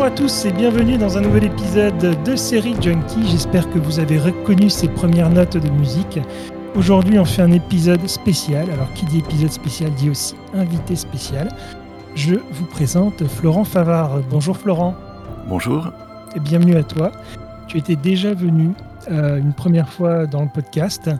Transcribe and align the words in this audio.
Bonjour 0.00 0.14
à 0.14 0.16
tous 0.16 0.46
et 0.46 0.52
bienvenue 0.52 0.96
dans 0.96 1.18
un 1.18 1.20
nouvel 1.20 1.44
épisode 1.44 2.22
de 2.24 2.34
Série 2.34 2.74
Junkie. 2.80 3.28
J'espère 3.28 3.68
que 3.68 3.78
vous 3.78 3.98
avez 3.98 4.18
reconnu 4.18 4.70
ces 4.70 4.88
premières 4.88 5.28
notes 5.28 5.58
de 5.58 5.68
musique. 5.68 6.18
Aujourd'hui, 6.74 7.18
on 7.18 7.26
fait 7.26 7.42
un 7.42 7.52
épisode 7.52 8.08
spécial. 8.08 8.70
Alors, 8.70 8.90
qui 8.94 9.04
dit 9.04 9.18
épisode 9.18 9.50
spécial 9.50 9.92
dit 9.92 10.08
aussi 10.08 10.36
invité 10.54 10.96
spécial. 10.96 11.50
Je 12.14 12.36
vous 12.36 12.64
présente 12.64 13.28
Florent 13.28 13.64
Favard. 13.64 14.20
Bonjour 14.30 14.56
Florent. 14.56 14.96
Bonjour. 15.46 15.92
Et 16.34 16.40
bienvenue 16.40 16.76
à 16.76 16.82
toi. 16.82 17.12
Tu 17.68 17.76
étais 17.76 17.96
déjà 17.96 18.32
venu 18.32 18.70
euh, 19.10 19.36
une 19.36 19.52
première 19.52 19.90
fois 19.90 20.24
dans 20.24 20.40
le 20.40 20.48
podcast 20.48 21.10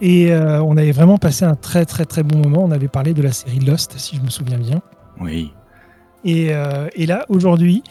et 0.00 0.32
euh, 0.32 0.62
on 0.62 0.78
avait 0.78 0.92
vraiment 0.92 1.18
passé 1.18 1.44
un 1.44 1.56
très 1.56 1.84
très 1.84 2.06
très 2.06 2.22
bon 2.22 2.38
moment. 2.38 2.64
On 2.64 2.70
avait 2.70 2.88
parlé 2.88 3.12
de 3.12 3.20
la 3.20 3.32
série 3.32 3.58
Lost, 3.58 3.98
si 3.98 4.16
je 4.16 4.22
me 4.22 4.30
souviens 4.30 4.56
bien. 4.56 4.80
Oui. 5.20 5.52
Euh, 6.26 6.88
et, 6.94 7.06
là, 7.06 7.24
aujourd'hui, 7.28 7.82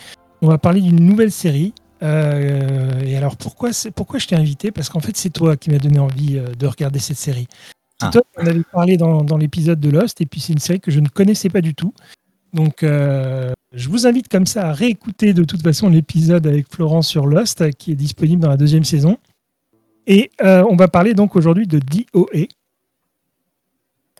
on 0.43 0.47
va 0.47 0.57
parler 0.57 0.81
d'une 0.81 0.99
nouvelle 0.99 1.31
série. 1.31 1.73
Euh, 2.03 3.01
et 3.01 3.15
alors, 3.15 3.37
pourquoi, 3.37 3.69
pourquoi 3.95 4.19
je 4.19 4.27
t'ai 4.27 4.35
invité? 4.35 4.71
Parce 4.71 4.89
qu'en 4.89 4.99
fait, 4.99 5.15
c'est 5.15 5.29
toi 5.29 5.55
qui 5.55 5.69
m'as 5.69 5.77
donné 5.77 5.99
envie 5.99 6.37
euh, 6.37 6.53
de 6.53 6.67
regarder 6.67 6.99
cette 6.99 7.17
série. 7.17 7.47
C'est 8.01 8.07
ah. 8.07 8.11
toi 8.11 8.21
qui 8.21 8.43
en 8.43 8.47
avais 8.47 8.63
parlé 8.71 8.97
dans, 8.97 9.23
dans 9.23 9.37
l'épisode 9.37 9.79
de 9.79 9.89
Lost, 9.89 10.19
et 10.19 10.25
puis 10.25 10.41
c'est 10.41 10.51
une 10.51 10.59
série 10.59 10.81
que 10.81 10.91
je 10.91 10.99
ne 10.99 11.07
connaissais 11.07 11.47
pas 11.47 11.61
du 11.61 11.73
tout. 11.73 11.93
Donc, 12.51 12.83
je 12.83 13.89
vous 13.89 14.05
invite 14.05 14.27
comme 14.27 14.45
ça 14.45 14.69
à 14.69 14.73
réécouter 14.73 15.33
de 15.33 15.43
toute 15.43 15.63
façon 15.63 15.89
l'épisode 15.89 16.45
avec 16.45 16.71
Florence 16.71 17.07
sur 17.07 17.25
Lost, 17.25 17.71
qui 17.77 17.93
est 17.93 17.95
disponible 17.95 18.43
dans 18.43 18.49
la 18.49 18.57
deuxième 18.57 18.83
saison. 18.83 19.17
Et 20.05 20.29
on 20.39 20.75
va 20.75 20.87
parler 20.87 21.15
donc 21.15 21.35
aujourd'hui 21.35 21.65
de 21.65 21.79
DOA, 21.79 22.45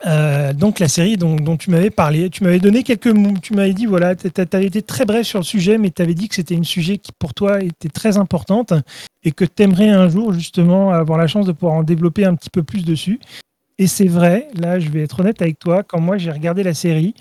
euh, 0.06 0.52
donc 0.52 0.80
la 0.80 0.88
série 0.88 1.16
dont, 1.16 1.56
tu 1.56 1.70
m'avais 1.70 1.90
parlé, 1.90 2.28
tu 2.28 2.44
m'avais 2.44 2.58
donné 2.58 2.82
quelques 2.82 3.06
mots, 3.06 3.34
tu 3.40 3.54
m'avais 3.54 3.72
dit, 3.72 3.86
voilà, 3.86 4.14
tu 4.14 4.28
avais 4.52 4.66
été 4.66 4.82
très 4.82 5.04
bref 5.04 5.26
sur 5.26 5.38
le 5.38 5.44
sujet, 5.44 5.78
mais 5.78 5.90
tu 5.90 6.02
avais 6.02 6.14
dit 6.14 6.28
que 6.28 6.34
c'était 6.34 6.54
une 6.54 6.64
sujet 6.64 6.98
qui 6.98 7.12
pour 7.18 7.32
toi 7.32 7.62
était 7.62 7.88
très 7.88 8.18
importante 8.18 8.74
et 9.22 9.32
que 9.32 9.44
tu 9.44 9.62
aimerais 9.62 9.88
un 9.88 10.08
jour 10.08 10.32
justement 10.32 10.90
avoir 10.90 11.18
la 11.18 11.26
chance 11.26 11.46
de 11.46 11.52
pouvoir 11.52 11.74
en 11.74 11.82
développer 11.82 12.24
un 12.24 12.34
petit 12.34 12.50
peu 12.50 12.62
plus 12.62 12.84
dessus. 12.84 13.18
Et 13.78 13.86
c'est 13.86 14.06
vrai, 14.06 14.48
là 14.54 14.78
je 14.78 14.88
vais 14.90 15.02
être 15.02 15.20
honnête 15.20 15.40
avec 15.40 15.58
toi, 15.58 15.82
quand 15.82 16.00
moi 16.00 16.18
j'ai 16.18 16.30
regardé 16.30 16.62
la 16.62 16.74
série, 16.74 17.14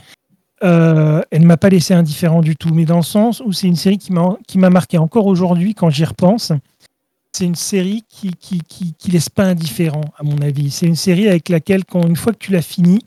euh, 0.63 1.21
elle 1.31 1.41
ne 1.41 1.47
m'a 1.47 1.57
pas 1.57 1.69
laissé 1.69 1.93
indifférent 1.93 2.41
du 2.41 2.55
tout, 2.55 2.73
mais 2.73 2.85
dans 2.85 2.97
le 2.97 3.03
sens 3.03 3.41
où 3.45 3.51
c'est 3.53 3.67
une 3.67 3.75
série 3.75 3.97
qui 3.97 4.11
m'a 4.11 4.69
marqué 4.69 4.97
encore 4.97 5.25
aujourd'hui 5.25 5.73
quand 5.73 5.89
j'y 5.89 6.05
repense 6.05 6.51
c'est 7.35 7.45
une 7.45 7.55
série 7.55 8.03
qui, 8.07 8.31
qui, 8.31 8.61
qui, 8.61 9.11
laisse 9.11 9.29
pas 9.29 9.45
indifférent, 9.45 10.05
à 10.17 10.23
mon 10.23 10.37
avis. 10.41 10.69
C'est 10.69 10.85
une 10.85 10.95
série 10.95 11.27
avec 11.27 11.49
laquelle, 11.49 11.83
quand, 11.83 12.05
une 12.07 12.15
fois 12.15 12.31
que 12.31 12.37
tu 12.37 12.51
l'as 12.51 12.61
finie, 12.61 13.03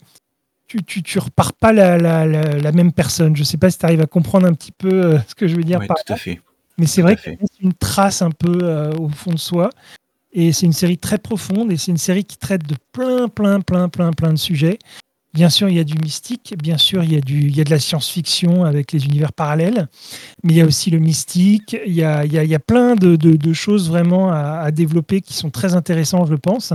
tu, 0.67 0.83
tu, 0.83 1.01
tu, 1.01 1.17
repars 1.19 1.53
pas 1.53 1.71
la, 1.71 1.97
la, 1.97 2.25
la, 2.25 2.71
même 2.73 2.91
personne. 2.91 3.35
Je 3.35 3.43
sais 3.43 3.57
pas 3.57 3.71
si 3.71 3.77
tu 3.77 3.85
arrives 3.85 4.01
à 4.01 4.05
comprendre 4.05 4.45
un 4.45 4.53
petit 4.53 4.73
peu 4.73 4.91
euh, 4.91 5.19
ce 5.27 5.35
que 5.35 5.47
je 5.47 5.55
veux 5.55 5.63
dire 5.63 5.79
par 5.87 5.95
tout 5.95 6.13
à 6.13 6.17
fait. 6.17 6.41
Mais 6.77 6.85
c'est 6.85 7.01
vrai 7.01 7.15
que 7.15 7.21
c'est 7.23 7.61
une 7.61 7.73
trace 7.73 8.21
un 8.21 8.31
peu 8.31 8.59
euh, 8.61 8.93
au 8.97 9.07
fond 9.09 9.31
de 9.31 9.39
soi. 9.39 9.69
Et 10.33 10.51
c'est 10.51 10.65
une 10.65 10.73
série 10.73 10.97
très 10.97 11.17
profonde 11.17 11.71
et 11.71 11.77
c'est 11.77 11.91
une 11.91 11.97
série 11.97 12.25
qui 12.25 12.37
traite 12.37 12.67
de 12.67 12.75
plein, 12.91 13.29
plein, 13.29 13.61
plein, 13.61 13.87
plein, 13.87 14.11
plein 14.11 14.33
de 14.33 14.37
sujets. 14.37 14.77
Bien 15.37 15.51
sûr, 15.51 15.69
il 15.69 15.75
y 15.75 15.79
a 15.79 15.83
du 15.83 15.93
mystique, 15.99 16.55
bien 16.57 16.79
sûr, 16.79 17.03
il 17.03 17.13
y 17.13 17.15
a, 17.15 17.21
du, 17.21 17.41
il 17.41 17.55
y 17.55 17.61
a 17.61 17.63
de 17.63 17.69
la 17.69 17.77
science-fiction 17.77 18.63
avec 18.63 18.91
les 18.91 19.05
univers 19.05 19.31
parallèles, 19.31 19.87
mais 20.43 20.53
il 20.53 20.57
y 20.57 20.61
a 20.61 20.65
aussi 20.65 20.89
le 20.89 20.97
mystique, 20.97 21.77
il 21.85 21.93
y 21.93 22.03
a, 22.03 22.25
il 22.25 22.33
y 22.33 22.55
a, 22.55 22.59
plein 22.59 22.95
de, 22.95 23.53
choses 23.53 23.87
vraiment 23.87 24.31
à, 24.31 24.71
développer 24.71 25.21
qui 25.21 25.35
sont 25.35 25.51
très 25.51 25.75
intéressantes, 25.75 26.27
je 26.27 26.33
pense. 26.33 26.73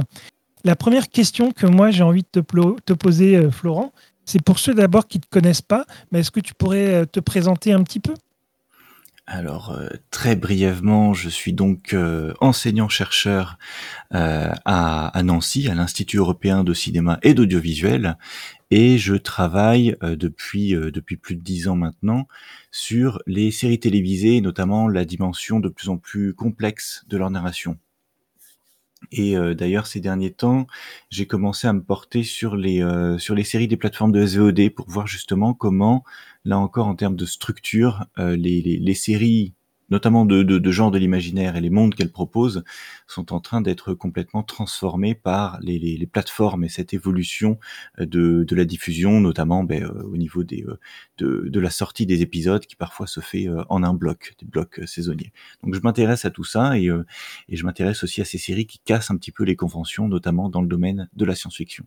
La 0.62 0.77
première 0.77 1.09
question 1.09 1.51
que 1.51 1.67
moi 1.67 1.91
j'ai 1.91 2.05
envie 2.05 2.22
de 2.22 2.41
te, 2.41 2.81
te 2.83 2.93
poser, 2.93 3.34
euh, 3.34 3.51
Florent, 3.51 3.91
c'est 4.27 4.41
pour 4.41 4.61
ceux 4.61 4.75
d'abord 4.75 5.09
qui 5.09 5.19
ne 5.19 5.22
te 5.22 5.28
connaissent 5.28 5.61
pas, 5.61 5.84
mais 6.12 6.21
est-ce 6.21 6.31
que 6.31 6.39
tu 6.39 6.55
pourrais 6.55 6.95
euh, 6.95 7.05
te 7.05 7.19
présenter 7.19 7.72
un 7.72 7.83
petit 7.83 7.99
peu? 7.99 8.15
Alors 9.34 9.70
euh, 9.70 9.88
très 10.10 10.37
brièvement, 10.37 11.15
je 11.15 11.28
suis 11.28 11.53
donc 11.53 11.97
enseignant-chercheur 12.41 13.59
à, 14.10 15.22
Nancy, 15.25 15.69
à 15.69 15.75
l'Institut 15.75 16.19
européen 16.19 16.65
de 16.65 16.75
cinéma 16.75 17.19
et 17.22 17.32
d'audiovisuel, 17.32 18.19
et 18.72 18.97
je 18.97 19.15
travaille 19.15 19.97
euh, 20.03 20.16
depuis 20.16 20.75
euh, 20.75 20.91
depuis 20.91 21.19
plus 21.19 21.37
de 21.37 21.42
dix 21.42 21.69
ans 21.69 21.76
maintenant 21.76 22.26
sur 22.71 23.21
les 23.26 23.50
séries 23.50 23.78
télévisées, 23.78 24.41
notamment 24.41 24.88
la 24.88 25.04
dimension 25.04 25.60
de 25.60 25.69
plus 25.69 25.91
en 25.91 25.98
plus 25.98 26.32
complexe 26.32 27.04
de 27.06 27.19
leur 27.19 27.31
narration. 27.31 27.76
Et 29.12 29.37
euh, 29.37 29.55
d'ailleurs, 29.55 29.87
ces 29.87 30.00
derniers 30.00 30.33
temps, 30.33 30.67
j'ai 31.11 31.27
commencé 31.27 31.69
à 31.69 31.73
me 31.73 31.83
porter 31.83 32.23
sur 32.25 32.56
les 32.56 32.83
sur 33.19 33.34
les 33.34 33.45
séries 33.45 33.69
des 33.69 33.77
plateformes 33.77 34.12
de 34.12 34.25
SVOD 34.27 34.71
pour 34.71 34.89
voir 34.89 35.06
justement 35.06 35.55
comment, 35.55 36.05
là 36.45 36.59
encore 36.59 36.87
en 36.87 36.95
termes 36.97 37.17
de 37.17 37.27
structure, 37.27 38.05
les, 38.19 38.37
les, 38.37 38.78
les 38.78 38.95
séries 38.95 39.55
notamment 39.92 40.25
de, 40.25 40.70
genre 40.70 40.91
de 40.91 40.98
l'imaginaire 40.98 41.54
et 41.54 41.60
les 41.60 41.69
mondes 41.69 41.94
qu'elle 41.94 42.10
propose, 42.10 42.64
sont 43.06 43.32
en 43.34 43.41
train 43.41 43.60
d'être 43.60 43.92
complètement 43.92 44.42
transformés 44.42 45.14
par 45.14 45.58
les, 45.60 46.08
plateformes 46.10 46.64
et 46.64 46.69
cette 46.69 46.94
évolution 46.94 47.58
euh, 48.00 48.06
de, 48.06 48.56
la 48.56 48.64
diffusion, 48.64 49.20
notamment 49.20 49.64
ben, 49.64 49.84
euh, 49.84 50.03
au 50.04 50.16
niveau 50.16 50.42
euh, 50.42 50.78
de, 51.19 51.60
la 51.60 51.70
sortie 51.70 52.06
des 52.06 52.22
épisodes 52.22 52.64
qui 52.64 52.75
parfois 52.75 53.06
se 53.06 53.20
fait 53.20 53.47
en 53.69 53.82
un 53.82 53.92
bloc, 53.92 54.34
des 54.41 54.47
blocs 54.47 54.80
saisonniers. 54.86 55.32
Donc 55.62 55.75
je 55.75 55.80
m'intéresse 55.80 56.24
à 56.24 56.30
tout 56.30 56.44
ça 56.44 56.78
et, 56.78 56.88
et 57.48 57.56
je 57.56 57.64
m'intéresse 57.64 58.03
aussi 58.03 58.22
à 58.22 58.24
ces 58.24 58.38
séries 58.38 58.66
qui 58.66 58.78
cassent 58.78 59.10
un 59.10 59.16
petit 59.16 59.30
peu 59.30 59.44
les 59.44 59.56
conventions, 59.56 60.09
notamment 60.09 60.48
dans 60.48 60.62
le 60.62 60.69
domaine 60.69 61.09
de 61.14 61.24
la 61.24 61.34
science-fiction. 61.34 61.84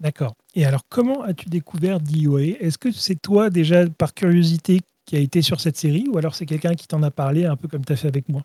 D'accord. 0.00 0.34
Et 0.54 0.64
alors, 0.64 0.82
comment 0.88 1.22
as-tu 1.22 1.48
découvert 1.48 2.00
DOA 2.00 2.42
Est-ce 2.60 2.78
que 2.78 2.90
c'est 2.92 3.20
toi 3.20 3.50
déjà 3.50 3.88
par 3.90 4.14
curiosité 4.14 4.80
qui 5.08 5.16
a 5.16 5.20
été 5.20 5.40
sur 5.40 5.58
cette 5.58 5.78
série 5.78 6.06
ou 6.06 6.18
alors 6.18 6.34
c'est 6.34 6.44
quelqu'un 6.44 6.74
qui 6.74 6.86
t'en 6.86 7.02
a 7.02 7.10
parlé 7.10 7.46
un 7.46 7.56
peu 7.56 7.66
comme 7.66 7.82
tu 7.82 7.94
as 7.94 7.96
fait 7.96 8.08
avec 8.08 8.28
moi? 8.28 8.42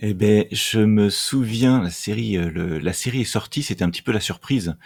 Eh 0.00 0.14
ben, 0.14 0.46
je 0.50 0.78
me 0.78 1.10
souviens, 1.10 1.82
la 1.82 1.90
série, 1.90 2.38
euh, 2.38 2.80
la 2.80 2.92
série 2.94 3.22
est 3.22 3.24
sortie, 3.24 3.62
c'était 3.62 3.82
un 3.82 3.90
petit 3.90 4.00
peu 4.00 4.12
la 4.12 4.20
surprise. 4.20 4.76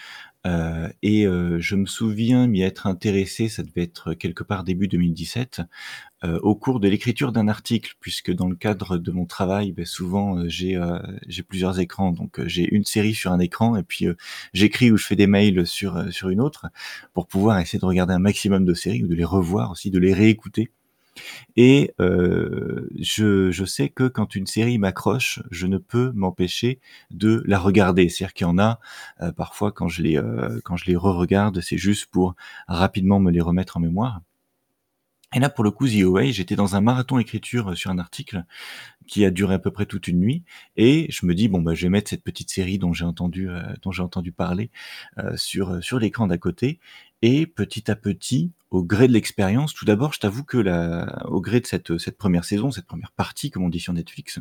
Euh, 0.47 0.89
et 1.03 1.27
euh, 1.27 1.59
je 1.61 1.77
me 1.77 1.87
souviens 1.87 2.47
m'y 2.47 2.63
être 2.63 2.87
intéressé, 2.87 3.49
ça 3.49 3.63
devait 3.63 3.83
être 3.83 4.15
quelque 4.15 4.43
part 4.43 4.65
début 4.65 4.89
2017, 4.89 5.63
au 6.43 6.55
cours 6.55 6.79
de 6.79 6.87
l'écriture 6.87 7.33
d'un 7.33 7.49
article, 7.49 7.95
puisque 7.99 8.31
dans 8.33 8.47
le 8.49 8.55
cadre 8.55 8.97
de 8.97 9.11
mon 9.11 9.27
travail, 9.27 9.73
ben, 9.73 9.85
souvent 9.85 10.49
j'ai 10.49 10.81
j'ai 11.27 11.43
plusieurs 11.43 11.81
écrans, 11.81 12.13
donc 12.13 12.41
j'ai 12.47 12.73
une 12.73 12.85
série 12.85 13.13
sur 13.13 13.33
un 13.33 13.41
écran 13.41 13.75
et 13.75 13.83
puis 13.83 14.07
j'écris 14.55 14.93
ou 14.93 14.97
je 14.97 15.05
fais 15.05 15.17
des 15.17 15.27
mails 15.27 15.67
sur 15.67 16.13
sur 16.13 16.29
une 16.29 16.41
autre 16.41 16.67
pour 17.13 17.27
pouvoir 17.27 17.59
essayer 17.59 17.81
de 17.81 17.85
regarder 17.85 18.15
un 18.15 18.21
maximum 18.21 18.65
de 18.65 18.75
séries 18.75 19.03
ou 19.03 19.09
de 19.09 19.17
les 19.17 19.25
revoir 19.25 19.73
aussi, 19.73 19.91
de 19.91 19.99
les 19.99 20.15
réécouter. 20.15 20.71
Et 21.57 21.93
euh, 22.01 22.89
je, 22.99 23.65
sais 23.65 23.89
que 23.89 24.09
quand 24.09 24.35
une 24.35 24.47
série 24.47 24.79
m'accroche, 24.79 25.41
je 25.51 25.67
ne 25.67 25.79
peux 25.79 26.13
m'empêcher 26.13 26.81
de 27.11 27.43
la 27.47 27.59
regarder. 27.59 28.09
C'est-à-dire 28.09 28.35
qu'il 28.35 28.47
y 28.47 28.51
en 28.51 28.59
a 28.59 28.81
euh, 29.21 29.33
parfois 29.33 29.73
quand 29.73 29.89
je 29.89 30.03
les 30.03 30.17
euh, 30.17 30.61
quand 30.65 30.77
je 30.77 30.87
les 30.87 30.97
re-regarde, 30.97 31.61
c'est 31.61 31.79
juste 31.79 32.07
pour 32.07 32.35
rapidement 32.69 33.21
me 33.21 33.31
les 33.31 33.41
remettre 33.41 33.77
en 33.77 33.81
mémoire. 33.81 34.23
Et 35.35 35.41
là, 35.41 35.49
pour 35.49 35.65
le 35.65 35.71
coup, 35.71 35.89
The 35.89 36.31
j'étais 36.31 36.57
dans 36.57 36.77
un 36.77 36.83
marathon 36.83 37.19
écriture 37.19 37.75
sur 37.75 37.91
un 37.91 37.99
article 37.99 38.45
qui 39.07 39.25
a 39.25 39.31
duré 39.31 39.55
à 39.55 39.59
peu 39.59 39.71
près 39.71 39.87
toute 39.87 40.07
une 40.07 40.21
nuit, 40.21 40.45
et 40.77 41.07
je 41.11 41.25
me 41.25 41.35
dis 41.35 41.49
bon 41.49 41.63
bah 41.63 41.75
je 41.75 41.87
vais 41.87 41.89
mettre 41.89 42.11
cette 42.11 42.23
petite 42.23 42.51
série 42.51 42.79
dont 42.79 42.93
j'ai 42.93 43.07
entendu 43.07 43.49
dont 43.83 43.93
j'ai 43.93 44.03
entendu 44.03 44.31
parler 44.31 44.71
sur 45.37 45.83
sur 45.83 45.99
l'écran 45.99 46.27
d'à 46.27 46.37
côté, 46.37 46.81
et 47.23 47.47
petit 47.47 47.91
à 47.91 47.97
petit, 47.97 48.53
au 48.71 48.85
gré 48.85 49.09
de 49.09 49.13
l'expérience, 49.13 49.75
tout 49.75 49.85
d'abord, 49.85 50.13
je 50.13 50.21
t'avoue 50.21 50.45
que 50.45 50.59
au 51.27 51.41
gré 51.41 51.61
de 51.61 51.67
cette, 51.67 51.99
cette 51.99 52.19
première 52.19 52.45
saison, 52.45 52.71
cette 52.71 52.87
première 52.87 53.13
partie, 53.13 53.51
comme 53.51 53.65
on 53.65 53.69
dit 53.69 53.81
sur 53.81 53.93
Netflix, 53.93 54.39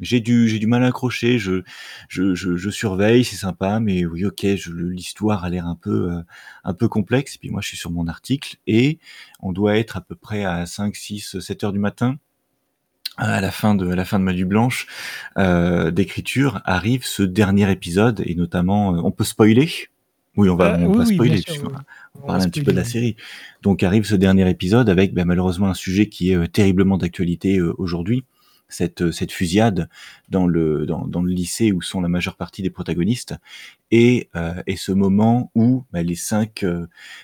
j'ai 0.00 0.20
du, 0.20 0.48
j'ai 0.48 0.58
du 0.58 0.66
mal 0.66 0.82
à 0.82 0.88
accrocher, 0.88 1.38
je, 1.38 1.62
je, 2.08 2.34
je, 2.34 2.56
je 2.56 2.70
surveille, 2.70 3.24
c'est 3.24 3.36
sympa, 3.36 3.80
mais 3.80 4.04
oui, 4.04 4.24
ok, 4.24 4.42
l'histoire 4.42 5.44
a 5.44 5.50
l'air 5.50 5.66
un 5.66 5.76
peu, 5.76 6.12
euh, 6.12 6.22
un 6.64 6.74
peu 6.74 6.88
complexe. 6.88 7.36
Et 7.36 7.38
puis 7.38 7.50
moi, 7.50 7.60
je 7.60 7.68
suis 7.68 7.76
sur 7.76 7.90
mon 7.90 8.08
article 8.08 8.56
et 8.66 8.98
on 9.40 9.52
doit 9.52 9.76
être 9.78 9.96
à 9.96 10.00
peu 10.00 10.16
près 10.16 10.44
à 10.44 10.66
5, 10.66 10.96
6, 10.96 11.38
7 11.38 11.64
heures 11.64 11.72
du 11.72 11.78
matin. 11.78 12.16
À 13.16 13.40
la 13.40 13.52
fin 13.52 13.76
de 13.76 13.88
à 13.88 13.94
la 13.94 14.04
fin 14.04 14.18
de 14.18 14.24
Madu 14.24 14.44
Blanche 14.44 14.88
euh, 15.38 15.92
d'écriture 15.92 16.60
arrive 16.64 17.06
ce 17.06 17.22
dernier 17.22 17.70
épisode 17.70 18.20
et 18.26 18.34
notamment 18.34 18.92
euh, 18.92 19.00
on 19.04 19.12
peut 19.12 19.22
spoiler 19.22 19.70
oui, 20.36 20.48
on 20.48 20.56
va, 20.56 20.76
on 20.78 21.04
spoiler, 21.04 21.42
on, 22.14 22.26
parler 22.26 22.44
un 22.44 22.48
petit 22.48 22.62
peu 22.62 22.72
de 22.72 22.76
la 22.76 22.84
série. 22.84 23.16
Donc 23.62 23.82
arrive 23.82 24.04
ce 24.04 24.16
dernier 24.16 24.48
épisode 24.50 24.88
avec 24.88 25.14
ben, 25.14 25.24
malheureusement 25.24 25.68
un 25.68 25.74
sujet 25.74 26.08
qui 26.08 26.32
est 26.32 26.36
euh, 26.36 26.48
terriblement 26.48 26.98
d'actualité 26.98 27.58
euh, 27.58 27.72
aujourd'hui, 27.78 28.24
cette, 28.68 29.02
euh, 29.02 29.12
cette 29.12 29.30
fusillade 29.30 29.88
dans 30.28 30.48
le, 30.48 30.86
dans, 30.86 31.06
dans, 31.06 31.22
le 31.22 31.30
lycée 31.30 31.70
où 31.70 31.82
sont 31.82 32.00
la 32.00 32.08
majeure 32.08 32.36
partie 32.36 32.62
des 32.62 32.70
protagonistes, 32.70 33.36
et, 33.92 34.28
et 34.66 34.74
ce 34.74 34.90
moment 34.90 35.52
où 35.54 35.84
ben, 35.92 36.04
les, 36.04 36.16
cinq, 36.16 36.64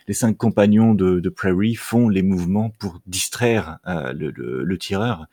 les 0.06 0.14
cinq 0.14 0.36
compagnons 0.36 0.94
de, 0.94 1.18
de, 1.18 1.28
Prairie 1.28 1.74
font 1.74 2.08
les 2.08 2.22
mouvements 2.22 2.70
pour 2.78 3.00
distraire 3.06 3.78
le, 3.86 4.30
le, 4.30 4.62
le, 4.62 4.78
tireur, 4.78 5.26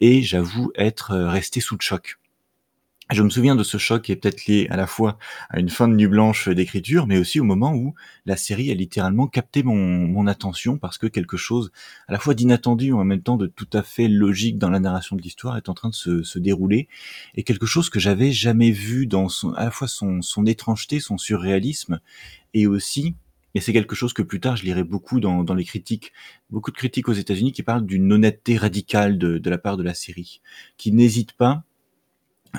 et 0.00 0.22
j'avoue 0.22 0.70
être 0.76 1.16
resté 1.16 1.58
sous 1.58 1.74
le 1.74 1.80
choc 1.80 2.18
Je 3.10 3.22
me 3.22 3.28
souviens 3.28 3.54
de 3.54 3.62
ce 3.62 3.76
choc 3.76 4.02
qui 4.02 4.12
est 4.12 4.16
peut-être 4.16 4.46
lié 4.46 4.66
à 4.70 4.76
la 4.76 4.86
fois 4.86 5.18
à 5.50 5.60
une 5.60 5.68
fin 5.68 5.88
de 5.88 5.94
nuit 5.94 6.06
blanche 6.06 6.48
d'écriture, 6.48 7.06
mais 7.06 7.18
aussi 7.18 7.38
au 7.38 7.44
moment 7.44 7.74
où 7.74 7.94
la 8.24 8.36
série 8.36 8.70
a 8.70 8.74
littéralement 8.74 9.26
capté 9.26 9.62
mon, 9.62 10.26
attention 10.26 10.78
parce 10.78 10.96
que 10.96 11.06
quelque 11.06 11.36
chose 11.36 11.70
à 12.08 12.12
la 12.12 12.18
fois 12.18 12.32
d'inattendu 12.32 12.94
en 12.94 13.04
même 13.04 13.20
temps 13.20 13.36
de 13.36 13.46
tout 13.46 13.68
à 13.74 13.82
fait 13.82 14.08
logique 14.08 14.56
dans 14.56 14.70
la 14.70 14.80
narration 14.80 15.16
de 15.16 15.22
l'histoire 15.22 15.58
est 15.58 15.68
en 15.68 15.74
train 15.74 15.90
de 15.90 15.94
se, 15.94 16.38
dérouler 16.38 16.88
et 17.34 17.42
quelque 17.42 17.66
chose 17.66 17.90
que 17.90 18.00
j'avais 18.00 18.32
jamais 18.32 18.70
vu 18.70 19.06
dans 19.06 19.28
son, 19.28 19.52
à 19.52 19.64
la 19.64 19.70
fois 19.70 19.86
son, 19.86 20.22
son 20.22 20.46
étrangeté, 20.46 20.98
son 20.98 21.18
surréalisme 21.18 22.00
et 22.54 22.66
aussi 22.66 23.16
et 23.54 23.60
c'est 23.60 23.74
quelque 23.74 23.94
chose 23.94 24.14
que 24.14 24.22
plus 24.22 24.40
tard 24.40 24.56
je 24.56 24.64
lirai 24.64 24.82
beaucoup 24.82 25.20
dans, 25.20 25.42
les 25.54 25.64
critiques, 25.64 26.12
beaucoup 26.48 26.70
de 26.70 26.76
critiques 26.76 27.10
aux 27.10 27.12
États-Unis 27.12 27.52
qui 27.52 27.62
parlent 27.62 27.84
d'une 27.84 28.10
honnêteté 28.10 28.56
radicale 28.56 29.18
de 29.18 29.50
la 29.50 29.58
part 29.58 29.76
de 29.76 29.82
la 29.82 29.94
série, 29.94 30.40
qui 30.78 30.90
n'hésite 30.90 31.32
pas 31.32 31.64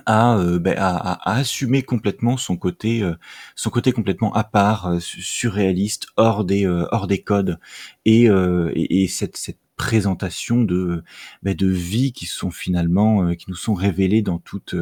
à, 0.05 0.37
euh, 0.37 0.59
à, 0.77 1.31
à, 1.31 1.35
assumer 1.37 1.83
complètement 1.83 2.37
son 2.37 2.57
côté, 2.57 3.01
euh, 3.01 3.15
son 3.55 3.69
côté 3.69 3.91
complètement 3.91 4.33
à 4.33 4.43
part, 4.43 4.87
euh, 4.87 4.99
surréaliste, 4.99 6.07
hors 6.17 6.45
des, 6.45 6.67
hors 6.67 7.07
des 7.07 7.21
codes, 7.21 7.59
et, 8.05 8.25
et, 8.25 9.03
et 9.03 9.07
cette, 9.07 9.37
cette 9.37 9.59
présentation 9.77 10.63
de, 10.63 11.03
ben, 11.43 11.55
de 11.55 11.67
vie 11.67 12.13
qui 12.13 12.25
sont 12.25 12.51
finalement, 12.51 13.33
qui 13.35 13.45
nous 13.49 13.55
sont 13.55 13.73
révélées 13.73 14.21
dans 14.21 14.39
toute, 14.39 14.75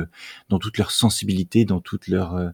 dans 0.49 0.59
toute 0.59 0.77
leur 0.77 0.91
sensibilité, 0.91 1.65
dans 1.65 1.81
toute 1.81 2.07
leur, 2.07 2.53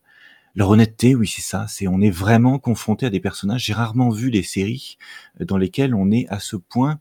leur 0.55 0.69
honnêteté. 0.69 1.15
Oui, 1.15 1.27
c'est 1.27 1.41
ça. 1.41 1.65
C'est, 1.67 1.87
on 1.87 2.01
est 2.01 2.09
vraiment 2.09 2.59
confronté 2.59 3.05
à 3.05 3.09
des 3.09 3.19
personnages. 3.19 3.65
J'ai 3.65 3.73
rarement 3.73 4.09
vu 4.09 4.31
des 4.31 4.43
séries 4.43 4.97
dans 5.39 5.57
lesquelles 5.57 5.93
on 5.93 6.11
est 6.11 6.27
à 6.29 6.39
ce 6.39 6.55
point 6.55 6.99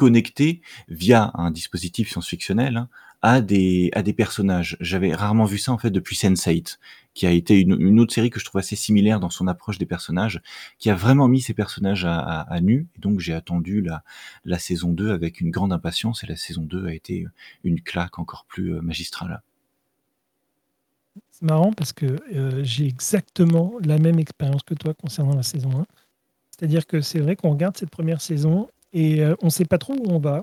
connecté 0.00 0.62
via 0.88 1.30
un 1.34 1.50
dispositif 1.50 2.10
science-fictionnel 2.10 2.78
hein, 2.78 2.88
à 3.20 3.42
des 3.42 3.90
à 3.92 4.02
des 4.02 4.14
personnages. 4.14 4.78
J'avais 4.80 5.14
rarement 5.14 5.44
vu 5.44 5.58
ça 5.58 5.72
en 5.72 5.78
fait 5.78 5.90
depuis 5.90 6.16
Sense8, 6.16 6.78
qui 7.12 7.26
a 7.26 7.30
été 7.32 7.60
une, 7.60 8.00
autre 8.00 8.14
série 8.14 8.30
que 8.30 8.40
je 8.40 8.46
trouve 8.46 8.60
assez 8.60 8.76
similaire 8.76 9.20
dans 9.20 9.28
son 9.28 9.46
approche 9.46 9.76
des 9.76 9.84
personnages, 9.84 10.40
qui 10.78 10.88
a 10.88 10.94
vraiment 10.94 11.28
mis 11.28 11.42
ses 11.42 11.52
personnages 11.52 12.06
à, 12.06 12.18
à, 12.18 12.40
à 12.50 12.60
nu. 12.62 12.88
Et 12.96 13.00
donc 13.00 13.20
j'ai 13.20 13.34
attendu 13.34 13.82
la 13.82 14.02
la 14.46 14.58
saison 14.58 14.90
2 14.90 15.10
avec 15.10 15.42
une 15.42 15.50
grande 15.50 15.74
impatience 15.74 16.24
et 16.24 16.26
la 16.26 16.36
saison 16.36 16.62
2 16.62 16.86
a 16.86 16.94
été 16.94 17.26
une 17.62 17.82
claque 17.82 18.18
encore 18.18 18.46
plus 18.48 18.74
euh, 18.74 18.80
magistrale. 18.80 19.42
C'est 21.30 21.44
marrant 21.44 21.74
parce 21.74 21.92
que 21.92 22.06
euh, 22.34 22.64
j'ai 22.64 22.86
exactement 22.86 23.74
la 23.84 23.98
même 23.98 24.18
expérience 24.18 24.62
que 24.62 24.72
toi 24.72 24.94
concernant 24.94 25.34
la 25.34 25.42
saison 25.42 25.70
1. 25.80 25.86
C'est-à-dire 26.50 26.86
que 26.86 27.02
c'est 27.02 27.20
vrai 27.20 27.36
qu'on 27.36 27.50
regarde 27.50 27.76
cette 27.76 27.90
première 27.90 28.22
saison 28.22 28.68
et 28.92 29.22
euh, 29.22 29.34
on 29.42 29.46
ne 29.46 29.50
sait 29.50 29.64
pas 29.64 29.78
trop 29.78 29.94
où 29.94 30.10
on 30.10 30.18
va. 30.18 30.42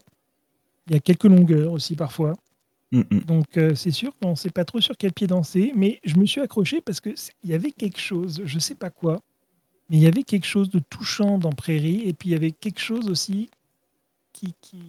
Il 0.88 0.94
y 0.94 0.96
a 0.96 1.00
quelques 1.00 1.26
longueurs 1.26 1.72
aussi 1.72 1.96
parfois. 1.96 2.34
Mm 2.92 3.02
-mm. 3.02 3.26
Donc 3.26 3.58
euh, 3.58 3.76
c'est 3.76 3.92
sûr 3.92 4.12
qu'on 4.18 4.32
ne 4.32 4.36
sait 4.36 4.52
pas 4.52 4.66
trop 4.66 4.82
sur 4.82 4.96
quel 4.98 5.12
pied 5.14 5.28
danser, 5.28 5.74
mais 5.76 6.00
je 6.04 6.16
me 6.18 6.26
suis 6.26 6.42
accroché 6.42 6.82
parce 6.82 7.00
qu'il 7.02 7.16
y 7.44 7.54
avait 7.54 7.72
quelque 7.72 8.00
chose, 8.00 8.42
je 8.46 8.56
ne 8.56 8.62
sais 8.62 8.76
pas 8.76 8.90
quoi, 8.90 9.22
mais 9.90 9.98
il 9.98 10.04
y 10.04 10.08
avait 10.08 10.24
quelque 10.24 10.48
chose 10.48 10.70
de 10.70 10.80
touchant 10.80 11.38
dans 11.38 11.52
Prairie, 11.52 12.02
et 12.08 12.14
puis 12.14 12.30
il 12.30 12.32
y 12.34 12.36
avait 12.36 12.52
quelque 12.64 12.80
chose 12.80 13.10
aussi 13.10 13.50
qui, 14.34 14.54
qui 14.62 14.80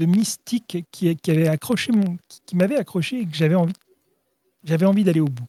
de 0.00 0.06
mystique 0.06 0.86
qui, 0.92 1.16
qui 1.16 1.30
avait 1.30 1.48
accroché 1.48 1.92
mon, 1.92 2.18
qui, 2.28 2.40
qui 2.46 2.56
m'avait 2.56 2.76
accroché 2.76 3.20
et 3.20 3.26
que 3.26 3.36
j'avais 3.36 3.54
envie, 3.56 3.78
j'avais 4.64 4.86
envie 4.86 5.04
d'aller 5.04 5.20
au 5.20 5.32
bout. 5.36 5.48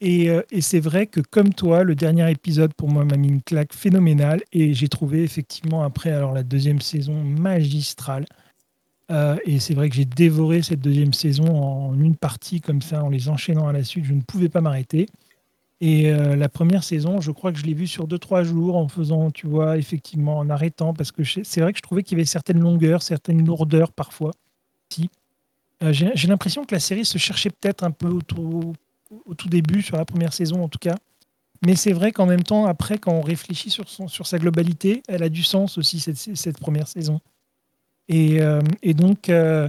Et, 0.00 0.28
euh, 0.28 0.42
et 0.50 0.60
c'est 0.60 0.80
vrai 0.80 1.06
que 1.06 1.20
comme 1.20 1.54
toi, 1.54 1.84
le 1.84 1.94
dernier 1.94 2.30
épisode 2.30 2.74
pour 2.74 2.88
moi 2.90 3.04
m'a 3.04 3.16
mis 3.16 3.28
une 3.28 3.42
claque 3.42 3.72
phénoménale 3.72 4.42
et 4.52 4.74
j'ai 4.74 4.88
trouvé 4.88 5.22
effectivement 5.22 5.82
après 5.82 6.10
alors 6.10 6.32
la 6.32 6.42
deuxième 6.42 6.80
saison 6.80 7.22
magistrale. 7.22 8.26
Euh, 9.10 9.36
et 9.44 9.60
c'est 9.60 9.74
vrai 9.74 9.90
que 9.90 9.96
j'ai 9.96 10.04
dévoré 10.04 10.62
cette 10.62 10.80
deuxième 10.80 11.12
saison 11.12 11.46
en 11.46 11.98
une 11.98 12.16
partie 12.16 12.60
comme 12.60 12.82
ça, 12.82 13.04
en 13.04 13.10
les 13.10 13.28
enchaînant 13.28 13.68
à 13.68 13.72
la 13.72 13.84
suite. 13.84 14.04
Je 14.04 14.14
ne 14.14 14.22
pouvais 14.22 14.48
pas 14.48 14.60
m'arrêter. 14.60 15.06
Et 15.80 16.10
euh, 16.10 16.36
la 16.36 16.48
première 16.48 16.82
saison, 16.82 17.20
je 17.20 17.30
crois 17.30 17.52
que 17.52 17.58
je 17.58 17.64
l'ai 17.64 17.74
vue 17.74 17.86
sur 17.86 18.06
2-3 18.08 18.44
jours 18.44 18.76
en 18.76 18.88
faisant, 18.88 19.30
tu 19.30 19.46
vois, 19.46 19.76
effectivement, 19.76 20.38
en 20.38 20.48
arrêtant, 20.48 20.94
parce 20.94 21.12
que 21.12 21.22
c'est 21.24 21.60
vrai 21.60 21.72
que 21.72 21.78
je 21.78 21.82
trouvais 21.82 22.02
qu'il 22.02 22.16
y 22.16 22.20
avait 22.20 22.26
certaines 22.26 22.60
longueurs, 22.60 23.02
certaines 23.02 23.44
lourdeurs 23.44 23.92
parfois. 23.92 24.30
Si. 24.90 25.10
J'ai 25.90 26.28
l'impression 26.28 26.64
que 26.64 26.74
la 26.74 26.80
série 26.80 27.04
se 27.04 27.18
cherchait 27.18 27.50
peut-être 27.50 27.84
un 27.84 27.90
peu 27.90 28.08
au 28.08 28.22
tout, 28.22 28.72
au 29.26 29.34
tout, 29.34 29.48
début, 29.48 29.82
sur 29.82 29.96
la 29.96 30.04
première 30.04 30.32
saison 30.32 30.62
en 30.62 30.68
tout 30.68 30.78
cas. 30.78 30.96
Mais 31.64 31.76
c'est 31.76 31.92
vrai 31.92 32.12
qu'en 32.12 32.26
même 32.26 32.42
temps, 32.42 32.66
après, 32.66 32.98
quand 32.98 33.12
on 33.12 33.22
réfléchit 33.22 33.70
sur, 33.70 34.26
sa 34.26 34.38
globalité, 34.38 35.02
elle 35.08 35.22
a 35.22 35.28
du 35.28 35.42
sens 35.42 35.78
aussi, 35.78 35.98
cette, 35.98 36.58
première 36.58 36.88
saison. 36.88 37.20
Et, 38.08 38.42
euh, 38.42 38.60
donc, 38.84 39.30
euh, 39.30 39.68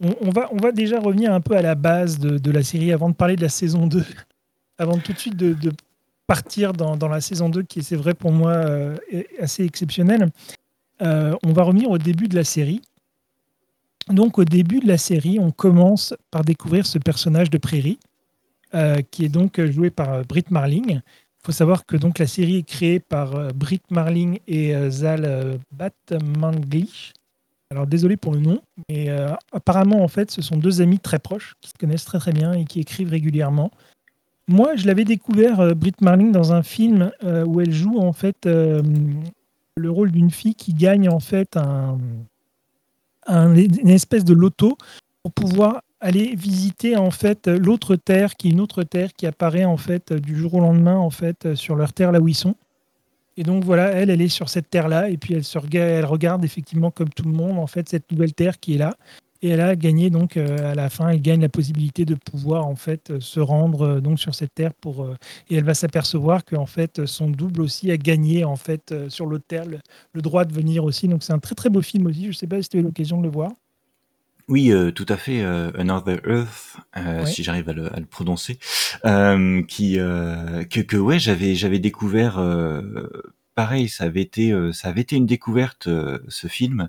on, 0.00 0.30
va, 0.30 0.72
déjà 0.72 1.00
revenir 1.00 1.32
un 1.32 1.40
peu 1.40 1.56
à 1.56 1.62
la 1.62 1.74
base 1.74 2.18
de, 2.18 2.50
la 2.50 2.62
série 2.62 2.92
avant 2.92 3.08
de 3.08 3.14
parler 3.14 3.36
de 3.36 3.42
la 3.42 3.48
saison 3.48 3.86
2. 3.86 4.04
Avant 4.80 4.96
tout 4.96 5.12
de 5.12 5.18
suite 5.18 5.34
de, 5.34 5.72
partir 6.28 6.72
dans, 6.72 7.08
la 7.08 7.20
saison 7.20 7.48
2, 7.48 7.64
qui 7.64 7.80
est, 7.80 7.82
c'est 7.82 7.96
vrai 7.96 8.14
pour 8.14 8.30
moi, 8.30 8.52
euh, 8.52 8.96
assez 9.40 9.64
exceptionnelle. 9.64 10.28
On 11.00 11.52
va 11.52 11.62
revenir 11.62 11.90
au 11.90 11.98
début 11.98 12.28
de 12.28 12.36
la 12.36 12.44
série. 12.44 12.82
Donc, 14.08 14.38
au 14.38 14.44
début 14.44 14.78
de 14.78 14.86
la 14.86 14.98
série, 14.98 15.38
on 15.40 15.50
commence 15.50 16.14
par 16.30 16.44
découvrir 16.44 16.86
ce 16.86 16.98
personnage 16.98 17.50
de 17.50 17.58
Prairie, 17.58 17.98
euh, 18.74 19.02
qui 19.10 19.24
est 19.24 19.28
donc 19.28 19.60
joué 19.60 19.90
par 19.90 20.24
Britt 20.24 20.50
Marling. 20.50 21.00
Il 21.00 21.46
faut 21.46 21.52
savoir 21.52 21.86
que 21.86 21.96
donc 21.96 22.18
la 22.18 22.26
série 22.26 22.56
est 22.56 22.68
créée 22.68 23.00
par 23.00 23.52
Britt 23.54 23.90
Marling 23.90 24.38
et 24.46 24.74
Zal 24.90 25.58
Batmanglish. 25.72 27.12
Alors 27.70 27.86
désolé 27.86 28.16
pour 28.16 28.32
le 28.32 28.40
nom, 28.40 28.62
mais 28.88 29.10
euh, 29.10 29.28
apparemment 29.52 30.02
en 30.02 30.08
fait 30.08 30.30
ce 30.30 30.40
sont 30.40 30.56
deux 30.56 30.80
amis 30.80 30.98
très 30.98 31.18
proches 31.18 31.54
qui 31.60 31.68
se 31.68 31.74
connaissent 31.78 32.06
très 32.06 32.18
très 32.18 32.32
bien 32.32 32.54
et 32.54 32.64
qui 32.64 32.80
écrivent 32.80 33.10
régulièrement. 33.10 33.70
Moi 34.48 34.74
je 34.76 34.86
l'avais 34.86 35.04
découvert 35.04 35.60
euh, 35.60 35.74
Britt 35.74 36.00
Marling 36.00 36.32
dans 36.32 36.54
un 36.54 36.62
film 36.62 37.12
euh, 37.24 37.44
où 37.44 37.60
elle 37.60 37.72
joue 37.72 37.98
en 37.98 38.14
fait 38.14 38.46
euh, 38.46 38.82
le 39.76 39.90
rôle 39.90 40.12
d'une 40.12 40.30
fille 40.30 40.54
qui 40.54 40.72
gagne 40.72 41.10
en 41.10 41.20
fait 41.20 41.58
un, 41.58 41.98
une 43.28 43.90
espèce 43.90 44.24
de 44.24 44.32
loto 44.32 44.78
pour 45.22 45.32
pouvoir 45.32 45.82
aller 46.00 46.34
visiter 46.36 46.96
en 46.96 47.10
fait 47.10 47.48
l'autre 47.48 47.96
terre 47.96 48.36
qui 48.36 48.48
est 48.48 48.50
une 48.52 48.60
autre 48.60 48.82
terre 48.82 49.12
qui 49.12 49.26
apparaît 49.26 49.64
en 49.64 49.76
fait 49.76 50.12
du 50.12 50.36
jour 50.36 50.54
au 50.54 50.60
lendemain 50.60 50.96
en 50.96 51.10
fait 51.10 51.54
sur 51.54 51.76
leur 51.76 51.92
terre 51.92 52.12
là 52.12 52.20
où 52.20 52.28
ils 52.28 52.34
sont. 52.34 52.54
Et 53.38 53.44
donc 53.44 53.62
voilà, 53.62 53.92
elle, 53.92 54.10
elle 54.10 54.20
est 54.20 54.28
sur 54.28 54.48
cette 54.48 54.68
terre-là, 54.68 55.10
et 55.10 55.16
puis 55.16 55.34
elle, 55.34 56.04
regarde, 56.04 56.44
effectivement 56.44 56.90
comme 56.90 57.08
tout 57.08 57.22
le 57.22 57.30
monde, 57.30 57.56
en 57.60 57.68
fait, 57.68 57.88
cette 57.88 58.10
nouvelle 58.10 58.34
terre 58.34 58.58
qui 58.58 58.74
est 58.74 58.78
là. 58.78 58.96
Et 59.42 59.50
elle 59.50 59.60
a 59.60 59.76
gagné 59.76 60.10
donc 60.10 60.36
euh, 60.36 60.72
à 60.72 60.74
la 60.74 60.90
fin, 60.90 61.10
elle 61.10 61.22
gagne 61.22 61.42
la 61.42 61.48
possibilité 61.48 62.04
de 62.04 62.16
pouvoir 62.16 62.66
en 62.66 62.74
fait 62.74 63.20
se 63.20 63.38
rendre 63.38 63.82
euh, 63.82 64.00
donc 64.00 64.18
sur 64.18 64.34
cette 64.34 64.52
terre 64.52 64.74
pour 64.74 65.04
euh, 65.04 65.14
et 65.48 65.54
elle 65.54 65.62
va 65.62 65.74
s'apercevoir 65.74 66.44
que 66.44 66.56
en 66.56 66.66
fait 66.66 67.06
son 67.06 67.30
double 67.30 67.60
aussi 67.62 67.92
a 67.92 67.96
gagné 67.96 68.44
en 68.44 68.56
fait 68.56 68.92
sur 69.08 69.26
l'autre 69.26 69.44
terre 69.46 69.64
le, 69.64 69.78
le, 70.12 70.22
droit 70.22 70.44
de 70.44 70.52
venir 70.52 70.82
aussi. 70.82 71.06
Donc 71.06 71.22
c'est 71.22 71.32
un 71.32 71.38
très 71.38 71.54
très 71.54 71.70
beau 71.70 71.82
film 71.82 72.08
aussi. 72.08 72.26
Je 72.26 72.32
sais 72.32 72.48
pas 72.48 72.60
si 72.60 72.68
tu 72.68 72.78
as 72.78 72.80
eu 72.80 72.82
l'occasion 72.82 73.18
de 73.18 73.22
le 73.22 73.30
voir. 73.30 73.52
Oui, 74.48 74.72
euh, 74.72 74.90
tout 74.90 75.04
à 75.10 75.18
fait. 75.18 75.42
Euh, 75.42 75.70
Another 75.78 76.20
Earth, 76.26 76.76
euh, 76.96 77.26
si 77.26 77.44
j'arrive 77.44 77.68
à, 77.68 77.72
à 77.72 78.00
le, 78.00 78.06
prononcer, 78.06 78.58
euh, 79.04 79.62
qui 79.62 79.98
euh, 79.98 80.64
que, 80.64 80.80
que 80.80 80.96
ouais, 80.96 81.18
j'avais 81.18 81.54
j'avais 81.54 81.78
découvert. 81.78 82.40
pareil, 83.54 83.88
ça 83.88 84.04
avait 84.04 84.22
été 84.22 84.54
ça 84.72 84.88
avait 84.88 85.02
été 85.02 85.16
une 85.16 85.26
découverte 85.26 85.88
ce 86.28 86.46
film. 86.46 86.88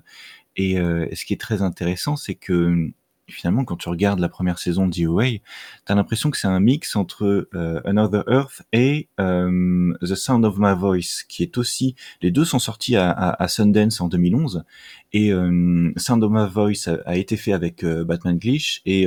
Et 0.56 0.76
ce 0.76 1.24
qui 1.24 1.34
est 1.34 1.40
très 1.40 1.62
intéressant, 1.62 2.16
c'est 2.16 2.34
que 2.34 2.90
finalement, 3.30 3.64
quand 3.64 3.76
tu 3.76 3.88
regardes 3.88 4.20
la 4.20 4.28
première 4.28 4.58
saison 4.58 4.86
d'EOA, 4.86 5.24
tu 5.24 5.40
as 5.86 5.94
l'impression 5.94 6.30
que 6.30 6.36
c'est 6.36 6.48
un 6.48 6.60
mix 6.60 6.96
entre 6.96 7.48
euh, 7.54 7.80
Another 7.84 8.24
Earth 8.28 8.62
et 8.72 9.08
euh, 9.18 9.92
The 10.02 10.14
Sound 10.14 10.44
of 10.44 10.56
My 10.58 10.74
Voice, 10.76 11.24
qui 11.28 11.42
est 11.42 11.58
aussi... 11.58 11.94
Les 12.22 12.30
deux 12.30 12.44
sont 12.44 12.58
sortis 12.58 12.96
à, 12.96 13.10
à, 13.10 13.42
à 13.42 13.48
Sundance 13.48 14.00
en 14.00 14.08
2011, 14.08 14.64
et 15.12 15.32
euh, 15.32 15.92
Sound 15.96 16.22
of 16.24 16.30
My 16.32 16.48
Voice 16.48 16.88
a, 17.06 17.16
été 17.16 17.36
fait 17.36 17.52
avec 17.52 17.84
euh, 17.84 18.04
Batman 18.04 18.38
Glitch, 18.38 18.82
et 18.86 19.06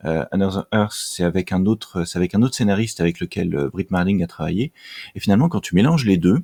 Another 0.00 0.66
Earth, 0.72 0.94
c'est 0.94 1.24
avec 1.24 1.52
un 1.52 1.64
autre, 1.66 2.04
c'est 2.04 2.18
avec 2.18 2.34
un 2.34 2.42
autre 2.42 2.56
scénariste 2.56 3.00
avec 3.00 3.20
lequel 3.20 3.68
Britt 3.72 3.90
Marling 3.90 4.22
a 4.22 4.26
travaillé. 4.26 4.72
Et 5.14 5.20
finalement, 5.20 5.48
quand 5.48 5.60
tu 5.60 5.76
mélanges 5.76 6.04
les 6.04 6.16
deux, 6.16 6.38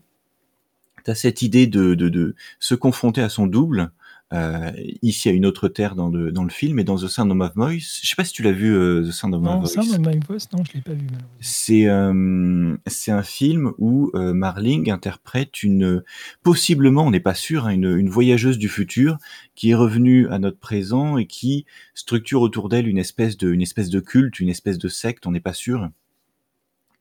tu 1.05 1.11
as 1.11 1.17
cette 1.17 1.43
idée 1.43 1.67
de 1.67 2.37
se 2.61 2.75
confronter 2.77 3.21
à 3.21 3.29
son 3.29 3.47
double, 3.47 3.91
euh, 4.35 4.71
ici 5.01 5.29
à 5.29 5.33
une 5.33 5.47
autre 5.47 5.69
terre 5.69 5.95
dans 5.95 6.09
le, 6.09 6.31
dans 6.33 6.45
le 6.45 6.51
film 6.51 6.79
et 6.79 6.85
dans 6.85 6.97
The 6.97 7.09
Sound 7.09 7.31
of 7.31 7.37
My 7.39 7.49
Voice. 7.55 8.01
Je 8.03 8.09
sais 8.09 8.17
pas 8.17 8.25
si 8.25 8.33
tu 8.33 8.43
l'as 8.43 8.53
vu 8.53 8.75
euh, 8.75 9.03
The 9.03 9.11
Sound 9.11 9.35
of 9.35 9.43
non, 9.43 9.55
My 9.55 9.61
Voice. 9.61 9.73
Sound 9.73 9.91
of 9.91 9.99
My 10.15 10.21
Voice, 10.29 10.49
non, 10.53 10.63
je 10.65 10.75
l'ai 10.75 10.83
pas 10.83 10.93
vu. 10.93 11.07
C'est 11.41 11.87
euh, 11.87 12.77
c'est 12.87 13.11
un 13.11 13.23
film 13.23 13.73
où 13.79 14.11
euh, 14.15 14.35
Marling 14.35 14.91
interprète 14.91 15.63
une 15.63 16.03
possiblement, 16.43 17.07
on 17.07 17.11
n'est 17.11 17.21
pas 17.21 17.35
sûr, 17.35 17.67
hein, 17.67 17.71
une, 17.71 17.97
une 17.97 18.11
voyageuse 18.11 18.59
du 18.59 18.69
futur 18.69 19.19
qui 19.55 19.71
est 19.71 19.75
revenue 19.75 20.29
à 20.29 20.39
notre 20.39 20.59
présent 20.59 21.17
et 21.17 21.27
qui 21.27 21.65
structure 21.95 22.43
autour 22.43 22.69
d'elle 22.69 22.87
une 22.87 22.99
espèce 22.99 23.37
de 23.37 23.51
une 23.51 23.63
espèce 23.63 23.89
de 23.89 24.01
culte, 24.01 24.41
une 24.41 24.51
espèce 24.51 24.79
de 24.79 24.89
secte, 24.89 25.27
on 25.27 25.31
n'est 25.31 25.41
pas 25.41 25.55
sûr 25.55 25.89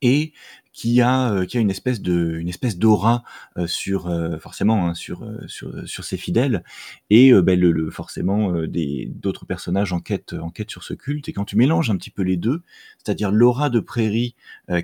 et 0.02 0.34
qui 0.78 1.02
a, 1.02 1.32
euh, 1.34 1.46
qui 1.46 1.58
a 1.58 1.60
une 1.60 1.72
espèce 1.72 2.04
de 2.04 2.38
une 2.38 2.50
espèce 2.50 2.78
d'aura, 2.78 3.24
sur, 3.66 4.12
forcément, 4.40 4.88
hein, 4.88 4.94
sur, 4.94 5.24
heu, 5.24 5.40
sur, 5.48 5.88
sur 5.90 6.04
ses 6.04 6.18
fidèles. 6.18 6.64
Et 7.10 7.32
heu, 7.32 7.42
beh, 7.42 7.56
le 7.56 7.72
le 7.72 7.90
forcément, 7.90 8.54
heu, 8.54 8.68
des 8.68 9.10
d'autres 9.16 9.46
personnages 9.48 9.92
enquêtent 9.92 10.34
enquêtent 10.34 10.70
sur 10.70 10.84
ce 10.84 10.94
culte. 10.94 11.28
Et 11.30 11.34
quand 11.34 11.46
tu 11.46 11.58
mélanges 11.58 11.90
un 11.90 11.98
petit 11.98 12.12
peu 12.12 12.22
les 12.22 12.38
2, 12.38 12.62
c'est-à-dire 13.04 13.32
l'aura 13.32 13.72
de 13.72 13.80
Prairie, 13.80 14.36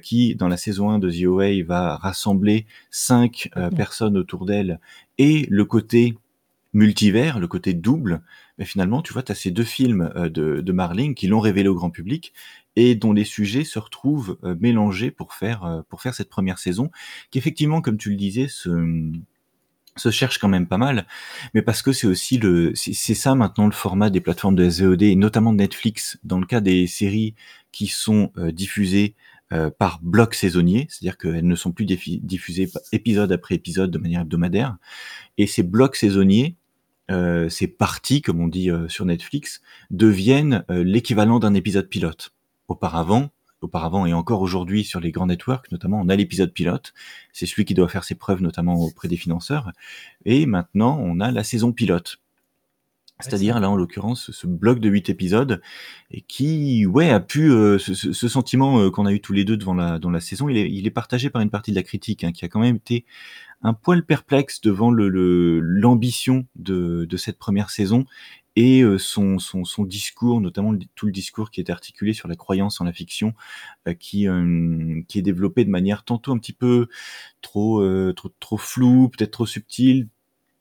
qui 0.01 0.33
dans 0.35 0.47
la 0.47 0.57
saison 0.57 0.89
1 0.89 0.97
de 0.97 1.11
The 1.11 1.25
OA 1.27 1.63
va 1.63 1.95
rassembler 1.97 2.65
5, 2.89 3.49
heu, 3.55 3.69
personnes 3.69 4.17
autour 4.17 4.45
d'elle 4.47 4.79
et 5.19 5.45
le 5.51 5.63
côté 5.63 6.15
multivers, 6.73 7.39
le 7.39 7.47
côté 7.47 7.73
double, 7.75 8.21
mais 8.57 8.65
finalement, 8.65 9.03
tu 9.03 9.13
vois, 9.13 9.23
tu 9.23 9.31
as 9.31 9.35
ces 9.35 9.51
2 9.51 9.63
films, 9.63 10.11
de 10.15 10.71
Marling 10.71 11.13
qui 11.13 11.27
l'ont 11.27 11.39
révélé 11.39 11.69
au 11.69 11.75
grand 11.75 11.91
public 11.91 12.33
et 12.75 12.95
dont 12.95 13.13
les 13.13 13.23
sujets 13.23 13.63
se 13.63 13.79
retrouvent, 13.79 14.37
heu, 14.43 14.57
mélangés 14.59 15.11
pour 15.11 15.33
faire, 15.33 15.65
heu, 15.65 15.83
pour 15.89 16.01
faire 16.01 16.13
cette 16.13 16.29
première 16.29 16.59
saison 16.59 16.89
qui 17.31 17.37
effectivement, 17.37 17.81
comme 17.81 17.97
tu 17.97 18.09
le 18.09 18.15
disais, 18.15 18.47
se, 18.47 19.11
se 19.95 20.11
cherche 20.11 20.39
quand 20.39 20.47
même 20.47 20.67
pas 20.67 20.77
mal, 20.77 21.05
mais 21.53 21.61
parce 21.61 21.81
que 21.81 21.91
c'est 21.91 22.07
aussi 22.07 22.37
le 22.37 22.73
c'est 22.75 23.13
ça 23.13 23.35
maintenant 23.35 23.67
le 23.67 23.73
format 23.73 24.09
des 24.09 24.21
plateformes 24.21 24.55
de 24.55 24.67
SVOD 24.67 25.03
et 25.03 25.15
notamment 25.15 25.51
de 25.51 25.57
Netflix 25.57 26.17
dans 26.23 26.39
le 26.39 26.45
cas 26.45 26.61
des 26.61 26.87
séries 26.87 27.35
qui 27.71 27.87
sont, 27.87 28.31
heu, 28.37 28.51
diffusées, 28.51 29.15
par 29.77 29.99
blocs 30.01 30.33
saisonniers, 30.33 30.87
c'est-à-dire 30.89 31.15
qu'elles 31.15 31.45
ne 31.45 31.55
sont 31.55 31.71
plus 31.71 31.85
diffusées 31.85 32.71
épisode 32.91 33.31
après 33.31 33.53
épisode 33.53 33.91
de 33.91 33.99
manière 33.99 34.21
hebdomadaire 34.21 34.77
et 35.37 35.45
ces 35.45 35.61
blocs 35.61 35.95
saisonniers 35.95 36.57
euh, 37.11 37.49
ces 37.49 37.67
parties, 37.67 38.21
comme 38.21 38.39
on 38.39 38.47
dit 38.47 38.69
euh, 38.69 38.87
sur 38.87 39.05
Netflix, 39.05 39.61
deviennent 39.91 40.63
euh, 40.69 40.83
l'équivalent 40.83 41.39
d'un 41.39 41.53
épisode 41.53 41.89
pilote. 41.89 42.32
Auparavant, 42.67 43.29
auparavant 43.61 44.05
et 44.05 44.13
encore 44.13 44.41
aujourd'hui 44.41 44.83
sur 44.83 44.99
les 44.99 45.11
grands 45.11 45.27
networks, 45.27 45.71
notamment, 45.71 45.99
on 46.01 46.09
a 46.09 46.15
l'épisode 46.15 46.53
pilote. 46.53 46.93
C'est 47.31 47.45
celui 47.45 47.65
qui 47.65 47.73
doit 47.73 47.87
faire 47.87 48.03
ses 48.03 48.15
preuves, 48.15 48.41
notamment 48.41 48.75
auprès 48.75 49.07
des 49.07 49.17
financeurs. 49.17 49.71
Et 50.25 50.45
maintenant, 50.45 50.99
on 51.01 51.19
a 51.19 51.31
la 51.31 51.43
saison 51.43 51.71
pilote. 51.71 52.19
C'est-à-dire 53.19 53.59
là 53.59 53.69
en 53.69 53.75
l'occurrence 53.75 54.31
ce 54.31 54.47
bloc 54.47 54.79
de 54.79 54.89
8 54.89 55.09
épisodes 55.09 55.61
et 56.11 56.21
qui 56.21 56.85
ouais 56.85 57.09
a 57.09 57.19
pu 57.19 57.51
euh, 57.51 57.77
ce, 57.77 57.93
ce, 57.93 58.27
sentiment 58.27 58.79
euh, 58.79 58.89
qu'on 58.89 59.05
a 59.05 59.13
eu 59.13 59.21
tous 59.21 59.33
les 59.33 59.45
deux 59.45 59.55
devant 59.55 59.75
la 59.75 59.99
dans 59.99 60.09
la 60.09 60.19
saison 60.19 60.49
il 60.49 60.57
est, 60.57 60.69
il 60.69 60.87
est 60.87 60.91
partagé 60.91 61.29
par 61.29 61.41
une 61.41 61.51
partie 61.51 61.71
de 61.71 61.75
la 61.75 61.83
critique 61.83 62.23
hein, 62.23 62.31
qui 62.31 62.43
a 62.43 62.49
quand 62.49 62.59
même 62.59 62.75
été 62.77 63.05
un 63.61 63.73
poil 63.73 64.03
perplexe 64.03 64.61
devant 64.61 64.91
le 64.91 65.07
l'ambition 65.59 66.47
de, 66.55 67.05
de 67.05 67.17
cette 67.17 67.37
première 67.37 67.69
saison 67.69 68.05
et 68.55 68.81
euh, 68.81 68.97
son, 68.97 69.39
son, 69.39 69.65
son 69.65 69.83
discours, 69.83 70.41
notamment 70.41 70.73
tout 70.95 71.05
le 71.05 71.11
discours 71.11 71.51
qui 71.51 71.59
est 71.59 71.69
articulé 71.69 72.13
sur 72.13 72.27
la 72.27 72.35
croyance 72.35 72.81
en 72.81 72.85
la 72.85 72.93
fiction, 72.93 73.33
euh, 73.87 73.93
qui, 73.93 74.27
euh, 74.27 75.01
qui 75.07 75.19
est 75.19 75.23
développé 75.23 75.65
de 75.65 75.69
manière 75.69 76.03
tantôt 76.03 76.31
un 76.31 76.37
petit 76.37 76.53
peu 76.53 76.87
trop, 77.41 77.83
trop, 78.13 78.29
trop 78.39 78.57
floue, 78.57 79.09
peut-être 79.09 79.31
trop 79.31 79.45
subtile, 79.45 80.07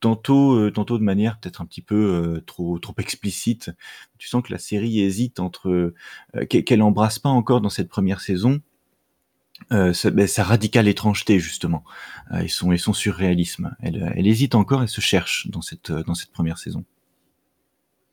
tantôt, 0.02 0.56
euh, 0.56 0.70
tantôt 0.70 0.99
de 0.99 1.02
manière 1.02 1.38
peut-être 1.38 1.62
un 1.62 1.66
petit 1.66 1.80
peu 1.80 1.94
euh, 1.94 2.40
trop, 2.44 2.78
trop 2.78 2.94
explicite. 2.99 3.70
Tu 4.18 4.28
sens 4.28 4.42
que 4.42 4.52
la 4.52 4.58
série 4.58 5.00
hésite 5.00 5.40
entre 5.40 5.70
euh, 5.70 6.46
qu'elle 6.46 6.82
embrasse 6.82 7.18
pas 7.18 7.30
encore 7.30 7.62
dans 7.62 7.70
cette 7.70 7.88
première 7.88 8.20
saison 8.20 8.61
sa, 9.70 10.11
ben, 10.11 10.26
sa, 10.26 10.42
radicale 10.42 10.88
étrangeté 10.88 11.38
justement 11.38 11.84
et 12.40 12.49
son 12.49 12.72
et 12.72 12.78
son 12.78 12.92
surréalisme. 12.92 13.76
Elle, 13.80 14.12
elle 14.16 14.26
hésite 14.26 14.56
encore 14.56 14.82
et 14.82 14.88
se 14.88 15.00
cherche 15.00 15.46
dans 15.50 15.62
cette 15.62 15.92
dans 15.92 16.14
cette 16.14 16.32
première 16.32 16.58
saison. 16.58 16.84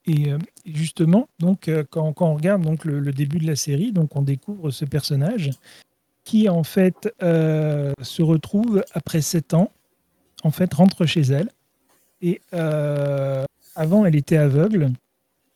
Et 0.09 0.33
justement, 0.65 1.29
donc 1.37 1.69
quand, 1.91 2.13
quand, 2.13 2.31
on 2.31 2.35
regarde 2.35 2.65
le, 2.83 3.11
début 3.11 3.37
de 3.37 3.45
la 3.45 3.55
série, 3.55 3.91
donc 3.91 4.15
on 4.15 4.23
découvre 4.23 4.71
ce 4.71 4.83
personnage 4.83 5.51
qui 6.23 6.49
en 6.49 6.63
fait 6.63 7.13
euh, 7.21 7.93
se 8.01 8.23
retrouve 8.23 8.83
après 8.93 9.21
sept 9.21 9.53
ans, 9.53 9.71
en 10.43 10.51
fait 10.51 10.73
rentre 10.73 11.05
chez 11.05 11.21
elle 11.21 11.49
et 12.21 12.41
euh, 12.53 13.45
avant, 13.75 14.05
elle 14.05 14.15
était 14.15 14.37
aveugle. 14.37 14.91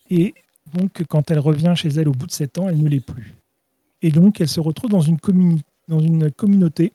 Et 0.10 0.33
donc, 0.74 1.03
quand 1.10 1.29
elle 1.31 1.39
revient 1.39 1.74
chez 1.75 1.89
elle 1.89 2.07
au 2.07 2.13
bout 2.13 2.27
de 2.27 2.31
7 2.31 2.57
ans, 2.60 2.69
elle 2.69 2.81
ne 2.81 2.88
l'est 2.88 3.05
plus. 3.05 3.36
Et 4.01 4.12
donc, 4.12 4.41
elle 4.41 4.48
se 4.48 4.60
retrouve 4.60 4.89
dans 4.89 5.01
une, 5.01 5.19
communauté 6.31 6.93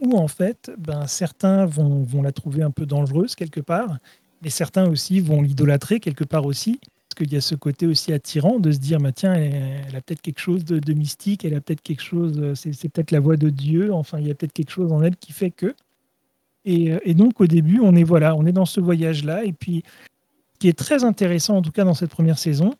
où, 0.00 0.16
en 0.16 0.28
fait, 0.28 0.70
ben, 0.78 1.06
certains 1.06 1.66
vont, 1.66 2.22
la 2.22 2.32
trouver 2.32 2.62
un 2.62 2.70
peu 2.70 2.86
dangereuse 2.86 3.34
quelque 3.34 3.60
part, 3.60 3.98
mais 4.46 4.50
certains 4.50 4.88
aussi 4.88 5.18
vont 5.18 5.42
l'idolâtrer 5.42 5.98
quelque 5.98 6.22
part 6.22 6.46
aussi. 6.46 6.78
Parce 6.78 7.16
qu'il 7.18 7.32
y 7.32 7.36
a 7.36 7.40
ce 7.40 7.56
côté 7.56 7.84
aussi 7.84 8.12
attirant 8.12 8.60
de 8.60 8.70
se 8.70 8.78
dire, 8.78 9.00
bah, 9.00 9.10
tiens, 9.10 9.34
elle, 9.34 9.96
a 9.96 10.00
peut-être 10.00 10.22
quelque 10.22 10.38
chose 10.38 10.64
de, 10.64 10.92
mystique, 10.92 11.44
elle 11.44 11.54
a 11.54 11.60
peut-être 11.60 11.82
quelque 11.82 12.02
chose, 12.02 12.54
c'est 12.54 12.88
peut-être 12.88 13.10
la 13.10 13.18
voix 13.18 13.36
de 13.36 13.50
Dieu, 13.50 13.92
enfin, 13.92 14.20
il 14.20 14.28
y 14.28 14.30
a 14.30 14.34
peut-être 14.34 14.52
quelque 14.52 14.70
chose 14.70 14.92
en 14.92 15.02
elle 15.02 15.16
qui 15.16 15.32
fait 15.32 15.50
que. 15.50 15.74
Euh, 16.68 17.00
et, 17.02 17.14
donc 17.14 17.40
au 17.40 17.48
début, 17.48 17.80
on 17.80 17.96
est 17.96 18.04
voilà, 18.04 18.36
on 18.36 18.46
est 18.46 18.52
dans 18.52 18.66
ce 18.66 18.80
voyage-là. 18.80 19.44
Et 19.44 19.52
puis, 19.52 19.82
ce 20.54 20.58
qui 20.60 20.68
est 20.68 20.78
très 20.78 21.02
intéressant, 21.02 21.56
en 21.56 21.62
tout 21.62 21.72
cas 21.72 21.82
dans 21.82 21.94
cette 21.94 22.10
première 22.10 22.38
saison, 22.38 22.72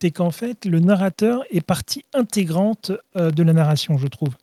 c'est 0.00 0.10
qu'en 0.10 0.32
fait, 0.32 0.64
le 0.64 0.80
narrateur 0.80 1.44
est 1.50 1.64
partie 1.64 2.04
intégrante 2.14 2.90
euh, 3.16 3.30
de 3.30 3.44
la 3.44 3.52
narration, 3.52 3.96
je 3.96 4.08
trouve. 4.08 4.34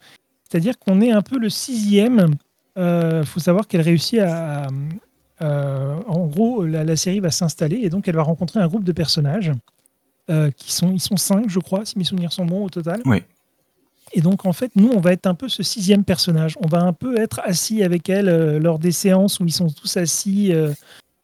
C'est-à-dire 0.50 0.80
qu'on 0.80 1.02
est 1.02 1.12
un 1.12 1.24
peu 1.24 1.40
le 1.40 1.50
sixième. 1.50 2.36
Il 2.78 2.84
euh, 2.84 3.26
faut 3.26 3.42
savoir 3.42 3.68
qu'elle 3.68 3.82
réussit 3.82 4.20
à, 4.20 4.68
en 5.42 6.28
gros, 6.28 6.66
la, 6.66 6.96
série 6.96 7.20
va 7.20 7.32
s'installer 7.32 7.78
et 7.78 7.90
donc 7.90 8.08
elle 8.08 8.16
va 8.16 8.24
rencontrer 8.24 8.60
un 8.60 8.68
groupe 8.68 8.84
de 8.84 8.92
personnages 8.92 9.52
qui 10.58 10.72
sont, 10.72 10.92
ils 10.92 11.00
sont 11.00 11.18
cinq, 11.18 11.50
je 11.50 11.60
crois, 11.60 11.86
si 11.86 11.98
mes 11.98 12.04
souvenirs 12.04 12.32
sont 12.32 12.46
bons 12.46 12.66
au 12.66 12.70
total. 12.70 13.02
Oui. 13.06 13.24
Et 14.14 14.22
donc, 14.22 14.46
en 14.46 14.54
fait, 14.54 14.72
nous, 14.76 14.90
on 14.90 15.00
va 15.00 15.14
être 15.14 15.28
un 15.28 15.36
peu 15.36 15.50
ce 15.50 15.64
sixième 15.64 16.04
personnage. 16.04 16.58
On 16.64 16.68
va 16.68 16.82
un 16.82 16.94
peu 16.94 17.20
être 17.20 17.42
assis 17.44 17.84
avec 17.84 18.10
elle 18.10 18.30
euh, 18.30 18.60
lors 18.60 18.80
des 18.80 18.92
séances 18.92 19.40
où 19.40 19.46
ils 19.46 19.54
sont 19.54 19.70
tous 19.70 19.98
assis 19.98 20.52
euh, 20.52 20.74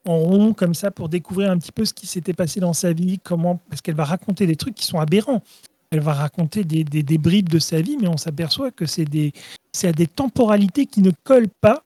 en 0.06 0.18
rond, 0.18 0.54
comme 0.54 0.74
ça, 0.74 0.92
pour 0.92 1.10
découvrir 1.10 1.50
un 1.50 1.58
petit 1.58 1.72
peu 1.72 1.86
ce 1.86 1.94
qui 1.94 2.06
s'était 2.06 2.34
passé 2.34 2.60
dans 2.60 2.74
sa 2.74 2.94
vie, 2.94 3.20
comment, 3.20 3.60
parce 3.70 3.82
qu'elle 3.82 3.96
va 3.96 4.04
raconter 4.04 4.46
des 4.46 4.56
trucs 4.56 4.76
qui 4.76 4.86
sont 4.86 5.00
aberrants. 5.00 5.42
Elle 5.92 6.02
va 6.02 6.14
raconter 6.14 6.64
des, 6.64 6.84
des, 6.84 7.04
des 7.04 7.18
bribes 7.18 7.50
de 7.50 7.60
sa 7.60 7.82
vie, 7.82 7.98
mais 8.00 8.08
on 8.08 8.18
s'aperçoit 8.18 8.72
que 8.72 8.86
c'est 8.86 9.06
des, 9.06 9.34
à 9.84 9.92
des 9.92 10.08
temporalités 10.08 10.86
qui 10.86 11.02
ne 11.02 11.12
collent 11.24 11.50
pas 11.62 11.84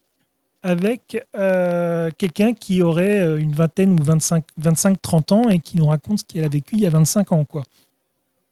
avec 0.62 1.26
euh, 1.38 2.10
quelqu'un 2.18 2.54
qui 2.54 2.82
aurait 2.82 3.40
une 3.40 3.54
vingtaine 3.54 4.00
ou 4.00 4.04
25, 4.04 4.44
25, 4.58 5.02
30 5.02 5.32
ans 5.32 5.50
et 5.50 5.60
qui 5.60 5.78
nous 5.78 5.86
raconte 5.86 6.20
ce 6.20 6.26
qu'elle 6.26 6.44
a 6.44 6.50
vécu 6.50 6.76
il 6.76 6.82
y 6.82 6.88
a 6.88 6.90
25 6.90 7.32
ans. 7.32 7.46
Quoi. 7.46 7.64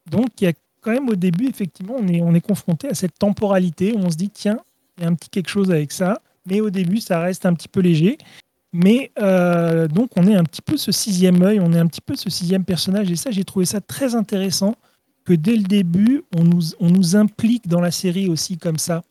Donc, 0.09 0.27
il 0.39 0.45
y 0.45 0.47
a 0.47 0.53
quand 0.81 0.91
même 0.91 1.09
au 1.09 1.15
début, 1.15 1.47
effectivement, 1.47 1.95
on 1.97 2.07
est, 2.07 2.21
on 2.21 2.33
est 2.33 2.41
confronté 2.41 2.87
à 2.87 2.93
cette 2.93 3.17
temporalité 3.19 3.93
où 3.93 3.99
on 3.99 4.09
se 4.09 4.15
dit, 4.15 4.29
tiens, 4.29 4.59
il 4.97 5.03
y 5.03 5.05
a 5.05 5.09
un 5.09 5.15
petit 5.15 5.29
quelque 5.29 5.49
chose 5.49 5.69
avec 5.69 5.91
ça. 5.91 6.21
Mais 6.45 6.61
au 6.61 6.69
début, 6.69 6.99
ça 6.99 7.19
reste 7.19 7.45
un 7.45 7.53
petit 7.53 7.67
peu 7.67 7.81
léger. 7.81 8.17
Mais 8.71 9.11
euh, 9.19 9.87
donc, 9.87 10.11
on 10.15 10.27
est 10.27 10.35
un 10.35 10.43
petit 10.43 10.61
peu 10.61 10.77
ce 10.77 10.91
sixième 10.91 11.41
œil, 11.41 11.59
on 11.59 11.73
est 11.73 11.79
un 11.79 11.87
petit 11.87 12.01
peu 12.01 12.15
ce 12.15 12.29
sixième 12.29 12.63
personnage. 12.63 13.11
Et 13.11 13.15
ça, 13.15 13.31
j'ai 13.31 13.43
trouvé 13.43 13.65
ça 13.65 13.81
très 13.81 14.15
intéressant 14.15 14.75
que 15.25 15.33
dès 15.33 15.57
le 15.57 15.63
début, 15.63 16.23
on 16.37 16.43
nous, 16.43 16.61
on 16.79 16.89
nous 16.89 17.15
implique 17.15 17.67
dans 17.67 17.81
la 17.81 17.91
série 17.91 18.29
aussi 18.29 18.57
comme 18.57 18.77
ça. 18.77 19.03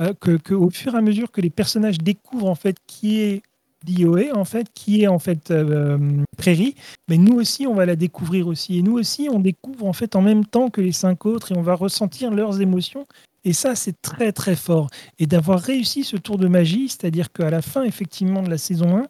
Euh, 0.00 0.14
que, 0.14 0.54
au 0.54 0.70
fur 0.70 0.94
et 0.94 0.98
à 0.98 1.02
mesure 1.02 1.30
que 1.30 1.40
les 1.40 1.50
personnages 1.50 1.98
découvrent 1.98 2.48
en 2.48 2.54
fait 2.54 2.76
qui 2.86 3.20
est 3.20 3.42
d'IOE, 3.84 4.32
en 4.34 4.44
fait, 4.44 4.68
qui 4.72 5.02
est 5.02 5.08
en 5.08 5.18
fait 5.18 5.50
euh, 5.50 5.98
Prairie, 6.36 6.76
mais 7.08 7.18
nous 7.18 7.34
aussi, 7.34 7.66
on 7.66 7.74
va 7.74 7.84
la 7.84 7.96
découvrir 7.96 8.46
aussi. 8.46 8.78
Et 8.78 8.82
nous 8.82 8.94
aussi, 8.94 9.28
on 9.30 9.40
découvre 9.40 9.86
en 9.86 9.92
fait 9.92 10.16
en 10.16 10.22
même 10.22 10.46
temps 10.46 10.70
que 10.70 10.80
les 10.80 10.92
cinq 10.92 11.26
autres 11.26 11.52
et 11.52 11.56
on 11.56 11.62
va 11.62 11.74
ressentir 11.74 12.30
leurs 12.30 12.60
émotions. 12.60 13.06
Et 13.44 13.52
ça, 13.52 13.74
c'est 13.74 14.00
très 14.00 14.32
très 14.32 14.56
fort. 14.56 14.88
Et 15.18 15.26
d'avoir 15.26 15.60
réussi 15.60 16.04
ce 16.04 16.16
tour 16.16 16.38
de 16.38 16.46
magie, 16.46 16.88
c'est-à-dire 16.88 17.32
qu'à 17.32 17.50
la 17.50 17.60
fin, 17.60 17.82
effectivement, 17.82 18.42
de 18.42 18.50
la 18.50 18.58
saison 18.58 18.98
1, 18.98 19.06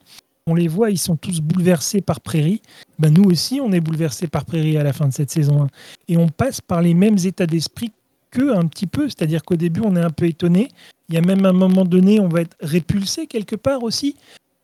on 0.47 0.55
les 0.55 0.69
voit, 0.69 0.91
ils 0.91 0.99
sont 0.99 1.17
tous 1.17 1.41
bouleversés 1.41 2.01
par 2.01 2.21
Prairie. 2.21 2.63
Ben, 2.99 3.13
nous 3.13 3.25
aussi, 3.25 3.61
on 3.61 3.71
est 3.73 3.81
bouleversés 3.81 4.27
par 4.27 4.45
Prairie 4.45 4.77
à 4.79 4.83
la 4.83 4.93
fin 4.93 5.07
de 5.07 5.13
cette 5.13 5.31
saison 5.31 5.65
1. 5.65 5.67
Et 6.09 6.17
on 6.17 6.29
passe 6.29 6.61
par 6.61 6.83
les 6.83 6.95
mêmes 6.95 7.19
états 7.25 7.47
d'esprit 7.47 7.93
qu'eux 8.33 8.57
un 8.57 8.67
petit 8.67 8.87
peu. 8.87 9.09
C'est-à-dire 9.09 9.45
qu'au 9.45 9.57
début, 9.57 9.83
on 9.85 9.95
est 9.95 10.01
un 10.01 10.11
peu 10.11 10.27
étonné. 10.27 10.69
Il 11.09 11.15
y 11.15 11.19
a 11.19 11.21
même 11.21 11.47
un 11.47 11.53
moment 11.53 11.85
donné, 11.85 12.19
on 12.19 12.29
va 12.29 12.41
être 12.41 12.57
répulsé 12.61 13.29
quelque 13.29 13.55
part 13.55 13.85
aussi. 13.85 14.17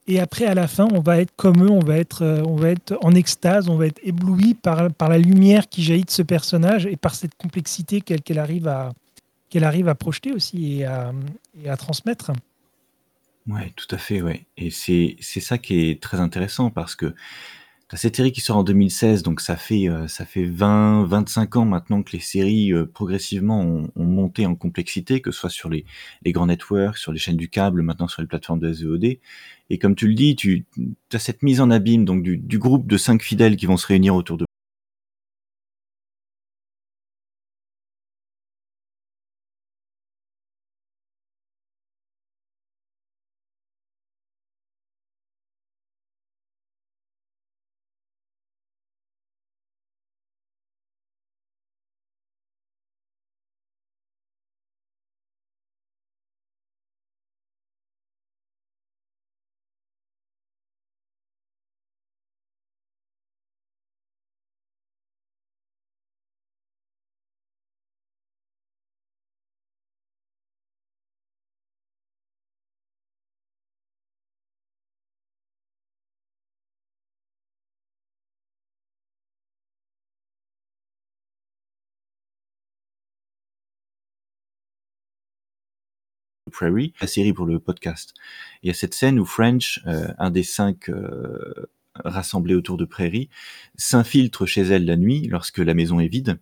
Et 0.08 0.18
après, 0.18 0.46
à 0.46 0.54
la 0.54 0.66
fin, 0.66 0.88
on 0.90 1.00
va 1.00 1.20
être 1.20 1.32
comme 1.36 1.62
eux, 1.62 1.70
on 1.70 1.80
va 1.80 1.98
être, 1.98 2.22
euh, 2.22 2.42
on 2.46 2.56
va 2.56 2.70
être 2.70 2.96
en 3.02 3.14
extase, 3.14 3.68
on 3.68 3.76
va 3.76 3.86
être 3.86 4.00
ébloui 4.02 4.54
par, 4.54 4.90
par 4.94 5.10
la 5.10 5.18
lumière 5.18 5.68
qui 5.68 5.82
jaillit 5.82 6.04
de 6.04 6.10
ce 6.10 6.22
personnage 6.22 6.86
et 6.86 6.96
par 6.96 7.14
cette 7.14 7.34
complexité 7.34 8.00
qu'elle 8.00 8.38
arrive, 8.38 8.66
à, 8.68 8.94
qu'elle 9.50 9.64
arrive 9.64 9.86
à 9.86 9.94
projeter 9.94 10.32
aussi 10.32 10.78
et 10.78 10.84
à, 10.86 11.12
et 11.62 11.68
à 11.68 11.76
transmettre. 11.76 12.32
Ouais, 13.46 13.72
tout 13.76 13.94
à 13.94 13.98
fait, 13.98 14.22
ouais. 14.22 14.46
Et 14.56 14.70
c'est 14.70 15.16
ça 15.20 15.58
qui 15.58 15.90
est 15.90 16.02
très 16.02 16.20
intéressant 16.20 16.70
parce 16.70 16.94
que 16.94 17.14
cette 17.96 18.16
série 18.16 18.32
qui 18.32 18.42
sort 18.42 18.58
en 18.58 18.64
2016, 18.64 19.22
donc 19.22 19.40
ça 19.40 19.56
fait 19.56 19.88
euh, 19.88 20.06
ça 20.08 20.26
fait 20.26 20.44
20, 20.44 21.04
25 21.04 21.56
ans 21.56 21.64
maintenant 21.64 22.02
que 22.02 22.12
les 22.12 22.20
séries 22.20 22.72
euh, 22.72 22.84
progressivement 22.84 23.62
ont, 23.62 23.90
ont, 23.96 24.04
monté 24.04 24.44
en 24.44 24.54
complexité, 24.54 25.22
que 25.22 25.30
ce 25.30 25.40
soit 25.40 25.50
sur 25.50 25.70
les, 25.70 25.86
grands 26.26 26.46
networks, 26.46 26.98
sur 26.98 27.12
les 27.12 27.18
chaînes 27.18 27.38
du 27.38 27.48
câble, 27.48 27.82
maintenant 27.82 28.06
sur 28.06 28.20
les 28.20 28.28
plateformes 28.28 28.60
de 28.60 28.72
SVOD. 28.72 29.04
Et 29.70 29.78
comme 29.78 29.94
tu 29.94 30.06
le 30.06 30.14
dis, 30.14 30.36
tu 30.36 30.66
as 31.12 31.18
cette 31.18 31.42
mise 31.42 31.62
en 31.62 31.70
abîme 31.70 32.04
donc 32.04 32.22
du, 32.22 32.36
du 32.36 32.58
groupe 32.58 32.86
de 32.86 32.98
cinq 32.98 33.22
fidèles 33.22 33.56
qui 33.56 33.64
vont 33.64 33.78
se 33.78 33.86
réunir 33.86 34.14
autour 34.14 34.36
de 34.36 34.47
La 87.00 87.06
série 87.06 87.32
pour 87.32 87.46
le 87.46 87.58
podcast. 87.58 88.14
Il 88.62 88.68
y 88.68 88.70
a 88.70 88.74
cette 88.74 88.94
scène 88.94 89.18
où 89.18 89.24
French, 89.24 89.80
un 89.86 90.30
des 90.30 90.42
cinq 90.42 90.90
rassemblés 92.04 92.54
autour 92.54 92.76
de 92.76 92.84
Prairie, 92.84 93.28
s'infiltre 93.76 94.46
chez 94.46 94.62
elle 94.62 94.84
la 94.84 94.96
nuit 94.96 95.28
lorsque 95.28 95.58
la 95.58 95.74
maison 95.74 96.00
est 96.00 96.08
vide 96.08 96.38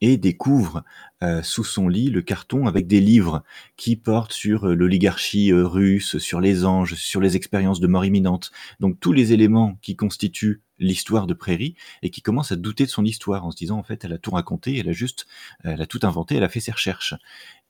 et 0.00 0.16
découvre 0.16 0.84
euh, 1.22 1.42
sous 1.42 1.64
son 1.64 1.88
lit 1.88 2.10
le 2.10 2.22
carton 2.22 2.66
avec 2.66 2.86
des 2.86 3.00
livres 3.00 3.42
qui 3.76 3.96
portent 3.96 4.32
sur 4.32 4.68
euh, 4.68 4.74
l'oligarchie 4.74 5.52
euh, 5.52 5.66
russe, 5.66 6.18
sur 6.18 6.40
les 6.40 6.64
anges, 6.64 6.94
sur 6.94 7.20
les 7.20 7.36
expériences 7.36 7.80
de 7.80 7.86
mort 7.86 8.04
imminente. 8.04 8.52
Donc 8.80 9.00
tous 9.00 9.12
les 9.12 9.32
éléments 9.32 9.78
qui 9.82 9.96
constituent 9.96 10.62
l'histoire 10.78 11.26
de 11.26 11.34
Prairie 11.34 11.74
et 12.02 12.10
qui 12.10 12.22
commence 12.22 12.52
à 12.52 12.56
douter 12.56 12.84
de 12.84 12.90
son 12.90 13.04
histoire 13.04 13.44
en 13.44 13.50
se 13.50 13.56
disant 13.56 13.78
en 13.78 13.82
fait 13.82 14.04
elle 14.04 14.12
a 14.12 14.18
tout 14.18 14.30
raconté, 14.30 14.78
elle 14.78 14.88
a 14.88 14.92
juste, 14.92 15.26
elle 15.64 15.80
a 15.80 15.86
tout 15.86 16.00
inventé, 16.02 16.36
elle 16.36 16.44
a 16.44 16.48
fait 16.48 16.60
ses 16.60 16.72
recherches. 16.72 17.14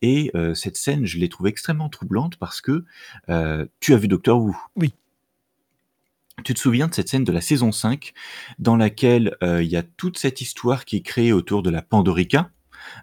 Et 0.02 0.30
cette 0.54 0.76
scène, 0.76 1.06
je 1.06 1.18
l'ai 1.18 1.28
trouvée 1.28 1.50
extrêmement 1.50 1.88
troublante 1.88 2.36
parce 2.36 2.60
que 2.60 2.84
tu 3.80 3.94
as 3.94 3.96
vu 3.96 4.08
Docteur 4.08 4.38
Who. 4.38 4.56
Oui. 4.76 4.92
Tu 6.44 6.54
te 6.54 6.60
souviens 6.60 6.86
de 6.88 6.94
cette 6.94 7.08
scène 7.08 7.24
de 7.24 7.32
la 7.32 7.40
saison 7.40 7.72
5 7.72 8.12
dans 8.58 8.76
laquelle 8.76 9.36
euh, 9.42 9.62
il 9.62 9.70
y 9.70 9.76
a 9.76 9.82
toute 9.82 10.18
cette 10.18 10.40
histoire 10.40 10.84
qui 10.84 10.96
est 10.96 11.02
créée 11.02 11.32
autour 11.32 11.62
de 11.62 11.70
la 11.70 11.82
Pandorica, 11.82 12.50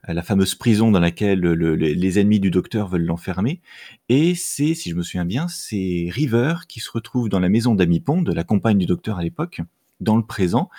euh, 0.08 0.14
la 0.14 0.24
fameuse 0.24 0.56
prison 0.56 0.90
dans 0.90 1.02
laquelle 1.02 1.42
les 1.42 2.20
ennemis 2.20 2.40
du 2.40 2.50
docteur 2.50 2.88
veulent 2.88 3.06
l'enfermer. 3.06 3.62
Et 4.08 4.36
c'est, 4.36 4.74
si 4.74 4.90
je 4.90 4.96
me 4.96 5.04
souviens 5.04 5.26
bien, 5.26 5.48
c'est 5.50 6.08
River 6.10 6.56
qui 6.68 6.80
se 6.80 6.90
retrouve 6.90 7.28
dans 7.28 7.40
la 7.40 7.50
maison 7.50 7.76
d'Amy 7.76 8.00
Pond, 8.00 8.24
la 8.24 8.44
compagne 8.44 8.78
du 8.78 8.86
docteur 8.86 9.20
à 9.20 9.24
l'époque, 9.24 9.62
dans 10.00 10.18
le 10.18 10.26
présent. 10.26 10.70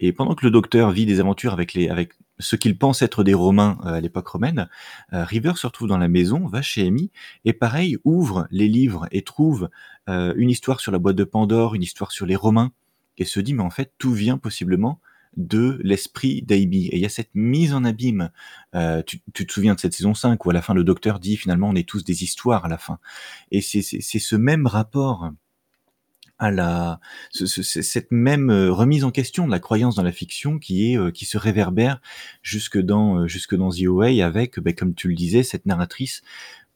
Et 0.00 0.12
pendant 0.12 0.34
que 0.34 0.44
le 0.44 0.50
docteur 0.50 0.90
vit 0.90 1.06
des 1.06 1.20
aventures 1.20 1.52
avec, 1.52 1.74
les, 1.74 1.88
avec 1.88 2.12
ce 2.38 2.56
qu'il 2.56 2.76
pense 2.76 3.02
être 3.02 3.24
des 3.24 3.34
Romains 3.34 3.78
euh, 3.84 3.94
à 3.94 4.00
l'époque 4.00 4.28
romaine, 4.28 4.68
euh, 5.12 5.24
River 5.24 5.52
se 5.56 5.66
retrouve 5.66 5.88
dans 5.88 5.98
la 5.98 6.08
maison, 6.08 6.46
va 6.46 6.62
chez 6.62 6.86
Amy, 6.86 7.10
et 7.44 7.52
pareil, 7.52 7.96
ouvre 8.04 8.46
les 8.50 8.68
livres 8.68 9.06
et 9.12 9.22
trouve 9.22 9.70
euh, 10.08 10.34
une 10.36 10.50
histoire 10.50 10.80
sur 10.80 10.92
la 10.92 10.98
boîte 10.98 11.16
de 11.16 11.24
Pandore, 11.24 11.74
une 11.74 11.82
histoire 11.82 12.12
sur 12.12 12.26
les 12.26 12.36
Romains, 12.36 12.72
et 13.16 13.24
se 13.24 13.40
dit, 13.40 13.54
mais 13.54 13.62
en 13.62 13.70
fait, 13.70 13.92
tout 13.98 14.12
vient 14.12 14.38
possiblement 14.38 15.00
de 15.36 15.80
l'esprit 15.82 16.42
d'Amy. 16.42 16.86
Et 16.86 16.96
il 16.96 17.02
y 17.02 17.06
a 17.06 17.08
cette 17.08 17.34
mise 17.34 17.74
en 17.74 17.84
abîme. 17.84 18.30
tu, 19.06 19.20
tu, 19.32 19.46
te 19.46 19.52
souviens 19.52 19.74
de 19.74 19.80
cette 19.80 19.92
saison 19.92 20.14
5 20.14 20.44
où 20.46 20.50
à 20.50 20.52
la 20.52 20.62
fin 20.62 20.74
le 20.74 20.84
docteur 20.84 21.18
dit 21.18 21.36
finalement 21.36 21.70
on 21.70 21.74
est 21.74 21.88
tous 21.88 22.04
des 22.04 22.22
histoires 22.22 22.64
à 22.64 22.68
la 22.68 22.78
fin. 22.78 23.00
Et 23.50 23.60
c'est 23.60 23.82
ce 23.82 24.36
même 24.36 24.68
rapport 24.68 25.32
à 26.38 26.50
la 26.50 27.00
cette 27.30 28.10
même 28.10 28.50
euh, 28.50 28.72
remise 28.72 29.04
en 29.04 29.10
question 29.10 29.46
de 29.46 29.52
la 29.52 29.60
croyance 29.60 29.94
dans 29.94 30.02
la 30.02 30.12
fiction 30.12 30.58
qui 30.58 30.90
est 30.90 30.98
euh, 30.98 31.10
qui 31.10 31.26
se 31.26 31.38
réverbère 31.38 32.00
jusque 32.42 32.78
dans 32.78 33.20
euh, 33.20 33.28
jusque 33.28 33.54
dans 33.54 33.70
The 33.70 33.84
Away 33.84 34.20
avec 34.20 34.58
ben, 34.58 34.74
comme 34.74 34.94
tu 34.94 35.08
le 35.08 35.14
disais 35.14 35.42
cette 35.42 35.66
narratrice 35.66 36.22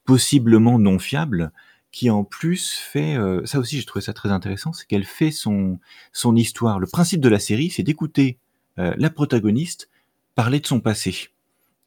possiblement 0.04 0.78
non 0.78 0.98
fiable 0.98 1.52
qui 1.90 2.08
en 2.10 2.22
plus 2.22 2.74
fait 2.74 3.16
ça 3.44 3.58
aussi 3.58 3.78
j'ai 3.78 3.84
trouvé 3.84 4.02
ça 4.02 4.12
très 4.12 4.30
intéressant 4.30 4.74
c'est 4.74 4.86
qu'elle 4.86 5.04
fait 5.04 5.30
son 5.30 5.78
son 6.12 6.36
histoire. 6.36 6.78
Le 6.78 6.86
principe 6.86 7.20
de 7.20 7.28
la 7.28 7.38
série 7.38 7.70
c'est 7.70 7.82
d'écouter 7.82 8.38
la 8.76 9.10
protagoniste 9.10 9.88
parler 10.34 10.60
de 10.60 10.66
son 10.66 10.80
passé. 10.80 11.30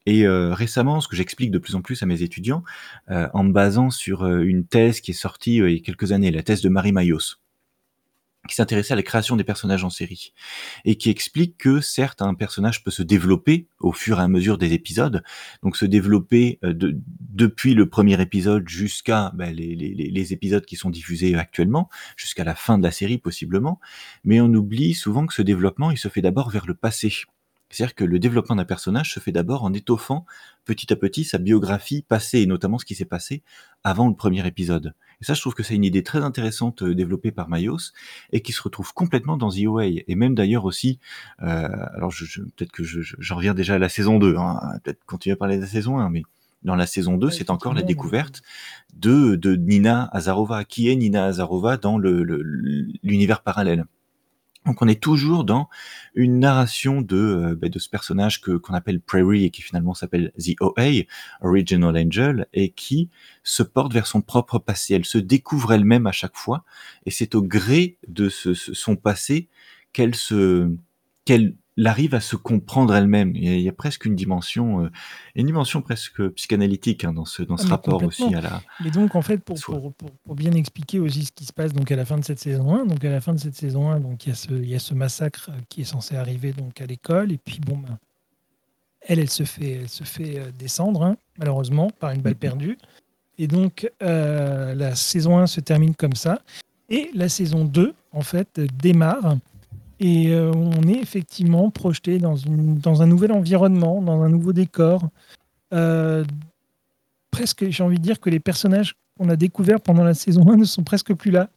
Et 0.06 0.26
récemment, 0.26 1.00
ce 1.00 1.06
que 1.06 1.14
j'explique 1.14 1.52
de 1.52 1.58
plus 1.58 1.76
en 1.76 1.82
plus 1.82 2.02
à 2.02 2.06
mes 2.06 2.22
étudiants, 2.22 2.64
en 3.08 3.44
me 3.44 3.52
basant 3.52 3.90
sur 3.90 4.26
une 4.26 4.66
thèse 4.66 5.00
qui 5.00 5.12
est 5.12 5.14
sortie 5.14 5.56
il 5.56 5.72
y 5.72 5.76
a 5.76 5.80
quelques 5.80 6.10
années, 6.10 6.32
la 6.32 6.42
thèse 6.42 6.62
de 6.62 6.68
Marie 6.68 6.92
Mayos, 6.92 7.36
qui 8.48 8.56
s'intéressait 8.56 8.92
à 8.92 8.96
la 8.96 9.02
création 9.02 9.36
des 9.36 9.44
personnages 9.44 9.84
en 9.84 9.90
série 9.90 10.32
et 10.84 10.96
qui 10.96 11.10
explique 11.10 11.58
que 11.58 11.80
certes 11.80 12.22
un 12.22 12.34
personnage 12.34 12.82
peut 12.82 12.90
se 12.90 13.02
développer 13.02 13.68
au 13.78 13.92
fur 13.92 14.18
et 14.18 14.22
à 14.22 14.28
mesure 14.28 14.58
des 14.58 14.72
épisodes, 14.72 15.22
donc 15.62 15.76
se 15.76 15.84
développer 15.84 16.58
euh, 16.64 16.72
de, 16.72 16.98
depuis 17.20 17.74
le 17.74 17.88
premier 17.88 18.20
épisode 18.20 18.68
jusqu'à 18.68 19.30
ben, 19.34 19.54
les, 19.54 20.32
épisodes 20.32 20.64
qui 20.64 20.76
sont 20.76 20.90
diffusés 20.90 21.34
actuellement, 21.34 21.88
jusqu'à 22.16 22.44
la 22.44 22.54
fin 22.54 22.78
de 22.78 22.82
la 22.82 22.90
série 22.90 23.18
possiblement, 23.18 23.80
mais 24.24 24.40
on 24.40 24.52
oublie 24.54 24.94
souvent 24.94 25.26
que 25.26 25.34
ce 25.34 25.42
développement 25.42 25.90
il 25.90 25.98
se 25.98 26.08
fait 26.08 26.22
d'abord 26.22 26.50
vers 26.50 26.66
le 26.66 26.74
passé. 26.74 27.12
C'est-à-dire 27.72 27.94
que 27.94 28.04
le 28.04 28.18
développement 28.18 28.56
d'un 28.56 28.66
personnage 28.66 29.14
se 29.14 29.20
fait 29.20 29.32
d'abord 29.32 29.64
en 29.64 29.72
étoffant 29.72 30.26
petit 30.64 30.92
à 30.92 30.96
petit 30.96 31.24
sa 31.24 31.38
biographie 31.38 32.02
passée, 32.02 32.40
et 32.40 32.46
notamment 32.46 32.78
ce 32.78 32.84
qui 32.84 32.94
s'est 32.94 33.06
passé 33.06 33.42
avant 33.82 34.08
le 34.08 34.14
premier 34.14 34.46
épisode. 34.46 34.94
Et 35.22 35.24
ça, 35.24 35.34
je 35.34 35.40
trouve 35.40 35.54
que 35.54 35.62
c'est 35.62 35.76
une 35.76 35.84
idée 35.84 36.02
très 36.02 36.18
intéressante 36.18 36.82
euh, 36.82 36.94
développée 36.96 37.30
par 37.30 37.48
Mayos 37.48 37.92
et 38.32 38.42
qui 38.42 38.52
se 38.52 38.60
retrouve 38.60 38.92
complètement 38.92 39.36
dans 39.36 39.50
The. 39.50 39.62
Et 40.08 40.14
même 40.16 40.34
d'ailleurs 40.34 40.64
aussi, 40.64 40.98
euh, 41.42 41.68
alors 41.94 42.10
je, 42.10 42.40
peut-être 42.42 42.72
que 42.72 42.82
j'en 42.82 43.02
je, 43.02 43.34
reviens 43.34 43.54
déjà 43.54 43.74
à 43.74 43.78
la 43.78 43.88
saison 43.88 44.18
2, 44.18 44.36
hein, 44.36 44.60
peut-être 44.82 45.04
continuer 45.06 45.34
à 45.34 45.36
parler 45.36 45.56
de 45.56 45.62
la 45.62 45.68
saison 45.68 45.98
1, 45.98 46.10
mais 46.10 46.24
dans 46.64 46.74
la 46.74 46.86
saison 46.86 47.16
2, 47.16 47.30
c'est 47.30 47.50
encore 47.50 47.72
la 47.74 47.82
découverte 47.82 48.42
de, 48.94 49.36
de 49.36 49.54
Nina 49.54 50.08
Azarova. 50.12 50.64
Qui 50.64 50.90
est 50.90 50.96
Nina 50.96 51.26
Azarova 51.26 51.76
dans 51.76 51.98
l'univers 51.98 53.38
le, 53.38 53.44
parallèle? 53.44 53.84
Donc 54.64 54.80
on 54.80 54.88
est 54.88 55.02
toujours 55.02 55.44
dans 55.44 55.68
une 56.14 56.38
narration 56.38 57.02
de, 57.02 57.16
euh, 57.16 57.54
bah, 57.56 57.68
de 57.68 57.78
ce 57.78 57.88
personnage 57.88 58.40
que 58.40 58.52
qu'on 58.52 58.74
appelle 58.74 59.00
Prairie 59.00 59.44
et 59.44 59.50
qui 59.50 59.62
finalement 59.62 59.94
s'appelle 59.94 60.32
The 60.38 60.54
OA, 60.60 61.04
Original 61.40 61.96
Angel, 61.96 62.46
et 62.52 62.70
qui 62.70 63.10
se 63.42 63.62
porte 63.62 63.92
vers 63.92 64.06
son 64.06 64.20
propre 64.20 64.58
passé. 64.58 64.94
Elle 64.94 65.04
se 65.04 65.18
découvre 65.18 65.72
elle-même 65.72 66.06
à 66.06 66.12
chaque 66.12 66.36
fois, 66.36 66.64
et 67.06 67.10
c'est 67.10 67.34
au 67.34 67.42
gré 67.42 67.98
de 68.06 68.28
ce, 68.28 68.54
son 68.54 68.96
passé 68.96 69.48
qu'elle 69.92 70.14
se 70.14 70.70
qu'elle 71.24 71.54
elle 71.78 71.86
arrive 71.86 72.14
à 72.14 72.20
se 72.20 72.36
comprendre 72.36 72.94
elle-même. 72.94 73.34
Il, 73.34 73.60
y 73.60 73.68
a 73.68 73.72
presque 73.72 74.04
une 74.04 74.14
dimension, 74.14 74.84
euh, 74.84 74.90
une 75.34 75.46
dimension 75.46 75.80
presque 75.80 76.26
psychanalytique 76.30 77.04
hein, 77.04 77.12
dans 77.12 77.24
ce, 77.24 77.42
dans 77.42 77.56
ce 77.56 77.66
ah, 77.66 77.70
rapport 77.70 78.02
aussi 78.02 78.34
à 78.34 78.40
la. 78.40 78.62
Et 78.84 78.90
donc, 78.90 79.14
en 79.14 79.22
fait, 79.22 79.38
pour, 79.38 79.58
pour, 79.60 79.92
pour, 79.92 80.34
bien 80.34 80.52
expliquer 80.52 80.98
aussi 80.98 81.24
ce 81.24 81.32
qui 81.32 81.44
se 81.44 81.52
passe 81.52 81.72
donc 81.72 81.90
à 81.90 81.96
la 81.96 82.04
fin 82.04 82.18
de 82.18 82.24
cette 82.24 82.38
saison 82.38 82.74
1, 82.74 82.86
donc 82.86 83.04
à 83.04 83.10
la 83.10 83.20
fin 83.20 83.32
de 83.32 83.40
cette 83.40 83.56
saison 83.56 83.90
1, 83.90 84.00
donc 84.00 84.26
il 84.26 84.30
y 84.30 84.32
a 84.32 84.34
ce, 84.34 84.52
il 84.52 84.68
y 84.68 84.74
a 84.74 84.78
ce 84.78 84.94
massacre 84.94 85.50
euh, 85.50 85.60
qui 85.68 85.82
est 85.82 85.84
censé 85.84 86.16
arriver 86.16 86.52
donc 86.52 86.80
à 86.80 86.86
l'école, 86.86 87.32
et 87.32 87.38
puis 87.38 87.60
bon, 87.64 87.78
ben, 87.78 87.98
elle, 89.00 89.18
elle 89.18 89.30
se 89.30 89.44
fait, 89.44 89.80
elle 89.82 89.88
se 89.88 90.04
fait 90.04 90.38
euh, 90.38 90.50
descendre, 90.58 91.02
hein, 91.02 91.16
malheureusement, 91.38 91.90
par 91.90 92.10
une 92.10 92.20
balle 92.20 92.34
mm-hmm. 92.34 92.36
perdue. 92.36 92.78
Et 93.38 93.46
donc, 93.46 93.90
la 94.00 94.94
saison 94.94 95.38
1 95.38 95.46
se 95.46 95.60
termine 95.60 95.94
comme 95.94 96.12
ça. 96.12 96.42
Et 96.90 97.10
la 97.14 97.30
saison 97.30 97.64
2, 97.64 97.94
en 98.12 98.20
fait, 98.20 98.60
démarre 98.78 99.38
et 100.02 100.32
euh, 100.32 100.50
on 100.52 100.88
est 100.88 100.98
effectivement 100.98 101.70
projeté 101.70 102.18
dans, 102.18 102.36
un 103.02 103.06
nouvel 103.06 103.30
environnement, 103.30 104.02
dans 104.02 104.20
un 104.22 104.28
nouveau 104.28 104.52
décor. 104.52 105.08
Euh, 105.72 106.24
presque, 107.30 107.70
j'ai 107.70 107.84
envie 107.84 107.98
de 107.98 108.02
dire 108.02 108.18
que 108.18 108.28
les 108.28 108.40
personnages 108.40 108.96
qu'on 109.16 109.28
a 109.28 109.36
découverts 109.36 109.80
pendant 109.80 110.02
la 110.02 110.14
saison 110.14 110.50
1 110.50 110.56
ne 110.56 110.64
sont 110.64 110.82
presque 110.82 111.14
plus 111.14 111.30
là. 111.30 111.50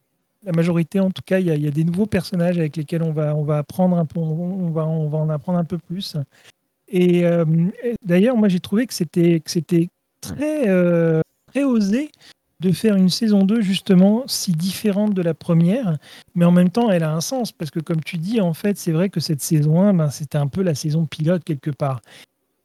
La 0.43 0.51
majorité, 0.51 0.99
en 0.99 1.09
tout 1.09 1.23
cas, 1.25 1.39
il 1.39 1.47
y, 1.47 1.67
a 1.67 1.71
des 1.71 1.83
nouveaux 1.83 2.05
personnages 2.05 2.59
avec 2.59 2.77
lesquels 2.77 3.01
on 3.01 3.11
va, 3.11 3.57
apprendre 3.57 3.97
un 3.97 4.05
peu, 4.05 4.19
on 4.19 4.69
va, 4.69 4.85
en 4.85 5.29
apprendre 5.29 5.57
un 5.57 5.63
peu 5.63 5.79
plus. 5.79 6.15
Et, 6.87 7.25
euh, 7.25 7.45
d'ailleurs, 8.03 8.37
moi, 8.37 8.47
j'ai 8.47 8.59
trouvé 8.59 8.85
que 8.85 8.93
c'était, 8.93 9.39
que 9.39 9.49
c'était 9.49 9.89
très, 10.21 10.67
très 11.47 11.63
osé 11.63 12.11
de 12.59 12.71
faire 12.71 12.95
une 12.95 13.09
saison 13.09 13.43
2 13.43 13.61
justement 13.61 14.23
si 14.27 14.51
différente 14.51 15.13
de 15.13 15.21
la 15.21 15.33
première, 15.33 15.97
mais 16.35 16.45
en 16.45 16.51
même 16.51 16.69
temps 16.69 16.89
elle 16.89 17.03
a 17.03 17.13
un 17.13 17.21
sens 17.21 17.51
parce 17.51 17.71
que 17.71 17.79
comme 17.79 18.01
tu 18.01 18.17
dis 18.17 18.39
en 18.39 18.53
fait 18.53 18.77
c'est 18.77 18.91
vrai 18.91 19.09
que 19.09 19.19
cette 19.19 19.41
saison 19.41 19.81
1 19.81 19.93
ben, 19.93 20.09
c'était 20.09 20.37
un 20.37 20.47
peu 20.47 20.61
la 20.61 20.75
saison 20.75 21.05
pilote 21.05 21.43
quelque 21.43 21.71
part. 21.71 22.01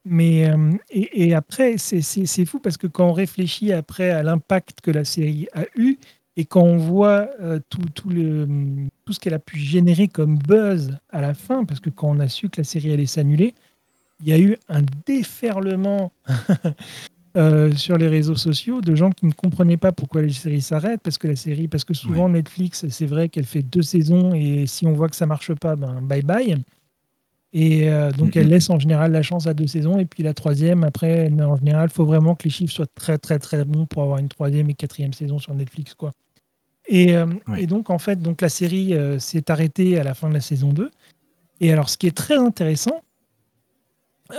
Mais 0.06 0.48
euh, 0.48 0.72
et, 0.90 1.34
après 1.34 1.76
c'est 1.76 2.44
fou 2.46 2.58
parce 2.58 2.76
que 2.76 2.86
quand 2.86 3.08
on 3.08 3.12
réfléchit 3.12 3.72
après 3.72 4.10
à 4.10 4.22
l'impact 4.22 4.80
que 4.80 4.90
la 4.90 5.04
série 5.04 5.48
a 5.52 5.64
eu 5.76 5.98
et 6.36 6.44
quand 6.44 6.62
on 6.62 6.78
voit 6.78 7.28
euh, 7.40 7.60
tout, 7.68 7.82
tout, 7.94 8.08
le, 8.08 8.48
tout 9.04 9.12
ce 9.12 9.20
qu'elle 9.20 9.34
a 9.34 9.38
pu 9.38 9.58
générer 9.58 10.08
comme 10.08 10.38
buzz 10.38 10.96
à 11.10 11.20
la 11.20 11.34
fin, 11.34 11.64
parce 11.64 11.80
que 11.80 11.90
quand 11.90 12.08
on 12.08 12.20
a 12.20 12.28
su 12.28 12.48
que 12.48 12.60
la 12.60 12.64
série 12.64 12.92
allait 12.92 13.06
s'annuler, 13.06 13.54
il 14.20 14.28
y 14.28 14.32
a 14.32 14.38
eu 14.38 14.56
un 14.68 14.82
déferlement 15.06 16.12
Euh, 17.36 17.70
sur 17.76 17.96
les 17.96 18.08
réseaux 18.08 18.34
sociaux 18.34 18.80
de 18.80 18.96
gens 18.96 19.10
qui 19.10 19.24
ne 19.24 19.30
comprenaient 19.30 19.76
pas 19.76 19.92
pourquoi 19.92 20.20
les 20.20 20.32
séries 20.32 20.60
s'arrêtent 20.60 21.00
parce 21.00 21.16
que 21.16 21.28
la 21.28 21.36
série 21.36 21.68
parce 21.68 21.84
que 21.84 21.94
souvent 21.94 22.28
Netflix 22.28 22.88
c'est 22.88 23.06
vrai 23.06 23.28
qu'elle 23.28 23.44
fait 23.44 23.62
deux 23.62 23.82
saisons 23.82 24.34
et 24.34 24.66
si 24.66 24.84
on 24.84 24.94
voit 24.94 25.08
que 25.08 25.14
ça 25.14 25.26
marche 25.26 25.54
pas 25.54 25.76
ben 25.76 26.00
bye 26.02 26.22
bye. 26.22 26.56
Et 27.52 27.88
euh, 27.88 28.10
donc 28.10 28.34
elle 28.34 28.48
laisse 28.48 28.68
en 28.68 28.80
général 28.80 29.12
la 29.12 29.22
chance 29.22 29.46
à 29.46 29.54
deux 29.54 29.68
saisons 29.68 30.00
et 30.00 30.06
puis 30.06 30.24
la 30.24 30.34
troisième 30.34 30.82
après 30.82 31.30
en 31.30 31.54
général 31.54 31.88
il 31.88 31.94
faut 31.94 32.04
vraiment 32.04 32.34
que 32.34 32.42
les 32.42 32.50
chiffres 32.50 32.74
soient 32.74 32.90
très 32.96 33.16
très 33.16 33.38
très 33.38 33.64
bons 33.64 33.86
pour 33.86 34.02
avoir 34.02 34.18
une 34.18 34.28
troisième 34.28 34.68
et 34.68 34.74
quatrième 34.74 35.12
saison 35.12 35.38
sur 35.38 35.54
Netflix 35.54 35.94
quoi. 35.94 36.10
Et, 36.88 37.16
euh, 37.16 37.28
et 37.56 37.68
donc 37.68 37.90
en 37.90 38.00
fait 38.00 38.20
donc 38.20 38.40
la 38.40 38.48
série 38.48 38.92
s'est 39.20 39.52
arrêtée 39.52 40.00
à 40.00 40.02
la 40.02 40.14
fin 40.14 40.28
de 40.28 40.34
la 40.34 40.40
saison 40.40 40.72
2 40.72 40.90
et 41.60 41.72
alors 41.72 41.90
ce 41.90 41.96
qui 41.96 42.08
est 42.08 42.16
très 42.16 42.38
intéressant 42.38 43.02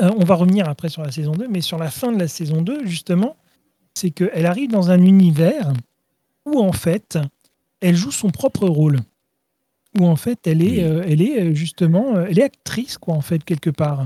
euh, 0.02 0.12
on 0.18 0.24
va 0.24 0.36
revenir 0.36 0.70
après 0.70 0.90
sur 0.90 1.02
la 1.02 1.12
saison 1.12 1.34
2, 1.34 1.48
mais 1.48 1.62
sur 1.62 1.78
la 1.78 1.90
fin 1.90 2.12
de 2.12 2.20
la 2.20 2.28
saison 2.28 2.62
2, 2.62 2.86
justement, 2.86 3.36
c'est 3.94 4.12
qu'elle 4.12 4.46
arrive 4.46 4.70
dans 4.70 4.92
un 4.92 5.02
univers 5.02 5.74
où, 6.46 6.60
en 6.60 6.72
fait, 6.72 7.18
elle 7.82 7.96
joue 7.96 8.12
son 8.12 8.30
propre 8.30 8.68
rôle. 8.68 9.00
Où, 10.00 10.06
en 10.06 10.16
fait, 10.16 10.40
elle 10.48 10.64
est, 10.64 10.84
euh, 10.84 11.04
elle 11.06 11.22
est 11.22 11.42
euh, 11.42 11.54
justement, 11.54 12.20
elle 12.22 12.40
est 12.40 12.44
actrice, 12.44 12.98
quoi, 12.98 13.16
en 13.16 13.22
fait, 13.22 13.44
quelque 13.44 13.70
part. 13.70 14.06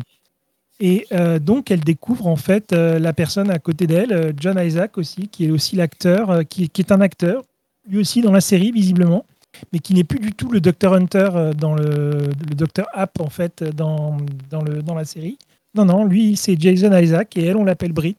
Et 0.79 1.05
euh, 1.13 1.39
donc, 1.39 1.71
elle 1.71 1.81
découvre 1.81 2.27
en 2.27 2.35
fait 2.35 2.73
la 2.73 3.13
personne 3.13 3.49
à 3.49 3.59
côté 3.59 3.87
d'elle, 3.87 4.33
John 4.37 4.59
Isaac 4.59 4.97
aussi, 4.97 5.29
qui 5.29 5.45
est 5.45 5.51
aussi 5.51 5.77
l'acteur, 5.77 6.41
qui, 6.49 6.67
qui, 6.69 6.81
est 6.81 6.91
un 6.91 6.99
acteur, 6.99 7.43
lui 7.87 7.99
aussi 7.99 8.21
dans 8.21 8.33
la 8.33 8.41
série 8.41 8.71
visiblement, 8.73 9.25
mais 9.71 9.79
qui 9.79 9.93
n'est 9.93 10.03
plus 10.03 10.19
du 10.19 10.33
tout 10.33 10.51
le 10.51 10.59
Dr 10.59 10.91
Hunter 10.91 11.29
dans 11.57 11.75
le, 11.75 12.29
le 12.49 12.55
Dr 12.55 12.83
App 12.91 13.21
en 13.21 13.29
fait 13.29 13.63
dans, 13.63 14.17
dans, 14.49 14.63
le, 14.63 14.81
dans 14.81 14.95
la 14.95 15.05
série. 15.05 15.37
Non, 15.75 15.85
non, 15.85 16.05
lui 16.05 16.35
c'est 16.35 16.59
Jason 16.59 16.97
Isaac 16.97 17.37
et 17.37 17.45
elle 17.45 17.57
on 17.57 17.65
l'appelle 17.65 17.93
Brit. 17.93 18.17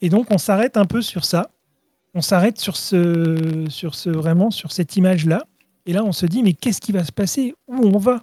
Et 0.00 0.08
donc 0.08 0.26
on 0.30 0.38
s'arrête 0.38 0.76
un 0.76 0.86
peu 0.86 1.02
sur 1.02 1.24
ça. 1.24 1.50
On 2.14 2.22
s'arrête 2.22 2.58
sur 2.58 2.76
ce, 2.76 3.66
sur 3.68 3.94
ce 3.94 4.10
vraiment 4.10 4.50
sur 4.50 4.72
cette 4.72 4.96
image 4.96 5.26
là. 5.26 5.44
Et 5.86 5.92
là 5.92 6.04
on 6.04 6.12
se 6.12 6.26
dit 6.26 6.42
mais 6.42 6.52
qu'est-ce 6.52 6.80
qui 6.80 6.92
va 6.92 7.04
se 7.04 7.12
passer? 7.12 7.54
Où 7.68 7.86
on 7.86 7.98
va? 7.98 8.22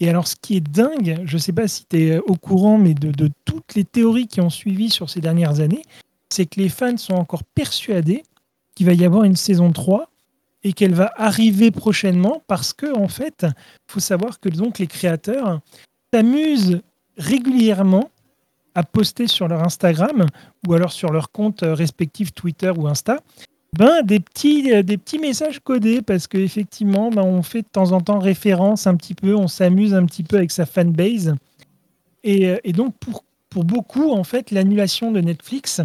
Et 0.00 0.08
alors, 0.08 0.26
ce 0.26 0.34
qui 0.34 0.56
est 0.56 0.60
dingue, 0.60 1.20
je 1.24 1.36
ne 1.36 1.40
sais 1.40 1.52
pas 1.52 1.68
si 1.68 1.84
tu 1.84 2.08
es 2.08 2.18
au 2.18 2.34
courant, 2.34 2.78
mais 2.78 2.94
de, 2.94 3.30
toutes 3.44 3.74
les 3.74 3.84
théories 3.84 4.26
qui 4.26 4.40
ont 4.40 4.50
suivi 4.50 4.88
sur 4.88 5.10
ces 5.10 5.20
dernières 5.20 5.60
années, 5.60 5.82
c'est 6.30 6.46
que 6.46 6.58
les 6.58 6.70
fans 6.70 6.96
sont 6.96 7.14
encore 7.14 7.44
persuadés 7.44 8.22
qu'il 8.74 8.86
va 8.86 8.94
y 8.94 9.04
avoir 9.04 9.24
une 9.24 9.36
saison 9.36 9.72
3 9.72 10.10
et 10.62 10.72
qu'elle 10.72 10.94
va 10.94 11.12
arriver 11.16 11.70
prochainement 11.70 12.42
parce 12.46 12.72
que, 12.72 12.96
en 12.96 13.08
fait, 13.08 13.46
faut 13.88 14.00
savoir 14.00 14.40
que 14.40 14.48
donc, 14.48 14.78
les 14.78 14.86
créateurs 14.86 15.60
s'amusent 16.12 16.80
régulièrement 17.16 18.10
à 18.74 18.82
poster 18.82 19.26
sur 19.26 19.48
leur 19.48 19.64
Instagram 19.64 20.26
ou 20.66 20.74
alors 20.74 20.92
sur 20.92 21.12
leur 21.12 21.30
compte 21.30 21.60
respectif 21.62 22.32
Twitter 22.32 22.70
ou 22.76 22.86
Insta 22.86 23.18
ben, 23.72 24.02
des, 24.02 24.20
petits, 24.20 24.72
euh, 24.72 24.82
des 24.82 24.96
petits 24.96 25.18
messages 25.18 25.60
codés 25.60 26.02
parce 26.02 26.26
qu'effectivement, 26.26 27.10
ben, 27.10 27.22
on 27.22 27.42
fait 27.42 27.62
de 27.62 27.68
temps 27.70 27.92
en 27.92 28.00
temps 28.00 28.18
référence 28.18 28.86
un 28.86 28.96
petit 28.96 29.14
peu, 29.14 29.34
on 29.36 29.46
s'amuse 29.46 29.94
un 29.94 30.04
petit 30.06 30.24
peu 30.24 30.36
avec 30.36 30.50
sa 30.50 30.66
fanbase. 30.66 31.34
Et, 32.24 32.48
euh, 32.48 32.58
et 32.64 32.72
donc, 32.72 32.94
pour, 32.98 33.24
pour 33.48 33.64
beaucoup, 33.64 34.10
en 34.10 34.24
fait, 34.24 34.50
l'annulation 34.50 35.12
de 35.12 35.20
Netflix 35.20 35.80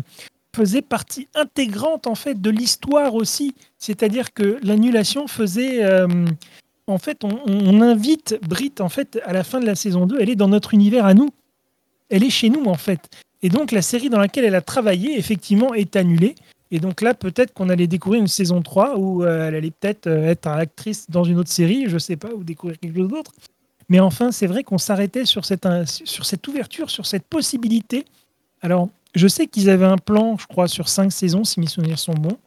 faisait 0.55 0.81
partie 0.81 1.27
intégrante 1.35 2.07
en 2.07 2.15
fait 2.15 2.41
de 2.41 2.49
l'histoire 2.49 3.13
aussi. 3.13 3.53
C'est-à-dire 3.77 4.33
que 4.33 4.57
l'annulation 4.63 5.27
faisait. 5.27 5.83
Euh, 5.83 6.07
en 6.87 6.97
fait, 6.97 7.23
on, 7.23 7.39
on, 7.47 7.81
invite 7.81 8.37
Brit 8.47 8.73
en 8.79 8.89
fait 8.89 9.19
à 9.25 9.33
la 9.33 9.43
fin 9.43 9.59
de 9.59 9.65
la 9.65 9.75
saison 9.75 10.05
2, 10.05 10.17
elle 10.19 10.29
est 10.29 10.35
dans 10.35 10.47
notre 10.47 10.73
univers 10.73 11.05
à 11.05 11.13
nous. 11.13 11.29
Elle 12.09 12.23
est 12.23 12.29
chez 12.29 12.49
nous 12.49 12.65
en 12.65 12.75
fait. 12.75 13.09
Et 13.41 13.49
donc 13.49 13.71
la 13.71 13.81
série 13.81 14.09
dans 14.09 14.19
laquelle 14.19 14.45
elle 14.45 14.55
a 14.55 14.61
travaillé 14.61 15.17
effectivement 15.17 15.73
est 15.73 15.95
annulée. 15.95 16.35
Et 16.71 16.79
donc 16.79 17.01
là, 17.01 17.13
peut-être 17.13 17.53
qu'on 17.53 17.69
allait 17.69 17.87
découvrir 17.87 18.21
une 18.21 18.27
saison 18.27 18.61
3 18.61 18.97
où 18.97 19.23
euh, 19.23 19.47
elle 19.47 19.55
allait 19.55 19.71
peut-être 19.71 20.07
euh, 20.07 20.29
être 20.29 20.47
actrice 20.47 21.09
dans 21.09 21.23
une 21.23 21.37
autre 21.37 21.51
série, 21.51 21.85
je 21.87 21.97
sais 21.97 22.15
pas, 22.15 22.33
ou 22.33 22.43
découvrir 22.43 22.79
quelque 22.79 22.97
chose 22.97 23.09
d'autre. 23.09 23.31
Mais 23.87 23.99
enfin, 23.99 24.31
c'est 24.31 24.47
vrai 24.47 24.63
qu'on 24.63 24.79
s'arrêtait 24.79 25.25
sur 25.25 25.45
cette, 25.45 25.67
sur 25.85 26.25
cette 26.25 26.47
ouverture, 26.47 26.89
sur 26.89 27.05
cette 27.05 27.23
possibilité. 27.23 28.03
Alors, 28.61 28.89
je 29.13 29.27
sais 29.27 29.47
qu'ils 29.47 29.69
avaient 29.69 29.85
un 29.85 29.97
plan, 29.97 30.37
je 30.37 30.47
crois, 30.47 30.67
sur 30.67 30.89
cinq 30.89 31.11
saisons, 31.11 31.43
si 31.43 31.59
mes 31.59 31.67
souvenirs 31.67 31.99
sont 31.99 32.13
bons. 32.13 32.37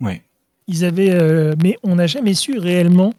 Oui. 0.00 0.20
Ils 0.66 0.84
avaient, 0.84 1.10
euh, 1.10 1.54
mais 1.62 1.78
on 1.82 1.94
n'a 1.94 2.06
jamais 2.06 2.34
su 2.34 2.58
réellement 2.58 3.14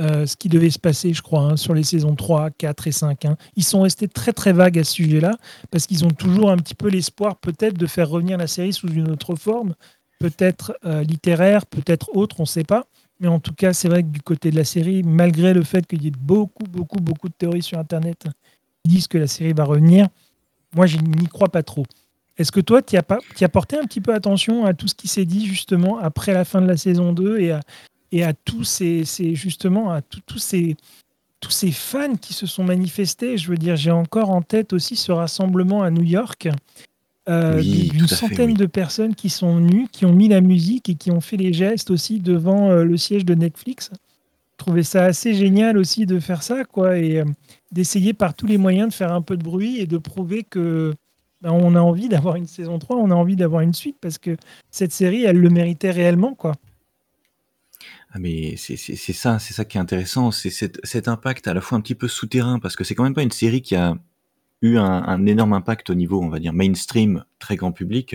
euh, 0.00 0.26
ce 0.26 0.36
qui 0.36 0.48
devait 0.48 0.70
se 0.70 0.78
passer, 0.78 1.14
je 1.14 1.22
crois, 1.22 1.42
hein, 1.42 1.56
sur 1.56 1.72
les 1.72 1.84
saisons 1.84 2.16
3, 2.16 2.50
4 2.50 2.88
et 2.88 2.92
5. 2.92 3.24
Hein. 3.26 3.36
Ils 3.54 3.62
sont 3.62 3.82
restés 3.82 4.08
très 4.08 4.32
très 4.32 4.52
vagues 4.52 4.78
à 4.78 4.84
ce 4.84 4.92
sujet-là, 4.92 5.36
parce 5.70 5.86
qu'ils 5.86 6.04
ont 6.04 6.10
toujours 6.10 6.50
un 6.50 6.56
petit 6.56 6.74
peu 6.74 6.88
l'espoir 6.88 7.36
peut-être 7.36 7.78
de 7.78 7.86
faire 7.86 8.08
revenir 8.08 8.36
la 8.36 8.48
série 8.48 8.72
sous 8.72 8.88
une 8.88 9.08
autre 9.08 9.36
forme, 9.36 9.74
peut-être 10.18 10.76
euh, 10.84 11.04
littéraire, 11.04 11.64
peut-être 11.66 12.10
autre, 12.16 12.40
on 12.40 12.42
ne 12.42 12.48
sait 12.48 12.64
pas. 12.64 12.86
Mais 13.20 13.28
en 13.28 13.38
tout 13.38 13.54
cas, 13.54 13.72
c'est 13.72 13.88
vrai 13.88 14.02
que 14.02 14.08
du 14.08 14.20
côté 14.20 14.50
de 14.50 14.56
la 14.56 14.64
série, 14.64 15.04
malgré 15.04 15.54
le 15.54 15.62
fait 15.62 15.86
qu'il 15.86 16.02
y 16.02 16.08
ait 16.08 16.12
beaucoup, 16.18 16.64
beaucoup, 16.64 16.98
beaucoup 16.98 17.28
de 17.28 17.34
théories 17.34 17.62
sur 17.62 17.78
Internet 17.78 18.26
qui 18.82 18.90
disent 18.90 19.06
que 19.06 19.18
la 19.18 19.28
série 19.28 19.52
va 19.52 19.62
revenir, 19.62 20.08
moi, 20.74 20.86
je 20.86 20.98
n'y 20.98 21.28
crois 21.28 21.48
pas 21.48 21.62
trop. 21.62 21.86
Est-ce 22.36 22.50
que 22.50 22.60
toi, 22.60 22.82
tu 22.82 22.96
as, 22.96 23.04
as, 23.40 23.48
porté 23.48 23.78
un 23.78 23.84
petit 23.84 24.00
peu 24.00 24.12
attention 24.12 24.64
à 24.64 24.74
tout 24.74 24.88
ce 24.88 24.94
qui 24.96 25.06
s'est 25.06 25.24
dit 25.24 25.46
justement 25.46 25.98
après 25.98 26.32
la 26.32 26.44
fin 26.44 26.60
de 26.60 26.66
la 26.66 26.76
saison 26.76 27.12
2 27.12 27.38
et 27.38 27.52
à, 27.52 27.60
et 28.14 28.22
à 28.22 28.32
tous 28.32 28.62
ces, 28.62 29.04
justement 29.34 29.92
à 29.92 30.00
tous 30.00 30.38
ces 30.38 30.76
tous 31.40 31.50
ces 31.50 31.72
fans 31.72 32.16
qui 32.16 32.32
se 32.32 32.46
sont 32.46 32.64
manifestés. 32.64 33.36
Je 33.36 33.50
veux 33.50 33.58
dire, 33.58 33.76
j'ai 33.76 33.90
encore 33.90 34.30
en 34.30 34.40
tête 34.40 34.72
aussi 34.72 34.96
ce 34.96 35.12
rassemblement 35.12 35.82
à 35.82 35.90
New 35.90 36.02
York 36.02 36.48
euh, 37.28 37.60
d'une 37.60 38.06
centaine 38.06 38.54
de 38.54 38.64
personnes 38.64 39.14
qui 39.14 39.28
sont 39.28 39.56
venues, 39.56 39.88
qui 39.92 40.06
ont 40.06 40.12
mis 40.14 40.28
la 40.28 40.40
musique 40.40 40.88
et 40.88 40.94
qui 40.94 41.10
ont 41.10 41.20
fait 41.20 41.36
les 41.36 41.52
gestes 41.52 41.90
aussi 41.90 42.20
devant 42.20 42.70
euh, 42.70 42.84
le 42.84 42.96
siège 42.96 43.26
de 43.26 43.34
Netflix. 43.34 43.90
Je 43.92 44.56
trouvais 44.56 44.84
ça 44.84 45.04
assez 45.04 45.34
génial 45.34 45.76
aussi 45.76 46.06
de 46.06 46.18
faire 46.18 46.42
ça, 46.42 46.64
quoi, 46.64 46.96
et 46.96 47.18
euh, 47.18 47.24
d'essayer 47.72 48.14
par 48.14 48.32
tous 48.32 48.46
les 48.46 48.56
moyens 48.56 48.88
de 48.88 48.94
faire 48.94 49.12
un 49.12 49.20
peu 49.20 49.36
de 49.36 49.42
bruit 49.42 49.80
et 49.80 49.86
de 49.86 49.98
prouver 49.98 50.44
que 50.44 50.94
ben, 51.42 51.50
on 51.50 51.74
a 51.74 51.80
envie 51.80 52.08
d'avoir 52.08 52.36
une 52.36 52.46
saison 52.46 52.78
3, 52.78 52.96
on 52.96 53.10
a 53.10 53.14
envie 53.14 53.36
d'avoir 53.36 53.60
une 53.60 53.74
suite 53.74 53.96
parce 54.00 54.16
que 54.16 54.36
cette 54.70 54.92
série, 54.92 55.24
elle 55.24 55.38
le 55.38 55.50
méritait 55.50 55.90
réellement, 55.90 56.34
quoi. 56.34 56.54
Ah 58.16 58.20
mais 58.20 58.54
c'est 58.56 58.76
ça, 58.76 59.40
c'est 59.40 59.54
ça 59.54 59.64
qui 59.64 59.76
est 59.76 59.80
intéressant, 59.80 60.30
c'est 60.30 60.48
cet, 60.50 61.08
impact 61.08 61.48
à 61.48 61.54
la 61.54 61.60
fois 61.60 61.76
un 61.78 61.80
petit 61.80 61.96
peu 61.96 62.06
souterrain, 62.06 62.60
parce 62.60 62.76
que 62.76 62.84
c'est 62.84 62.94
quand 62.94 63.02
même 63.02 63.14
pas 63.14 63.24
une 63.24 63.32
série 63.32 63.60
qui 63.60 63.74
a 63.74 63.96
eu 64.62 64.78
un, 64.78 65.26
énorme 65.26 65.52
impact 65.52 65.90
au 65.90 65.94
niveau, 65.94 66.22
on 66.22 66.28
va 66.28 66.38
dire, 66.38 66.52
mainstream, 66.52 67.24
très 67.40 67.56
grand 67.56 67.72
public, 67.72 68.14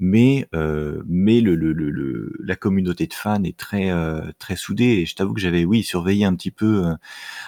mais, 0.00 0.48
euh, 0.54 1.02
mais 1.06 1.42
le, 1.42 1.54
le, 1.54 2.32
la 2.42 2.56
communauté 2.56 3.06
de 3.06 3.12
fans 3.12 3.44
est 3.44 3.58
très, 3.58 3.90
euh, 3.90 4.22
très 4.38 4.56
soudée, 4.56 5.00
et 5.02 5.06
je 5.06 5.14
t'avoue 5.14 5.34
que 5.34 5.40
j'avais, 5.40 5.66
oui, 5.66 5.82
surveillé 5.82 6.24
un 6.24 6.34
petit 6.34 6.50
peu. 6.50 6.86
Euh, 6.86 6.94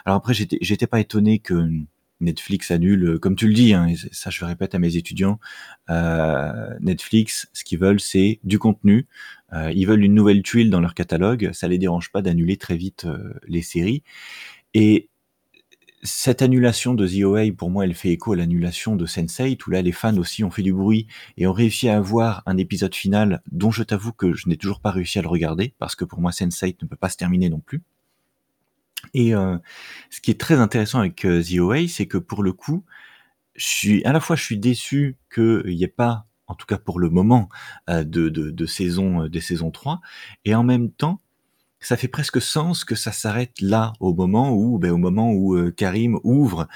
alors 0.05 0.19
après, 0.19 0.35
j'étais 0.35 0.87
pas 0.87 1.01
étonné 1.01 1.39
que 1.39 1.71
Netflix 2.21 2.71
annule, 2.71 3.19
comme 3.19 3.35
tu 3.35 3.49
le 3.49 3.55
dis, 3.55 3.73
hein, 3.73 3.87
ça 4.13 4.29
je 4.29 4.41
le 4.43 4.47
répète 4.49 4.75
à 4.75 4.79
mes 4.79 4.97
étudiants, 4.97 5.41
Netflix, 5.89 7.49
ce 7.55 7.65
qu'ils 7.65 7.79
veulent, 7.79 8.01
c'est 8.01 8.41
du 8.45 8.59
contenu, 8.59 9.07
euh, 9.53 9.73
ils 9.75 9.87
veulent 9.87 10.05
une 10.05 10.15
nouvelle 10.15 10.43
tuile 10.43 10.71
dans 10.71 10.81
leur 10.81 10.95
catalogue, 10.95 11.51
ça 11.53 11.69
les 11.69 11.79
dérange 11.79 12.11
pas 12.11 12.23
d'annuler 12.23 12.57
très 12.57 12.77
vite 12.77 13.07
euh, 13.07 13.35
les 13.47 13.63
séries. 13.63 14.03
Et 14.75 15.09
cette 16.03 16.43
annulation 16.43 16.95
de 16.95 17.09
The 17.09 17.25
OA, 17.25 17.53
pour 17.57 17.71
moi, 17.71 17.85
elle 17.85 17.95
fait 17.95 18.11
écho 18.11 18.33
à 18.33 18.37
l'annulation 18.37 18.95
de 18.95 19.07
Sense8, 19.07 19.59
où 19.67 19.71
là, 19.71 19.83
les 19.83 19.93
fans 19.93 20.17
aussi 20.17 20.45
ont 20.45 20.51
fait 20.51 20.63
du 20.63 20.73
bruit 20.73 21.07
et 21.37 21.47
ont 21.47 21.53
réussi 21.53 21.89
à 21.89 21.97
avoir 21.97 22.43
un 22.47 22.57
épisode 22.57 22.95
final 22.95 23.43
dont 23.51 23.71
je 23.71 23.83
t'avoue 23.83 24.13
que 24.13 24.33
je 24.35 24.49
n'ai 24.49 24.57
toujours 24.57 24.81
pas 24.81 24.91
réussi 24.91 25.19
à 25.19 25.23
le 25.23 25.29
regarder, 25.29 25.75
parce 25.79 25.97
que 25.97 26.05
pour 26.05 26.21
moi, 26.21 26.31
Sense8 26.31 26.77
ne 26.83 26.87
peut 26.87 26.97
pas 26.97 27.09
se 27.09 27.17
terminer 27.17 27.49
non 27.49 27.61
plus. 27.61 27.83
Et 29.15 29.35
euh, 29.35 29.59
ce 30.11 30.21
qui 30.21 30.31
est 30.31 30.41
très 30.41 30.57
intéressant 30.57 31.01
avec 31.01 31.17
The 31.17 31.59
OA, 31.59 31.89
c'est 31.89 32.07
que 32.07 32.19
pour 32.19 32.43
le 32.43 32.53
coup, 32.53 32.85
je 33.57 33.67
suis, 33.67 34.05
à 34.05 34.13
la 34.13 34.21
fois, 34.21 34.37
je 34.37 34.45
suis 34.45 34.59
déçu 34.59 35.17
qu'il 35.35 35.65
n'y 35.67 35.83
ait 35.83 35.89
pas 35.89 36.28
en 36.49 36.55
tout 36.55 36.67
cas 36.67 36.79
pour 36.79 36.99
le 36.99 37.11
moment, 37.11 37.49
euh, 37.89 38.05
de, 38.05 38.29
de, 38.29 38.51
de 38.51 38.67
saison, 38.67 39.25
euh, 39.25 39.29
des 39.29 39.41
saisons 39.41 39.71
3. 39.71 40.01
Et 40.45 40.55
en 40.55 40.65
même 40.65 40.91
temps, 40.91 41.21
ça 41.81 41.97
fait 41.97 42.09
presque 42.09 42.43
sens 42.43 42.85
que 42.85 42.97
ça 42.97 43.13
s'arrête 43.13 43.61
là, 43.61 43.93
au 44.01 44.13
moment 44.13 44.53
où, 44.53 44.79
ben, 44.79 44.91
au 44.91 44.97
moment 44.97 45.31
où 45.31 45.55
euh, 45.55 45.71
Karim 45.71 46.19
ouvre, 46.25 46.67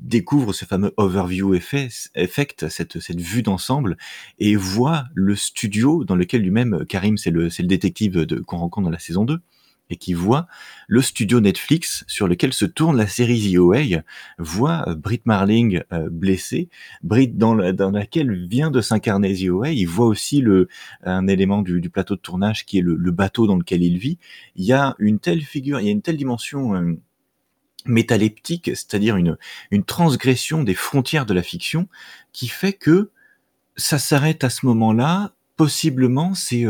découvre 0.00 0.52
ce 0.52 0.64
fameux 0.64 0.92
overview 0.96 1.54
effect, 1.54 2.68
cette, 2.68 2.98
cette 2.98 3.20
vue 3.20 3.42
d'ensemble, 3.42 3.96
et 4.40 4.56
voit 4.56 5.04
le 5.14 5.36
studio 5.36 6.04
dans 6.04 6.16
lequel 6.16 6.42
lui-même, 6.42 6.84
Karim, 6.86 7.16
c'est 7.16 7.30
le, 7.30 7.50
c'est 7.50 7.62
le 7.62 7.68
détective 7.68 8.26
qu'on 8.46 8.58
rencontre 8.58 8.86
dans 8.86 8.90
la 8.90 8.98
saison 8.98 9.24
2, 9.24 9.40
et 9.90 9.96
qui 9.96 10.14
voit 10.14 10.46
le 10.88 11.00
studio 11.00 11.40
Netflix 11.40 12.04
sur 12.06 12.28
lequel 12.28 12.52
se 12.52 12.64
tourne 12.64 12.96
la 12.96 13.06
série 13.06 13.52
The 13.52 14.02
voit 14.38 14.88
euh, 14.88 14.94
Brit 14.94 15.22
Marling 15.24 15.82
euh, 15.92 16.08
blessée, 16.10 16.68
Brit 17.02 17.28
dans, 17.28 17.72
dans 17.72 17.90
laquelle 17.90 18.46
vient 18.48 18.70
de 18.70 18.80
s'incarner 18.80 19.34
The 19.34 19.46
il 19.72 19.86
voit 19.86 20.06
aussi 20.06 20.40
le, 20.40 20.68
un 21.04 21.26
élément 21.26 21.62
du, 21.62 21.80
du 21.80 21.90
plateau 21.90 22.16
de 22.16 22.20
tournage 22.20 22.66
qui 22.66 22.78
est 22.78 22.82
le, 22.82 22.96
le, 22.96 23.10
bateau 23.10 23.46
dans 23.46 23.56
lequel 23.56 23.82
il 23.82 23.98
vit. 23.98 24.18
Il 24.56 24.64
y 24.64 24.72
a 24.72 24.94
une 24.98 25.18
telle 25.18 25.42
figure, 25.42 25.80
il 25.80 25.86
y 25.86 25.88
a 25.88 25.92
une 25.92 26.02
telle 26.02 26.16
dimension 26.16 26.74
euh, 26.74 26.94
métaleptique, 27.84 28.70
c'est-à-dire 28.74 29.16
une, 29.16 29.36
une 29.70 29.84
transgression 29.84 30.62
des 30.62 30.74
frontières 30.74 31.26
de 31.26 31.34
la 31.34 31.42
fiction, 31.42 31.88
qui 32.32 32.48
fait 32.48 32.72
que 32.72 33.10
ça 33.76 33.98
s'arrête 33.98 34.42
à 34.44 34.50
ce 34.50 34.66
moment-là. 34.66 35.32
Possiblement, 35.56 36.34
c'est 36.34 36.64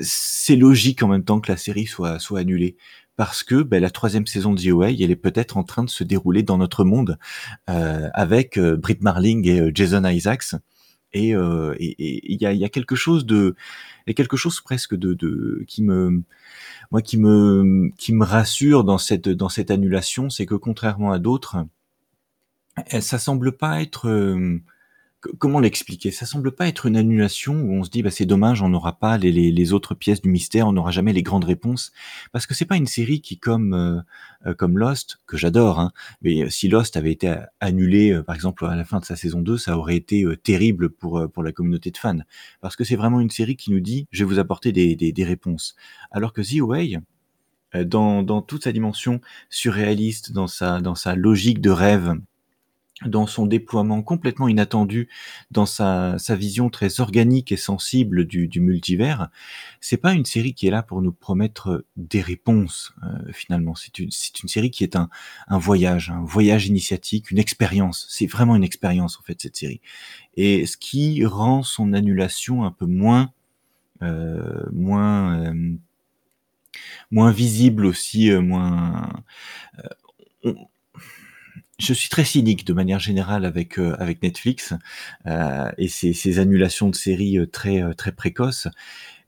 c'est 0.00 0.56
logique 0.56 1.02
en 1.02 1.08
même 1.08 1.24
temps 1.24 1.40
que 1.40 1.50
la 1.50 1.56
série 1.56 1.86
soit, 1.86 2.18
soit 2.18 2.40
annulée. 2.40 2.76
Parce 3.16 3.42
que 3.42 3.62
ben, 3.62 3.80
la 3.80 3.90
troisième 3.90 4.26
saison 4.26 4.52
de 4.52 4.60
The 4.60 4.72
OA, 4.72 4.90
elle 4.90 5.10
est 5.10 5.16
peut-être 5.16 5.56
en 5.56 5.64
train 5.64 5.84
de 5.84 5.90
se 5.90 6.04
dérouler 6.04 6.42
dans 6.42 6.58
notre 6.58 6.84
monde 6.84 7.18
euh, 7.70 8.10
avec 8.12 8.58
euh, 8.58 8.76
Britt 8.76 9.02
Marling 9.02 9.48
et 9.48 9.60
euh, 9.60 9.70
Jason 9.74 10.04
Isaacs. 10.04 10.54
Et 11.12 11.30
il 11.30 12.38
y, 12.42 12.44
a, 12.44 12.52
y, 12.52 12.64
a, 12.64 12.68
quelque 12.68 12.94
chose 12.94 13.24
de, 13.24 13.54
y 14.06 14.10
a 14.10 14.12
quelque 14.12 14.36
chose 14.36 14.60
presque 14.60 14.94
de, 14.94 15.14
de 15.14 15.64
qui 15.66 15.82
me, 15.82 16.22
moi 16.90 17.00
qui 17.00 17.16
me, 17.16 17.90
qui 17.96 18.12
me 18.12 18.22
rassure 18.22 18.84
dans 18.84 18.98
cette, 18.98 19.30
dans 19.30 19.48
cette 19.48 19.70
annulation, 19.70 20.28
c'est 20.28 20.44
que 20.44 20.56
contrairement 20.56 21.12
à 21.12 21.18
d'autres, 21.18 21.64
ça 23.00 23.18
semble 23.18 23.52
pas 23.52 23.80
être 23.80 24.10
comment 25.38 25.60
l'expliquer? 25.60 26.10
Ça 26.10 26.26
semble 26.26 26.52
pas 26.52 26.68
être 26.68 26.86
une 26.86 26.96
annulation 26.96 27.54
où 27.54 27.72
on 27.72 27.84
se 27.84 27.90
dit 27.90 28.02
bah 28.02 28.10
c'est 28.10 28.26
dommage, 28.26 28.62
on 28.62 28.68
n'aura 28.68 28.98
pas 28.98 29.18
les, 29.18 29.72
autres 29.72 29.94
pièces 29.94 30.20
du 30.20 30.28
mystère, 30.28 30.66
on 30.68 30.72
n'aura 30.72 30.90
jamais 30.90 31.12
les 31.12 31.22
grandes 31.22 31.44
réponses, 31.44 31.92
parce 32.32 32.46
que 32.46 32.54
c'est 32.54 32.64
pas 32.64 32.76
une 32.76 32.86
série 32.86 33.20
qui 33.20 33.38
comme 33.38 33.74
euh, 33.74 34.00
euh, 34.46 34.54
comme 34.54 34.78
Lost 34.78 35.18
que 35.26 35.36
j'adore, 35.36 35.80
hein, 35.80 35.92
mais 36.22 36.48
si 36.50 36.68
Lost 36.68 36.96
avait 36.96 37.12
été 37.12 37.34
annulé 37.60 38.12
euh, 38.12 38.22
par 38.22 38.34
exemple 38.34 38.64
à 38.66 38.76
la 38.76 38.84
fin 38.84 39.00
de 39.00 39.04
sa 39.04 39.16
saison 39.16 39.40
2, 39.40 39.58
ça 39.58 39.76
aurait 39.76 39.96
été 39.96 40.24
terrible 40.42 40.90
pour 40.90 41.28
pour 41.32 41.42
la 41.42 41.52
communauté 41.52 41.90
de 41.90 41.96
fans, 41.96 42.20
parce 42.60 42.76
que 42.76 42.84
c'est 42.84 42.96
vraiment 42.96 43.20
une 43.20 43.30
série 43.30 43.56
qui 43.56 43.70
nous 43.70 43.80
dit 43.80 44.06
je 44.10 44.24
vais 44.24 44.28
vous 44.28 44.38
apporter 44.38 44.72
des, 44.72 44.96
des, 44.96 45.12
des 45.12 45.24
réponses, 45.24 45.76
alors 46.10 46.32
que 46.32 46.42
The 46.42 46.60
Away 46.60 46.98
dans, 47.84 48.22
dans 48.22 48.42
toute 48.42 48.64
sa 48.64 48.72
dimension 48.72 49.20
surréaliste, 49.50 50.32
dans 50.32 50.46
sa, 50.46 50.80
dans 50.80 50.94
sa 50.94 51.14
logique 51.14 51.60
de 51.60 51.70
rêve, 51.70 52.14
dans 53.04 53.26
son 53.26 53.46
déploiement 53.46 54.02
complètement 54.02 54.48
inattendu, 54.48 55.08
dans 55.50 55.66
sa, 55.66 56.18
sa 56.18 56.34
vision 56.34 56.70
très 56.70 57.00
organique 57.00 57.52
et 57.52 57.58
sensible 57.58 58.24
du, 58.24 58.48
du 58.48 58.60
multivers, 58.60 59.28
c'est 59.80 59.98
pas 59.98 60.14
une 60.14 60.24
série 60.24 60.54
qui 60.54 60.66
est 60.66 60.70
là 60.70 60.82
pour 60.82 61.02
nous 61.02 61.12
promettre 61.12 61.84
des 61.96 62.22
réponses. 62.22 62.94
Euh, 63.02 63.32
finalement, 63.32 63.74
c'est 63.74 63.98
une, 63.98 64.08
une 64.42 64.48
série 64.48 64.70
qui 64.70 64.82
est 64.82 64.96
un, 64.96 65.10
un 65.48 65.58
voyage, 65.58 66.08
un 66.10 66.22
voyage 66.22 66.68
initiatique, 66.68 67.30
une 67.30 67.38
expérience. 67.38 68.06
C'est 68.08 68.26
vraiment 68.26 68.56
une 68.56 68.64
expérience 68.64 69.18
en 69.18 69.22
fait 69.22 69.42
cette 69.42 69.56
série. 69.56 69.82
Et 70.36 70.64
ce 70.64 70.78
qui 70.78 71.24
rend 71.26 71.62
son 71.62 71.92
annulation 71.92 72.64
un 72.64 72.70
peu 72.72 72.86
moins, 72.86 73.30
euh, 74.02 74.64
moins, 74.72 75.44
euh, 75.44 75.74
moins 77.10 77.30
visible 77.30 77.84
aussi, 77.84 78.30
euh, 78.30 78.40
moins. 78.40 79.22
Euh, 80.44 80.54
je 81.78 81.92
suis 81.92 82.08
très 82.08 82.24
cynique 82.24 82.66
de 82.66 82.72
manière 82.72 82.98
générale 82.98 83.44
avec 83.44 83.78
euh, 83.78 83.94
avec 83.98 84.22
Netflix 84.22 84.72
euh, 85.26 85.70
et 85.76 85.88
ces, 85.88 86.38
annulations 86.38 86.88
de 86.88 86.94
séries 86.94 87.38
euh, 87.38 87.46
très 87.46 87.82
très 87.94 88.12
précoces. 88.12 88.68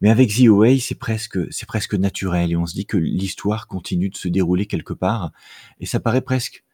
Mais 0.01 0.11
avec 0.11 0.31
The 0.35 0.47
Away, 0.47 0.79
c'est 0.79 0.95
presque 0.95 1.39
c'est 1.53 1.67
presque 1.67 1.95
naturel 1.95 2.53
et 2.53 2.57
on 2.57 2.67
se 2.67 2.75
dit 2.75 2.87
que 2.87 2.97
l'histoire 2.97 3.67
continue 3.67 4.09
de 4.11 4.17
se 4.17 4.29
dérouler 4.29 4.67
quelque 4.67 4.95
part 4.95 5.33
et 5.81 5.87
ça 5.87 6.01
paraît 6.01 6.23
presque. 6.23 6.65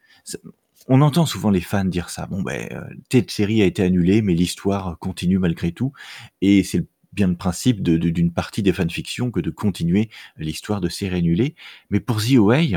on 0.89 1.01
entend 1.01 1.27
souvent 1.27 1.51
les 1.51 1.61
fans 1.61 1.85
dire 1.85 2.11
ça. 2.11 2.27
Bon 2.27 2.43
ben, 2.43 2.69
telle 3.09 3.29
série 3.31 3.63
a 3.63 3.65
été 3.65 3.83
annulée, 3.83 4.23
mais 4.23 4.35
l'histoire 4.35 4.99
continue 4.99 5.39
malgré 5.39 5.73
tout. 5.73 5.93
Et 6.41 6.63
c'est 6.63 6.87
bien 7.13 7.29
le 7.29 7.37
principe 7.37 7.83
d'une 7.83 7.99
de, 7.99 8.33
partie 8.33 8.63
des 8.63 8.73
fanfictions 8.73 9.31
que 9.31 9.41
de 9.41 9.51
continuer 9.51 10.11
l'histoire 10.37 10.81
de 10.81 10.89
série 10.89 11.17
annulée. 11.17 11.55
Mais 11.91 12.01
pour 12.01 12.23
The 12.23 12.35
Away, 12.35 12.77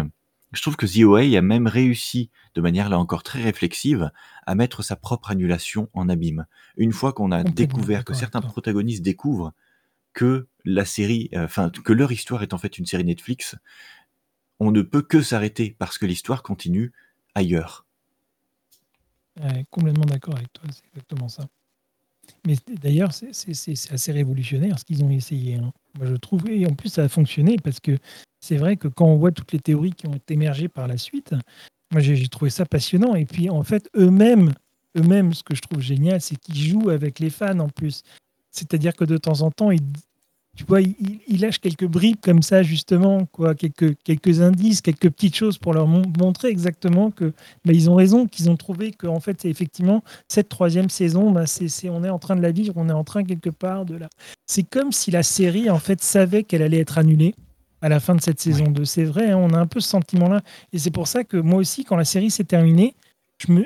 je 0.58 0.63
trouve 0.63 0.76
que 0.76 0.88
The 0.88 1.36
a 1.36 1.41
même 1.41 1.67
réussi, 1.67 2.32
de 2.56 2.62
manière 2.62 2.89
là 2.89 2.98
encore 2.98 3.22
très 3.22 3.43
réflexive, 3.43 4.12
à 4.48 4.56
mettre 4.56 4.82
sa 4.82 4.96
propre 4.96 5.30
annulation 5.30 5.88
en 5.93 6.10
abîme. 6.10 6.48
Une 6.78 6.93
fois 6.93 7.13
qu'on 7.13 7.32
a 7.32 7.43
découvert, 7.43 8.04
que 8.04 8.15
certains 8.15 8.41
protagonistes 8.41 9.04
découvrent 9.04 9.54
que 10.13 10.48
la 10.65 10.84
série, 10.84 11.30
euh, 11.36 11.46
enfin, 11.46 11.70
que 11.70 11.93
leur 11.93 12.12
histoire 12.12 12.41
est 12.41 12.56
en 12.56 12.58
fait 12.58 12.80
une 12.80 12.88
série 12.88 13.04
Netflix, 13.04 13.56
on 14.60 14.72
ne 14.72 14.82
peut 14.82 15.04
que 15.04 15.22
s'arrêter 15.22 15.76
parce 15.78 16.00
que 16.00 16.08
l'histoire 16.08 16.41
continue 16.41 16.91
ailleurs. 17.36 17.86
complètement 19.70 20.06
d'accord 20.06 20.38
avec 20.38 20.52
toi, 20.54 20.63
c'est 20.72 20.88
exactement 20.88 21.28
ça. 21.28 21.43
Mais 22.46 22.56
d'ailleurs, 22.82 23.12
c'est 23.13 23.92
assez 23.92 24.12
révolutionnaire 24.12 24.80
ce 24.80 24.86
qu'ils 24.86 25.04
ont 25.04 25.10
essayé. 25.10 25.56
Hein. 25.56 25.72
Moi, 25.98 26.08
je 26.08 26.16
trouve, 26.16 26.50
et 26.50 26.66
en 26.66 26.74
plus, 26.74 26.90
ça 26.90 27.04
a 27.04 27.10
fonctionné 27.10 27.58
parce 27.63 27.80
que 27.80 27.98
c'est 28.40 28.58
vrai 28.58 28.78
que 28.78 28.88
quand 28.88 29.06
on 29.06 29.18
voit 29.18 29.32
toutes 29.32 29.52
les 29.52 29.60
théories 29.60 29.94
qui 29.94 30.08
ont 30.08 30.20
émergé 30.30 30.68
par 30.68 30.88
la 30.88 30.98
suite, 30.98 31.34
moi 31.92 32.02
j'ai 32.02 32.28
trouvé 32.28 32.52
ça 32.52 32.66
passionnant. 32.66 33.16
Et 33.16 33.26
puis 33.26 33.50
en 33.50 33.63
fait, 33.63 33.90
eux-mêmes, 33.96 34.54
eux-mêmes, 34.98 35.34
ce 35.34 35.44
que 35.44 35.56
je 35.56 35.62
trouve 35.62 35.82
génial, 35.82 36.22
c'est 36.22 36.38
qu'ils 36.38 36.58
jouent 36.58 36.90
avec 36.90 37.20
les 37.20 37.30
fans 37.30 37.60
en 37.60 37.70
plus. 37.70 38.04
C'est-à-dire 38.52 38.96
que 38.96 39.06
de 39.06 39.18
temps 39.18 39.42
en 39.42 39.52
temps, 39.52 39.72
ils, 39.72 39.82
tu 40.58 40.63
vois, 40.67 40.82
ils, 40.82 41.39
lâchent 41.39 41.60
quelques 41.60 41.86
bribes 41.86 42.20
comme 42.20 42.41
ça, 42.41 42.63
justement, 42.63 43.26
quoi, 43.28 43.54
quelques, 43.54 43.96
quelques 44.04 44.41
indices, 44.41 44.82
quelques 44.82 45.12
petites 45.12 45.36
choses 45.36 45.60
pour 45.60 45.72
leur 45.72 45.88
montrer 45.88 46.48
exactement 46.48 47.12
que 47.12 47.32
bah, 47.63 47.74
ils 47.74 47.91
ont 47.91 47.96
raison, 47.96 48.26
qu'ils 48.26 48.50
ont 48.50 48.58
trouvé 48.58 48.91
que 48.91 49.06
en 49.06 49.20
fait, 49.20 49.46
effectivement, 49.46 50.04
cette 50.28 50.50
troisième 50.50 50.89
saison, 50.89 51.30
bah, 51.30 51.46
c'est, 51.46 51.89
on 51.89 52.04
est 52.04 52.10
en 52.10 52.17
train 52.17 52.36
de 52.36 52.41
la 52.41 52.52
vivre, 52.52 52.74
on 52.76 52.89
est 52.89 52.93
en 52.93 53.04
train 53.04 53.24
quelque 53.24 53.52
part 53.52 53.86
de 53.86 53.98
la. 53.98 54.10
C'est 54.48 54.63
comme 54.63 54.91
si 54.91 55.12
la 55.12 55.22
série, 55.22 55.70
en 55.70 55.78
fait, 55.78 56.02
savait 56.02 56.43
qu'elle 56.43 56.63
allait 56.63 56.80
être 56.80 56.98
annulée 56.98 57.36
à 57.82 57.89
la 57.89 58.00
fin 58.00 58.15
de 58.15 58.22
cette 58.22 58.41
saison 58.41 58.65
2. 58.65 58.84
C'est 58.84 59.04
vrai, 59.04 59.30
hein, 59.30 59.38
on 59.38 59.54
a 59.54 59.60
un 59.60 59.67
peu 59.67 59.80
ce 59.80 59.89
sentiment-là. 59.89 60.41
Et 60.74 60.80
c'est 60.80 60.89
pour 60.89 61.08
ça 61.08 61.24
que 61.24 61.38
moi 61.38 61.60
aussi, 61.60 61.84
quand 61.84 61.96
la 61.96 62.06
série 62.06 62.32
s'est 62.32 62.43
terminée, 62.43 62.96
je 63.38 63.52
me, 63.52 63.63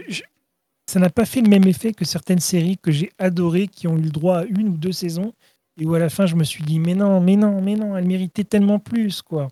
ça 0.88 0.99
n'a 0.99 1.10
pas 1.10 1.23
fait 1.23 1.39
le 1.39 1.47
même 1.47 1.65
effet 1.67 1.93
que 1.93 2.04
certaines 2.04 2.41
séries 2.41 2.77
que 2.77 2.91
j'ai 2.91 3.12
adorées, 3.17 3.69
qui 3.69 3.88
ont 3.88 3.97
eu 3.97 4.01
le 4.01 4.10
droit 4.10 4.39
à 4.39 4.43
une 4.43 4.67
ou 4.67 4.77
deux 4.77 4.91
saisons, 4.91 5.32
et 5.77 5.86
où 5.86 5.93
à 5.93 5.99
la 5.99 6.10
fin, 6.10 6.25
je 6.25 6.36
me 6.36 6.43
suis 6.43 6.63
dit, 6.63 6.79
mais 6.79 6.95
non, 6.95 7.21
mais 7.21 7.36
non, 7.36 7.62
mais 7.62 7.75
non, 7.75 7.97
elle 7.97 8.05
méritait 8.05 8.43
tellement 8.43 8.79
plus, 8.79 9.21
quoi. 9.21 9.47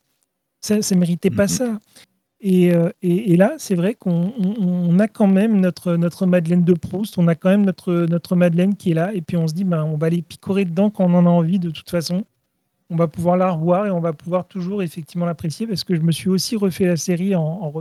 Ça 0.61 0.75
ne 0.75 0.95
méritait 0.99 1.29
pas 1.29 1.47
ça. 1.47 1.79
Euh, 2.45 2.89
et, 3.01 3.33
et, 3.33 3.37
là, 3.37 3.55
c'est 3.57 3.75
vrai 3.75 3.95
qu'on 3.95 4.33
on, 4.37 4.97
a 4.99 5.07
quand 5.07 5.27
même 5.27 5.59
notre, 5.59 5.95
notre 5.95 6.25
Madeleine 6.25 6.63
de 6.63 6.73
Proust, 6.73 7.17
on 7.17 7.27
a 7.27 7.35
quand 7.35 7.49
même 7.49 7.65
notre, 7.65 7.93
notre 8.09 8.35
Madeleine 8.35 8.75
qui 8.75 8.91
est 8.91 8.93
là, 8.93 9.13
et 9.13 9.21
puis 9.21 9.35
on 9.35 9.47
se 9.47 9.53
dit, 9.53 9.65
ben, 9.65 9.83
on 9.83 9.97
va 9.97 10.07
aller 10.07 10.21
picorer 10.21 10.63
dedans 10.63 10.89
quand 10.89 11.05
on 11.05 11.13
en 11.15 11.25
a 11.25 11.29
envie, 11.29 11.59
de 11.59 11.69
toute 11.69 11.89
façon 11.89 12.23
on 12.89 12.95
va 12.95 13.07
pouvoir 13.07 13.37
la 13.37 13.51
revoir 13.51 13.85
et 13.85 13.91
on 13.91 13.99
va 13.99 14.13
pouvoir 14.13 14.47
toujours 14.47 14.81
effectivement 14.81 15.25
l'apprécier 15.25 15.67
parce 15.67 15.83
que 15.83 15.95
je 15.95 16.01
me 16.01 16.11
suis 16.11 16.29
aussi 16.29 16.55
refait 16.55 16.85
la 16.85 16.97
série 16.97 17.35
en, 17.35 17.43
en, 17.43 17.71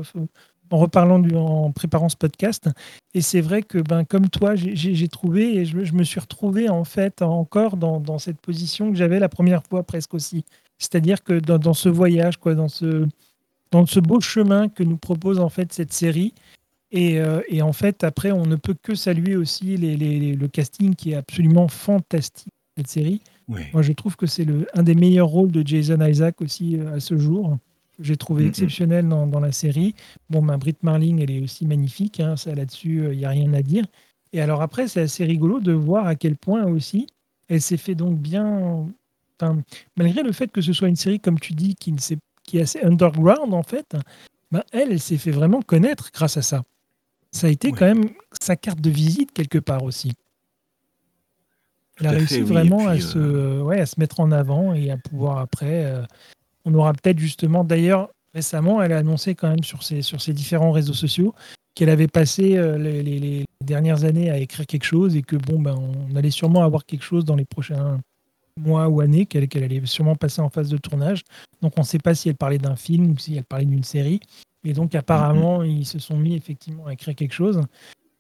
reparlant 0.71 1.19
du, 1.19 1.35
en 1.35 1.73
préparant 1.73 2.09
ce 2.09 2.17
podcast. 2.17 2.69
Et 3.15 3.21
c'est 3.21 3.41
vrai 3.41 3.63
que, 3.63 3.79
ben, 3.79 4.05
comme 4.05 4.29
toi, 4.29 4.55
j'ai 4.55 5.09
trouvé 5.09 5.57
et 5.57 5.65
je, 5.65 5.77
me 5.77 6.05
suis 6.05 6.21
retrouvé 6.21 6.69
en 6.69 6.85
fait 6.85 7.23
encore 7.23 7.77
dans, 7.77 8.19
cette 8.19 8.41
position 8.41 8.91
que 8.91 8.97
j'avais 8.97 9.19
la 9.19 9.29
première 9.29 9.63
fois 9.65 9.83
presque 9.83 10.15
aussi. 10.15 10.45
C'est-à-dire 10.79 11.23
que 11.23 11.39
dans, 11.41 11.75
ce 11.75 11.89
voyage, 11.89 12.37
quoi, 12.37 12.55
dans 12.55 12.69
ce, 12.69 13.07
dans 13.71 13.87
ce 13.87 14.01
beau 14.01 14.21
chemin 14.21 14.69
que 14.69 14.83
nous 14.83 14.97
propose 14.97 15.41
en 15.41 15.49
fait 15.49 15.73
cette 15.73 15.93
série. 15.93 16.35
Et, 16.91 17.21
euh, 17.21 17.41
en 17.61 17.73
fait, 17.73 18.05
après, 18.05 18.33
on 18.33 18.47
ne 18.47 18.57
peut 18.57 18.77
que 18.81 18.95
saluer 18.95 19.37
aussi 19.37 19.77
le 19.77 20.47
casting 20.47 20.95
qui 20.95 21.13
est 21.13 21.17
absolument 21.17 21.69
fantastique 21.69 22.53
cette 22.77 22.89
série. 22.89 23.21
Moi, 23.49 23.83
je 23.83 23.93
trouve 23.93 24.17
que 24.17 24.27
c'est 24.27 24.47
un 24.75 24.83
des 24.83 24.95
meilleurs 24.95 25.29
rôles 25.29 25.51
de 25.51 25.67
Jason 25.67 26.01
Isaac 26.05 26.41
aussi 26.43 26.79
euh, 26.79 26.97
à 26.97 27.01
ce 27.01 27.17
jour. 27.17 27.57
J'ai 27.99 28.17
trouvé 28.17 28.47
exceptionnel 28.47 29.09
dans, 29.09 29.27
dans, 29.27 29.41
la 29.41 29.53
série. 29.53 29.95
Bon, 30.31 30.43
ben, 30.43 30.57
Brit 30.57 30.77
Marling, 30.83 31.21
elle 31.21 31.31
est 31.31 31.43
aussi 31.43 31.67
magnifique. 31.67 32.21
Hein, 32.21 32.37
ça, 32.37 32.55
là-dessus, 32.55 32.99
il 32.99 33.05
euh, 33.05 33.15
n'y 33.15 33.25
a 33.25 33.31
rien 33.31 33.53
à 33.55 33.63
dire. 33.63 33.85
Et 34.33 34.41
alors 34.41 34.63
après, 34.63 34.89
c'est 34.89 35.01
assez 35.01 35.25
rigolo 35.25 35.61
de 35.61 35.73
voir 35.73 36.07
à 36.07 36.15
quel 36.15 36.37
point 36.37 36.65
aussi 36.65 37.07
elle 37.49 37.63
s'est 37.63 37.77
fait 37.77 37.95
donc 37.95 38.19
bien. 38.19 38.87
Enfin, 39.41 39.61
malgré 39.97 40.23
le 40.23 40.33
fait 40.33 40.51
que 40.53 40.61
ce 40.61 40.73
soit 40.73 40.89
une 40.89 40.97
série, 40.97 41.19
comme 41.19 41.41
tu 41.41 41.55
dis, 41.55 41.75
qui, 41.75 41.95
qui 42.45 42.59
est 42.59 42.63
assez 42.63 42.81
underground 42.83 43.55
en 43.55 43.63
fait, 43.63 43.97
ben, 44.51 44.63
elle, 44.73 44.93
elle 44.93 45.01
s'est 45.01 45.19
fait 45.19 45.31
vraiment 45.31 45.63
connaître 45.63 46.11
grâce 46.13 46.37
à 46.37 46.43
ça. 46.43 46.63
Ça 47.33 47.47
a 47.47 47.51
été 47.51 47.73
quand 47.73 47.87
même 47.87 48.11
sa 48.41 48.57
carte 48.57 48.81
de 48.81 48.91
visite 48.91 49.33
quelque 49.33 49.59
part 49.59 49.83
aussi. 49.83 50.13
Elle 52.01 52.07
a 52.07 52.11
réussi 52.11 52.41
vraiment 52.41 52.87
à, 52.87 52.99
se, 53.01 53.19
euh, 53.19 53.63
ouais, 53.63 53.81
à 53.81 53.87
se 53.87 53.99
mettre 53.99 54.21
en 54.21 54.31
avant 54.31 54.73
et 54.73 54.91
à 54.91 54.97
pouvoir 54.97 55.39
après. 55.39 55.85
Euh, 55.85 56.03
on 56.69 56.75
aura 56.75 56.93
peut-être 56.93 57.19
justement, 57.19 57.65
d'ailleurs, 57.65 58.11
récemment, 58.35 58.83
elle 58.83 58.93
a 58.93 58.99
annoncé 58.99 59.35
quand 59.35 59.49
même 59.49 59.65
sur 59.65 59.83
ses, 59.83 60.03
sur 60.03 60.21
ses 60.21 60.33
différents 60.33 60.73
réseaux 60.73 60.95
sociaux 60.95 61.35
qu'elle 61.75 61.91
avait 61.91 62.09
passé 62.09 62.57
euh, 62.57 62.77
les, 62.77 63.03
les, 63.03 63.45
dernières 63.65 64.05
années 64.05 64.31
à 64.31 64.39
écrire 64.39 64.67
quelque 64.67 64.85
chose 64.85 65.15
et 65.15 65.23
que 65.23 65.37
bon, 65.37 65.61
ben, 65.61 65.77
on 65.77 66.17
allait 66.17 66.31
sûrement 66.31 66.63
avoir 66.63 66.87
quelque 66.87 67.05
chose 67.05 67.25
dans 67.25 67.37
les 67.37 67.45
prochains 67.45 68.01
mois 68.59 68.89
ou 68.89 69.01
années, 69.01 69.27
qu'elle 69.27 69.47
allait 69.63 69.85
sûrement 69.85 70.17
passer 70.17 70.41
en 70.41 70.49
phase 70.49 70.69
de 70.69 70.79
tournage. 70.79 71.23
Donc 71.63 71.75
on 71.77 71.83
ne 71.83 71.87
sait 71.87 71.99
pas 71.99 72.15
si 72.15 72.29
elle 72.29 72.37
parlait 72.37 72.59
d'un 72.59 72.77
film 72.77 73.11
ou 73.11 73.19
si 73.19 73.37
elle 73.37 73.45
parlait 73.45 73.67
d'une 73.67 73.85
série. 73.85 74.21
Et 74.65 74.73
donc 74.73 74.95
apparemment, 74.95 75.63
ils 75.63 75.87
se 75.87 75.99
sont 75.99 76.17
mis 76.17 76.35
effectivement 76.35 76.87
à 76.87 76.95
écrire 76.95 77.15
quelque 77.15 77.35
chose. 77.35 77.61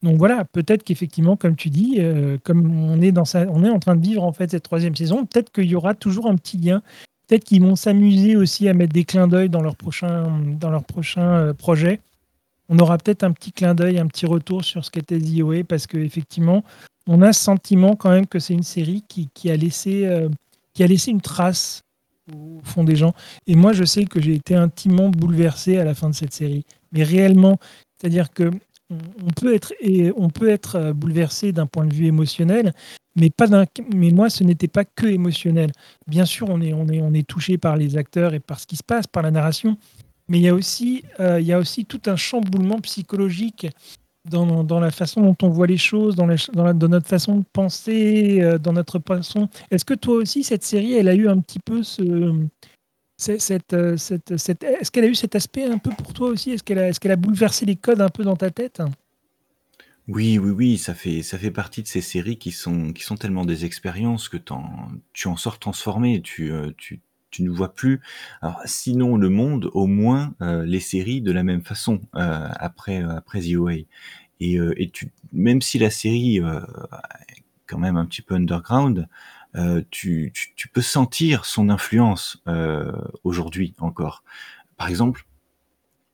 Donc 0.03 0.17
voilà, 0.17 0.45
peut-être 0.45 0.85
qu'effectivement, 0.85 1.37
comme 1.37 1.57
tu 1.57 1.71
dis, 1.71 1.97
euh, 1.99 2.39
comme 2.45 2.81
on 2.81 3.01
est, 3.01 3.11
dans 3.11 3.25
on 3.35 3.65
est 3.65 3.71
en 3.71 3.81
train 3.81 3.97
de 3.97 4.07
vivre 4.07 4.23
en 4.23 4.33
fait 4.33 4.51
cette 4.51 4.63
troisième 4.63 4.95
saison, 4.95 5.27
peut-être 5.27 5.51
qu'il 5.51 5.67
y 5.67 5.75
aura 5.75 5.95
toujours 5.95 6.29
un 6.29 6.37
petit 6.37 6.59
lien. 6.59 6.83
Peut-être 7.29 7.45
qu'ils 7.45 7.63
vont 7.63 7.77
s'amuser 7.77 8.37
aussi 8.37 8.69
à 8.69 8.75
mettre 8.75 8.95
des 8.95 9.05
clins 9.05 9.29
d'œil 9.29 9.51
dans 9.51 9.61
leur 9.61 9.77
prochain, 9.77 10.41
dans 10.59 10.71
leur 10.71 10.85
prochain 10.85 11.35
euh, 11.35 11.53
projet. 11.53 12.01
On 12.71 12.79
aura 12.79 12.97
peut-être 12.99 13.23
un 13.23 13.33
petit 13.33 13.53
clin 13.53 13.75
d'œil, 13.75 13.99
un 13.99 14.07
petit 14.07 14.27
retour 14.27 14.65
sur 14.65 14.85
ce 14.85 14.91
qu'était 14.91 15.19
The 15.19 15.63
parce 15.63 15.87
qu'effectivement, 15.87 16.65
on 17.07 17.23
a 17.23 17.33
ce 17.33 17.43
sentiment 17.43 17.97
quand 17.97 18.11
même 18.11 18.27
que 18.27 18.39
c'est 18.39 18.55
une 18.55 18.63
série 18.63 19.05
qui, 19.09 19.51
a 19.51 19.57
laissé, 19.57 20.07
euh, 20.07 20.29
qui 20.73 20.83
a 20.83 20.87
laissé 20.87 21.11
une 21.11 21.21
trace 21.21 21.83
au 22.35 22.61
fond 22.63 22.85
des 22.85 22.97
gens. 22.97 23.15
Et 23.47 23.57
moi, 23.57 23.73
je 23.73 23.85
sais 23.85 24.05
que 24.05 24.21
j'ai 24.21 24.35
été 24.35 24.55
intimement 24.55 25.09
bouleversé 25.09 25.79
à 25.79 25.85
la 25.85 25.95
fin 25.95 26.11
de 26.11 26.15
cette 26.15 26.35
série. 26.35 26.65
Mais 26.93 27.03
réellement, 27.03 27.59
c'est-à-dire 27.99 28.31
que 28.33 28.51
on 28.91 29.31
peut 29.31 29.55
être, 29.55 29.73
et 29.81 30.13
on 30.17 30.31
peut 30.31 30.49
être 30.49 30.77
euh, 30.77 30.93
bouleversé 30.93 31.53
d'un 31.53 31.67
point 31.67 31.87
de 31.87 31.95
vue 31.95 32.07
émotionnel, 32.07 32.73
mais, 33.17 33.31
pas 33.31 33.47
mais 33.95 34.11
moi, 34.11 34.31
ce 34.31 34.45
n'était 34.45 34.69
pas 34.69 34.85
que 34.85 35.07
émotionnel. 35.07 35.73
Bien 36.07 36.25
sûr, 36.25 36.49
on 36.49 36.61
est, 36.61 36.73
on, 36.73 36.87
est, 36.89 37.01
on 37.03 37.13
est 37.13 37.27
touché 37.27 37.59
par 37.59 37.77
les 37.77 37.97
acteurs 37.97 38.35
et 38.35 38.41
par 38.41 38.61
ce 38.61 38.67
qui 38.67 38.77
se 38.77 38.85
passe, 38.85 39.07
par 39.07 39.23
la 39.23 39.31
narration, 39.31 39.77
mais 40.29 40.39
il 40.39 40.43
y 40.43 40.49
a 40.49 40.55
aussi, 40.55 41.05
euh, 41.21 41.41
il 41.41 41.47
y 41.47 41.53
a 41.53 41.59
aussi 41.59 41.85
tout 41.85 42.03
un 42.07 42.17
chamboulement 42.17 42.79
psychologique 42.81 43.67
dans, 44.29 44.63
dans, 44.63 44.81
la 44.81 44.91
façon 44.91 45.23
dont 45.23 45.37
on 45.43 45.49
voit 45.49 45.67
les 45.67 45.79
choses, 45.79 46.15
dans, 46.15 46.27
dans, 46.27 46.75
dans 46.75 46.89
notre 46.89 47.09
façon 47.09 47.39
de 47.39 47.45
penser, 47.53 48.41
euh, 48.43 48.59
dans 48.59 48.73
notre 48.73 48.99
façon. 48.99 49.49
Est-ce 49.71 49.85
que 49.85 49.95
toi 49.95 50.17
aussi, 50.17 50.45
cette 50.45 50.65
série, 50.65 50.95
elle 50.95 51.09
a 51.09 51.15
eu 51.15 51.29
un 51.29 51.39
petit 51.41 51.61
peu 51.61 51.83
ce. 51.83 52.47
Euh, 53.29 53.97
est-ce 53.97 54.91
qu'elle 54.91 55.05
a 55.05 55.09
eu 55.09 55.15
cet 55.15 55.35
aspect 55.35 55.65
un 55.65 55.79
peu 55.79 55.91
pour 55.91 56.13
toi 56.13 56.29
aussi? 56.29 56.53
Est-ce 56.53 56.63
qu'elle 56.63 57.13
a, 57.13 57.17
bouleversé 57.17 57.67
les 57.67 57.77
codes 57.77 58.01
un 58.01 58.09
peu 58.09 58.23
dans 58.23 58.37
ta 58.37 58.51
tête? 58.51 58.81
Oui, 60.07 60.39
oui, 60.39 60.51
oui, 60.51 60.79
ça 60.79 60.95
fait, 60.95 61.23
ça 61.23 61.37
fait 61.37 61.51
partie 61.51 61.83
de 61.83 61.89
ces 61.89 62.01
séries 62.01 62.39
qui 62.39 62.53
sont, 62.53 62.93
qui 62.93 63.03
sont 63.03 63.17
tellement 63.17 63.45
des 63.45 63.65
expériences 63.65 64.29
que 64.29 64.37
tu 64.37 65.29
en 65.29 65.37
sors 65.37 65.59
transformé. 65.59 66.23
Tu, 66.23 66.53
euh, 66.53 66.71
tu, 66.77 67.03
ne 67.41 67.51
vois 67.51 67.75
plus, 67.75 68.01
sinon 68.65 69.17
le 69.17 69.29
monde, 69.29 69.71
au 69.75 69.87
moins 69.87 70.35
euh, 70.41 70.65
les 70.65 70.81
séries 70.81 71.21
de 71.21 71.31
la 71.31 71.43
même 71.43 71.63
façon 71.63 72.01
après 72.13 73.03
après 73.03 73.41
The 73.41 73.55
Away. 73.55 73.87
Et, 74.41 74.59
même 75.33 75.61
si 75.61 75.79
la 75.79 75.91
série 75.91 76.39
est 76.39 77.43
quand 77.67 77.79
même 77.79 77.97
un 77.97 78.07
petit 78.07 78.23
peu 78.23 78.35
underground, 78.35 79.09
tu, 79.91 80.31
tu, 80.35 80.55
tu, 80.55 80.69
peux 80.69 80.83
sentir 80.83 81.45
son 81.45 81.69
influence 81.69 82.43
aujourd'hui 83.25 83.75
encore. 83.79 84.23
Par 84.77 84.89
exemple, 84.89 85.25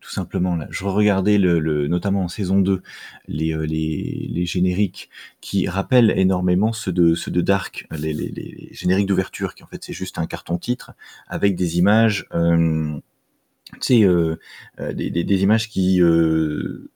tout 0.05 0.11
simplement. 0.11 0.55
Là. 0.55 0.67
Je 0.71 0.85
regardais 0.85 1.39
le, 1.39 1.59
le, 1.59 1.89
notamment 1.89 2.25
en 2.25 2.29
saison 2.29 2.61
2 2.61 2.83
les, 3.27 3.55
euh, 3.55 3.65
les, 3.65 4.29
les 4.31 4.45
génériques 4.45 5.09
qui 5.41 5.67
rappellent 5.67 6.13
énormément 6.15 6.75
ceux 6.75 6.93
de, 6.93 7.15
ceux 7.15 7.31
de 7.31 7.41
Dark, 7.41 7.87
les, 7.91 8.13
les, 8.13 8.29
les 8.29 8.69
génériques 8.73 9.07
d'ouverture, 9.07 9.55
qui 9.55 9.63
en 9.63 9.67
fait 9.67 9.83
c'est 9.83 9.95
juste 9.95 10.19
un 10.19 10.27
carton 10.27 10.59
titre 10.59 10.93
avec 11.27 11.57
des 11.57 11.79
images, 11.79 12.27
euh, 12.35 12.99
tu 13.73 13.81
sais, 13.81 14.03
euh, 14.03 14.39
euh 14.79 14.93
des, 14.93 15.09
des, 15.09 15.25
des, 15.25 15.43
images 15.43 15.71
qui 15.71 16.03
euh, 16.03 16.91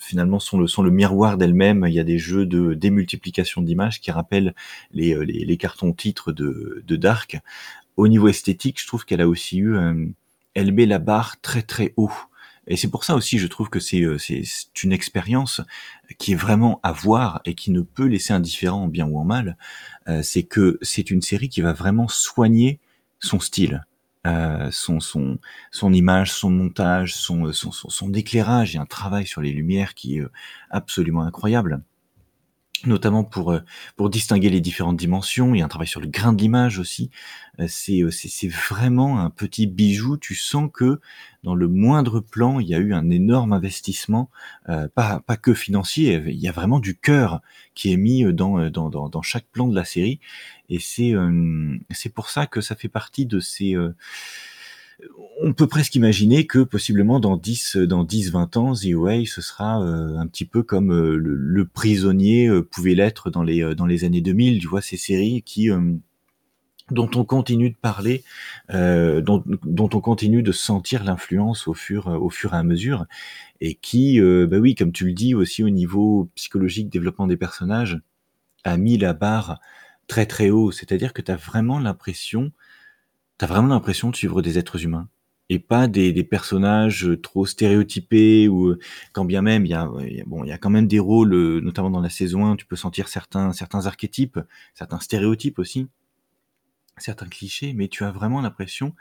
finalement 0.00 0.40
sont 0.40 0.58
le, 0.58 0.66
sont 0.66 0.82
le 0.82 0.90
miroir 0.90 1.36
d'elles-mêmes. 1.38 1.84
Il 1.86 1.94
y 1.94 2.00
a 2.00 2.04
des 2.04 2.18
jeux 2.18 2.46
de 2.46 2.74
démultiplication 2.74 3.62
d'images 3.62 4.00
qui 4.00 4.10
rappellent 4.10 4.54
les, 4.90 5.14
les, 5.24 5.44
les 5.44 5.56
cartons 5.56 5.92
titres 5.92 6.32
de, 6.32 6.82
de 6.84 6.96
Dark. 6.96 7.38
Au 7.96 8.08
niveau 8.08 8.28
esthétique, 8.28 8.80
je 8.80 8.86
trouve 8.86 9.04
qu'elle 9.04 9.20
a 9.20 9.28
aussi 9.28 9.58
eu, 9.58 9.76
elle 10.54 10.72
met 10.72 10.86
la 10.86 10.98
barre 10.98 11.40
très 11.40 11.62
très 11.62 11.92
haut 11.96 12.12
et 12.70 12.76
c'est 12.76 12.88
pour 12.88 13.02
ça 13.02 13.16
aussi, 13.16 13.38
je 13.38 13.48
trouve 13.48 13.68
que 13.68 13.80
c'est 13.80 14.02
euh, 14.02 14.16
une 14.84 14.92
expérience 14.92 15.60
qui 16.18 16.32
est 16.32 16.36
vraiment 16.36 16.78
à 16.84 16.92
voir 16.92 17.40
et 17.44 17.54
qui 17.54 17.72
ne 17.72 17.80
peut 17.80 18.06
laisser 18.06 18.32
indifférent 18.32 18.84
en 18.84 18.88
bien 18.88 19.06
ou 19.06 19.18
en 19.18 19.24
mal. 19.24 19.56
Euh, 20.08 20.22
c'est 20.22 20.44
que 20.44 20.78
c'est 20.80 21.10
une 21.10 21.20
série 21.20 21.48
qui 21.48 21.62
va 21.62 21.72
vraiment 21.72 22.06
soigner 22.06 22.78
son 23.18 23.40
style. 23.40 23.84
Euh, 24.26 24.70
son, 24.70 25.00
son, 25.00 25.38
son 25.70 25.92
image, 25.94 26.32
son 26.32 26.50
montage, 26.50 27.14
son, 27.14 27.52
son, 27.52 27.72
son, 27.72 28.12
éclairage. 28.12 28.72
Il 28.72 28.76
y 28.76 28.78
a 28.78 28.82
un 28.82 28.86
travail 28.86 29.26
sur 29.26 29.40
les 29.40 29.52
lumières 29.52 29.94
qui 29.94 30.18
est 30.18 30.24
absolument 30.70 31.22
incroyable 31.22 31.82
notamment 32.86 33.24
pour 33.24 33.52
euh, 33.52 33.60
pour 33.96 34.10
distinguer 34.10 34.50
les 34.50 34.60
différentes 34.60 34.96
dimensions. 34.96 35.54
Il 35.54 35.58
y 35.58 35.62
a 35.62 35.64
un 35.64 35.68
travail 35.68 35.88
sur 35.88 36.00
le 36.00 36.06
grain 36.06 36.32
de 36.32 36.40
l'image 36.40 36.78
aussi. 36.78 37.10
Euh, 37.58 37.66
c'est 37.68 38.02
euh, 38.02 38.10
c'est 38.10 38.48
vraiment 38.48 39.20
un 39.20 39.30
petit 39.30 39.66
bijou. 39.66 40.16
Tu 40.16 40.34
sens 40.34 40.70
que 40.72 41.00
dans 41.42 41.54
le 41.54 41.68
moindre 41.68 42.20
plan, 42.20 42.60
il 42.60 42.68
y 42.68 42.74
a 42.74 42.78
eu 42.78 42.92
un 42.92 43.10
énorme 43.10 43.52
investissement, 43.52 44.30
pas 44.66 45.20
pas 45.20 45.36
que 45.38 45.54
financier. 45.54 46.22
Il 46.26 46.38
y 46.38 46.48
a 46.48 46.52
vraiment 46.52 46.80
du 46.80 46.96
cœur 46.96 47.40
qui 47.74 47.92
est 47.92 47.96
mis 47.96 48.24
dans 48.34 48.68
dans 48.70 48.90
dans, 48.90 49.08
dans 49.08 49.22
chaque 49.22 49.46
plan 49.46 49.66
de 49.66 49.74
la 49.74 49.84
série. 49.84 50.20
Et 50.68 50.78
c'est 50.78 51.14
c'est 51.90 52.12
pour 52.12 52.28
ça 52.28 52.46
que 52.46 52.60
ça 52.60 52.76
fait 52.76 52.88
partie 52.88 53.24
de 53.24 53.40
ces 53.40 53.74
on 55.42 55.52
peut 55.52 55.66
presque 55.66 55.94
imaginer 55.94 56.46
que 56.46 56.58
possiblement 56.60 57.18
dans 57.20 57.36
10, 57.36 57.76
dans 57.76 58.04
10, 58.04 58.32
20 58.32 58.56
ans, 58.56 58.74
The 58.74 58.94
Way, 58.94 59.24
ce 59.24 59.40
sera 59.40 59.82
euh, 59.82 60.16
un 60.18 60.26
petit 60.26 60.44
peu 60.44 60.62
comme 60.62 60.92
euh, 60.92 61.16
le, 61.16 61.64
prisonnier 61.66 62.48
euh, 62.48 62.62
pouvait 62.62 62.94
l'être 62.94 63.30
dans 63.30 63.42
les, 63.42 63.74
dans 63.74 63.86
les 63.86 64.04
années 64.04 64.20
2000. 64.20 64.60
Tu 64.60 64.66
vois, 64.66 64.82
ces 64.82 64.96
séries 64.96 65.42
qui, 65.42 65.70
dont 66.90 67.10
on 67.14 67.24
continue 67.24 67.70
de 67.70 67.76
parler, 67.76 68.22
dont, 68.68 69.42
dont, 69.46 69.88
on 69.92 70.00
continue 70.00 70.42
de 70.42 70.52
sentir 70.52 71.04
l'influence 71.04 71.68
au 71.68 71.74
fur, 71.74 72.06
au 72.08 72.30
fur 72.30 72.54
et 72.54 72.56
à 72.56 72.62
mesure, 72.62 73.06
et 73.60 73.74
qui, 73.74 74.20
bah 74.20 74.58
oui, 74.58 74.74
comme 74.74 74.92
tu 74.92 75.06
le 75.06 75.12
dis 75.12 75.34
aussi 75.34 75.62
au 75.62 75.70
niveau 75.70 76.30
psychologique, 76.34 76.90
développement 76.90 77.26
des 77.26 77.36
personnages, 77.36 78.00
a 78.64 78.76
mis 78.76 78.98
la 78.98 79.12
barre 79.12 79.60
très 80.06 80.26
très 80.26 80.50
haut. 80.50 80.72
C'est-à-dire 80.72 81.12
que 81.12 81.22
tu 81.22 81.30
as 81.30 81.36
vraiment 81.36 81.78
l'impression 81.78 82.52
T'as 83.40 83.46
vraiment 83.46 83.68
l'impression 83.68 84.10
de 84.10 84.16
suivre 84.16 84.42
des 84.42 84.58
êtres 84.58 84.84
humains 84.84 85.08
et 85.48 85.58
pas 85.58 85.88
des, 85.88 86.12
des 86.12 86.24
personnages 86.24 87.08
trop 87.22 87.46
stéréotypés 87.46 88.48
ou 88.48 88.76
quand 89.14 89.24
bien 89.24 89.40
même 89.40 89.64
il 89.64 89.70
y 89.70 89.74
a, 89.74 89.90
bon 90.26 90.44
il 90.44 90.50
y 90.50 90.52
a 90.52 90.58
quand 90.58 90.68
même 90.68 90.86
des 90.86 90.98
rôles 90.98 91.34
notamment 91.60 91.88
dans 91.88 92.02
la 92.02 92.10
saison 92.10 92.44
1 92.44 92.56
tu 92.56 92.66
peux 92.66 92.76
sentir 92.76 93.08
certains 93.08 93.54
certains 93.54 93.86
archétypes 93.86 94.38
certains 94.74 95.00
stéréotypes 95.00 95.58
aussi 95.58 95.88
certains 96.98 97.28
clichés 97.28 97.72
mais 97.72 97.88
tu 97.88 98.04
as 98.04 98.10
vraiment 98.10 98.42
l'impression 98.42 98.94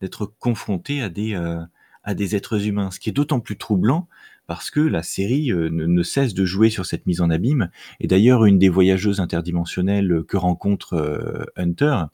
d'être 0.00 0.24
confronté 0.38 1.02
à 1.02 1.08
des 1.08 1.34
euh, 1.34 1.60
à 2.02 2.14
des 2.14 2.36
êtres 2.36 2.66
humains. 2.66 2.90
Ce 2.90 2.98
qui 2.98 3.10
est 3.10 3.12
d'autant 3.12 3.40
plus 3.40 3.56
troublant 3.56 4.08
parce 4.46 4.70
que 4.70 4.80
la 4.80 5.02
série 5.02 5.52
euh, 5.52 5.68
ne, 5.70 6.02
cesse 6.02 6.34
de 6.34 6.44
jouer 6.44 6.70
sur 6.70 6.86
cette 6.86 7.06
mise 7.06 7.20
en 7.20 7.30
abîme. 7.30 7.70
Et 8.00 8.06
d'ailleurs 8.06 8.44
une 8.46 8.58
des 8.58 8.68
voyageuses 8.68 9.20
interdimensionnelles 9.20 10.24
que 10.26 10.36
rencontre 10.36 10.94
euh, 10.94 11.44
Hunter 11.56 12.04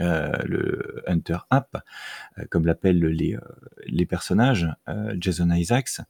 euh, 0.00 0.32
le 0.44 1.02
Hunter 1.06 1.38
App, 1.50 1.76
euh, 2.38 2.44
comme 2.50 2.66
l'appellent 2.66 3.00
les, 3.00 3.34
euh, 3.34 3.40
les 3.86 4.06
personnages, 4.06 4.68
Jason 5.18 5.50
Isaacs, 5.50 6.00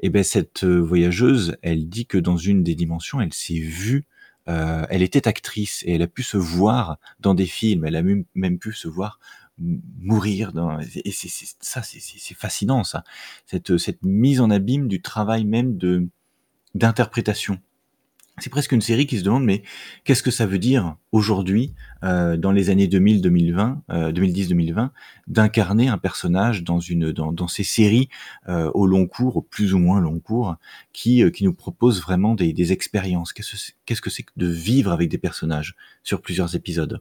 et 0.00 0.06
eh 0.06 0.10
ben 0.10 0.22
cette 0.22 0.64
voyageuse, 0.64 1.56
elle 1.62 1.88
dit 1.88 2.06
que 2.06 2.18
dans 2.18 2.36
une 2.36 2.62
des 2.62 2.74
dimensions, 2.74 3.20
elle 3.20 3.32
s'est 3.32 3.58
vue 3.58 4.06
elle 4.46 5.02
était 5.02 5.28
actrice 5.28 5.84
et 5.86 5.96
elle 5.96 6.00
a 6.00 6.06
pu 6.06 6.22
se 6.22 6.38
voir 6.38 6.98
dans 7.20 7.34
des 7.34 7.44
films, 7.44 7.84
elle 7.84 7.96
a 7.96 8.02
même, 8.02 8.24
même 8.34 8.58
pu 8.58 8.72
se 8.72 8.88
voir 8.88 9.20
mourir 9.58 10.52
dans, 10.54 10.78
et 10.80 11.10
c'est 11.10 11.28
ça 11.60 11.82
c'est 11.82 12.34
fascinant 12.34 12.82
ça. 12.82 13.04
Cette 13.44 13.76
cette 13.76 14.02
mise 14.02 14.40
en 14.40 14.48
abîme 14.48 14.88
du 14.88 15.02
travail 15.02 15.44
même 15.44 15.76
de 15.76 16.08
d'interprétation 16.74 17.60
c'est 18.40 18.50
presque 18.50 18.72
une 18.72 18.80
série 18.80 19.06
qui 19.06 19.18
se 19.18 19.24
demande 19.24 19.44
mais 19.44 19.62
qu'est-ce 20.04 20.22
que 20.22 20.30
ça 20.30 20.46
veut 20.46 20.58
dire 20.58 20.96
aujourd'hui 21.12 21.74
euh, 22.04 22.36
dans 22.36 22.52
les 22.52 22.70
années 22.70 22.86
2000 22.86 23.22
2020 23.22 23.82
euh, 23.90 24.12
2010 24.12 24.48
2020 24.48 24.92
d'incarner 25.26 25.88
un 25.88 25.98
personnage 25.98 26.64
dans 26.64 26.80
une 26.80 27.12
dans, 27.12 27.32
dans 27.32 27.48
ces 27.48 27.64
séries 27.64 28.08
euh, 28.48 28.70
au 28.74 28.86
long 28.86 29.06
cours 29.06 29.36
au 29.36 29.42
plus 29.42 29.74
ou 29.74 29.78
moins 29.78 30.00
long 30.00 30.20
cours 30.20 30.56
qui 30.92 31.22
euh, 31.22 31.30
qui 31.30 31.44
nous 31.44 31.54
proposent 31.54 32.00
vraiment 32.00 32.34
des, 32.34 32.52
des 32.52 32.72
expériences 32.72 33.32
qu'est-ce 33.32 33.72
qu'est-ce 33.86 34.00
que 34.00 34.10
c'est 34.10 34.22
que 34.22 34.32
de 34.36 34.46
vivre 34.46 34.92
avec 34.92 35.08
des 35.08 35.18
personnages 35.18 35.74
sur 36.02 36.20
plusieurs 36.20 36.54
épisodes? 36.54 37.00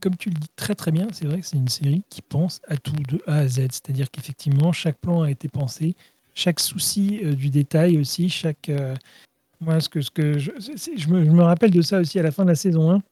Comme 0.00 0.16
tu 0.16 0.30
le 0.30 0.34
dis 0.34 0.48
très 0.56 0.74
très 0.74 0.92
bien, 0.92 1.08
c'est 1.12 1.26
vrai 1.26 1.40
que 1.40 1.46
c'est 1.46 1.58
une 1.58 1.68
série 1.68 2.02
qui 2.08 2.22
pense 2.22 2.62
à 2.68 2.78
tout 2.78 2.92
de 2.92 3.20
A 3.26 3.40
à 3.40 3.48
Z. 3.48 3.68
C'est-à-dire 3.70 4.10
qu'effectivement, 4.10 4.72
chaque 4.72 4.96
plan 4.96 5.22
a 5.22 5.30
été 5.30 5.48
pensé, 5.48 5.94
chaque 6.34 6.58
souci 6.58 7.20
du 7.36 7.50
détail 7.50 7.98
aussi, 7.98 8.30
chaque, 8.30 8.70
moi, 9.60 9.80
ce 9.80 9.88
que, 9.88 10.00
ce 10.00 10.10
que 10.10 10.38
je, 10.38 10.50
je, 10.58 11.08
me, 11.08 11.24
je, 11.24 11.30
me, 11.30 11.42
rappelle 11.42 11.70
de 11.70 11.82
ça 11.82 12.00
aussi 12.00 12.18
à 12.18 12.22
la 12.22 12.30
fin 12.30 12.44
de 12.44 12.48
la 12.48 12.54
saison 12.54 12.90
1, 12.90 13.02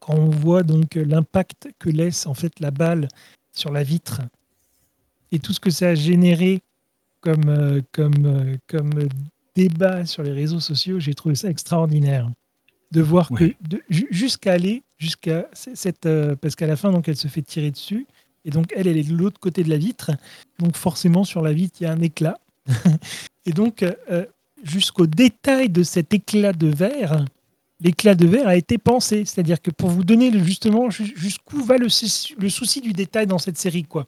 quand 0.00 0.14
on 0.14 0.30
voit 0.30 0.62
donc 0.62 0.94
l'impact 0.94 1.68
que 1.78 1.90
laisse 1.90 2.26
en 2.26 2.34
fait 2.34 2.58
la 2.60 2.70
balle 2.70 3.08
sur 3.52 3.70
la 3.70 3.82
vitre 3.82 4.22
et 5.30 5.38
tout 5.38 5.52
ce 5.52 5.60
que 5.60 5.70
ça 5.70 5.90
a 5.90 5.94
généré 5.94 6.60
comme, 7.20 7.48
euh, 7.48 7.80
comme, 7.92 8.26
euh, 8.26 8.56
comme 8.66 9.08
débat 9.54 10.04
sur 10.06 10.22
les 10.22 10.32
réseaux 10.32 10.60
sociaux, 10.60 10.98
j'ai 10.98 11.14
trouvé 11.14 11.36
ça 11.36 11.48
extraordinaire 11.48 12.28
de 12.92 13.00
voir 13.00 13.30
ouais. 13.32 13.56
que 13.70 13.76
jusqu'à 13.88 14.52
aller 14.52 14.82
jusqu'à 14.98 15.48
cette 15.52 16.06
euh, 16.06 16.36
parce 16.36 16.54
qu'à 16.54 16.66
la 16.66 16.76
fin 16.76 16.92
donc 16.92 17.08
elle 17.08 17.16
se 17.16 17.26
fait 17.26 17.42
tirer 17.42 17.70
dessus 17.70 18.06
et 18.44 18.50
donc 18.50 18.72
elle 18.76 18.86
elle 18.86 18.98
est 18.98 19.08
de 19.08 19.16
l'autre 19.16 19.40
côté 19.40 19.64
de 19.64 19.70
la 19.70 19.78
vitre 19.78 20.12
donc 20.58 20.76
forcément 20.76 21.24
sur 21.24 21.42
la 21.42 21.52
vitre 21.52 21.78
il 21.80 21.84
y 21.84 21.86
a 21.86 21.92
un 21.92 22.00
éclat 22.00 22.38
et 23.46 23.52
donc 23.52 23.82
euh, 23.82 24.26
jusqu'au 24.62 25.06
détail 25.06 25.68
de 25.68 25.82
cet 25.82 26.14
éclat 26.14 26.52
de 26.52 26.68
verre, 26.68 27.24
l'éclat 27.80 28.14
de 28.14 28.26
verre 28.26 28.48
a 28.48 28.56
été 28.56 28.78
pensé. 28.78 29.24
C'est-à-dire 29.24 29.60
que 29.60 29.70
pour 29.70 29.90
vous 29.90 30.04
donner 30.04 30.32
justement 30.44 30.90
jusqu'où 30.90 31.62
va 31.62 31.76
le, 31.76 31.88
le, 32.38 32.48
souci 32.48 32.80
du 32.80 32.92
détail 32.92 33.26
dans 33.26 33.38
cette 33.38 33.58
série. 33.58 33.84
quoi. 33.84 34.06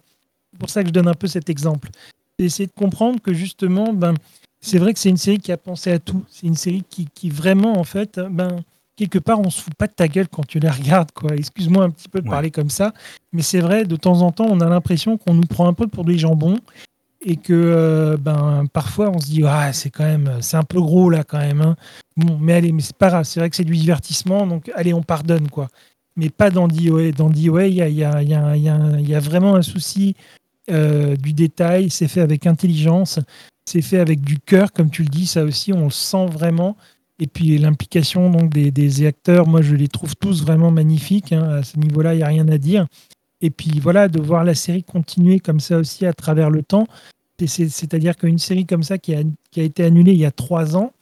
C'est 0.53 0.59
pour 0.59 0.71
ça 0.71 0.83
que 0.83 0.89
je 0.89 0.93
donne 0.93 1.09
un 1.09 1.15
peu 1.15 1.27
cet 1.27 1.51
exemple. 1.51 1.91
C'est 2.39 2.47
essayer 2.47 2.67
de 2.67 2.73
comprendre 2.73 3.21
que 3.21 3.35
justement, 3.35 3.93
ben, 3.93 4.15
c'est 4.61 4.79
vrai 4.79 4.95
que 4.95 4.99
c'est 4.99 5.11
une 5.11 5.17
série 5.17 5.39
qui 5.39 5.53
a 5.53 5.57
pensé 5.57 5.91
à 5.91 5.99
tout. 5.99 6.25
C'est 6.31 6.47
une 6.47 6.57
série 6.57 6.83
qui, 6.89 7.07
qui, 7.13 7.31
vraiment, 7.31 7.79
en 7.79 7.85
fait, 7.85 8.21
ben, 8.31 8.63
quelque 8.97 9.19
part, 9.19 9.41
on 9.41 9.51
se 9.51 9.61
fout 9.61 9.75
pas 9.75 9.87
de 9.87 9.93
ta 9.93 10.09
gueule 10.09 10.29
quand 10.29 10.47
tu 10.47 10.59
la 10.59 10.73
regardes. 10.73 11.13
quoi. 11.13 11.35
Excuse-moi 11.37 11.85
un 11.85 11.91
petit 11.91 12.09
peu 12.09 12.21
de 12.21 12.27
ouais. 12.27 12.31
parler 12.31 12.51
comme 12.51 12.71
ça, 12.71 12.93
mais 13.33 13.43
c'est 13.43 13.61
vrai, 13.61 13.85
de 13.85 13.97
temps 13.97 14.23
en 14.23 14.33
temps, 14.33 14.47
on 14.49 14.61
a 14.61 14.69
l'impression 14.69 15.19
qu'on 15.19 15.35
nous 15.35 15.47
prend 15.47 15.69
un 15.69 15.75
peu 15.75 15.87
pour 15.87 16.05
des 16.05 16.19
jambons 16.19 16.59
et 17.25 17.37
que 17.37 17.53
euh, 17.53 18.17
ben 18.19 18.67
parfois 18.73 19.11
on 19.11 19.19
se 19.19 19.27
dit 19.27 19.43
ah 19.47 19.73
c'est 19.73 19.91
quand 19.91 20.05
même 20.05 20.39
c'est 20.41 20.57
un 20.57 20.63
peu 20.63 20.81
gros 20.81 21.11
là 21.11 21.25
quand 21.25 21.39
même 21.39 21.61
hein. 21.61 21.77
bon 22.17 22.39
mais 22.39 22.53
allez 22.53 22.73
mais 22.73 22.83
c'est 22.83 22.97
pas 22.97 23.09
grave 23.09 23.25
c'est 23.25 23.41
vrai 23.41 23.51
que 23.51 23.57
c'est 23.57 23.65
du 23.65 23.77
divertissement 23.77 24.47
donc 24.47 24.71
allez 24.75 24.93
on 24.93 25.03
pardonne 25.03 25.49
quoi 25.49 25.69
mais 26.17 26.29
pas 26.29 26.51
dans 26.51 26.69
DOA 26.69 27.13
dans 27.13 27.31
DOA 27.31 27.67
il 27.67 27.75
y 27.75 27.83
a, 27.83 27.89
y, 27.89 28.05
a, 28.05 28.23
y, 28.23 28.35
a, 28.35 28.57
y, 28.57 28.69
a, 28.69 29.01
y 29.01 29.15
vraiment 29.21 29.57
un 29.57 29.63
souci 29.63 30.15
euh, 30.71 31.17
du 31.17 31.33
détail 31.33 31.89
c'est 31.91 32.09
fait 32.09 32.21
avec 32.21 32.47
intelligence 32.47 33.19
c'est 33.65 33.83
fait 33.83 33.99
avec 33.99 34.21
du 34.21 34.39
cœur, 34.39 34.73
comme 34.73 34.91
tu 34.91 35.03
le 35.03 35.09
dis, 35.09 35.27
ça 35.27 35.45
aussi, 35.45 35.73
on 35.73 35.85
le 35.85 35.91
sent 35.91 36.27
vraiment. 36.27 36.77
Et 37.19 37.27
puis 37.27 37.57
l'implication 37.59 38.31
donc 38.31 38.51
des, 38.51 39.07
acteurs, 39.07 39.47
moi 39.47 39.63
je 39.63 39.75
les 39.75 39.89
trouve 39.89 40.17
tous 40.17 40.43
vraiment 40.43 40.71
magnifiques. 40.71 41.33
Hein. 41.33 41.49
à 41.49 41.63
ce 41.63 41.79
niveau-là, 41.79 42.15
il 42.15 42.19
n'y 42.19 42.23
a 42.23 42.29
rien 42.29 42.49
à 42.49 42.59
dire. 42.59 42.87
Et 43.45 43.51
puis 43.51 43.79
voilà, 43.79 44.09
de 44.09 44.21
voir 44.21 44.43
la 44.43 44.55
série 44.55 44.83
continuer 44.83 45.39
comme 45.39 45.61
ça 45.61 45.77
aussi 45.77 46.07
à 46.07 46.13
travers 46.13 46.51
le 46.51 46.63
temps. 46.63 46.87
C'est-à-dire 47.47 48.17
qu'une 48.17 48.39
série 48.39 48.65
comme 48.65 48.83
ça 48.83 48.97
qui 48.97 49.15
a, 49.15 49.23
été 49.57 49.85
annulée 49.85 50.13
il 50.13 50.19
y 50.19 50.25
a 50.25 50.31
trois 50.31 50.77
ans, 50.77 50.93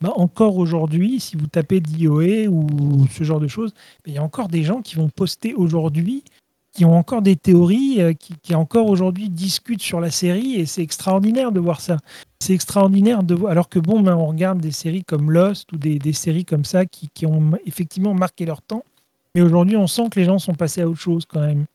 bah 0.00 0.12
encore 0.16 0.56
aujourd'hui, 0.56 1.20
si 1.20 1.36
vous 1.36 1.46
tapez 1.46 1.80
DOA 1.80 2.48
ou 2.48 3.06
ce 3.12 3.22
genre 3.22 3.40
de 3.40 3.48
choses, 3.48 3.74
il 4.06 4.14
y 4.14 4.18
a 4.18 4.22
encore 4.22 4.48
des 4.48 4.62
gens 4.62 4.80
qui 4.80 4.96
vont 4.96 5.10
poster 5.10 5.52
aujourd'hui 5.52 6.24
qui 6.72 6.84
ont 6.84 6.96
encore 6.96 7.22
des 7.22 7.36
théories, 7.36 8.00
euh, 8.00 8.12
qui, 8.12 8.54
encore 8.54 8.88
aujourd'hui 8.88 9.28
discutent 9.28 9.82
sur 9.82 10.00
la 10.00 10.10
série, 10.10 10.54
et 10.54 10.66
c'est 10.66 10.82
extraordinaire 10.82 11.52
de 11.52 11.60
voir 11.60 11.80
ça. 11.80 11.98
C'est 12.38 12.54
extraordinaire 12.54 13.22
de 13.22 13.34
voir, 13.34 13.52
alors 13.52 13.68
que 13.68 13.78
bon, 13.78 14.00
ben, 14.00 14.14
on 14.14 14.26
regarde 14.26 14.60
des 14.60 14.70
séries 14.70 15.04
comme 15.04 15.30
Lost 15.30 15.72
ou 15.72 15.76
des, 15.76 16.12
séries 16.12 16.44
comme 16.44 16.64
ça 16.64 16.86
qui, 16.86 17.26
ont 17.26 17.52
effectivement 17.66 18.14
marqué 18.14 18.46
leur 18.46 18.62
temps, 18.62 18.84
mais 19.34 19.42
aujourd'hui 19.42 19.76
on 19.76 19.86
sent 19.86 20.08
que 20.10 20.20
les 20.20 20.26
gens 20.26 20.38
sont 20.38 20.54
passés 20.54 20.82
à 20.82 20.88
autre 20.88 21.00
chose 21.00 21.24
quand 21.26 21.40
même. 21.40 21.66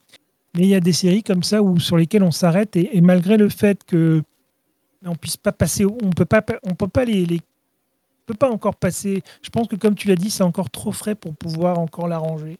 Mais 0.55 0.63
il 0.63 0.69
y 0.69 0.75
a 0.75 0.79
des 0.79 0.93
séries 0.93 1.23
comme 1.23 1.43
ça 1.43 1.61
où, 1.61 1.79
sur 1.79 1.97
lesquelles 1.97 2.23
on 2.23 2.31
s'arrête, 2.31 2.75
et, 2.75 3.01
malgré 3.01 3.37
le 3.37 3.49
fait 3.49 3.83
que 3.83 4.23
on 5.05 5.15
puisse 5.15 5.37
pas 5.37 5.51
passer, 5.51 5.85
on 5.85 6.09
peut 6.15 6.25
pas, 6.25 6.43
on 6.63 6.73
peut 6.73 6.87
pas 6.87 7.05
les, 7.05 7.25
les 7.25 7.41
peut 8.25 8.33
pas 8.33 8.49
encore 8.49 8.75
passer. 8.75 9.21
Je 9.41 9.49
pense 9.49 9.67
que 9.67 9.75
comme 9.75 9.95
tu 9.95 10.07
l'as 10.07 10.15
dit, 10.15 10.29
c'est 10.29 10.43
encore 10.43 10.69
trop 10.69 10.91
frais 10.91 11.15
pour 11.15 11.35
pouvoir 11.35 11.79
encore 11.79 12.07
l'arranger. 12.07 12.57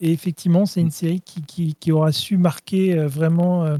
Et 0.00 0.12
effectivement, 0.12 0.66
c'est 0.66 0.80
une 0.80 0.90
série 0.90 1.20
qui, 1.20 1.92
aura 1.92 2.12
su 2.12 2.36
marquer 2.36 2.98
euh, 2.98 3.06
vraiment, 3.06 3.64
euh, 3.64 3.76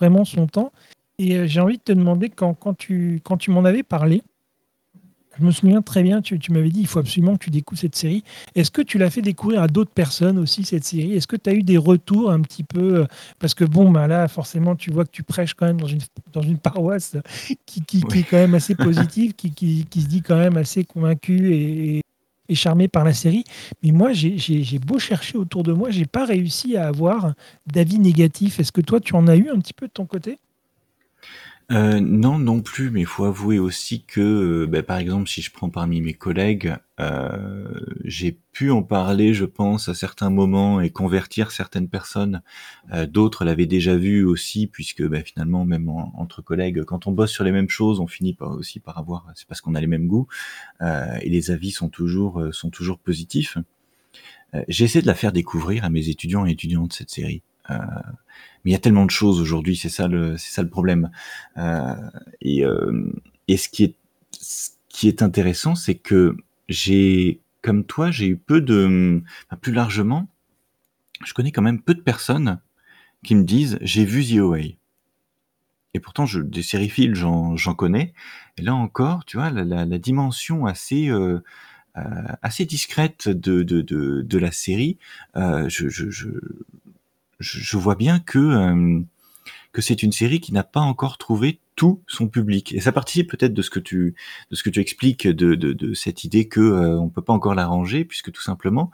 vraiment 0.00 0.24
son 0.24 0.46
temps. 0.46 0.72
Et 1.18 1.36
euh, 1.36 1.46
j'ai 1.46 1.60
envie 1.60 1.76
de 1.76 1.82
te 1.82 1.92
demander, 1.92 2.30
quand 2.30 2.74
tu, 2.76 3.20
quand 3.22 3.36
tu 3.36 3.50
m'en 3.50 3.64
avais 3.64 3.82
parlé, 3.82 4.22
je 5.38 5.44
me 5.44 5.50
souviens 5.50 5.82
très 5.82 6.02
bien, 6.02 6.20
tu, 6.20 6.38
tu 6.38 6.52
m'avais 6.52 6.70
dit, 6.70 6.80
il 6.80 6.86
faut 6.86 6.98
absolument 6.98 7.36
que 7.36 7.44
tu 7.44 7.50
découvres 7.50 7.80
cette 7.80 7.96
série. 7.96 8.24
Est-ce 8.54 8.70
que 8.70 8.82
tu 8.82 8.98
l'as 8.98 9.10
fait 9.10 9.22
découvrir 9.22 9.62
à 9.62 9.68
d'autres 9.68 9.90
personnes 9.90 10.38
aussi, 10.38 10.64
cette 10.64 10.84
série? 10.84 11.14
Est-ce 11.14 11.26
que 11.26 11.36
tu 11.36 11.48
as 11.48 11.54
eu 11.54 11.62
des 11.62 11.76
retours 11.76 12.30
un 12.30 12.40
petit 12.40 12.64
peu 12.64 13.06
Parce 13.38 13.54
que 13.54 13.64
bon, 13.64 13.90
ben 13.90 14.06
là, 14.06 14.26
forcément, 14.28 14.74
tu 14.74 14.90
vois 14.90 15.04
que 15.04 15.10
tu 15.10 15.22
prêches 15.22 15.54
quand 15.54 15.66
même 15.66 15.80
dans 15.80 15.86
une, 15.86 16.00
dans 16.32 16.42
une 16.42 16.58
paroisse 16.58 17.16
qui, 17.66 17.82
qui, 17.82 18.02
qui 18.02 18.18
est 18.18 18.22
quand 18.24 18.36
même 18.36 18.54
assez 18.54 18.74
positive, 18.74 19.34
qui, 19.34 19.52
qui, 19.52 19.86
qui, 19.88 20.02
se 20.02 20.06
dit 20.08 20.22
quand 20.22 20.38
même 20.38 20.56
assez 20.56 20.84
convaincue 20.84 21.54
et, 21.54 22.02
et 22.48 22.54
charmé 22.54 22.88
par 22.88 23.04
la 23.04 23.12
série. 23.12 23.44
Mais 23.82 23.92
moi, 23.92 24.12
j'ai 24.12 24.78
beau 24.78 24.98
chercher 24.98 25.38
autour 25.38 25.62
de 25.62 25.72
moi, 25.72 25.90
j'ai 25.90 26.06
pas 26.06 26.24
réussi 26.24 26.76
à 26.76 26.88
avoir 26.88 27.34
d'avis 27.66 27.98
négatif. 27.98 28.58
Est-ce 28.58 28.72
que 28.72 28.80
toi, 28.80 29.00
tu 29.00 29.14
en 29.14 29.28
as 29.28 29.36
eu 29.36 29.50
un 29.50 29.58
petit 29.58 29.74
peu 29.74 29.86
de 29.86 29.92
ton 29.92 30.06
côté? 30.06 30.38
Euh, 31.70 32.00
non, 32.00 32.38
non 32.38 32.62
plus, 32.62 32.90
mais 32.90 33.00
il 33.00 33.06
faut 33.06 33.26
avouer 33.26 33.58
aussi 33.58 34.02
que, 34.02 34.20
euh, 34.20 34.66
bah, 34.66 34.82
par 34.82 34.96
exemple, 34.96 35.28
si 35.28 35.42
je 35.42 35.50
prends 35.52 35.68
parmi 35.68 36.00
mes 36.00 36.14
collègues, 36.14 36.74
euh, 36.98 37.68
j'ai 38.04 38.38
pu 38.52 38.70
en 38.70 38.82
parler, 38.82 39.34
je 39.34 39.44
pense, 39.44 39.90
à 39.90 39.94
certains 39.94 40.30
moments 40.30 40.80
et 40.80 40.88
convertir 40.88 41.50
certaines 41.50 41.88
personnes. 41.88 42.40
D'autres 43.08 43.44
l'avaient 43.44 43.66
déjà 43.66 43.96
vu 43.96 44.24
aussi, 44.24 44.66
puisque 44.66 45.06
bah, 45.06 45.22
finalement, 45.22 45.66
même 45.66 45.90
entre 45.90 46.40
collègues, 46.40 46.84
quand 46.84 47.06
on 47.06 47.12
bosse 47.12 47.32
sur 47.32 47.44
les 47.44 47.52
mêmes 47.52 47.68
choses, 47.68 48.00
on 48.00 48.06
finit 48.06 48.32
par, 48.32 48.52
aussi 48.52 48.80
par 48.80 48.96
avoir, 48.96 49.26
c'est 49.34 49.46
parce 49.46 49.60
qu'on 49.60 49.74
a 49.74 49.80
les 49.80 49.86
mêmes 49.86 50.06
goûts, 50.06 50.26
et 50.80 51.28
les 51.28 51.50
avis 51.50 51.70
sont 51.70 51.88
toujours, 51.88 52.42
sont 52.52 52.70
toujours 52.70 52.98
positifs. 52.98 53.58
J'essaie 54.68 55.02
de 55.02 55.06
la 55.06 55.14
faire 55.14 55.32
découvrir 55.32 55.84
à 55.84 55.90
mes 55.90 56.08
étudiants 56.08 56.46
et 56.46 56.50
étudiantes 56.50 56.94
cette 56.94 57.10
série. 57.10 57.42
Mais 58.64 58.70
il 58.70 58.72
y 58.72 58.76
a 58.76 58.80
tellement 58.80 59.06
de 59.06 59.10
choses 59.10 59.40
aujourd'hui, 59.40 59.76
c'est 59.76 59.88
ça 59.88 60.08
le, 60.08 60.36
c'est 60.36 60.52
ça 60.52 60.62
le 60.62 60.68
problème. 60.68 61.10
Euh, 61.56 61.94
et, 62.40 62.64
euh, 62.64 63.10
et 63.48 63.56
ce 63.56 63.68
qui 63.68 63.84
est, 63.84 63.94
ce 64.32 64.70
qui 64.88 65.08
est 65.08 65.22
intéressant, 65.22 65.74
c'est 65.74 65.94
que 65.94 66.36
j'ai, 66.68 67.40
comme 67.62 67.84
toi, 67.84 68.10
j'ai 68.10 68.26
eu 68.26 68.36
peu 68.36 68.60
de, 68.60 69.22
plus 69.60 69.72
largement, 69.72 70.28
je 71.24 71.34
connais 71.34 71.52
quand 71.52 71.62
même 71.62 71.82
peu 71.82 71.94
de 71.94 72.00
personnes 72.00 72.60
qui 73.24 73.34
me 73.34 73.44
disent 73.44 73.78
j'ai 73.80 74.04
vu 74.04 74.24
The 74.24 74.38
Away. 74.38 74.76
Et 75.94 76.00
pourtant, 76.00 76.26
je, 76.26 76.40
des 76.40 76.62
sériphiles, 76.62 77.14
j'en, 77.14 77.56
j'en 77.56 77.74
connais. 77.74 78.12
Et 78.56 78.62
là 78.62 78.74
encore, 78.74 79.24
tu 79.24 79.36
vois, 79.38 79.50
la, 79.50 79.64
la, 79.64 79.84
la 79.84 79.98
dimension 79.98 80.66
assez 80.66 81.10
euh, 81.98 82.22
assez 82.42 82.64
discrète 82.64 83.28
de, 83.28 83.62
de, 83.62 83.80
de, 83.80 84.22
de 84.22 84.38
la 84.38 84.52
série, 84.52 84.98
euh, 85.36 85.68
je, 85.68 85.88
je, 85.88 86.10
je, 86.10 86.28
je, 87.38 87.76
vois 87.76 87.94
bien 87.94 88.18
que 88.18 88.38
euh, 88.38 89.00
que 89.72 89.82
c'est 89.82 90.02
une 90.02 90.12
série 90.12 90.40
qui 90.40 90.52
n'a 90.52 90.64
pas 90.64 90.80
encore 90.80 91.18
trouvé 91.18 91.60
tout 91.76 92.02
son 92.08 92.28
public. 92.28 92.74
Et 92.74 92.80
ça 92.80 92.90
participe 92.90 93.30
peut-être 93.30 93.54
de 93.54 93.62
ce 93.62 93.70
que 93.70 93.78
tu 93.78 94.16
de 94.50 94.56
ce 94.56 94.62
que 94.62 94.70
tu 94.70 94.80
expliques 94.80 95.28
de, 95.28 95.54
de, 95.54 95.72
de 95.72 95.94
cette 95.94 96.24
idée 96.24 96.48
que 96.48 96.60
euh, 96.60 96.98
on 96.98 97.08
peut 97.08 97.22
pas 97.22 97.32
encore 97.32 97.54
l'arranger 97.54 98.04
puisque 98.04 98.32
tout 98.32 98.42
simplement 98.42 98.90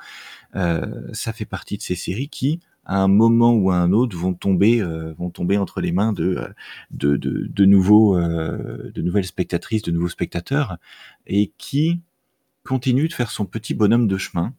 euh, 0.57 0.85
ça 1.13 1.33
fait 1.33 1.47
partie 1.47 1.79
de 1.79 1.83
ces 1.83 1.95
séries 1.95 2.29
qui 2.29 2.61
à 2.85 2.99
un 2.99 3.09
moment 3.09 3.55
ou 3.55 3.71
à 3.71 3.77
un 3.77 3.93
autre 3.93 4.17
vont 4.17 4.35
tomber 4.35 4.83
euh, 4.83 5.15
vont 5.15 5.31
tomber 5.31 5.57
entre 5.57 5.81
les 5.81 5.93
mains 5.93 6.13
de 6.13 6.47
de, 6.91 7.17
de, 7.17 7.47
de 7.49 7.65
nouveaux 7.65 8.21
de 8.21 9.01
nouvelles 9.01 9.25
spectatrices, 9.25 9.83
de 9.83 9.91
nouveaux 9.91 10.09
spectateurs 10.09 10.77
et 11.27 11.53
qui 11.57 12.01
continuent 12.65 13.09
de 13.09 13.15
faire 13.15 13.31
son 13.31 13.47
petit 13.47 13.73
bonhomme 13.73 14.09
de 14.09 14.19
chemin 14.19 14.53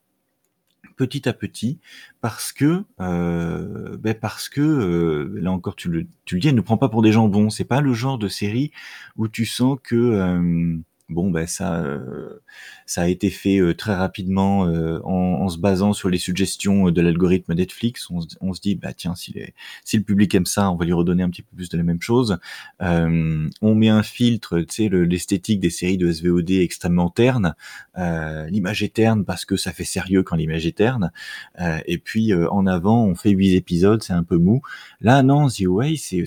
petit 0.96 1.28
à 1.28 1.34
petit 1.34 1.80
parce 2.22 2.54
que 2.54 2.84
euh, 3.02 3.98
ben 3.98 4.14
parce 4.14 4.50
que 4.50 4.62
euh, 4.62 5.40
là 5.42 5.52
encore 5.52 5.76
tu 5.76 5.90
le 5.90 6.08
tu 6.26 6.36
le 6.36 6.42
dis, 6.42 6.48
elle 6.48 6.56
ne 6.56 6.62
prend 6.62 6.78
pas 6.78 6.90
pour 6.90 7.02
des 7.02 7.12
jambons. 7.12 7.50
C'est 7.50 7.66
pas 7.66 7.82
le 7.82 7.94
genre 7.94 8.18
de 8.18 8.28
série 8.28 8.72
où 9.16 9.28
tu 9.28 9.46
sens 9.46 9.78
que 9.84 9.96
euh, 9.96 10.78
bon 11.10 11.30
ben 11.30 11.46
ça 11.46 11.84
euh, 11.84 12.42
ça 12.86 13.04
a 13.04 13.08
été 13.08 13.30
fait 13.30 13.60
euh, 13.60 13.76
très 13.76 13.94
rapidement 13.94 14.66
euh, 14.66 15.00
en, 15.04 15.44
en, 15.44 15.50
se 15.50 15.58
basant 15.58 15.94
sur 15.94 16.10
les 16.10 16.18
suggestions 16.18 16.90
de 16.90 17.02
l'algorithme 17.02 17.54
Netflix. 17.54 18.10
On, 18.10 18.20
on, 18.42 18.54
se 18.54 18.62
dit 18.62 18.76
bah 18.76 18.94
tiens 18.94 19.16
si, 19.16 19.32
les, 19.34 19.54
si 19.84 19.98
le 19.98 20.04
public 20.04 20.34
aime 20.34 20.46
ça 20.46 20.72
on 20.72 20.76
va 20.76 20.86
lui 20.86 20.94
redonner 20.94 21.24
un 21.24 21.30
petit 21.30 21.44
peu 21.44 21.56
plus 21.56 21.70
de 21.70 21.78
la 21.78 21.84
même 21.84 22.02
chose. 22.02 22.38
On 22.80 23.76
met 23.76 23.90
un 23.90 24.04
filtre 24.04 24.60
tu 24.62 24.90
sais 24.90 24.90
l'esthétique 24.90 25.60
des 25.60 25.70
séries 25.70 25.98
de 25.98 26.12
SVOD 26.12 26.52
extrêmement 26.52 27.10
terne. 27.10 27.56
L'image 27.96 28.84
est 28.84 28.94
terne 28.94 29.26
parce 29.26 29.46
que 29.46 29.58
ça 29.58 29.72
fait 29.72 29.86
sérieux 29.86 30.24
quand 30.24 30.36
l'image 30.36 30.66
est 30.66 30.78
terne. 30.78 31.12
Et 31.86 31.98
puis 31.98 32.34
en 32.34 32.66
avant 32.66 33.06
on 33.06 33.16
fait 33.16 33.32
huit 33.32 33.54
épisodes 33.56 34.02
c'est 34.02 34.14
un 34.14 34.24
peu 34.24 34.38
mou. 34.38 34.62
Là 35.02 35.24
non 35.24 35.48
The 35.48 35.68
Way 35.68 35.98
c'est 35.98 36.24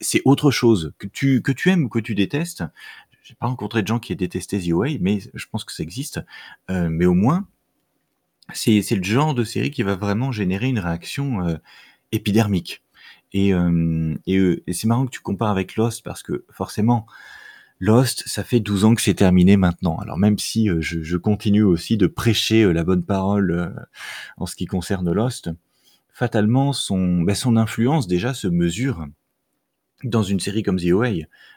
c'est 0.00 0.22
autre 0.24 0.50
chose. 0.50 0.92
Que 0.98 1.06
tu 1.06 1.42
que 1.42 1.52
tu 1.52 1.70
aimes 1.70 1.84
ou 1.84 1.88
que 1.88 1.98
tu 1.98 2.14
détestes 2.14 2.64
j'ai 3.24 3.34
pas 3.34 3.46
rencontré 3.46 3.80
de 3.80 3.86
gens 3.86 3.98
qui 3.98 4.12
aient 4.12 4.16
détesté 4.16 4.60
The 4.60 4.72
Way, 4.72 4.98
mais 5.00 5.18
je 5.32 5.46
pense 5.50 5.64
que 5.64 5.72
ça 5.72 5.82
existe. 5.82 6.20
Euh, 6.70 6.88
mais 6.90 7.06
au 7.06 7.14
moins, 7.14 7.48
c'est 8.52 8.88
le 8.90 9.02
genre 9.02 9.34
de 9.34 9.44
série 9.44 9.70
qui 9.70 9.82
va 9.82 9.96
vraiment 9.96 10.30
générer 10.30 10.68
une 10.68 10.78
réaction 10.78 11.42
euh, 11.48 11.56
épidermique. 12.12 12.82
Et, 13.32 13.54
euh, 13.54 14.14
et, 14.26 14.72
c'est 14.74 14.86
marrant 14.86 15.06
que 15.06 15.10
tu 15.10 15.20
compares 15.20 15.50
avec 15.50 15.74
Lost 15.76 16.04
parce 16.04 16.22
que 16.22 16.44
forcément, 16.50 17.06
Lost, 17.80 18.24
ça 18.26 18.44
fait 18.44 18.60
12 18.60 18.84
ans 18.84 18.94
que 18.94 19.00
c'est 19.00 19.14
terminé 19.14 19.56
maintenant. 19.56 19.96
Alors 19.96 20.18
même 20.18 20.38
si 20.38 20.68
je, 20.80 21.02
je, 21.02 21.16
continue 21.16 21.62
aussi 21.62 21.96
de 21.96 22.06
prêcher 22.06 22.70
la 22.72 22.84
bonne 22.84 23.04
parole 23.04 23.74
en 24.36 24.46
ce 24.46 24.54
qui 24.54 24.66
concerne 24.66 25.10
Lost, 25.10 25.50
fatalement 26.12 26.72
son, 26.72 27.22
ben 27.22 27.34
son 27.34 27.56
influence 27.56 28.06
déjà 28.06 28.34
se 28.34 28.46
mesure 28.46 29.06
dans 30.04 30.22
une 30.22 30.40
série 30.40 30.62
comme 30.62 30.78
The 30.78 30.92
OA, 30.92 31.10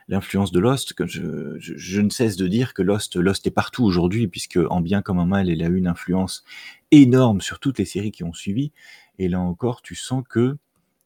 l'influence 0.07 0.51
de 0.51 0.59
Lost, 0.59 0.93
que 0.93 1.05
je, 1.05 2.01
ne 2.01 2.09
cesse 2.09 2.37
de 2.37 2.47
dire 2.47 2.73
que 2.73 2.81
Lost, 2.81 3.15
Lost 3.15 3.45
est 3.45 3.51
partout 3.51 3.83
aujourd'hui, 3.83 4.27
puisque 4.27 4.59
en 4.69 4.81
bien 4.81 5.01
comme 5.01 5.19
en 5.19 5.25
mal, 5.25 5.49
elle 5.49 5.61
a 5.61 5.67
eu 5.67 5.77
une 5.77 5.87
influence 5.87 6.43
énorme 6.91 7.41
sur 7.41 7.59
toutes 7.59 7.77
les 7.77 7.85
séries 7.85 8.11
qui 8.11 8.23
ont 8.23 8.33
suivi. 8.33 8.71
Et 9.19 9.27
là 9.27 9.39
encore, 9.39 9.81
tu 9.81 9.95
sens 9.95 10.23
que 10.29 10.57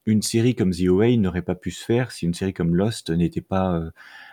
une 0.06 0.22
série 0.22 0.56
comme 0.56 0.72
The 0.72 0.88
OA 0.88 1.18
n'aurait 1.18 1.44
pas 1.44 1.56
pu 1.56 1.70
se 1.72 1.84
faire 1.84 2.12
si 2.12 2.26
une 2.26 2.34
série 2.34 2.54
comme 2.54 2.76
Lost 2.76 3.12
n'était 3.12 3.42
pas 3.42 3.76
euh, 3.76 3.92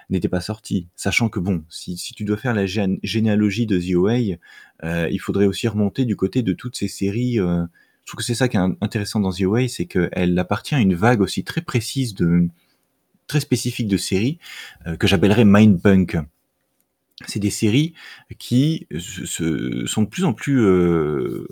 n'était 0.09 0.29
pas 0.29 0.41
sortie. 0.41 0.89
Sachant 0.97 1.29
que 1.29 1.41
bon, 1.41 1.65
si, 1.69 1.97
tu 2.17 2.25
dois 2.25 2.39
faire 2.39 2.55
la 2.55 2.65
généalogie 2.67 3.67
de 3.67 3.79
The 3.79 3.95
OA, 3.95 4.39
euh, 4.85 5.09
il 5.11 5.19
faudrait 5.19 5.47
aussi 5.47 5.69
remonter 5.69 6.05
du 6.07 6.17
côté 6.17 6.43
de 6.43 6.55
toutes 6.55 6.77
ces 6.77 6.89
séries. 6.89 7.39
Euh, 7.39 7.65
je 8.05 8.13
trouve 8.13 8.19
que 8.19 8.25
c'est 8.25 8.35
ça 8.35 8.49
qui 8.49 8.57
est 8.57 8.61
intéressant 8.81 9.21
dans 9.21 9.33
The 9.33 9.43
OA, 9.43 9.69
c'est 9.69 9.85
qu'elle 9.85 10.39
appartient 10.39 10.75
à 10.75 10.81
une 10.81 10.95
vague 10.95 11.21
aussi 11.21 11.45
très 11.45 11.61
précise 11.61 12.15
de 12.15 12.49
très 13.29 13.41
spécifique 13.41 13.87
de 13.87 13.97
séries 13.97 14.39
euh, 14.87 14.97
que 14.97 15.07
j'appellerais 15.07 15.45
mindpunk. 15.45 16.19
C'est 17.27 17.41
des 17.41 17.51
séries 17.51 17.95
qui 18.39 18.87
sont 18.97 20.03
de 20.03 20.09
plus 20.09 20.25
en 20.25 20.33
plus 20.33 20.61
euh, 20.61 21.49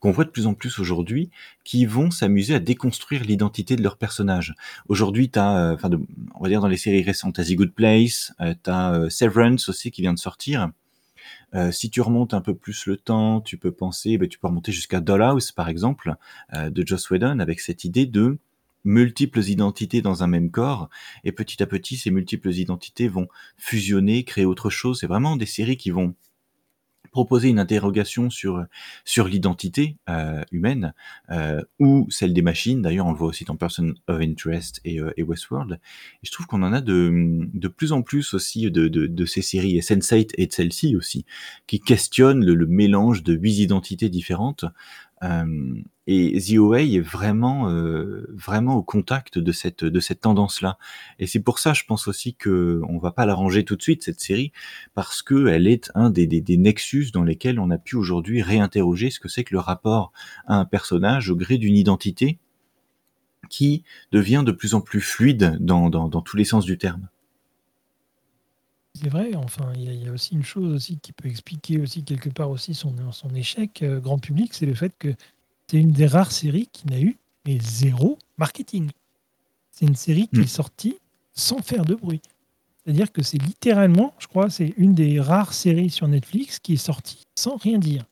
qu'on 0.00 0.10
voit 0.10 0.24
de 0.24 0.30
plus 0.30 0.46
en 0.46 0.54
plus 0.54 0.78
aujourd'hui, 0.78 1.30
qui 1.64 1.86
vont 1.86 2.10
s'amuser 2.10 2.54
à 2.54 2.60
déconstruire 2.60 3.24
l'identité 3.24 3.76
de 3.76 3.82
leurs 3.82 3.96
personnages. 3.96 4.54
Aujourd'hui, 4.88 5.30
tu 5.30 5.38
as, 5.38 5.56
euh, 5.56 5.74
enfin, 5.74 5.90
on 6.34 6.42
va 6.42 6.48
dire 6.48 6.60
dans 6.60 6.68
les 6.68 6.76
séries 6.76 7.02
récentes, 7.02 7.34
t'as 7.34 7.44
The 7.44 7.54
Good 7.54 7.72
Place, 7.72 8.32
euh, 8.40 8.54
tu 8.62 8.70
as 8.70 9.10
Severance 9.10 9.68
aussi 9.68 9.90
qui 9.90 10.02
vient 10.02 10.14
de 10.14 10.18
sortir. 10.18 10.70
Euh, 11.54 11.72
si 11.72 11.90
tu 11.90 12.00
remontes 12.00 12.34
un 12.34 12.40
peu 12.40 12.54
plus 12.54 12.86
le 12.86 12.96
temps, 12.96 13.40
tu 13.40 13.56
peux 13.56 13.72
penser, 13.72 14.18
ben, 14.18 14.28
tu 14.28 14.38
peux 14.38 14.46
remonter 14.46 14.70
jusqu'à 14.70 15.00
Dollhouse 15.00 15.50
par 15.52 15.68
exemple, 15.68 16.14
de 16.54 16.86
Joss 16.86 17.10
Whedon, 17.10 17.40
avec 17.40 17.60
cette 17.60 17.84
idée 17.84 18.06
de 18.06 18.38
multiples 18.84 19.40
identités 19.40 20.02
dans 20.02 20.22
un 20.22 20.26
même 20.26 20.50
corps, 20.50 20.88
et 21.24 21.32
petit 21.32 21.62
à 21.62 21.66
petit, 21.66 21.96
ces 21.96 22.10
multiples 22.10 22.50
identités 22.50 23.08
vont 23.08 23.28
fusionner, 23.56 24.24
créer 24.24 24.44
autre 24.44 24.70
chose. 24.70 25.00
C'est 25.00 25.06
vraiment 25.06 25.36
des 25.36 25.46
séries 25.46 25.76
qui 25.76 25.90
vont 25.90 26.14
proposer 27.10 27.48
une 27.48 27.58
interrogation 27.58 28.30
sur 28.30 28.64
sur 29.04 29.28
l'identité 29.28 29.96
euh, 30.08 30.42
humaine 30.52 30.94
euh, 31.30 31.62
ou 31.78 32.06
celle 32.10 32.32
des 32.32 32.42
machines. 32.42 32.82
D'ailleurs, 32.82 33.06
on 33.06 33.12
le 33.12 33.18
voit 33.18 33.28
aussi 33.28 33.44
dans 33.44 33.56
Person 33.56 33.94
of 34.06 34.20
Interest 34.20 34.80
et, 34.84 35.00
euh, 35.00 35.12
et 35.16 35.22
Westworld. 35.22 35.72
Et 35.72 36.26
je 36.26 36.30
trouve 36.30 36.46
qu'on 36.46 36.62
en 36.62 36.72
a 36.72 36.80
de 36.80 37.48
de 37.52 37.68
plus 37.68 37.92
en 37.92 38.02
plus 38.02 38.34
aussi 38.34 38.70
de 38.70 38.88
de, 38.88 39.06
de 39.06 39.24
ces 39.24 39.42
séries 39.42 39.76
et 39.76 39.80
Sense8 39.80 40.32
et 40.36 40.46
de 40.46 40.52
celle-ci 40.52 40.96
aussi 40.96 41.24
qui 41.66 41.80
questionnent 41.80 42.44
le, 42.44 42.54
le, 42.54 42.66
mélange 42.66 43.22
de 43.22 43.34
huit 43.34 43.58
identités 43.58 44.08
différentes 44.08 44.64
et 45.20 46.40
The 46.40 46.58
OA 46.58 46.82
est 46.82 47.00
vraiment, 47.00 47.68
euh, 47.68 48.26
vraiment 48.32 48.76
au 48.76 48.82
contact 48.82 49.38
de 49.38 49.52
cette, 49.52 49.84
de 49.84 50.00
cette 50.00 50.22
tendance-là. 50.22 50.78
Et 51.18 51.26
c'est 51.26 51.40
pour 51.40 51.58
ça, 51.58 51.74
je 51.74 51.84
pense 51.84 52.08
aussi 52.08 52.34
que 52.34 52.80
on 52.88 52.98
va 52.98 53.10
pas 53.10 53.26
la 53.26 53.34
ranger 53.34 53.64
tout 53.64 53.76
de 53.76 53.82
suite 53.82 54.02
cette 54.04 54.20
série, 54.20 54.52
parce 54.94 55.22
que 55.22 55.48
elle 55.48 55.66
est 55.66 55.90
un 55.94 56.10
des, 56.10 56.26
des, 56.26 56.40
des 56.40 56.56
nexus 56.56 57.10
dans 57.12 57.24
lesquels 57.24 57.60
on 57.60 57.70
a 57.70 57.78
pu 57.78 57.96
aujourd'hui 57.96 58.40
réinterroger 58.40 59.10
ce 59.10 59.20
que 59.20 59.28
c'est 59.28 59.44
que 59.44 59.54
le 59.54 59.60
rapport 59.60 60.12
à 60.46 60.56
un 60.56 60.64
personnage 60.64 61.30
au 61.30 61.36
gré 61.36 61.58
d'une 61.58 61.76
identité 61.76 62.38
qui 63.50 63.84
devient 64.12 64.42
de 64.46 64.52
plus 64.52 64.74
en 64.74 64.80
plus 64.80 65.00
fluide 65.00 65.58
dans, 65.60 65.90
dans, 65.90 66.08
dans 66.08 66.22
tous 66.22 66.36
les 66.36 66.44
sens 66.44 66.64
du 66.64 66.78
terme. 66.78 67.08
C'est 69.00 69.10
vrai, 69.10 69.30
enfin, 69.36 69.72
il 69.76 70.02
y, 70.02 70.08
a 70.08 70.12
aussi 70.12 70.34
une 70.34 70.44
chose 70.44 70.74
aussi 70.74 70.98
qui 70.98 71.12
peut 71.12 71.28
expliquer 71.28 71.78
aussi 71.80 72.02
quelque 72.02 72.30
part 72.30 72.50
aussi 72.50 72.74
son, 72.74 72.92
son 73.12 73.32
échec 73.34 73.82
euh, 73.82 74.00
grand 74.00 74.18
public, 74.18 74.52
c'est 74.54 74.66
le 74.66 74.74
fait 74.74 74.92
que 74.98 75.14
c'est 75.68 75.78
une 75.78 75.92
des 75.92 76.06
rares 76.06 76.32
séries 76.32 76.68
qui 76.72 76.88
n'a 76.88 77.00
eu 77.00 77.16
mais 77.46 77.58
zéro 77.60 78.18
marketing. 78.38 78.90
C'est 79.70 79.86
une 79.86 79.94
série 79.94 80.26
qui 80.28 80.40
est 80.40 80.44
hmm. 80.44 80.48
sortie 80.48 80.98
sans 81.32 81.58
faire 81.58 81.84
de 81.84 81.94
bruit. 81.94 82.20
C'est-à-dire 82.84 83.12
que 83.12 83.22
c'est 83.22 83.40
littéralement, 83.40 84.14
je 84.18 84.26
crois, 84.26 84.50
c'est 84.50 84.74
une 84.76 84.94
des 84.94 85.20
rares 85.20 85.52
séries 85.52 85.90
sur 85.90 86.08
Netflix 86.08 86.58
qui 86.58 86.72
est 86.72 86.76
sortie 86.76 87.24
sans 87.36 87.56
rien 87.56 87.78
dire. 87.78 88.04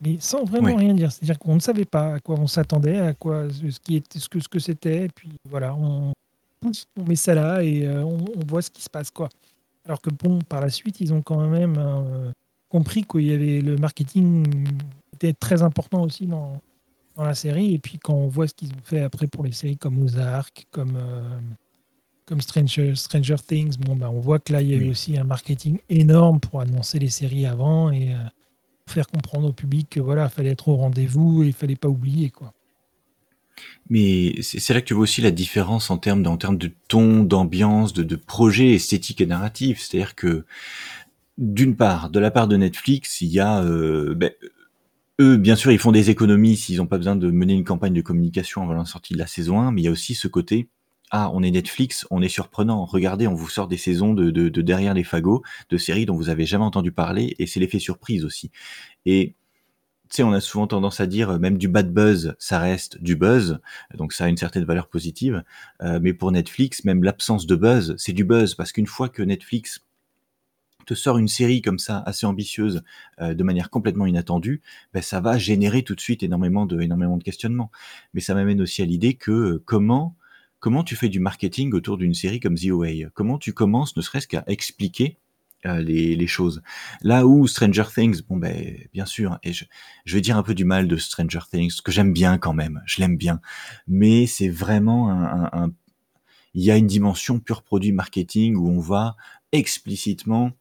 Mais 0.00 0.18
sans 0.20 0.44
vraiment 0.44 0.76
rien 0.76 0.94
dire. 0.94 1.10
C'est-à-dire 1.10 1.38
qu'on 1.38 1.54
ne 1.56 1.60
savait 1.60 1.84
pas 1.84 2.14
à 2.14 2.20
quoi 2.20 2.38
on 2.38 2.46
s'attendait, 2.46 2.98
à 2.98 3.14
quoi 3.14 3.48
ce 3.50 3.80
qui 3.80 3.96
était, 3.96 4.18
ce 4.18 4.28
que 4.28 4.38
ce 4.38 4.48
que 4.48 4.58
c'était, 4.58 5.08
puis 5.14 5.30
voilà, 5.48 5.74
on, 5.74 6.12
on 6.64 7.04
met 7.04 7.16
ça 7.16 7.34
là 7.34 7.62
et 7.62 7.86
euh, 7.86 8.04
on, 8.04 8.18
on, 8.36 8.46
voit 8.46 8.62
ce 8.62 8.70
qui 8.70 8.82
se 8.82 8.90
passe 8.90 9.10
quoi. 9.10 9.28
Alors 9.84 10.00
que 10.00 10.10
bon, 10.10 10.38
par 10.40 10.60
la 10.60 10.70
suite, 10.70 11.00
ils 11.00 11.12
ont 11.12 11.22
quand 11.22 11.46
même 11.46 11.76
euh, 11.78 12.32
compris 12.68 13.04
qu'il 13.04 13.22
y 13.22 13.32
avait 13.32 13.60
le 13.60 13.76
marketing 13.76 14.66
était 15.14 15.32
très 15.32 15.62
important 15.62 16.02
aussi 16.02 16.26
dans, 16.26 16.60
dans 17.16 17.24
la 17.24 17.34
série. 17.34 17.74
Et 17.74 17.78
puis 17.78 17.98
quand 17.98 18.14
on 18.14 18.28
voit 18.28 18.46
ce 18.46 18.54
qu'ils 18.54 18.70
ont 18.70 18.84
fait 18.84 19.00
après 19.00 19.26
pour 19.26 19.44
les 19.44 19.52
séries 19.52 19.76
comme 19.76 20.02
Ozark, 20.02 20.66
comme, 20.70 20.96
euh, 20.96 21.38
comme 22.26 22.40
Stranger, 22.40 22.94
Stranger 22.94 23.36
Things, 23.46 23.76
bon, 23.78 23.96
bah, 23.96 24.10
on 24.10 24.20
voit 24.20 24.38
que 24.38 24.52
là, 24.52 24.62
il 24.62 24.68
y 24.68 24.74
a 24.74 24.76
eu 24.76 24.90
aussi 24.90 25.16
un 25.18 25.24
marketing 25.24 25.78
énorme 25.88 26.40
pour 26.40 26.60
annoncer 26.60 26.98
les 26.98 27.10
séries 27.10 27.46
avant 27.46 27.90
et 27.90 28.14
euh, 28.14 28.18
faire 28.86 29.06
comprendre 29.06 29.48
au 29.48 29.52
public 29.52 29.88
que 29.90 30.00
voilà, 30.00 30.28
fallait 30.28 30.50
être 30.50 30.68
au 30.68 30.76
rendez-vous 30.76 31.42
et 31.42 31.48
il 31.48 31.52
fallait 31.52 31.76
pas 31.76 31.88
oublier 31.88 32.30
quoi. 32.30 32.52
Mais 33.90 34.34
c'est 34.42 34.72
là 34.72 34.80
que 34.80 34.86
tu 34.86 34.94
vois 34.94 35.02
aussi 35.02 35.20
la 35.20 35.30
différence 35.30 35.90
en 35.90 35.98
termes, 35.98 36.26
en 36.26 36.36
termes 36.36 36.58
de 36.58 36.70
ton, 36.88 37.24
d'ambiance, 37.24 37.92
de, 37.92 38.02
de 38.02 38.16
projet 38.16 38.74
esthétique 38.74 39.20
et 39.20 39.26
narratif. 39.26 39.80
C'est-à-dire 39.80 40.14
que, 40.14 40.44
d'une 41.38 41.76
part, 41.76 42.10
de 42.10 42.20
la 42.20 42.30
part 42.30 42.48
de 42.48 42.56
Netflix, 42.56 43.20
il 43.20 43.28
y 43.28 43.40
a... 43.40 43.62
Euh, 43.62 44.14
ben, 44.14 44.30
eux, 45.20 45.36
bien 45.36 45.56
sûr, 45.56 45.70
ils 45.72 45.78
font 45.78 45.92
des 45.92 46.10
économies 46.10 46.56
s'ils 46.56 46.78
n'ont 46.78 46.86
pas 46.86 46.96
besoin 46.96 47.16
de 47.16 47.30
mener 47.30 47.52
une 47.52 47.64
campagne 47.64 47.92
de 47.92 48.00
communication 48.00 48.62
avant 48.62 48.72
la 48.72 48.84
sortie 48.84 49.12
de 49.12 49.18
la 49.18 49.26
saison 49.26 49.60
1, 49.60 49.72
mais 49.72 49.82
il 49.82 49.84
y 49.84 49.88
a 49.88 49.90
aussi 49.90 50.14
ce 50.14 50.26
côté, 50.26 50.68
ah, 51.10 51.30
on 51.34 51.42
est 51.42 51.50
Netflix, 51.50 52.06
on 52.10 52.22
est 52.22 52.28
surprenant. 52.28 52.86
Regardez, 52.86 53.26
on 53.26 53.34
vous 53.34 53.48
sort 53.48 53.68
des 53.68 53.76
saisons 53.76 54.14
de, 54.14 54.30
de, 54.30 54.48
de 54.48 54.62
derrière 54.62 54.94
les 54.94 55.04
fagots, 55.04 55.42
de 55.68 55.76
séries 55.76 56.06
dont 56.06 56.16
vous 56.16 56.30
avez 56.30 56.46
jamais 56.46 56.64
entendu 56.64 56.92
parler, 56.92 57.36
et 57.38 57.46
c'est 57.46 57.60
l'effet 57.60 57.78
surprise 57.78 58.24
aussi. 58.24 58.50
Et 59.04 59.34
on 60.20 60.32
a 60.32 60.40
souvent 60.40 60.66
tendance 60.66 61.00
à 61.00 61.06
dire, 61.06 61.38
même 61.38 61.56
du 61.56 61.68
bad 61.68 61.92
buzz, 61.92 62.34
ça 62.38 62.58
reste 62.58 63.02
du 63.02 63.16
buzz, 63.16 63.60
donc 63.94 64.12
ça 64.12 64.24
a 64.24 64.28
une 64.28 64.36
certaine 64.36 64.64
valeur 64.64 64.88
positive. 64.88 65.42
Euh, 65.82 65.98
mais 66.02 66.12
pour 66.12 66.30
Netflix, 66.32 66.84
même 66.84 67.02
l'absence 67.02 67.46
de 67.46 67.56
buzz, 67.56 67.94
c'est 67.96 68.12
du 68.12 68.24
buzz, 68.24 68.54
parce 68.54 68.72
qu'une 68.72 68.86
fois 68.86 69.08
que 69.08 69.22
Netflix 69.22 69.82
te 70.84 70.94
sort 70.94 71.16
une 71.16 71.28
série 71.28 71.62
comme 71.62 71.78
ça, 71.78 72.02
assez 72.04 72.26
ambitieuse, 72.26 72.82
euh, 73.20 73.34
de 73.34 73.42
manière 73.42 73.70
complètement 73.70 74.04
inattendue, 74.04 74.60
ben, 74.92 75.02
ça 75.02 75.20
va 75.20 75.38
générer 75.38 75.82
tout 75.82 75.94
de 75.94 76.00
suite 76.00 76.22
énormément 76.22 76.66
de, 76.66 76.80
énormément 76.80 77.16
de 77.16 77.22
questionnements. 77.22 77.70
Mais 78.12 78.20
ça 78.20 78.34
m'amène 78.34 78.60
aussi 78.60 78.82
à 78.82 78.84
l'idée 78.84 79.14
que 79.14 79.30
euh, 79.30 79.62
comment, 79.64 80.16
comment 80.58 80.84
tu 80.84 80.96
fais 80.96 81.08
du 81.08 81.20
marketing 81.20 81.72
autour 81.72 81.96
d'une 81.96 82.14
série 82.14 82.40
comme 82.40 82.56
The 82.56 82.70
OA 82.70 83.10
Comment 83.14 83.38
tu 83.38 83.54
commences, 83.54 83.96
ne 83.96 84.02
serait-ce 84.02 84.28
qu'à 84.28 84.44
expliquer 84.46 85.18
euh, 85.66 85.80
les, 85.80 86.16
les, 86.16 86.26
choses. 86.26 86.62
Là 87.02 87.26
où 87.26 87.46
Stranger 87.46 87.84
Things, 87.94 88.22
bon 88.28 88.36
ben 88.36 88.76
bien 88.92 89.06
sûr, 89.06 89.38
et 89.42 89.52
je, 89.52 89.64
je 90.04 90.14
vais 90.14 90.20
dire 90.20 90.36
un 90.36 90.42
peu 90.42 90.54
du 90.54 90.64
mal 90.64 90.88
de 90.88 90.96
Stranger 90.96 91.40
Things, 91.50 91.80
que 91.84 91.92
j'aime 91.92 92.12
bien 92.12 92.38
quand 92.38 92.52
même, 92.52 92.82
je 92.86 93.00
l'aime 93.00 93.16
bien, 93.16 93.40
mais 93.86 94.26
c'est 94.26 94.48
vraiment 94.48 95.10
un, 95.10 95.44
un, 95.44 95.50
un, 95.52 95.72
il 96.54 96.64
y 96.64 96.70
a 96.70 96.76
une 96.76 96.86
dimension 96.86 97.40
pure 97.40 97.62
produit 97.62 97.92
marketing 97.92 98.56
où 98.56 98.68
on 98.68 98.80
va 98.80 99.16
explicitement 99.52 100.52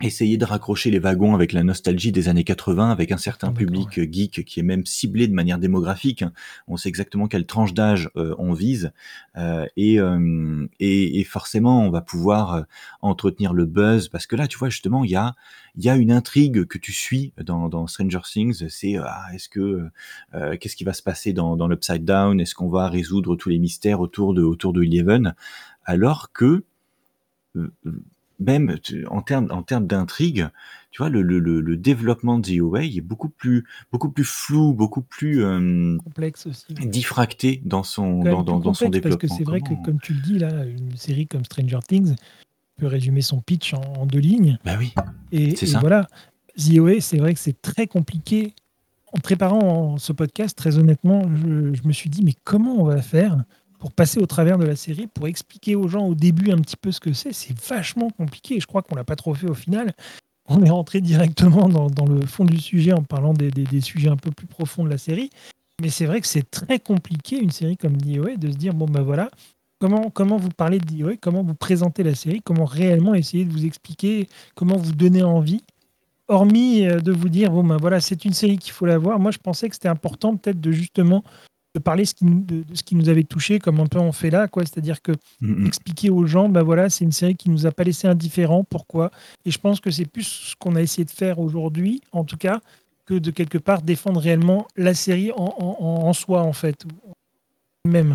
essayer 0.00 0.36
de 0.36 0.44
raccrocher 0.44 0.90
les 0.92 1.00
wagons 1.00 1.34
avec 1.34 1.52
la 1.52 1.64
nostalgie 1.64 2.12
des 2.12 2.28
années 2.28 2.44
80, 2.44 2.90
avec 2.90 3.10
un 3.10 3.16
certain 3.16 3.52
public 3.52 4.00
geek 4.12 4.44
qui 4.44 4.60
est 4.60 4.62
même 4.62 4.86
ciblé 4.86 5.26
de 5.26 5.34
manière 5.34 5.58
démographique. 5.58 6.24
On 6.68 6.76
sait 6.76 6.88
exactement 6.88 7.26
quelle 7.26 7.46
tranche 7.46 7.74
d'âge 7.74 8.08
euh, 8.16 8.34
on 8.38 8.52
vise, 8.52 8.92
euh, 9.36 9.66
et, 9.76 9.98
euh, 9.98 10.68
et, 10.78 11.18
et, 11.18 11.24
forcément 11.24 11.82
on 11.82 11.90
va 11.90 12.00
pouvoir 12.00 12.54
euh, 12.54 12.62
entretenir 13.02 13.52
le 13.52 13.66
buzz 13.66 14.08
parce 14.08 14.26
que 14.26 14.36
là, 14.36 14.46
tu 14.46 14.56
vois 14.56 14.68
justement, 14.68 15.02
il 15.02 15.10
y 15.10 15.16
a 15.16 15.34
il 15.76 15.84
y 15.84 15.90
a 15.90 15.96
une 15.96 16.12
intrigue 16.12 16.64
que 16.64 16.78
tu 16.78 16.92
suis 16.92 17.32
dans, 17.44 17.68
dans 17.68 17.86
Stranger 17.86 18.20
Things. 18.24 18.68
C'est 18.68 18.96
ah, 18.96 19.26
est-ce 19.32 19.48
que 19.48 19.88
qu'est-ce 20.58 20.74
qui 20.74 20.84
va 20.84 20.92
se 20.92 21.02
passer 21.02 21.32
dans, 21.32 21.56
dans 21.56 21.68
l'Upside 21.68 22.04
Down? 22.04 22.40
Est-ce 22.40 22.54
qu'on 22.54 22.68
va 22.68 22.88
résoudre 22.88 23.36
tous 23.36 23.48
les 23.48 23.58
mystères 23.58 24.00
autour 24.00 24.34
de 24.34 24.42
autour 24.42 24.72
de 24.72 24.82
Eleven? 24.82 25.34
Alors 25.84 26.32
que 26.32 26.64
même 28.38 28.76
en 29.08 29.22
termes 29.22 29.48
en 29.50 29.62
termes 29.62 29.86
d'intrigue, 29.86 30.48
tu 30.90 31.02
vois, 31.02 31.10
le, 31.10 31.22
le, 31.22 31.38
le, 31.38 31.76
développement 31.76 32.38
de 32.38 32.48
The 32.48 32.96
est 32.96 33.00
beaucoup 33.00 33.28
plus 33.28 33.64
beaucoup 33.92 34.10
plus 34.10 34.24
flou, 34.24 34.72
beaucoup 34.72 35.02
plus 35.02 35.44
euh, 35.44 35.96
complexe 35.98 36.46
aussi, 36.46 36.72
diffracté 36.74 37.60
dans 37.64 37.82
son 37.82 38.22
dans, 38.22 38.42
dans, 38.42 38.58
dans, 38.58 38.74
son 38.74 38.88
développement. 38.88 39.18
Parce 39.18 39.32
que 39.32 39.36
c'est 39.36 39.44
vrai 39.44 39.60
que 39.60 39.74
comme 39.84 40.00
tu 40.00 40.14
le 40.14 40.20
dis 40.20 40.38
là, 40.38 40.64
une 40.64 40.96
série 40.96 41.26
comme 41.26 41.44
Stranger 41.44 41.80
Things 41.86 42.14
peut 42.78 42.86
résumer 42.86 43.22
son 43.22 43.40
pitch 43.40 43.74
en, 43.74 43.80
en 43.80 44.06
deux 44.06 44.20
lignes. 44.20 44.58
Bah 44.64 44.76
oui. 44.78 44.94
Et, 45.32 45.50
et 45.50 45.66
ça. 45.66 45.80
voilà, 45.80 46.06
The 46.56 47.00
c'est 47.00 47.18
vrai 47.18 47.34
que 47.34 47.40
c'est 47.40 47.60
très 47.60 47.86
compliqué. 47.86 48.54
En 49.12 49.20
préparant 49.20 49.96
ce 49.96 50.12
podcast, 50.12 50.56
très 50.56 50.76
honnêtement, 50.76 51.22
je, 51.34 51.72
je 51.72 51.88
me 51.88 51.92
suis 51.92 52.10
dit 52.10 52.22
mais 52.22 52.34
comment 52.44 52.76
on 52.80 52.84
va 52.84 53.00
faire 53.00 53.42
pour 53.78 53.92
passer 53.92 54.20
au 54.20 54.26
travers 54.26 54.58
de 54.58 54.64
la 54.64 54.76
série, 54.76 55.06
pour 55.06 55.28
expliquer 55.28 55.76
aux 55.76 55.88
gens 55.88 56.06
au 56.06 56.14
début 56.14 56.50
un 56.50 56.58
petit 56.58 56.76
peu 56.76 56.92
ce 56.92 57.00
que 57.00 57.12
c'est, 57.12 57.32
c'est 57.32 57.58
vachement 57.58 58.10
compliqué. 58.10 58.60
Je 58.60 58.66
crois 58.66 58.82
qu'on 58.82 58.96
l'a 58.96 59.04
pas 59.04 59.16
trop 59.16 59.34
fait 59.34 59.48
au 59.48 59.54
final. 59.54 59.94
On 60.46 60.62
est 60.64 60.70
rentré 60.70 61.00
directement 61.00 61.68
dans, 61.68 62.06
le 62.06 62.26
fond 62.26 62.44
du 62.44 62.58
sujet 62.58 62.92
en 62.92 63.02
parlant 63.02 63.34
des, 63.34 63.80
sujets 63.80 64.08
un 64.08 64.16
peu 64.16 64.30
plus 64.30 64.46
profonds 64.46 64.84
de 64.84 64.90
la 64.90 64.98
série. 64.98 65.30
Mais 65.80 65.90
c'est 65.90 66.06
vrai 66.06 66.20
que 66.20 66.26
c'est 66.26 66.50
très 66.50 66.80
compliqué, 66.80 67.38
une 67.38 67.50
série 67.50 67.76
comme 67.76 67.96
DOA, 67.96 68.36
de 68.36 68.50
se 68.50 68.56
dire, 68.56 68.74
bon 68.74 68.86
ben 68.86 69.02
voilà, 69.02 69.30
comment, 69.78 70.10
comment 70.10 70.36
vous 70.36 70.48
parlez 70.48 70.78
de 70.80 70.86
DOA, 70.86 71.16
comment 71.20 71.42
vous 71.42 71.54
présentez 71.54 72.02
la 72.02 72.16
série, 72.16 72.40
comment 72.42 72.64
réellement 72.64 73.14
essayer 73.14 73.44
de 73.44 73.52
vous 73.52 73.64
expliquer, 73.64 74.28
comment 74.56 74.76
vous 74.76 74.92
donner 74.92 75.22
envie. 75.22 75.62
Hormis 76.26 76.84
euh, 76.84 77.00
de 77.00 77.12
vous 77.12 77.28
dire, 77.28 77.50
bon 77.50 77.62
ben 77.62 77.76
voilà, 77.76 78.00
c'est 78.00 78.24
une 78.24 78.32
série 78.32 78.58
qu'il 78.58 78.72
faut 78.72 78.86
la 78.86 78.98
voir. 78.98 79.20
Moi, 79.20 79.30
je 79.30 79.38
pensais 79.38 79.68
que 79.68 79.74
c'était 79.74 79.88
important 79.88 80.36
peut-être 80.36 80.60
de 80.60 80.72
justement 80.72 81.22
de 81.78 81.82
parler 81.82 82.04
ce 82.04 82.14
qui, 82.14 82.24
de, 82.24 82.62
de, 82.62 82.74
ce 82.74 82.82
qui 82.82 82.94
nous 82.94 83.08
avait 83.08 83.24
touché, 83.24 83.58
comme 83.58 83.80
un 83.80 83.86
peu 83.86 83.98
on 83.98 84.12
fait 84.12 84.30
là, 84.30 84.48
quoi. 84.48 84.64
C'est-à-dire 84.64 85.00
que 85.02 85.12
mm 85.40 85.52
-hmm. 85.52 85.66
expliquer 85.66 86.10
aux 86.10 86.26
gens, 86.26 86.48
ben 86.48 86.62
voilà, 86.62 86.90
c'est 86.90 87.04
une 87.04 87.12
série 87.12 87.36
qui 87.36 87.50
nous 87.50 87.64
a 87.66 87.72
pas 87.72 87.84
laissé 87.84 88.06
indifférents. 88.08 88.64
Pourquoi? 88.64 89.10
Et 89.44 89.50
je 89.50 89.58
pense 89.58 89.80
que 89.80 89.90
c'est 89.90 90.08
plus 90.14 90.28
ce 90.50 90.54
qu'on 90.60 90.74
a 90.76 90.82
essayé 90.82 91.04
de 91.04 91.10
faire 91.22 91.38
aujourd'hui, 91.38 92.00
en 92.12 92.24
tout 92.24 92.36
cas, 92.36 92.60
que 93.06 93.14
de 93.26 93.30
quelque 93.30 93.58
part 93.58 93.80
défendre 93.82 94.20
réellement 94.20 94.66
la 94.76 94.94
série 94.94 95.30
en, 95.32 95.50
en, 95.58 96.08
en 96.08 96.12
soi, 96.12 96.42
en 96.42 96.52
fait, 96.52 96.78
même. 97.86 98.12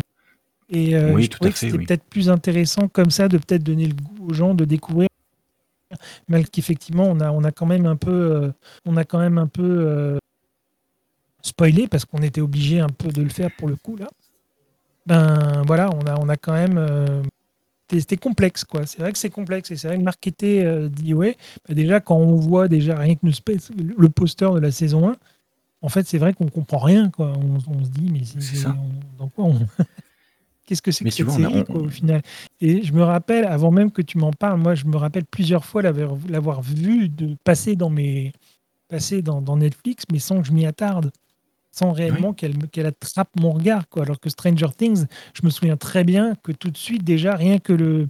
Et 0.70 0.96
euh, 0.96 1.12
oui, 1.14 1.24
je 1.24 1.30
trouvais 1.30 1.52
que 1.52 1.58
c'était 1.58 1.76
oui. 1.78 1.84
peut-être 1.86 2.04
plus 2.04 2.28
intéressant 2.28 2.88
comme 2.88 3.10
ça 3.10 3.28
de 3.28 3.36
peut-être 3.38 3.62
donner 3.62 3.86
le 3.86 3.94
goût 3.94 4.28
aux 4.28 4.34
gens 4.34 4.54
de 4.54 4.64
découvrir 4.64 5.08
malgré 6.28 6.50
qu'effectivement 6.50 7.04
on 7.04 7.20
a 7.20 7.30
on 7.30 7.44
a 7.44 7.52
quand 7.52 7.66
même 7.66 7.86
un 7.86 7.96
peu 7.96 8.10
euh, 8.10 8.52
on 8.86 8.96
a 8.96 9.04
quand 9.04 9.20
même 9.20 9.38
un 9.38 9.46
peu 9.46 9.62
euh, 9.62 10.18
spoiler 11.44 11.88
parce 11.88 12.04
qu'on 12.04 12.22
était 12.22 12.40
obligé 12.40 12.80
un 12.80 12.88
peu 12.88 13.08
de 13.08 13.22
le 13.22 13.28
faire 13.28 13.50
pour 13.56 13.68
le 13.68 13.76
coup 13.76 13.96
là. 13.96 14.08
Ben 15.06 15.62
voilà, 15.66 15.90
on 15.90 16.06
a, 16.06 16.18
on 16.18 16.28
a 16.28 16.36
quand 16.36 16.54
même. 16.54 16.78
Euh, 16.78 17.22
C'était 17.92 18.16
complexe 18.16 18.64
quoi. 18.64 18.86
C'est 18.86 19.00
vrai 19.00 19.12
que 19.12 19.18
c'est 19.18 19.30
complexe 19.30 19.70
et 19.70 19.76
c'est 19.76 19.88
vrai 19.88 19.98
que 19.98 20.02
marketer 20.02 20.64
euh, 20.64 20.88
DOA, 20.88 21.32
ben 21.68 21.74
déjà 21.74 22.00
quand 22.00 22.16
on 22.16 22.36
voit 22.36 22.68
déjà 22.68 22.96
rien 22.96 23.14
que 23.14 23.26
le, 23.26 23.94
le 23.98 24.08
poster 24.08 24.52
de 24.54 24.60
la 24.60 24.70
saison 24.70 25.08
1, 25.10 25.16
en 25.82 25.88
fait 25.88 26.06
c'est 26.06 26.18
vrai 26.18 26.32
qu'on 26.32 26.48
comprend 26.48 26.78
rien 26.78 27.10
quoi. 27.10 27.32
On, 27.36 27.56
on, 27.70 27.84
se 27.84 27.90
dit 27.90 28.08
mais 28.10 28.22
c'est 28.24 28.66
dans 29.18 29.28
quoi 29.28 29.44
on. 29.44 29.66
qu'est-ce 30.66 30.82
que 30.82 30.90
c'est 30.90 31.04
que 31.04 31.10
cette 31.10 31.30
série, 31.30 31.64
au 31.68 31.88
final? 31.88 32.22
Et 32.60 32.82
je 32.82 32.92
me 32.92 33.02
rappelle, 33.02 33.44
avant 33.44 33.70
même 33.70 33.90
que 33.90 34.02
tu 34.02 34.18
m'en 34.18 34.32
parles, 34.32 34.58
moi, 34.58 34.74
je 34.74 34.86
me 34.86 34.96
rappelle 34.96 35.24
plusieurs 35.24 35.64
fois 35.64 35.82
l'avoir 35.82 36.62
vu 36.62 37.08
de 37.08 37.36
passer 37.44 37.76
dans 37.76 37.90
mes 37.90 38.32
passer 38.88 39.22
dans, 39.22 39.56
Netflix, 39.56 40.04
mais 40.12 40.18
sans 40.18 40.40
que 40.40 40.46
je 40.46 40.52
m'y 40.52 40.66
attarde, 40.66 41.10
sans 41.74 41.92
réellement 41.92 42.32
qu'elle 42.32 42.56
qu'elle 42.68 42.86
attrape 42.86 43.30
mon 43.36 43.52
regard, 43.52 43.88
quoi. 43.88 44.02
Alors 44.04 44.20
que 44.20 44.30
Stranger 44.30 44.68
Things, 44.76 45.06
je 45.34 45.44
me 45.44 45.50
souviens 45.50 45.76
très 45.76 46.04
bien 46.04 46.34
que 46.42 46.52
tout 46.52 46.70
de 46.70 46.76
suite, 46.76 47.04
déjà, 47.04 47.34
rien 47.34 47.58
que 47.58 47.72
le 47.72 48.08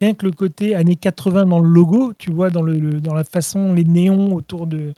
rien 0.00 0.14
que 0.14 0.26
le 0.26 0.32
côté 0.32 0.74
années 0.74 0.96
80 0.96 1.46
dans 1.46 1.60
le 1.60 1.68
logo, 1.68 2.12
tu 2.18 2.32
vois, 2.32 2.50
dans 2.50 2.62
le, 2.62 3.00
dans 3.00 3.14
la 3.14 3.24
façon, 3.24 3.72
les 3.72 3.84
néons 3.84 4.34
autour 4.34 4.66
de 4.66 4.94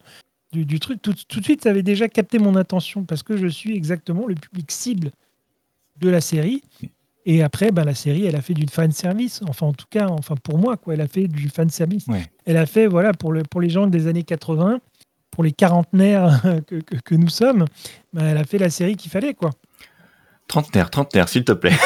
du, 0.52 0.78
truc, 0.78 1.02
tout, 1.02 1.14
tout, 1.28 1.40
de 1.40 1.44
suite, 1.44 1.64
ça 1.64 1.70
avait 1.70 1.82
déjà 1.82 2.08
capté 2.08 2.38
mon 2.38 2.54
attention 2.54 3.02
parce 3.02 3.24
que 3.24 3.36
je 3.36 3.48
suis 3.48 3.76
exactement 3.76 4.26
le 4.26 4.36
public 4.36 4.70
cible 4.70 5.10
de 5.98 6.08
la 6.08 6.20
série. 6.20 6.62
Et 7.26 7.42
après, 7.42 7.72
ben, 7.72 7.84
la 7.84 7.94
série, 7.94 8.26
elle 8.26 8.36
a 8.36 8.42
fait 8.42 8.54
du 8.54 8.66
fan 8.66 8.92
service. 8.92 9.40
Enfin, 9.48 9.66
en 9.66 9.72
tout 9.72 9.86
cas, 9.88 10.08
enfin 10.08 10.36
pour 10.36 10.58
moi, 10.58 10.76
quoi, 10.76 10.94
elle 10.94 11.00
a 11.00 11.08
fait 11.08 11.26
du 11.26 11.48
fan 11.48 11.70
service. 11.70 12.06
Elle 12.44 12.56
a 12.56 12.66
fait, 12.66 12.86
voilà, 12.86 13.12
pour, 13.14 13.32
le, 13.32 13.42
pour 13.42 13.60
les 13.60 13.70
gens 13.70 13.86
des 13.86 14.06
années 14.06 14.22
80, 14.22 14.78
pour 15.34 15.42
les 15.42 15.52
quarantenaires 15.52 16.40
que, 16.66 16.76
que, 16.76 17.14
nous 17.14 17.28
sommes, 17.28 17.64
ben, 18.12 18.24
elle 18.24 18.38
a 18.38 18.44
fait 18.44 18.58
la 18.58 18.70
série 18.70 18.96
qu'il 18.96 19.10
fallait, 19.10 19.34
quoi. 19.34 19.50
Trentenaire, 20.46 20.90
trentenaire, 20.90 21.28
s'il 21.28 21.42
te 21.42 21.52
plaît. 21.52 21.72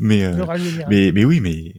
mais, 0.00 0.24
euh, 0.24 0.46
mais, 0.88 1.12
mais 1.12 1.24
oui, 1.24 1.40
mais 1.40 1.74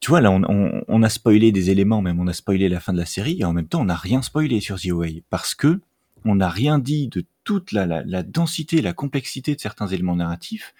tu, 0.00 0.08
vois, 0.10 0.20
là, 0.20 0.30
on, 0.30 0.42
on, 0.48 0.82
on, 0.86 1.02
a 1.02 1.08
spoilé 1.08 1.52
des 1.52 1.70
éléments, 1.70 2.00
même 2.00 2.20
on 2.20 2.26
a 2.26 2.32
spoilé 2.32 2.68
la 2.68 2.80
fin 2.80 2.92
de 2.92 2.98
la 2.98 3.04
série, 3.04 3.38
et 3.40 3.44
en 3.44 3.52
même 3.52 3.66
temps, 3.66 3.80
on 3.80 3.86
n'a 3.86 3.96
rien 3.96 4.22
spoilé 4.22 4.60
sur 4.60 4.80
The 4.80 4.86
Away, 4.86 5.24
parce 5.28 5.54
que 5.54 5.80
on 6.24 6.36
n'a 6.36 6.48
rien 6.48 6.78
dit 6.78 7.08
de 7.08 7.24
toute 7.44 7.72
la, 7.72 7.84
la, 7.84 8.22
densité, 8.22 8.80
la 8.80 8.92
complexité 8.92 9.54
de 9.56 9.60
certains 9.60 9.88
éléments 9.88 10.16
narratifs, 10.16 10.72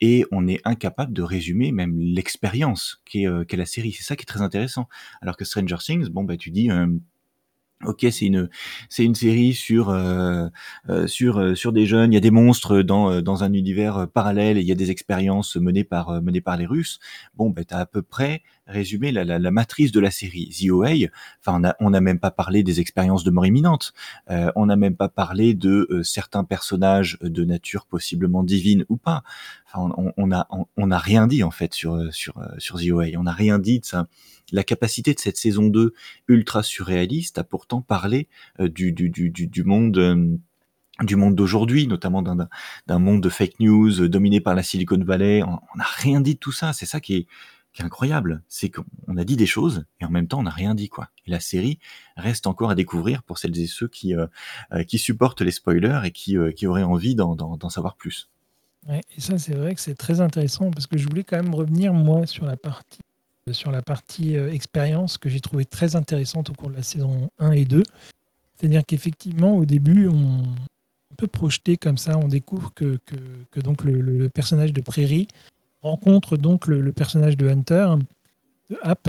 et 0.00 0.24
on 0.32 0.48
est 0.48 0.60
incapable 0.64 1.12
de 1.12 1.22
résumer 1.22 1.72
même 1.72 1.98
l'expérience 1.98 3.00
qu'est 3.04 3.26
euh, 3.26 3.44
la 3.52 3.66
série. 3.66 3.92
C'est 3.92 4.02
ça 4.02 4.16
qui 4.16 4.22
est 4.22 4.26
très 4.26 4.42
intéressant. 4.42 4.88
Alors 5.20 5.36
que 5.36 5.44
Stranger 5.44 5.76
Things, 5.78 6.08
bon 6.08 6.24
bah 6.24 6.36
tu 6.36 6.50
dis, 6.50 6.70
euh, 6.70 6.88
Ok, 7.86 8.06
c'est 8.10 8.26
une 8.26 8.50
c'est 8.90 9.04
une 9.04 9.14
série 9.14 9.54
sur 9.54 9.88
euh, 9.88 10.48
euh, 10.90 11.06
sur 11.06 11.38
euh, 11.40 11.54
sur 11.54 11.72
des 11.72 11.86
jeunes. 11.86 12.12
Il 12.12 12.14
y 12.14 12.18
a 12.18 12.20
des 12.20 12.30
monstres 12.30 12.82
dans 12.82 13.22
dans 13.22 13.42
un 13.42 13.54
univers 13.54 14.06
parallèle. 14.12 14.58
Et 14.58 14.60
il 14.60 14.66
y 14.66 14.72
a 14.72 14.74
des 14.74 14.90
expériences 14.90 15.56
menées 15.56 15.84
par 15.84 16.20
menées 16.20 16.42
par 16.42 16.58
les 16.58 16.66
Russes. 16.66 17.00
Bon, 17.36 17.48
ben 17.48 17.64
t'as 17.64 17.78
à 17.78 17.86
peu 17.86 18.02
près 18.02 18.42
résumé 18.70 19.12
la, 19.12 19.24
la, 19.24 19.38
la, 19.38 19.50
matrice 19.50 19.92
de 19.92 20.00
la 20.00 20.10
série. 20.10 20.48
The 20.48 20.70
OA, 20.70 21.08
enfin 21.40 21.60
on 21.80 21.86
on 21.86 21.90
n'a 21.90 22.00
même 22.00 22.18
pas 22.18 22.30
parlé 22.30 22.62
des 22.62 22.80
expériences 22.80 23.24
de 23.24 23.30
mort 23.30 23.46
imminente. 23.46 23.92
on 24.28 24.66
n'a 24.66 24.76
même 24.76 24.96
pas 24.96 25.08
parlé 25.08 25.54
de 25.54 26.00
certains 26.02 26.44
personnages 26.44 27.18
de 27.20 27.44
nature 27.44 27.86
possiblement 27.86 28.42
divine 28.42 28.84
ou 28.88 28.96
pas. 28.96 29.22
Enfin, 29.66 29.92
on, 29.96 30.12
on 30.16 30.32
a 30.32 30.46
on, 30.50 30.66
on 30.76 30.90
a 30.90 30.98
rien 30.98 31.26
dit 31.26 31.42
en 31.42 31.50
fait 31.50 31.74
sur 31.74 32.12
sur 32.12 32.34
sur 32.58 32.78
The 32.80 32.90
OA. 32.90 33.06
On 33.18 33.24
n'a 33.24 33.32
rien 33.32 33.58
dit 33.58 33.80
de 33.80 33.84
ça 33.84 34.06
la 34.52 34.64
capacité 34.64 35.14
de 35.14 35.20
cette 35.20 35.36
saison 35.36 35.68
2 35.68 35.94
ultra 36.28 36.62
surréaliste 36.62 37.38
a 37.38 37.44
pourtant 37.44 37.80
parlé 37.82 38.28
euh, 38.60 38.68
du, 38.68 38.92
du, 38.92 39.10
du, 39.10 39.30
du, 39.30 39.64
monde 39.64 39.98
euh, 39.98 40.36
du 41.00 41.16
monde 41.16 41.34
d'aujourd'hui, 41.34 41.86
notamment 41.86 42.22
d'un 42.22 42.98
monde 42.98 43.22
de 43.22 43.28
fake 43.28 43.60
news 43.60 44.02
euh, 44.02 44.08
dominé 44.08 44.40
par 44.40 44.54
la 44.54 44.62
Silicon 44.62 45.02
Valley. 45.02 45.42
On 45.42 45.76
n'a 45.76 45.84
rien 45.84 46.20
dit 46.20 46.34
de 46.34 46.40
tout 46.40 46.52
ça. 46.52 46.72
C'est 46.72 46.86
ça 46.86 47.00
qui 47.00 47.14
est, 47.14 47.26
qui 47.72 47.82
est 47.82 47.84
incroyable. 47.84 48.42
C'est 48.48 48.70
qu'on 48.70 49.16
a 49.16 49.24
dit 49.24 49.36
des 49.36 49.46
choses 49.46 49.84
et 50.00 50.04
en 50.04 50.10
même 50.10 50.26
temps 50.26 50.40
on 50.40 50.44
n'a 50.44 50.50
rien 50.50 50.74
dit 50.74 50.88
quoi. 50.88 51.08
Et 51.26 51.30
la 51.30 51.40
série 51.40 51.78
reste 52.16 52.46
encore 52.46 52.70
à 52.70 52.74
découvrir 52.74 53.22
pour 53.22 53.38
celles 53.38 53.58
et 53.58 53.66
ceux 53.66 53.88
qui 53.88 54.14
qui 54.86 54.98
supportent 54.98 55.42
les 55.42 55.50
spoilers 55.50 56.00
et 56.04 56.10
qui, 56.10 56.36
qui 56.56 56.66
auraient 56.66 56.82
envie 56.82 57.14
d'en 57.14 57.68
savoir 57.68 57.96
plus. 57.96 58.28
Et 58.88 59.20
ça 59.20 59.38
c'est 59.38 59.54
vrai 59.54 59.74
que 59.74 59.80
c'est 59.80 59.94
très 59.94 60.20
intéressant 60.20 60.70
parce 60.70 60.86
que 60.86 60.98
je 60.98 61.08
voulais 61.08 61.24
quand 61.24 61.36
même 61.36 61.54
revenir 61.54 61.92
moi 61.92 62.26
sur 62.26 62.46
la 62.46 62.56
partie 62.56 63.00
sur 63.52 63.70
la 63.70 63.82
partie 63.82 64.36
euh, 64.36 64.52
expérience 64.52 65.18
que 65.18 65.28
j'ai 65.28 65.40
trouvé 65.40 65.64
très 65.64 65.96
intéressante 65.96 66.50
au 66.50 66.52
cours 66.54 66.70
de 66.70 66.76
la 66.76 66.82
saison 66.82 67.30
1 67.38 67.52
et 67.52 67.64
2. 67.64 67.82
C'est-à-dire 68.56 68.82
qu'effectivement, 68.86 69.56
au 69.56 69.64
début, 69.64 70.08
on, 70.08 70.42
peut 71.16 71.26
projeter 71.26 71.76
comme 71.76 71.98
ça, 71.98 72.16
on 72.16 72.28
découvre 72.28 72.72
que, 72.72 72.98
que, 73.50 73.60
donc 73.60 73.84
le, 73.84 74.30
personnage 74.30 74.72
de 74.72 74.80
Prairie 74.80 75.28
rencontre 75.82 76.36
donc 76.36 76.66
le, 76.66 76.92
personnage 76.92 77.36
de 77.36 77.48
Hunter, 77.48 77.94
de 78.68 78.78
App. 78.82 79.08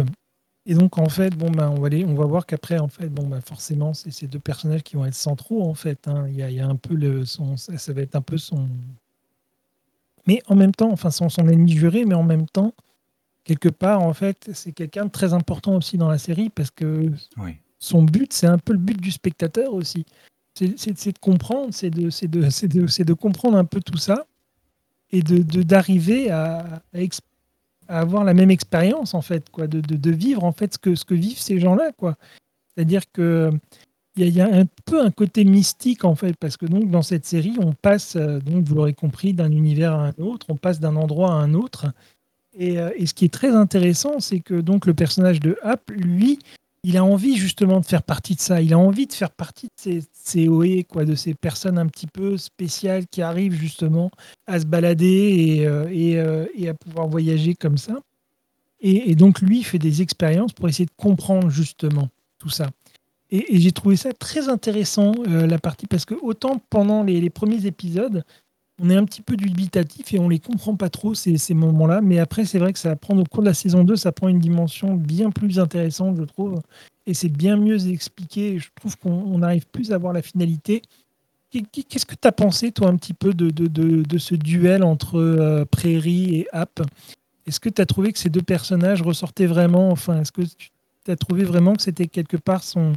Et 0.65 0.75
donc, 0.75 0.97
en 0.97 1.09
fait, 1.09 1.35
bon, 1.35 1.49
ben, 1.49 1.69
on, 1.69 1.79
va 1.79 1.87
aller, 1.87 2.05
on 2.05 2.13
va 2.13 2.25
voir 2.25 2.45
qu'après, 2.45 2.77
en 2.77 2.87
fait, 2.87 3.09
bon, 3.09 3.27
ben, 3.27 3.41
forcément, 3.41 3.93
c'est 3.93 4.11
ces 4.11 4.27
deux 4.27 4.39
personnages 4.39 4.83
qui 4.83 4.95
vont 4.95 5.05
être 5.05 5.15
centraux, 5.15 5.63
en 5.63 5.73
fait. 5.73 6.07
Hein. 6.07 6.25
Il, 6.29 6.35
y 6.35 6.43
a, 6.43 6.49
il, 6.49 6.55
y 6.55 6.59
a, 6.59 6.67
un 6.67 6.75
peu 6.75 6.93
le, 6.93 7.25
son, 7.25 7.57
ça, 7.57 7.93
va 7.93 8.01
être 8.01 8.15
un 8.15 8.21
peu 8.21 8.37
son. 8.37 8.69
Mais 10.27 10.41
en 10.47 10.55
même 10.55 10.71
temps, 10.71 10.91
enfin, 10.91 11.09
son, 11.09 11.29
son 11.29 11.47
ennemi 11.47 11.73
juré, 11.73 12.05
mais 12.05 12.13
en 12.13 12.23
même 12.23 12.45
temps, 12.45 12.73
quelque 13.43 13.69
part, 13.69 14.01
en 14.01 14.13
fait, 14.13 14.51
c'est 14.53 14.71
quelqu'un 14.71 15.05
de 15.05 15.11
très 15.11 15.33
important 15.33 15.75
aussi 15.75 15.97
dans 15.97 16.09
la 16.09 16.19
série 16.19 16.49
parce 16.49 16.69
que 16.69 17.11
son 17.79 18.03
but, 18.03 18.31
c'est 18.31 18.47
un 18.47 18.59
peu 18.59 18.73
le 18.73 18.79
but 18.79 19.01
du 19.01 19.11
spectateur 19.11 19.73
aussi. 19.73 20.05
C'est 20.53 21.13
de 21.13 21.19
comprendre, 21.19 21.73
c'est 21.73 21.89
de, 21.89 22.09
de, 22.27 22.67
de, 22.67 23.03
de, 23.03 23.13
comprendre 23.13 23.57
un 23.57 23.65
peu 23.65 23.79
tout 23.79 23.97
ça 23.97 24.25
et 25.11 25.21
de 25.21 25.63
d'arriver 25.63 26.29
à, 26.29 26.81
avoir 27.87 28.23
la 28.23 28.33
même 28.33 28.51
expérience 28.51 29.13
en 29.13 29.21
fait, 29.21 29.49
quoi, 29.49 29.67
de, 29.67 29.81
de, 29.81 30.11
vivre 30.11 30.43
en 30.43 30.53
fait 30.53 30.73
ce 30.73 30.79
que, 30.79 30.95
ce 30.95 31.03
que 31.03 31.13
vivent 31.13 31.39
ces 31.39 31.59
gens-là, 31.59 31.91
quoi. 31.97 32.15
C'est-à-dire 32.73 33.03
que 33.11 33.51
il 34.17 34.27
y, 34.29 34.41
a 34.41 34.53
un 34.53 34.65
peu 34.85 35.01
un 35.01 35.11
côté 35.11 35.45
mystique 35.45 36.03
en 36.03 36.15
fait, 36.15 36.35
parce 36.37 36.57
que 36.57 36.65
donc 36.65 36.89
dans 36.89 37.01
cette 37.01 37.25
série, 37.25 37.55
on 37.59 37.73
passe, 37.73 38.17
euh, 38.17 38.39
donc 38.39 38.65
vous 38.65 38.75
l'aurez 38.75 38.93
compris, 38.93 39.33
d'un 39.33 39.51
univers 39.51 39.93
à 39.93 40.07
un 40.07 40.13
autre, 40.21 40.47
on 40.49 40.57
passe 40.57 40.81
d'un 40.81 40.97
endroit 40.97 41.31
à 41.31 41.35
un 41.35 41.53
autre, 41.53 41.87
euh, 42.59 42.91
et, 42.95 43.05
ce 43.05 43.13
qui 43.13 43.25
est 43.25 43.33
très 43.33 43.55
intéressant, 43.55 44.19
c'est 44.19 44.41
que 44.41 44.59
donc 44.59 44.85
le 44.85 44.93
personnage 44.93 45.39
de 45.39 45.57
App, 45.63 45.89
lui, 45.91 46.39
il 46.83 46.97
a 46.97 47.03
envie 47.03 47.35
justement 47.35 47.79
de 47.79 47.85
faire 47.85 48.03
partie 48.03 48.35
de 48.35 48.39
ça. 48.39 48.61
Il 48.61 48.73
a 48.73 48.79
envie 48.79 49.05
de 49.05 49.13
faire 49.13 49.31
partie 49.31 49.67
de 49.67 49.73
ces, 49.75 50.03
ces 50.13 50.47
OE, 50.47 50.83
quoi, 50.87 51.05
de 51.05 51.15
ces 51.15 51.33
personnes 51.33 51.77
un 51.77 51.87
petit 51.87 52.07
peu 52.07 52.37
spéciales 52.37 53.05
qui 53.07 53.21
arrivent 53.21 53.53
justement 53.53 54.09
à 54.47 54.59
se 54.59 54.65
balader 54.65 55.05
et, 55.05 55.67
euh, 55.67 55.85
euh, 55.87 56.47
et, 56.55 56.69
à 56.69 56.73
pouvoir 56.73 57.07
voyager 57.07 57.53
comme 57.53 57.77
ça. 57.77 57.99
Et, 58.79 59.13
donc 59.13 59.41
lui, 59.41 59.61
fait 59.61 59.77
des 59.77 60.01
expériences 60.01 60.53
pour 60.53 60.67
essayer 60.67 60.85
de 60.85 60.91
comprendre 60.97 61.51
justement 61.51 62.09
tout 62.39 62.49
ça. 62.49 62.71
Et, 63.29 63.59
j'ai 63.59 63.71
trouvé 63.71 63.95
ça 63.95 64.11
très 64.11 64.49
intéressant, 64.49 65.13
la 65.27 65.59
partie, 65.59 65.85
parce 65.85 66.05
que 66.05 66.15
autant 66.15 66.59
pendant 66.71 67.03
les 67.03 67.29
premiers 67.29 67.67
épisodes, 67.67 68.23
on 68.81 68.89
est 68.89 68.95
un 68.95 69.05
petit 69.05 69.21
peu 69.21 69.35
dubitatif 69.35 70.13
et 70.13 70.19
on 70.19 70.27
les 70.27 70.39
comprend 70.39 70.75
pas 70.75 70.89
trop 70.89 71.13
ces, 71.13 71.37
moments-là. 71.53 72.01
Mais 72.01 72.19
après, 72.19 72.45
c'est 72.45 72.57
vrai 72.57 72.73
que 72.73 72.79
ça 72.79 72.95
prend 72.95 73.17
au 73.17 73.23
cours 73.23 73.43
de 73.43 73.47
la 73.47 73.53
saison 73.53 73.83
2, 73.83 73.95
ça 73.95 74.11
prend 74.11 74.27
une 74.27 74.39
dimension 74.39 74.95
bien 74.95 75.29
plus 75.29 75.59
intéressante, 75.59 76.17
je 76.17 76.23
trouve. 76.23 76.59
Et 77.05 77.13
c'est 77.13 77.29
bien 77.29 77.57
mieux 77.57 77.87
expliqué. 77.89 78.57
Je 78.59 78.69
trouve 78.75 78.97
qu'on 78.97 79.41
arrive 79.43 79.65
plus 79.67 79.91
à 79.91 79.97
voir 79.97 80.13
la 80.13 80.21
finalité. 80.21 80.81
Qu'est-ce 81.51 82.05
que 82.05 82.15
tu 82.15 82.27
as 82.27 82.31
pensé, 82.31 82.71
toi, 82.71 82.87
un 82.87 82.95
petit 82.95 83.13
peu 83.13 83.33
de, 83.33 84.17
ce 84.17 84.35
duel 84.35 84.83
entre 84.83 85.19
euh, 85.19 85.65
Prairie 85.65 86.35
et 86.35 86.47
App? 86.51 86.81
Est-ce 87.45 87.59
que 87.59 87.69
tu 87.69 87.81
as 87.81 87.85
trouvé 87.85 88.13
que 88.13 88.19
ces 88.19 88.29
deux 88.29 88.41
personnages 88.41 89.01
ressortaient 89.01 89.47
vraiment 89.47 89.91
Enfin, 89.91 90.21
est-ce 90.21 90.31
que 90.31 90.41
tu 90.41 91.11
as 91.11 91.15
trouvé 91.15 91.43
vraiment 91.43 91.75
que 91.75 91.81
c'était 91.81 92.07
quelque 92.07 92.37
part 92.37 92.63
son, 92.63 92.93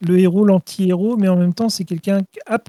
le 0.00 0.18
héros, 0.18 0.44
l'anti-héros, 0.44 1.16
mais 1.16 1.28
en 1.28 1.36
même 1.36 1.54
temps, 1.54 1.68
c'est 1.68 1.84
quelqu'un, 1.84 2.22
App, 2.46 2.68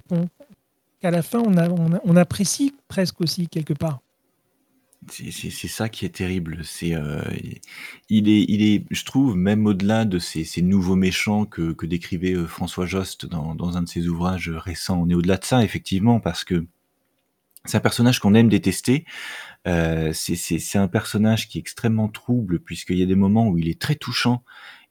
qu'à 1.01 1.11
la 1.11 1.21
fin, 1.21 1.41
on, 1.41 2.15
apprécie 2.15 2.75
presque 2.87 3.21
aussi 3.21 3.47
quelque 3.47 3.73
part. 3.73 3.99
C'est 5.09 5.67
ça 5.67 5.89
qui 5.89 6.05
est 6.05 6.15
terrible. 6.15 6.59
C'est, 6.63 6.95
euh, 6.95 7.21
il 8.09 8.27
est, 8.27 8.45
il 8.47 8.63
est, 8.63 8.83
je 8.89 9.05
trouve, 9.05 9.35
même 9.35 9.65
au-delà 9.65 10.05
de 10.05 10.19
ces, 10.19 10.61
nouveaux 10.61 10.95
méchants 10.95 11.45
que, 11.45 11.85
décrivait 11.85 12.33
euh, 12.33 12.45
François 12.45 12.85
Jost 12.85 13.25
dans, 13.25 13.77
un 13.77 13.83
de 13.83 13.87
ses 13.87 14.07
ouvrages 14.07 14.49
récents. 14.49 15.01
On 15.01 15.09
est 15.09 15.13
au-delà 15.13 15.37
de 15.37 15.45
ça, 15.45 15.63
effectivement, 15.63 16.19
parce 16.19 16.43
que 16.43 16.65
c'est 17.63 17.77
un 17.77 17.81
personnage 17.81 18.19
qu'on 18.19 18.33
aime 18.33 18.49
détester. 18.49 19.05
Euh, 19.67 20.11
c'est 20.13 20.77
un 20.77 20.87
personnage 20.87 21.47
qui 21.47 21.57
est 21.57 21.61
extrêmement 21.61 22.07
trouble, 22.09 22.59
puisqu'il 22.59 22.97
y 22.97 23.03
a 23.03 23.07
des 23.07 23.15
moments 23.15 23.47
où 23.47 23.57
il 23.57 23.69
est 23.69 23.79
très 23.79 23.95
touchant 23.95 24.43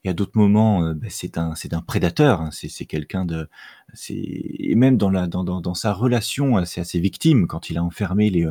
et 0.06 0.08
à 0.08 0.12
d'autres 0.12 0.38
moments, 0.38 0.84
euh, 0.84 0.94
bah, 0.94 1.08
c'est 1.10 1.36
un, 1.36 1.56
c'est 1.56 1.74
un 1.74 1.80
prédateur. 1.80 2.40
Hein. 2.40 2.50
c'est, 2.52 2.86
quelqu'un 2.86 3.24
de, 3.24 3.48
c'est 3.92 4.14
et 4.14 4.76
même 4.76 4.96
dans 4.96 5.10
la, 5.10 5.26
dans, 5.26 5.42
dans, 5.42 5.74
sa 5.74 5.92
relation 5.92 6.56
à 6.56 6.64
ses, 6.64 6.84
ses, 6.84 7.00
victimes, 7.00 7.48
quand 7.48 7.70
il 7.70 7.76
a 7.76 7.82
enfermé 7.82 8.30
les, 8.30 8.48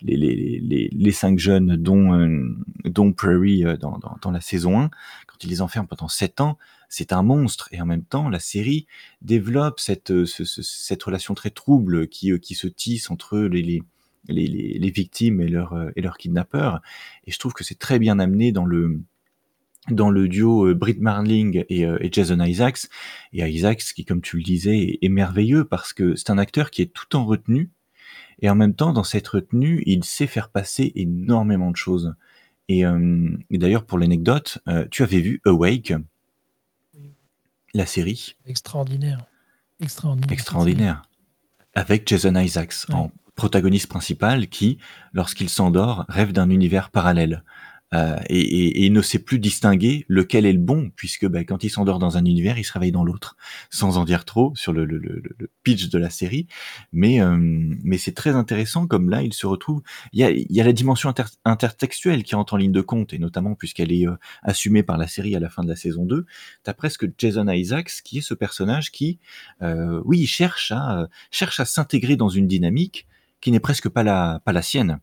les, 0.00 0.16
les, 0.16 0.88
les, 0.92 1.12
cinq 1.12 1.40
jeunes, 1.40 1.74
dont, 1.76 2.14
euh, 2.14 2.56
dont 2.84 3.12
Prairie 3.12 3.64
euh, 3.64 3.76
dans, 3.76 3.98
dans, 3.98 4.16
dans, 4.22 4.30
la 4.30 4.40
saison 4.40 4.78
1, 4.80 4.90
quand 5.26 5.42
il 5.42 5.50
les 5.50 5.60
enferme 5.60 5.88
pendant 5.88 6.06
sept 6.06 6.40
ans, 6.40 6.56
c'est 6.88 7.12
un 7.12 7.24
monstre. 7.24 7.68
Et 7.72 7.80
en 7.80 7.86
même 7.86 8.04
temps, 8.04 8.28
la 8.28 8.38
série 8.38 8.86
développe 9.22 9.80
cette, 9.80 10.12
cette 10.24 11.02
relation 11.02 11.34
très 11.34 11.50
trouble 11.50 12.06
qui, 12.06 12.38
qui 12.38 12.54
se 12.54 12.68
tisse 12.68 13.10
entre 13.10 13.38
les, 13.40 13.62
les 13.62 13.82
les, 14.28 14.46
les, 14.46 14.90
victimes 14.92 15.40
et 15.40 15.48
leurs 15.48 15.90
et 15.96 16.00
leurs 16.00 16.16
kidnappeurs. 16.16 16.80
Et 17.26 17.32
je 17.32 17.40
trouve 17.40 17.54
que 17.54 17.64
c'est 17.64 17.78
très 17.80 17.98
bien 17.98 18.20
amené 18.20 18.52
dans 18.52 18.64
le 18.64 19.00
dans 19.90 20.10
le 20.10 20.28
duo 20.28 20.66
euh, 20.68 20.74
Britt 20.74 21.00
Marling 21.00 21.64
et, 21.68 21.84
euh, 21.84 21.98
et, 22.00 22.10
Jason 22.12 22.40
Isaacs. 22.40 22.88
Et 23.32 23.48
Isaacs, 23.48 23.82
qui, 23.94 24.04
comme 24.04 24.20
tu 24.20 24.36
le 24.36 24.42
disais, 24.42 24.98
est, 25.00 25.08
merveilleux 25.08 25.64
parce 25.64 25.92
que 25.92 26.14
c'est 26.14 26.30
un 26.30 26.38
acteur 26.38 26.70
qui 26.70 26.82
est 26.82 26.92
tout 26.92 27.16
en 27.16 27.24
retenue 27.24 27.70
Et 28.40 28.48
en 28.48 28.54
même 28.54 28.74
temps, 28.74 28.92
dans 28.92 29.04
cette 29.04 29.28
retenue, 29.28 29.82
il 29.86 30.04
sait 30.04 30.26
faire 30.26 30.50
passer 30.50 30.92
énormément 30.94 31.70
de 31.70 31.76
choses. 31.76 32.14
Et, 32.68 32.84
d'ailleurs, 33.50 33.84
pour 33.84 33.98
l'anecdote, 33.98 34.58
tu 34.90 35.02
avais 35.02 35.20
vu 35.20 35.42
Awake, 35.44 35.92
la 37.74 37.84
série 37.84 38.36
Extraordinaire. 38.46 39.26
Extraordinaire. 39.80 40.32
Extraordinaire. 40.32 41.02
Avec 41.74 42.08
Jason 42.08 42.36
Isaacs 42.36 42.88
en 42.90 43.10
protagoniste 43.34 43.88
principal 43.88 44.48
qui, 44.48 44.78
lorsqu'il 45.12 45.48
s'endort, 45.48 46.04
rêve 46.08 46.32
d'un 46.32 46.50
univers 46.50 46.90
parallèle. 46.90 47.44
Euh, 47.94 48.16
et, 48.28 48.84
il 48.84 48.92
ne 48.92 49.02
sait 49.02 49.18
plus 49.18 49.38
distinguer 49.38 50.04
lequel 50.08 50.46
est 50.46 50.52
le 50.52 50.58
bon, 50.58 50.90
puisque 50.96 51.26
bah, 51.26 51.44
quand 51.44 51.64
il 51.64 51.70
s'endort 51.70 51.98
dans 51.98 52.16
un 52.16 52.24
univers, 52.24 52.58
il 52.58 52.64
se 52.64 52.72
réveille 52.72 52.92
dans 52.92 53.04
l'autre, 53.04 53.36
sans 53.70 53.98
en 53.98 54.04
dire 54.04 54.24
trop 54.24 54.52
sur 54.54 54.72
le, 54.72 54.86
pitch 55.62 55.88
de 55.88 55.98
la 55.98 56.10
série. 56.10 56.46
Mais, 56.92 57.20
euh, 57.20 57.36
mais 57.38 57.98
c'est 57.98 58.12
très 58.12 58.30
intéressant, 58.30 58.86
comme 58.86 59.10
là, 59.10 59.22
il 59.22 59.32
se 59.32 59.46
retrouve... 59.46 59.82
Il 60.12 60.20
y 60.20 60.24
a, 60.24 60.30
y 60.30 60.60
a 60.60 60.64
la 60.64 60.72
dimension 60.72 61.12
intertextuelle 61.44 62.22
qui 62.22 62.34
entre 62.34 62.54
en 62.54 62.56
ligne 62.56 62.72
de 62.72 62.80
compte, 62.80 63.12
et 63.12 63.18
notamment 63.18 63.54
puisqu'elle 63.54 63.92
est 63.92 64.06
euh, 64.06 64.16
assumée 64.42 64.82
par 64.82 64.98
la 64.98 65.06
série 65.06 65.36
à 65.36 65.40
la 65.40 65.50
fin 65.50 65.62
de 65.62 65.68
la 65.68 65.76
saison 65.76 66.04
2. 66.04 66.26
T'as 66.62 66.74
presque 66.74 67.06
Jason 67.18 67.48
Isaacs, 67.48 68.02
qui 68.04 68.18
est 68.18 68.22
ce 68.22 68.34
personnage 68.34 68.90
qui, 68.90 69.18
oui, 70.04 70.26
cherche 70.26 70.72
à, 70.72 71.08
cherche 71.30 71.60
à 71.60 71.64
s'intégrer 71.64 72.16
dans 72.16 72.28
une 72.28 72.46
dynamique 72.46 73.06
qui 73.40 73.50
n'est 73.50 73.60
presque 73.60 73.88
pas 73.88 74.02
la, 74.02 74.40
pas 74.44 74.52
la 74.52 74.62
sienne 74.62 75.00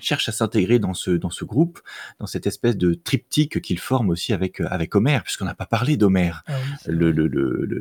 cherche 0.00 0.28
à 0.28 0.32
s'intégrer 0.32 0.78
dans 0.78 0.94
ce 0.94 1.10
dans 1.10 1.30
ce 1.30 1.44
groupe, 1.44 1.80
dans 2.18 2.26
cette 2.26 2.46
espèce 2.46 2.76
de 2.76 2.94
triptyque 2.94 3.60
qu'il 3.60 3.78
forme 3.78 4.10
aussi 4.10 4.32
avec 4.32 4.60
avec 4.60 4.94
Homer, 4.94 5.20
puisqu'on 5.24 5.44
n'a 5.44 5.54
pas 5.54 5.66
parlé 5.66 5.96
d'Homer, 5.96 6.32
ah 6.46 6.52
le, 6.86 7.10
le, 7.10 7.28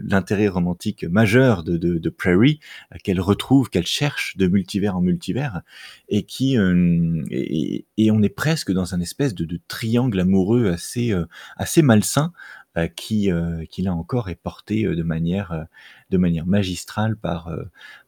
l'intérêt 0.04 0.48
romantique 0.48 1.04
majeur 1.04 1.64
de, 1.64 1.78
de, 1.78 1.98
de 1.98 2.10
Prairie 2.10 2.60
euh, 2.94 2.98
qu'elle 3.04 3.22
retrouve, 3.22 3.70
qu'elle 3.70 3.86
cherche 3.86 4.38
de 4.38 4.48
multivers 4.48 4.96
en 4.96 5.02
multivers, 5.02 5.62
et 6.10 6.24
qui 6.24 6.58
euh, 6.58 7.24
et, 7.32 7.86
et, 7.98 8.12
on 8.12 8.22
est 8.22 8.30
presque 8.30 8.72
dans 8.72 8.94
un 8.96 9.00
espèce 9.00 9.34
de, 9.36 9.46
de 9.46 9.60
triangle 9.68 10.20
amoureux 10.20 10.70
assez 10.70 11.12
euh, 11.12 11.26
assez 11.58 11.82
malsain 11.82 12.32
euh, 12.32 12.59
qui, 12.96 13.32
euh, 13.32 13.66
qui 13.70 13.82
là 13.82 13.94
encore 13.94 14.30
est 14.30 14.36
porté 14.36 14.86
euh, 14.86 14.96
de 14.96 15.04
manière, 15.04 15.66
de 16.10 16.18
manière 16.18 16.46
magistrale 16.46 17.16
par, 17.16 17.52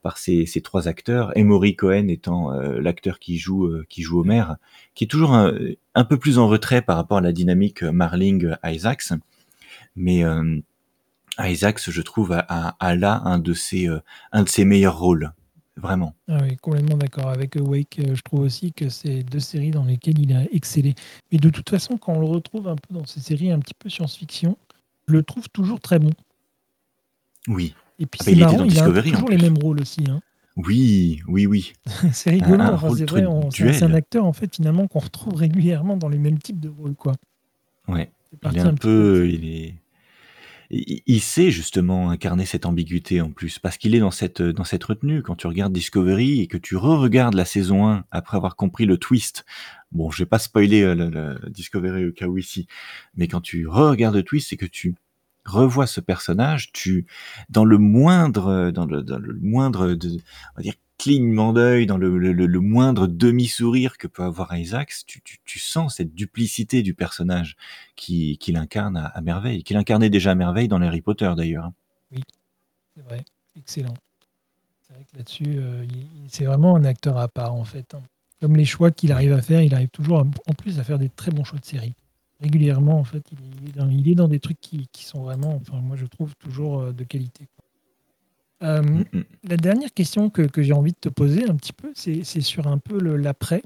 par 0.01 0.17
ces, 0.17 0.45
ces 0.45 0.61
trois 0.61 0.87
acteurs. 0.87 1.35
Emory 1.37 1.75
Cohen 1.75 2.07
étant 2.07 2.51
l'acteur 2.51 3.19
qui 3.19 3.37
joue, 3.37 3.83
qui 3.89 4.01
joue 4.01 4.21
Homer, 4.21 4.45
qui 4.95 5.03
est 5.05 5.07
toujours 5.07 5.33
un, 5.33 6.03
peu 6.05 6.17
plus 6.17 6.37
en 6.37 6.47
retrait 6.47 6.81
par 6.81 6.95
rapport 6.95 7.17
à 7.17 7.21
la 7.21 7.31
dynamique 7.31 7.83
Marling-Isaacs. 7.83 9.13
Mais 9.95 10.23
Isaacs, 11.39 11.89
je 11.89 12.01
trouve, 12.01 12.31
a, 12.31 12.75
a, 12.79 12.95
là 12.95 13.21
un 13.25 13.39
de 13.39 13.53
ses, 13.53 13.87
un 14.31 14.43
de 14.43 14.49
ses 14.49 14.65
meilleurs 14.65 14.99
rôles 14.99 15.33
vraiment. 15.81 16.13
Ah 16.27 16.39
oui, 16.43 16.55
complètement 16.57 16.97
d'accord. 16.97 17.29
Avec 17.29 17.57
Awake, 17.57 17.99
je 18.13 18.21
trouve 18.21 18.41
aussi 18.41 18.71
que 18.71 18.89
c'est 18.89 19.23
deux 19.23 19.39
séries 19.39 19.71
dans 19.71 19.83
lesquelles 19.83 20.19
il 20.19 20.33
a 20.33 20.43
excellé. 20.51 20.95
Mais 21.31 21.37
de 21.37 21.49
toute 21.49 21.69
façon, 21.69 21.97
quand 21.97 22.13
on 22.13 22.19
le 22.19 22.27
retrouve 22.27 22.67
un 22.67 22.75
peu 22.75 22.93
dans 22.93 23.05
ces 23.05 23.19
séries 23.19 23.51
un 23.51 23.59
petit 23.59 23.73
peu 23.73 23.89
science-fiction, 23.89 24.57
je 25.07 25.13
le 25.13 25.23
trouve 25.23 25.49
toujours 25.49 25.79
très 25.79 25.99
bon. 25.99 26.11
Oui. 27.47 27.75
Et 27.99 28.05
puis 28.05 28.19
ah 28.21 28.23
bah, 28.23 28.31
c'est 28.31 28.39
marrant, 28.39 28.63
il, 28.63 28.79
a 28.79 29.01
toujours 29.01 29.29
les 29.29 29.37
mêmes 29.37 29.57
rôles 29.57 29.81
aussi. 29.81 30.03
Hein. 30.09 30.21
Oui, 30.57 31.21
oui, 31.27 31.45
oui. 31.45 31.73
c'est 32.13 32.31
rigolo. 32.31 32.63
c'est 33.51 33.83
un 33.83 33.93
acteur 33.93 34.25
en 34.25 34.33
fait 34.33 34.55
finalement 34.55 34.87
qu'on 34.87 34.99
retrouve 34.99 35.35
régulièrement 35.35 35.97
dans 35.97 36.09
les 36.09 36.17
mêmes 36.17 36.39
types 36.39 36.59
de 36.59 36.69
rôles, 36.69 36.95
quoi. 36.95 37.13
Ouais. 37.87 38.11
il 38.43 38.57
est 38.57 38.61
un, 38.61 38.75
peu, 38.75 39.29
il 39.29 39.45
est, 39.45 39.75
il 40.71 41.19
sait 41.19 41.51
justement 41.51 42.09
incarner 42.11 42.45
cette 42.45 42.65
ambiguïté 42.65 43.19
en 43.19 43.31
plus, 43.31 43.59
parce 43.59 43.77
qu'il 43.77 43.93
est 43.93 43.99
dans 43.99 44.11
cette, 44.11 44.41
dans 44.41 44.63
cette 44.63 44.83
retenue. 44.85 45.21
Quand 45.21 45.35
tu 45.35 45.47
regardes 45.47 45.73
Discovery 45.73 46.39
et 46.39 46.47
que 46.47 46.57
tu 46.57 46.77
re-regardes 46.77 47.33
la 47.33 47.43
saison 47.43 47.87
1 47.89 48.05
après 48.09 48.37
avoir 48.37 48.55
compris 48.55 48.85
le 48.85 48.97
twist, 48.97 49.45
bon, 49.91 50.09
je 50.11 50.19
vais 50.23 50.27
pas 50.27 50.39
spoiler 50.39 50.83
euh, 50.83 51.37
Discovery 51.49 52.07
au 52.07 52.11
cas 52.13 52.27
où 52.27 52.37
ici, 52.37 52.67
mais 53.15 53.27
quand 53.27 53.41
tu 53.41 53.67
re-regardes 53.67 54.15
le 54.15 54.23
twist 54.23 54.53
et 54.53 54.57
que 54.57 54.65
tu 54.65 54.95
revois 55.43 55.87
ce 55.87 55.99
personnage, 55.99 56.71
tu, 56.71 57.05
dans 57.49 57.65
le 57.65 57.77
moindre, 57.77 58.71
dans 58.71 58.85
le, 58.85 59.03
dans 59.03 59.19
le 59.19 59.37
moindre, 59.41 59.93
de, 59.93 60.09
on 60.09 60.57
va 60.57 60.63
dire, 60.63 60.75
clignement 61.01 61.51
d'œil, 61.51 61.87
dans 61.87 61.97
le, 61.97 62.59
moindre 62.59 63.07
demi-sourire 63.07 63.97
que 63.97 64.05
peut 64.05 64.21
avoir 64.21 64.55
Isaacs, 64.55 64.93
tu, 65.07 65.59
sens 65.59 65.95
cette 65.95 66.13
duplicité 66.13 66.83
du 66.83 66.93
personnage 66.93 67.55
qu'il 67.95 68.37
qui 68.37 68.55
incarne 68.55 68.97
à, 68.97 69.19
merveille, 69.21 69.63
qu'il 69.63 69.77
incarnait 69.77 70.11
déjà 70.11 70.31
à 70.31 70.35
merveille 70.35 70.67
dans 70.67 70.79
Harry 70.79 71.01
Potter 71.01 71.31
d'ailleurs. 71.35 71.65
Hein. 71.65 71.73
Oui, 72.11 72.21
c'est 72.95 73.03
vrai, 73.03 73.25
excellent. 73.57 73.95
C'est 74.81 74.93
vrai 74.93 75.05
que 75.11 75.17
là-dessus, 75.17 75.55
euh, 75.57 75.85
c'est 76.27 76.45
vraiment 76.45 76.75
un 76.75 76.83
acteur 76.83 77.17
à 77.17 77.27
part 77.27 77.55
en 77.55 77.65
fait. 77.65 77.95
Hein. 77.95 78.03
Comme 78.39 78.55
les 78.55 78.65
choix 78.65 78.91
qu'il 78.91 79.11
arrive 79.11 79.33
à 79.33 79.41
faire, 79.41 79.63
il 79.63 79.73
arrive 79.73 79.89
toujours 79.89 80.19
en 80.19 80.53
plus 80.53 80.79
à 80.79 80.83
faire 80.83 80.99
des 80.99 81.09
très 81.09 81.31
bons 81.31 81.43
choix 81.43 81.57
de 81.57 81.65
série. 81.65 81.93
Régulièrement, 82.41 82.99
en 82.99 83.03
fait, 83.03 83.23
il 83.31 84.07
est 84.07 84.15
dans, 84.15 84.27
des 84.27 84.39
trucs 84.39 84.59
qui, 84.61 84.87
qui, 84.91 85.05
sont 85.05 85.23
vraiment, 85.23 85.55
enfin, 85.55 85.79
moi 85.81 85.95
je 85.95 86.05
trouve 86.05 86.35
toujours 86.35 86.79
euh, 86.79 86.91
de 86.91 87.03
qualité. 87.03 87.47
Euh, 88.63 88.81
mm, 88.81 89.05
mm. 89.13 89.23
La 89.49 89.57
dernière 89.57 89.93
question 89.93 90.29
que, 90.29 90.47
j'ai 90.61 90.73
envie 90.73 90.91
de 90.91 90.97
te 90.99 91.09
poser 91.09 91.49
un 91.49 91.55
petit 91.55 91.73
peu, 91.73 91.91
c'est 91.95 92.23
sur 92.41 92.67
un 92.67 92.77
peu 92.77 92.99
l'après. 93.15 93.63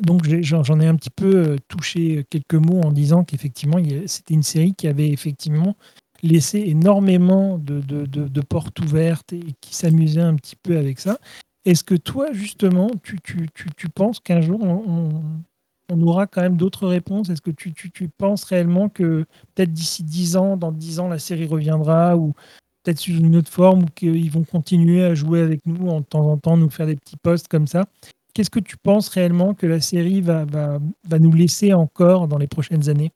Donc 0.00 0.26
j'en 0.42 0.80
ai 0.80 0.86
un 0.86 0.96
petit 0.96 1.10
peu 1.10 1.36
euh, 1.36 1.56
touché 1.68 2.24
quelques 2.30 2.54
mots 2.54 2.80
en 2.80 2.90
disant 2.90 3.22
qu'effectivement 3.22 3.76
c'était 4.06 4.32
une 4.32 4.42
série 4.42 4.74
qui 4.74 4.88
avait 4.88 5.10
effectivement 5.10 5.76
laissé 6.22 6.58
énormément 6.58 7.58
de, 7.58 8.40
portes 8.40 8.80
ouvertes 8.80 9.34
et 9.34 9.42
qui 9.60 9.74
s'amusait 9.74 10.22
un 10.22 10.36
petit 10.36 10.56
peu 10.56 10.78
avec 10.78 11.00
ça. 11.00 11.18
Est-ce 11.66 11.84
que 11.84 11.94
toi 11.94 12.32
justement 12.32 12.90
tu, 13.02 13.18
penses 13.94 14.20
qu'un 14.20 14.40
jour 14.40 14.62
on, 14.62 16.02
aura 16.02 16.26
quand 16.26 16.40
même 16.40 16.56
d'autres 16.56 16.86
réponses? 16.86 17.28
Est-ce 17.28 17.42
que 17.42 17.50
tu, 17.50 18.08
penses 18.08 18.44
réellement 18.44 18.88
que 18.88 19.26
peut-être 19.54 19.72
d'ici 19.72 20.02
10 20.02 20.36
ans, 20.36 20.56
dans 20.56 20.72
10 20.72 21.00
ans, 21.00 21.08
la 21.08 21.18
série 21.18 21.46
reviendra 21.46 22.16
ou 22.16 22.32
peut-être 22.82 22.98
sous 22.98 23.12
une 23.12 23.36
autre 23.36 23.50
forme 23.50 23.84
ou 23.84 23.86
qu'ils 23.94 24.30
vont 24.30 24.44
continuer 24.44 25.04
à 25.04 25.14
jouer 25.14 25.40
avec 25.40 25.60
nous 25.66 25.88
en 25.88 26.02
temps 26.02 26.30
en 26.30 26.36
temps, 26.36 26.56
nous 26.56 26.70
faire 26.70 26.86
des 26.86 26.96
petits 26.96 27.16
posts 27.16 27.48
comme 27.48 27.66
ça. 27.66 27.86
Qu'est-ce 28.34 28.50
que 28.50 28.60
tu 28.60 28.76
penses 28.76 29.08
réellement 29.08 29.54
que 29.54 29.66
la 29.66 29.80
série 29.80 30.20
va 30.20 30.46
nous 31.18 31.32
laisser 31.32 31.72
encore 31.72 32.28
dans 32.28 32.38
les 32.38 32.46
prochaines 32.46 32.88
années? 32.88 33.12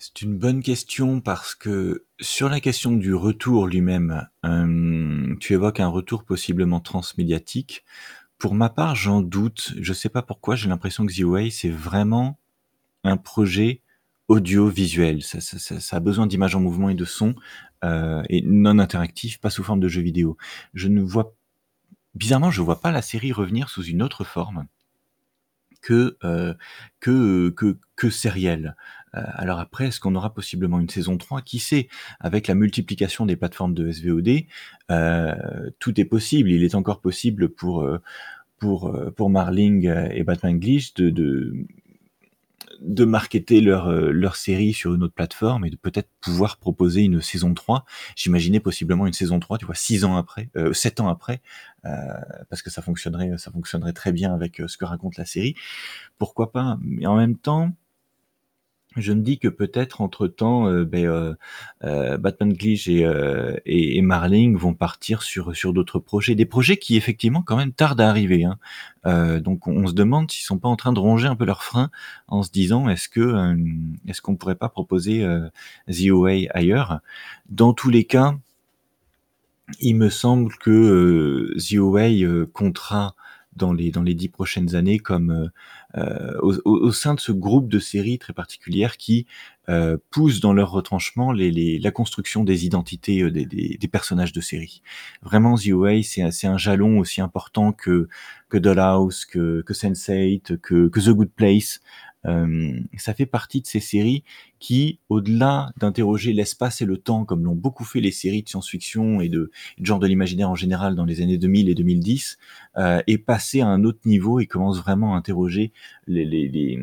C'est 0.00 0.22
une 0.22 0.38
bonne 0.38 0.62
question 0.62 1.20
parce 1.20 1.56
que 1.56 2.04
sur 2.20 2.48
la 2.48 2.60
question 2.60 2.92
du 2.92 3.14
retour 3.14 3.66
lui-même, 3.66 4.28
euh, 4.44 5.34
tu 5.40 5.54
évoques 5.54 5.80
un 5.80 5.88
retour 5.88 6.22
possiblement 6.22 6.78
transmédiatique. 6.78 7.84
Pour 8.38 8.54
ma 8.54 8.68
part, 8.68 8.94
j'en 8.94 9.22
doute. 9.22 9.74
Je 9.80 9.90
ne 9.90 9.94
sais 9.94 10.08
pas 10.08 10.22
pourquoi, 10.22 10.54
j'ai 10.54 10.68
l'impression 10.68 11.04
que 11.04 11.12
The 11.12 11.24
Way, 11.24 11.50
c'est 11.50 11.68
vraiment 11.68 12.38
un 13.02 13.16
projet 13.16 13.82
audiovisuel. 14.28 15.22
Ça, 15.22 15.40
ça, 15.40 15.58
ça, 15.58 15.80
ça, 15.80 15.96
a 15.96 16.00
besoin 16.00 16.26
d'images 16.26 16.54
en 16.54 16.60
mouvement 16.60 16.90
et 16.90 16.94
de 16.94 17.04
son, 17.04 17.34
euh, 17.84 18.22
et 18.28 18.42
non 18.42 18.78
interactif, 18.78 19.40
pas 19.40 19.50
sous 19.50 19.64
forme 19.64 19.80
de 19.80 19.88
jeu 19.88 20.02
vidéo. 20.02 20.36
Je 20.74 20.88
ne 20.88 21.02
vois, 21.02 21.34
bizarrement, 22.14 22.50
je 22.50 22.62
vois 22.62 22.80
pas 22.80 22.92
la 22.92 23.02
série 23.02 23.32
revenir 23.32 23.68
sous 23.70 23.84
une 23.84 24.02
autre 24.02 24.24
forme 24.24 24.66
que 25.80 26.16
euh, 26.24 26.54
que, 27.00 27.50
que 27.50 27.78
que 27.96 28.10
sériel. 28.10 28.76
Euh, 29.14 29.22
alors 29.34 29.58
après, 29.58 29.86
est-ce 29.86 30.00
qu'on 30.00 30.14
aura 30.14 30.34
possiblement 30.34 30.80
une 30.80 30.88
saison 30.88 31.16
3 31.16 31.42
Qui 31.42 31.58
sait? 31.58 31.88
Avec 32.20 32.46
la 32.46 32.54
multiplication 32.54 33.26
des 33.26 33.36
plateformes 33.36 33.74
de 33.74 33.90
SVOD, 33.90 34.44
euh, 34.90 35.70
tout 35.78 36.00
est 36.00 36.04
possible. 36.04 36.50
Il 36.50 36.64
est 36.64 36.74
encore 36.74 37.00
possible 37.00 37.48
pour 37.48 37.82
euh, 37.82 38.00
pour 38.58 38.92
pour 39.16 39.30
Marling 39.30 39.88
et 40.12 40.24
Batman 40.24 40.58
Glitch 40.58 40.94
de, 40.94 41.10
de 41.10 41.54
de 42.80 43.04
marketer 43.04 43.60
leur, 43.60 43.88
euh, 43.88 44.10
leur 44.10 44.36
série 44.36 44.72
sur 44.72 44.94
une 44.94 45.02
autre 45.02 45.14
plateforme 45.14 45.64
et 45.64 45.70
de 45.70 45.76
peut-être 45.76 46.08
pouvoir 46.20 46.58
proposer 46.58 47.02
une 47.02 47.20
saison 47.20 47.54
3. 47.54 47.84
J'imaginais 48.16 48.60
possiblement 48.60 49.06
une 49.06 49.12
saison 49.12 49.40
3, 49.40 49.58
tu 49.58 49.66
vois, 49.66 49.74
6 49.74 50.04
ans 50.04 50.16
après, 50.16 50.50
euh, 50.56 50.72
7 50.72 51.00
ans 51.00 51.08
après, 51.08 51.40
euh, 51.84 51.88
parce 52.50 52.62
que 52.62 52.70
ça 52.70 52.82
fonctionnerait, 52.82 53.36
ça 53.38 53.50
fonctionnerait 53.50 53.92
très 53.92 54.12
bien 54.12 54.32
avec 54.34 54.60
euh, 54.60 54.68
ce 54.68 54.76
que 54.76 54.84
raconte 54.84 55.16
la 55.16 55.24
série. 55.24 55.54
Pourquoi 56.18 56.52
pas 56.52 56.78
Mais 56.82 57.06
en 57.06 57.16
même 57.16 57.36
temps, 57.36 57.72
je 59.00 59.12
me 59.12 59.20
dis 59.22 59.38
que 59.38 59.48
peut-être 59.48 60.00
entre-temps, 60.00 60.68
euh, 60.68 60.84
ben, 60.84 61.06
euh, 61.06 61.34
euh, 61.84 62.18
Batman 62.18 62.52
Glitch 62.52 62.88
et, 62.88 63.06
et, 63.66 64.02
Marling 64.02 64.56
vont 64.56 64.74
partir 64.74 65.22
sur, 65.22 65.54
sur 65.54 65.72
d'autres 65.72 65.98
projets. 65.98 66.34
Des 66.34 66.46
projets 66.46 66.76
qui, 66.76 66.96
effectivement, 66.96 67.42
quand 67.42 67.56
même 67.56 67.72
tardent 67.72 68.00
à 68.00 68.08
arriver. 68.08 68.44
Hein. 68.44 68.58
donc 69.40 69.66
on, 69.66 69.86
se 69.86 69.92
demande 69.92 70.30
s'ils 70.30 70.44
sont 70.44 70.58
pas 70.58 70.68
en 70.68 70.76
train 70.76 70.92
de 70.92 71.00
ronger 71.00 71.28
un 71.28 71.36
peu 71.36 71.44
leurs 71.44 71.62
freins 71.62 71.90
en 72.26 72.42
se 72.42 72.50
disant 72.50 72.88
est-ce 72.88 73.08
que 73.08 73.56
est-ce 74.06 74.20
qu'on 74.20 74.36
pourrait 74.36 74.54
pas 74.54 74.68
proposer 74.68 75.26
The 75.88 76.08
Away 76.10 76.48
ailleurs? 76.52 77.00
Dans 77.48 77.72
tous 77.72 77.90
les 77.90 78.04
cas, 78.04 78.34
il 79.80 79.96
me 79.96 80.10
semble 80.10 80.54
que 80.56 81.54
The 81.58 81.78
Away 81.78 82.26
comptera 82.52 83.14
dans 83.58 83.72
les 83.74 83.90
dans 83.90 84.02
les 84.02 84.14
dix 84.14 84.28
prochaines 84.28 84.74
années 84.74 84.98
comme 84.98 85.30
euh, 85.30 85.48
au, 85.94 86.54
au, 86.64 86.92
sein 86.92 87.14
de 87.14 87.20
ce 87.20 87.32
groupe 87.32 87.68
de 87.68 87.78
séries 87.78 88.18
très 88.18 88.32
particulières 88.32 88.96
qui 88.96 89.26
euh, 89.68 89.98
poussent 90.10 90.40
dans 90.40 90.54
leur 90.54 90.70
retranchement 90.70 91.30
les, 91.30 91.78
la 91.78 91.90
construction 91.90 92.42
des 92.42 92.64
identités 92.64 93.20
euh, 93.20 93.30
des, 93.30 93.44
des, 93.44 93.88
personnages 93.88 94.32
de 94.32 94.40
série. 94.40 94.82
Vraiment, 95.20 95.56
The 95.56 95.68
Away, 95.68 96.02
c'est 96.02 96.46
un 96.46 96.56
jalon 96.56 96.98
aussi 96.98 97.20
important 97.20 97.72
que 97.72 98.08
que 98.48 98.56
Dollhouse, 98.56 99.26
que, 99.26 99.60
que 99.60 99.74
Sense8, 99.74 100.56
que, 100.56 100.88
que 100.88 101.00
The 101.00 101.10
Good 101.10 101.32
Place. 101.36 101.80
Euh, 102.28 102.80
ça 102.96 103.14
fait 103.14 103.26
partie 103.26 103.60
de 103.60 103.66
ces 103.66 103.80
séries 103.80 104.24
qui, 104.58 104.98
au-delà 105.08 105.72
d'interroger 105.78 106.32
l'espace 106.32 106.82
et 106.82 106.84
le 106.84 106.98
temps, 106.98 107.24
comme 107.24 107.44
l'ont 107.44 107.54
beaucoup 107.54 107.84
fait 107.84 108.00
les 108.00 108.12
séries 108.12 108.42
de 108.42 108.48
science-fiction 108.48 109.20
et 109.20 109.28
de, 109.28 109.50
genre 109.80 109.98
de 109.98 110.06
l'imaginaire 110.06 110.50
en 110.50 110.54
général 110.54 110.94
dans 110.94 111.04
les 111.04 111.22
années 111.22 111.38
2000 111.38 111.68
et 111.68 111.74
2010, 111.74 112.38
euh, 112.76 113.02
est 113.06 113.18
passé 113.18 113.60
à 113.60 113.66
un 113.66 113.84
autre 113.84 114.00
niveau 114.04 114.40
et 114.40 114.46
commence 114.46 114.78
vraiment 114.78 115.14
à 115.14 115.18
interroger 115.18 115.72
les, 116.06 116.24
les, 116.24 116.48
les 116.48 116.78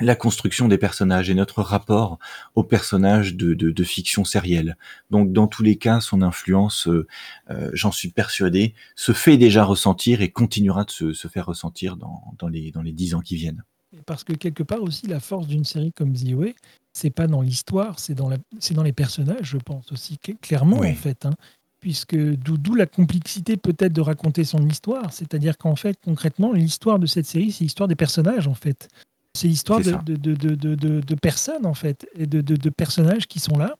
la 0.00 0.16
construction 0.16 0.68
des 0.68 0.78
personnages 0.78 1.30
et 1.30 1.34
notre 1.34 1.62
rapport 1.62 2.18
aux 2.54 2.64
personnages 2.64 3.34
de, 3.34 3.54
de, 3.54 3.70
de, 3.70 3.84
fiction 3.84 4.24
sérielle. 4.24 4.76
Donc 5.10 5.32
dans 5.32 5.46
tous 5.46 5.62
les 5.62 5.76
cas, 5.76 6.00
son 6.00 6.22
influence, 6.22 6.88
euh, 6.88 7.06
euh 7.50 7.70
j'en 7.74 7.92
suis 7.92 8.08
persuadé, 8.08 8.74
se 8.96 9.12
fait 9.12 9.36
déjà 9.36 9.64
ressentir 9.64 10.22
et 10.22 10.30
continuera 10.30 10.84
de 10.84 10.90
se, 10.90 11.12
se 11.12 11.28
faire 11.28 11.46
ressentir 11.46 11.96
dans, 11.96 12.34
dans, 12.38 12.48
les, 12.48 12.70
dans 12.70 12.82
les 12.82 12.92
dix 12.92 13.14
ans 13.14 13.20
qui 13.20 13.36
viennent. 13.36 13.62
Parce 14.06 14.24
que 14.24 14.32
quelque 14.32 14.62
part 14.62 14.82
aussi, 14.82 15.06
la 15.06 15.20
force 15.20 15.46
d'une 15.46 15.64
série 15.64 15.92
comme 15.92 16.12
The 16.12 16.32
Way, 16.34 16.54
c'est 16.92 17.10
pas 17.10 17.26
dans 17.26 17.40
l'histoire, 17.40 17.98
c'est 17.98 18.14
dans, 18.14 18.28
la, 18.28 18.36
dans 18.72 18.82
les 18.82 18.92
personnages, 18.92 19.50
je 19.50 19.58
pense 19.58 19.92
aussi, 19.92 20.18
clairement 20.40 20.78
en 20.78 20.94
fait. 20.94 21.26
Hein, 21.26 21.34
puisque 21.80 22.16
d'où 22.16 22.74
la 22.74 22.86
complexité 22.86 23.56
peut-être 23.56 23.92
de 23.92 24.00
raconter 24.02 24.44
son 24.44 24.68
histoire. 24.68 25.12
C'est-à-dire 25.12 25.56
qu'en 25.56 25.76
fait, 25.76 25.96
concrètement, 26.04 26.52
l'histoire 26.52 26.98
de 26.98 27.06
cette 27.06 27.26
série, 27.26 27.52
c'est 27.52 27.64
l'histoire 27.64 27.88
des 27.88 27.96
personnages 27.96 28.46
en 28.46 28.54
fait. 28.54 28.88
C'est 29.34 29.48
l'histoire 29.48 29.80
de, 29.80 29.92
de, 29.92 30.34
de, 30.34 30.54
de, 30.74 31.14
personnes, 31.14 31.64
en 31.64 31.74
fait, 31.74 32.06
et 32.18 32.26
de, 32.26 32.70
personnages 32.70 33.28
qui 33.28 33.38
sont 33.38 33.56
là. 33.56 33.76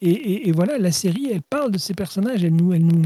Et, 0.00 0.48
et, 0.48 0.52
voilà, 0.52 0.78
la 0.78 0.92
série, 0.92 1.28
elle 1.30 1.42
parle 1.42 1.70
de 1.70 1.78
ces 1.78 1.94
personnages, 1.94 2.42
elle 2.42 2.56
nous, 2.56 2.72
elle 2.72 2.84
nous, 2.84 3.02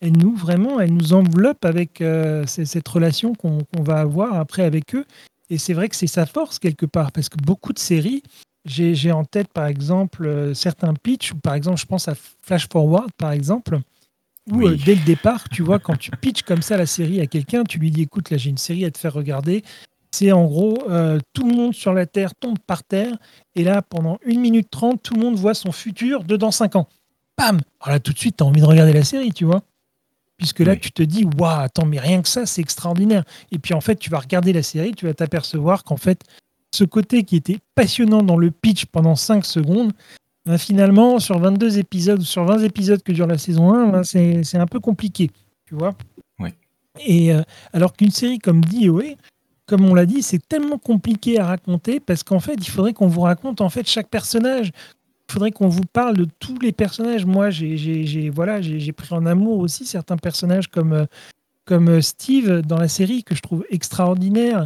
elle 0.00 0.16
nous 0.16 0.34
vraiment, 0.34 0.80
elle 0.80 0.92
nous 0.92 1.12
enveloppe 1.12 1.64
avec 1.64 2.00
euh, 2.00 2.44
cette 2.46 2.88
relation 2.88 3.34
qu'on 3.34 3.64
va 3.82 4.00
avoir 4.00 4.34
après 4.34 4.64
avec 4.64 4.94
eux. 4.94 5.04
Et 5.50 5.58
c'est 5.58 5.74
vrai 5.74 5.88
que 5.88 5.96
c'est 5.96 6.06
sa 6.06 6.26
force 6.26 6.58
quelque 6.58 6.86
part, 6.86 7.12
parce 7.12 7.28
que 7.28 7.36
beaucoup 7.36 7.72
de 7.72 7.78
séries, 7.78 8.22
j'ai 8.64 9.12
en 9.12 9.24
tête 9.24 9.48
par 9.52 9.66
exemple 9.66 10.24
euh, 10.24 10.54
certains 10.54 10.94
pitchs, 10.94 11.32
ou 11.32 11.36
par 11.36 11.54
exemple, 11.54 11.78
je 11.80 11.86
pense 11.86 12.08
à 12.08 12.14
Flash 12.14 12.68
Forward, 12.72 13.10
par 13.18 13.32
exemple, 13.32 13.80
où 14.50 14.66
euh, 14.66 14.76
dès 14.84 14.94
le 14.94 15.04
départ, 15.04 15.48
tu 15.48 15.62
vois, 15.62 15.78
quand 15.78 15.96
tu 15.96 16.10
pitches 16.12 16.42
comme 16.42 16.62
ça 16.62 16.76
la 16.76 16.86
série 16.86 17.20
à 17.20 17.26
quelqu'un, 17.26 17.64
tu 17.64 17.78
lui 17.78 17.90
dis 17.90 18.02
écoute, 18.02 18.30
là 18.30 18.36
j'ai 18.36 18.50
une 18.50 18.58
série 18.58 18.84
à 18.84 18.90
te 18.90 18.98
faire 18.98 19.12
regarder, 19.12 19.64
c'est 20.12 20.32
en 20.32 20.44
gros, 20.44 20.78
euh, 20.88 21.18
tout 21.32 21.46
le 21.48 21.54
monde 21.54 21.74
sur 21.74 21.92
la 21.92 22.06
Terre 22.06 22.34
tombe 22.34 22.58
par 22.58 22.84
terre, 22.84 23.16
et 23.54 23.64
là, 23.64 23.82
pendant 23.82 24.18
1 24.26 24.38
minute 24.38 24.68
30, 24.70 25.02
tout 25.02 25.14
le 25.14 25.20
monde 25.20 25.36
voit 25.36 25.54
son 25.54 25.72
futur 25.72 26.24
de 26.24 26.36
dans 26.36 26.50
5 26.50 26.76
ans. 26.76 26.88
Bam 27.36 27.60
Alors 27.80 28.00
tout 28.00 28.12
de 28.12 28.18
suite, 28.18 28.36
tu 28.36 28.44
as 28.44 28.46
envie 28.46 28.60
de 28.60 28.66
regarder 28.66 28.92
la 28.92 29.04
série, 29.04 29.32
tu 29.32 29.44
vois. 29.44 29.62
Puisque 30.40 30.60
là, 30.60 30.74
tu 30.74 30.90
te 30.90 31.02
dis, 31.02 31.26
waouh, 31.38 31.60
attends, 31.60 31.84
mais 31.84 32.00
rien 32.00 32.22
que 32.22 32.28
ça, 32.28 32.46
c'est 32.46 32.62
extraordinaire. 32.62 33.24
Et 33.52 33.58
puis 33.58 33.74
en 33.74 33.82
fait, 33.82 33.96
tu 33.96 34.08
vas 34.08 34.20
regarder 34.20 34.54
la 34.54 34.62
série, 34.62 34.92
tu 34.92 35.04
vas 35.04 35.12
t'apercevoir 35.12 35.84
qu'en 35.84 35.98
fait, 35.98 36.22
ce 36.74 36.84
côté 36.84 37.24
qui 37.24 37.36
était 37.36 37.58
passionnant 37.74 38.22
dans 38.22 38.38
le 38.38 38.50
pitch 38.50 38.86
pendant 38.86 39.16
5 39.16 39.44
secondes, 39.44 39.92
ben, 40.46 40.56
finalement, 40.56 41.18
sur 41.18 41.38
22 41.38 41.78
épisodes 41.78 42.20
ou 42.20 42.24
sur 42.24 42.46
20 42.46 42.60
épisodes 42.60 43.02
que 43.02 43.12
dure 43.12 43.26
la 43.26 43.36
saison 43.36 43.74
1, 43.74 43.88
ben, 43.88 44.02
c'est 44.02 44.56
un 44.56 44.66
peu 44.66 44.80
compliqué, 44.80 45.30
tu 45.66 45.74
vois. 45.74 45.94
Oui. 46.38 46.54
Et 47.04 47.34
euh, 47.34 47.42
alors 47.74 47.92
qu'une 47.92 48.10
série 48.10 48.38
comme 48.38 48.64
DOA, 48.64 49.16
comme 49.66 49.84
on 49.84 49.94
l'a 49.94 50.06
dit, 50.06 50.22
c'est 50.22 50.48
tellement 50.48 50.78
compliqué 50.78 51.38
à 51.38 51.44
raconter 51.44 52.00
parce 52.00 52.22
qu'en 52.22 52.40
fait, 52.40 52.54
il 52.54 52.70
faudrait 52.70 52.94
qu'on 52.94 53.08
vous 53.08 53.20
raconte 53.20 53.60
en 53.60 53.68
fait 53.68 53.86
chaque 53.86 54.08
personnage. 54.08 54.72
Il 55.30 55.34
faudrait 55.34 55.52
qu'on 55.52 55.68
vous 55.68 55.84
parle 55.84 56.16
de 56.16 56.26
tous 56.40 56.58
les 56.58 56.72
personnages. 56.72 57.24
Moi, 57.24 57.50
j'ai 57.50 58.30
voilà, 58.30 58.60
j'ai 58.60 58.90
pris 58.90 59.14
en 59.14 59.26
amour 59.26 59.60
aussi 59.60 59.86
certains 59.86 60.16
personnages 60.16 60.66
comme 60.66 60.92
euh, 60.92 61.06
comme 61.64 61.88
euh, 61.88 62.00
Steve 62.00 62.62
dans 62.62 62.78
la 62.78 62.88
série 62.88 63.22
que 63.22 63.36
je 63.36 63.40
trouve 63.40 63.64
extraordinaire. 63.70 64.64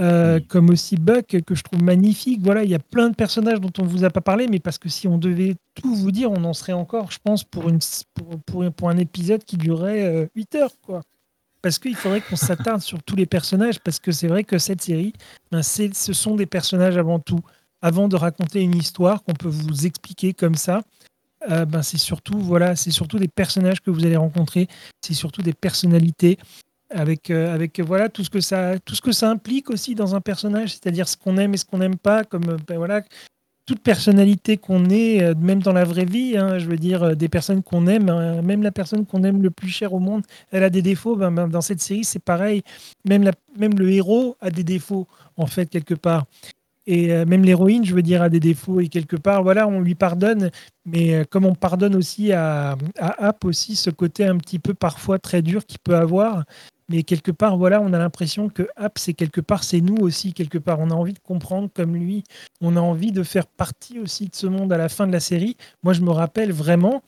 Euh, 0.00 0.40
comme 0.48 0.70
aussi 0.70 0.96
Buck 0.96 1.36
que 1.44 1.54
je 1.54 1.62
trouve 1.62 1.82
magnifique. 1.82 2.40
Voilà, 2.42 2.64
il 2.64 2.70
y 2.70 2.74
a 2.74 2.78
plein 2.78 3.10
de 3.10 3.14
personnages 3.14 3.60
dont 3.60 3.72
on 3.80 3.82
ne 3.82 3.88
vous 3.88 4.04
a 4.04 4.10
pas 4.10 4.22
parlé, 4.22 4.46
mais 4.48 4.60
parce 4.60 4.78
que 4.78 4.88
si 4.88 5.06
on 5.06 5.18
devait 5.18 5.56
tout 5.74 5.94
vous 5.94 6.10
dire, 6.10 6.30
on 6.30 6.42
en 6.44 6.54
serait 6.54 6.72
encore, 6.72 7.10
je 7.10 7.18
pense, 7.22 7.44
pour, 7.44 7.68
une, 7.68 7.80
pour, 8.46 8.70
pour, 8.72 8.88
un 8.88 8.96
épisode 8.96 9.44
qui 9.44 9.58
durerait 9.58 10.30
8 10.36 10.54
heures. 10.54 10.72
quoi 10.80 11.02
parce 11.60 11.80
qu'il 11.80 11.96
faudrait 11.96 12.20
qu'on 12.20 12.36
s'attarde 12.36 12.80
sur 12.80 13.02
tous 13.02 13.16
les 13.16 13.26
personnages, 13.26 13.80
parce 13.80 13.98
que 13.98 14.12
c'est 14.12 14.28
vrai 14.28 14.44
que 14.44 14.58
cette 14.58 14.80
série, 14.80 15.12
ben 15.50 15.62
ce 15.62 16.12
sont 16.12 16.36
des 16.36 16.46
personnages 16.46 16.96
avant 16.96 17.18
tout. 17.18 17.40
Avant 17.82 18.08
de 18.08 18.16
raconter 18.16 18.60
une 18.60 18.76
histoire 18.76 19.22
qu'on 19.22 19.34
peut 19.34 19.48
vous 19.48 19.86
expliquer 19.86 20.34
comme 20.34 20.56
ça, 20.56 20.82
euh, 21.50 21.64
ben 21.64 21.82
c'est 21.82 21.98
surtout 21.98 22.38
voilà, 22.38 22.74
c'est 22.74 22.90
surtout 22.90 23.18
des 23.18 23.28
personnages 23.28 23.80
que 23.80 23.90
vous 23.90 24.04
allez 24.04 24.16
rencontrer, 24.16 24.66
c'est 25.00 25.14
surtout 25.14 25.42
des 25.42 25.52
personnalités 25.52 26.38
avec 26.90 27.30
euh, 27.30 27.54
avec 27.54 27.78
voilà 27.80 28.08
tout 28.08 28.24
ce 28.24 28.30
que 28.30 28.40
ça 28.40 28.78
tout 28.80 28.94
ce 28.94 29.02
que 29.02 29.12
ça 29.12 29.30
implique 29.30 29.70
aussi 29.70 29.94
dans 29.94 30.14
un 30.16 30.20
personnage, 30.20 30.70
c'est-à-dire 30.70 31.06
ce 31.06 31.16
qu'on 31.16 31.36
aime 31.36 31.54
et 31.54 31.56
ce 31.56 31.64
qu'on 31.64 31.78
n'aime 31.78 31.96
pas, 31.96 32.24
comme 32.24 32.56
ben 32.66 32.76
voilà 32.76 33.02
toute 33.68 33.82
personnalité 33.82 34.56
qu'on 34.56 34.88
est, 34.88 35.22
euh, 35.22 35.34
même 35.38 35.62
dans 35.62 35.74
la 35.74 35.84
vraie 35.84 36.06
vie, 36.06 36.38
hein, 36.38 36.58
je 36.58 36.64
veux 36.64 36.78
dire, 36.78 37.02
euh, 37.02 37.14
des 37.14 37.28
personnes 37.28 37.62
qu'on 37.62 37.86
aime, 37.86 38.08
hein, 38.08 38.40
même 38.40 38.62
la 38.62 38.72
personne 38.72 39.04
qu'on 39.04 39.24
aime 39.24 39.42
le 39.42 39.50
plus 39.50 39.68
cher 39.68 39.92
au 39.92 39.98
monde, 39.98 40.22
elle 40.50 40.64
a 40.64 40.70
des 40.70 40.80
défauts. 40.80 41.16
Ben, 41.16 41.30
ben, 41.30 41.48
dans 41.48 41.60
cette 41.60 41.82
série, 41.82 42.02
c'est 42.02 42.18
pareil. 42.18 42.62
Même, 43.06 43.30
même 43.58 43.78
le 43.78 43.90
héros 43.92 44.38
a 44.40 44.50
des 44.50 44.64
défauts, 44.64 45.06
en 45.36 45.46
fait, 45.46 45.68
quelque 45.68 45.92
part. 45.92 46.24
Et 46.88 47.12
euh, 47.12 47.26
même 47.26 47.44
l'héroïne, 47.44 47.84
je 47.84 47.94
veux 47.94 48.02
dire, 48.02 48.22
a 48.22 48.30
des 48.30 48.40
défauts. 48.40 48.80
Et 48.80 48.88
quelque 48.88 49.16
part, 49.16 49.42
voilà, 49.42 49.68
on 49.68 49.80
lui 49.80 49.94
pardonne. 49.94 50.50
Mais 50.86 51.24
comme 51.26 51.44
on 51.44 51.54
pardonne 51.54 51.94
aussi 51.94 52.32
à, 52.32 52.76
à 52.98 53.26
App 53.26 53.44
aussi, 53.44 53.76
ce 53.76 53.90
côté 53.90 54.24
un 54.24 54.38
petit 54.38 54.58
peu 54.58 54.72
parfois 54.72 55.18
très 55.18 55.42
dur 55.42 55.66
qu'il 55.66 55.78
peut 55.80 55.96
avoir, 55.96 56.44
mais 56.88 57.02
quelque 57.02 57.30
part, 57.30 57.58
voilà, 57.58 57.82
on 57.82 57.92
a 57.92 57.98
l'impression 57.98 58.48
que 58.48 58.66
App, 58.76 58.98
c'est 58.98 59.12
quelque 59.12 59.42
part, 59.42 59.62
c'est 59.62 59.82
nous 59.82 59.96
aussi, 59.96 60.32
quelque 60.32 60.56
part. 60.56 60.80
On 60.80 60.90
a 60.90 60.94
envie 60.94 61.12
de 61.12 61.18
comprendre 61.18 61.68
comme 61.72 61.94
lui. 61.94 62.24
On 62.62 62.76
a 62.76 62.80
envie 62.80 63.12
de 63.12 63.22
faire 63.22 63.46
partie 63.46 63.98
aussi 63.98 64.28
de 64.28 64.34
ce 64.34 64.46
monde 64.46 64.72
à 64.72 64.78
la 64.78 64.88
fin 64.88 65.06
de 65.06 65.12
la 65.12 65.20
série. 65.20 65.56
Moi, 65.82 65.92
je 65.92 66.00
me 66.00 66.10
rappelle 66.10 66.50
vraiment, 66.50 67.02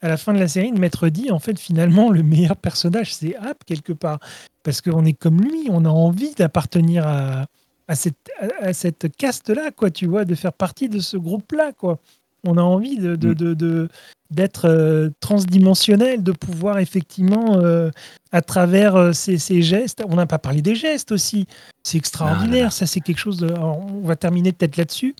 à 0.00 0.08
la 0.08 0.16
fin 0.16 0.32
de 0.32 0.38
la 0.38 0.46
série, 0.46 0.70
de 0.70 0.78
m'être 0.78 1.08
dit, 1.08 1.32
en 1.32 1.40
fait, 1.40 1.58
finalement, 1.58 2.10
le 2.10 2.22
meilleur 2.22 2.56
personnage, 2.56 3.12
c'est 3.12 3.34
App, 3.36 3.64
quelque 3.66 3.92
part. 3.92 4.20
Parce 4.62 4.80
qu'on 4.80 5.04
est 5.04 5.14
comme 5.14 5.40
lui, 5.40 5.66
on 5.68 5.84
a 5.84 5.88
envie 5.88 6.34
d'appartenir 6.34 7.04
à, 7.06 7.46
à 7.88 7.94
cette, 7.94 8.30
à 8.60 8.72
cette 8.72 9.14
caste-là, 9.16 9.70
quoi, 9.70 9.90
tu 9.90 10.06
vois, 10.06 10.24
de 10.24 10.34
faire 10.34 10.52
partie 10.52 10.88
de 10.88 11.00
ce 11.00 11.16
groupe-là, 11.16 11.72
quoi. 11.72 11.98
On 12.46 12.58
a 12.58 12.62
envie 12.62 12.98
de, 12.98 13.16
de, 13.16 13.30
mm. 13.30 13.54
de, 13.54 13.88
d'être 14.30 14.68
euh, 14.68 15.10
transdimensionnel, 15.20 16.22
de 16.22 16.32
pouvoir 16.32 16.78
effectivement, 16.78 17.58
euh, 17.58 17.90
à 18.32 18.42
travers 18.42 18.96
euh, 18.96 19.12
ces, 19.12 19.62
gestes, 19.62 20.02
on 20.08 20.16
n'a 20.16 20.26
pas 20.26 20.38
parlé 20.38 20.60
des 20.60 20.74
gestes 20.74 21.12
aussi, 21.12 21.46
c'est 21.82 21.98
extraordinaire, 21.98 22.72
ça 22.72 22.86
c'est 22.86 23.00
quelque 23.00 23.18
chose, 23.18 23.38
de, 23.38 23.52
on 23.52 24.00
va 24.02 24.16
terminer 24.16 24.52
peut-être 24.52 24.76
là-dessus, 24.76 25.14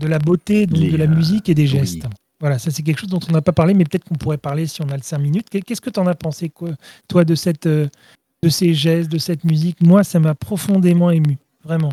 de 0.00 0.06
la 0.06 0.18
beauté, 0.18 0.66
de 0.66 0.96
la 0.96 1.06
musique 1.06 1.48
et 1.48 1.54
des 1.54 1.66
gestes. 1.66 2.06
Voilà, 2.40 2.58
ça 2.58 2.70
c'est 2.72 2.82
quelque 2.82 2.98
chose 2.98 3.10
dont 3.10 3.20
on 3.28 3.32
n'a 3.32 3.42
pas 3.42 3.52
parlé, 3.52 3.74
mais 3.74 3.84
peut-être 3.84 4.04
qu'on 4.04 4.16
pourrait 4.16 4.38
parler 4.38 4.66
si 4.66 4.82
on 4.82 4.88
a 4.88 4.96
le 4.96 5.02
5 5.02 5.18
minutes. 5.18 5.48
Qu'est-ce 5.48 5.80
que 5.80 5.90
tu 5.90 6.00
en 6.00 6.06
as 6.08 6.14
pensé, 6.14 6.48
quoi, 6.48 6.70
toi, 7.06 7.24
de, 7.24 7.36
cette, 7.36 7.68
de 8.42 8.48
ces 8.48 8.74
gestes, 8.74 9.10
de 9.10 9.18
cette 9.18 9.44
musique 9.44 9.80
Moi, 9.82 10.02
ça 10.02 10.18
m'a 10.18 10.34
profondément 10.34 11.10
ému, 11.10 11.38
vraiment. 11.64 11.92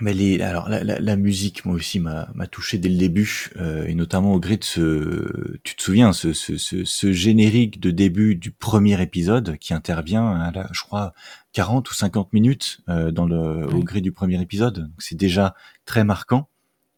Mais 0.00 0.12
les, 0.12 0.40
alors 0.42 0.68
la, 0.68 0.84
la, 0.84 1.00
la 1.00 1.16
musique, 1.16 1.64
moi 1.64 1.74
aussi, 1.74 2.00
m'a 2.00 2.26
touché 2.50 2.76
dès 2.76 2.90
le 2.90 2.98
début, 2.98 3.48
euh, 3.56 3.86
et 3.86 3.94
notamment 3.94 4.34
au 4.34 4.40
gré 4.40 4.58
de 4.58 4.64
ce, 4.64 5.58
tu 5.64 5.74
te 5.74 5.82
souviens, 5.82 6.12
ce, 6.12 6.34
ce, 6.34 6.58
ce, 6.58 6.84
ce, 6.84 7.12
générique 7.12 7.80
de 7.80 7.90
début 7.90 8.36
du 8.36 8.50
premier 8.50 9.00
épisode 9.00 9.56
qui 9.56 9.72
intervient, 9.72 10.32
à 10.32 10.50
la, 10.52 10.68
je 10.72 10.82
crois, 10.82 11.14
40 11.54 11.90
ou 11.90 11.94
50 11.94 12.34
minutes 12.34 12.82
euh, 12.90 13.10
dans 13.10 13.24
le, 13.24 13.66
au 13.74 13.82
gré 13.82 14.02
du 14.02 14.12
premier 14.12 14.40
épisode. 14.40 14.90
C'est 14.98 15.16
déjà 15.16 15.54
très 15.86 16.04
marquant. 16.04 16.50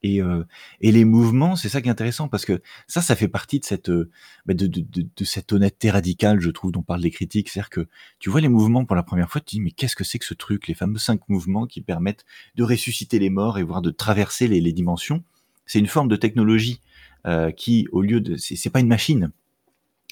Et, 0.02 0.22
euh, 0.22 0.44
et 0.80 0.92
les 0.92 1.04
mouvements, 1.04 1.56
c'est 1.56 1.68
ça 1.68 1.82
qui 1.82 1.88
est 1.88 1.90
intéressant 1.90 2.28
parce 2.28 2.44
que 2.44 2.62
ça, 2.86 3.02
ça 3.02 3.16
fait 3.16 3.28
partie 3.28 3.58
de 3.58 3.64
cette, 3.64 3.88
euh, 3.88 4.10
bah, 4.46 4.54
de, 4.54 4.66
de, 4.66 4.80
de, 4.80 5.06
de, 5.16 5.24
cette 5.24 5.52
honnêteté 5.52 5.90
radicale, 5.90 6.40
je 6.40 6.50
trouve, 6.50 6.70
dont 6.70 6.82
parlent 6.82 7.00
les 7.00 7.10
critiques. 7.10 7.48
C'est-à-dire 7.48 7.70
que 7.70 7.88
tu 8.20 8.30
vois 8.30 8.40
les 8.40 8.48
mouvements 8.48 8.84
pour 8.84 8.94
la 8.94 9.02
première 9.02 9.28
fois, 9.28 9.40
tu 9.40 9.46
te 9.46 9.50
dis 9.50 9.60
mais 9.60 9.72
qu'est-ce 9.72 9.96
que 9.96 10.04
c'est 10.04 10.18
que 10.18 10.24
ce 10.24 10.34
truc 10.34 10.68
Les 10.68 10.74
fameux 10.74 10.98
cinq 10.98 11.28
mouvements 11.28 11.66
qui 11.66 11.80
permettent 11.80 12.24
de 12.54 12.62
ressusciter 12.62 13.18
les 13.18 13.30
morts 13.30 13.58
et 13.58 13.64
voire 13.64 13.82
de 13.82 13.90
traverser 13.90 14.46
les, 14.46 14.60
les 14.60 14.72
dimensions? 14.72 15.24
C'est 15.66 15.80
une 15.80 15.88
forme 15.88 16.08
de 16.08 16.16
technologie 16.16 16.80
euh, 17.26 17.50
qui, 17.50 17.88
au 17.90 18.00
lieu 18.00 18.20
de, 18.20 18.36
c'est 18.36 18.70
pas 18.70 18.80
une 18.80 18.88
machine, 18.88 19.32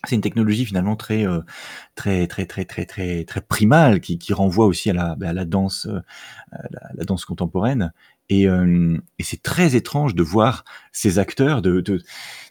c'est 0.04 0.16
une 0.16 0.20
technologie 0.20 0.66
finalement 0.66 0.94
très 0.96 1.24
très 1.94 2.26
très 2.26 2.44
très 2.44 2.64
très 2.64 2.84
très 2.84 3.24
très 3.24 3.40
primale 3.40 4.00
qui, 4.00 4.18
qui 4.18 4.32
renvoie 4.34 4.66
aussi 4.66 4.90
à 4.90 4.92
la, 4.92 5.16
à 5.20 5.32
la 5.32 5.44
danse 5.44 5.86
à 6.52 6.62
la, 6.70 6.90
la, 6.94 7.04
danse 7.04 7.24
contemporaine 7.24 7.92
et, 8.28 8.48
euh, 8.48 8.98
et 9.18 9.22
c'est 9.22 9.42
très 9.42 9.76
étrange 9.76 10.14
de 10.14 10.22
voir 10.22 10.64
ces 10.92 11.18
acteurs, 11.18 11.62
de, 11.62 11.80
de, 11.80 12.02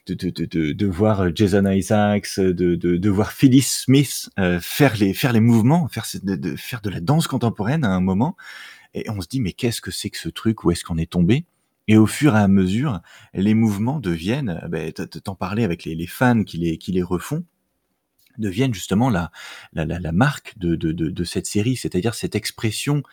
de, 0.08 0.16
de, 0.16 0.72
de 0.74 0.86
voir 0.88 1.36
Jason 1.36 1.66
Isaacs, 1.70 2.40
de, 2.40 2.52
de, 2.54 2.76
de 2.76 3.10
voir 3.10 3.32
Phyllis 3.32 3.62
Smith 3.64 4.30
euh, 4.40 4.60
faire, 4.62 4.96
les, 4.98 5.14
faire 5.14 5.34
les 5.34 5.40
mouvements, 5.40 5.88
faire 5.88 6.06
de, 6.24 6.56
faire 6.56 6.82
de 6.82 6.90
la 6.90 7.00
danse 7.00 7.28
contemporaine 7.28 7.84
à 7.84 7.90
un 7.90 8.02
moment. 8.02 8.36
et 8.94 9.10
on 9.10 9.22
se 9.22 9.28
dit: 9.28 9.42
«Mais 9.42 9.54
qu'est-ce 9.54 9.82
que 9.82 9.92
c'est 9.92 10.10
que 10.10 10.18
ce 10.18 10.30
truc? 10.30 10.64
Où 10.64 10.72
est-ce 10.72 10.84
qu'on 10.86 10.98
est 10.98 11.12
tombé?» 11.12 11.46
et 11.88 11.98
au 11.98 12.08
fur 12.08 12.36
et 12.36 12.40
à 12.40 12.48
mesure, 12.48 13.02
les 13.36 13.54
mouvements 13.54 14.00
deviennent, 14.00 14.60
beh, 14.70 14.92
tu 14.94 15.04
en 15.28 15.36
parlais 15.36 15.64
avec 15.64 15.84
les 15.86 15.94
les 15.96 16.08
fans 16.08 16.44
qui 16.44 16.58
les 16.58 16.78
qui 16.80 16.92
les 16.92 17.04
refont, 17.04 17.46
deviennent 18.40 18.74
justement 18.74 19.10
la 19.10 19.32
la 19.74 19.86
la 19.86 20.12
marque 20.12 20.58
de 20.58 20.76
de 20.76 20.92
de 20.94 21.24
cette 21.24 21.46
série. 21.48 21.76
C'est-à-dire 21.78 22.16
cette 22.16 22.36
expression 22.36 23.04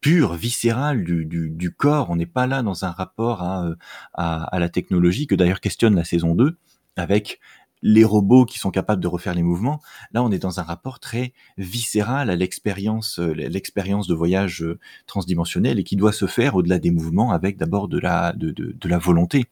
pure, 0.00 0.34
viscérale 0.34 1.04
du 1.04 1.24
du 1.24 1.50
du 1.50 1.72
corps. 1.72 2.10
On 2.10 2.16
n'est 2.16 2.26
pas 2.26 2.46
là 2.46 2.62
dans 2.62 2.84
un 2.84 2.90
rapport 2.90 3.42
à, 3.42 3.66
heu, 3.68 3.76
à 4.14 4.44
à 4.44 4.58
la 4.58 4.68
technologie 4.68 5.26
que 5.26 5.34
d'ailleurs 5.34 5.60
questionne 5.60 5.94
la 5.96 6.04
saison 6.04 6.34
2 6.34 6.56
avec 6.96 7.40
les 7.82 8.04
robots 8.04 8.46
qui 8.46 8.58
sont 8.58 8.70
capables 8.70 9.02
de 9.02 9.06
refaire 9.08 9.34
les 9.34 9.42
mouvements. 9.42 9.80
Là, 10.12 10.22
on 10.22 10.30
est 10.32 10.38
dans 10.38 10.60
un 10.60 10.62
rapport 10.62 10.98
très 10.98 11.32
viscéral 11.58 12.30
à 12.30 12.36
l'expérience, 12.36 13.18
heu, 13.18 13.32
l'expérience 13.32 14.06
de 14.08 14.14
voyage, 14.14 14.62
heu, 14.62 14.78
transdimensionnel 15.06 15.78
et 15.78 15.84
qui 15.84 15.96
doit 15.96 16.12
se 16.12 16.26
faire 16.26 16.54
au-delà 16.56 16.78
des 16.78 16.90
mouvements 16.90 17.32
avec 17.32 17.58
d'abord 17.58 17.88
de 17.88 17.98
la 17.98 18.32
de 18.32 18.50
de 18.50 18.72
de 18.72 18.88
la 18.88 18.98
volonté 18.98 19.44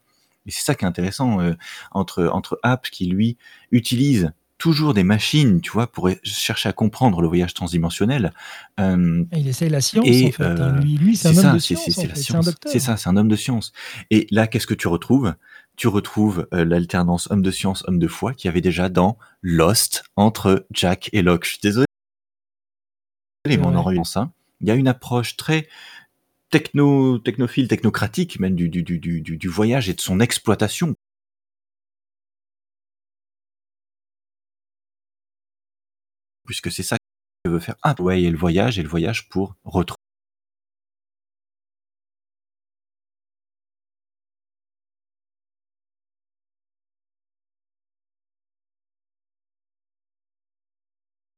et 0.46 0.50
c'est 0.50 0.62
ça 0.64 0.74
qui 0.74 0.84
est 0.84 0.88
intéressant, 0.88 1.40
heu, 1.42 1.56
entre 1.92 2.26
entre 2.32 2.58
Apt 2.62 2.90
qui 2.90 3.06
lui 3.06 3.36
utilise 3.72 4.32
toujours 4.64 4.94
des 4.94 5.04
machines, 5.04 5.60
tu 5.60 5.70
vois, 5.72 5.86
pour 5.86 6.08
chercher 6.22 6.70
à 6.70 6.72
comprendre 6.72 7.20
le 7.20 7.28
voyage 7.28 7.52
transdimensionnel. 7.52 8.32
Hem, 8.78 9.26
il 9.36 9.46
essaye 9.46 9.68
la 9.68 9.82
science, 9.82 10.06
en 10.06 10.30
fait, 10.30 10.42
hein. 10.42 10.56
euh, 10.58 10.80
Lui 10.80 10.96
lui, 10.96 11.16
c'est 11.18 11.38
un 11.38 11.48
homme 11.48 11.54
de 11.56 11.58
science, 11.58 11.82
c'est 12.64 12.78
ça, 12.78 12.96
c'est 12.96 13.08
un 13.10 13.16
homme 13.18 13.28
de 13.28 13.36
science 13.36 13.72
et 14.10 14.26
là, 14.30 14.46
qu'est-ce 14.46 14.66
que 14.66 14.72
tu 14.72 14.88
retrouves? 14.88 15.34
Tu 15.76 15.86
retrouves, 15.86 16.48
heu, 16.54 16.64
l'alternance 16.64 17.30
homme 17.30 17.42
de 17.42 17.50
science, 17.50 17.84
homme 17.86 17.98
de 17.98 18.08
foi 18.08 18.32
qu'il 18.32 18.48
y 18.48 18.50
avait 18.50 18.62
déjà 18.62 18.88
dans 18.88 19.18
Lost 19.42 20.04
entre 20.16 20.66
Jack 20.70 21.10
et 21.12 21.20
Locke. 21.20 21.44
Je 21.44 21.50
suis 21.50 21.60
désolé 21.62 21.84
mais 23.46 23.58
on 23.58 23.76
en 23.76 23.82
revient 23.82 24.06
ça. 24.06 24.30
Il 24.62 24.68
y 24.68 24.70
a 24.70 24.76
une 24.76 24.88
approche 24.88 25.36
très 25.36 25.68
techno 26.48 27.18
technophile, 27.18 27.68
technocratique 27.68 28.40
même 28.40 28.54
du 28.54 28.70
du 28.70 28.82
du 28.82 28.98
du 29.20 29.48
voyage 29.48 29.90
et 29.90 29.92
de 29.92 30.00
son 30.00 30.20
exploitation. 30.20 30.96
Puisque 36.46 36.70
c'est 36.70 36.82
ça 36.82 36.96
que 37.44 37.50
veut 37.50 37.60
faire 37.60 37.76
Apt. 37.82 38.00
Ouais, 38.00 38.24
a 38.26 38.30
le 38.30 38.36
voyage 38.38 38.78
et 38.78 38.82
le 38.82 38.88
voyage 38.88 39.28
pour 39.28 39.56
retrou 39.64 39.96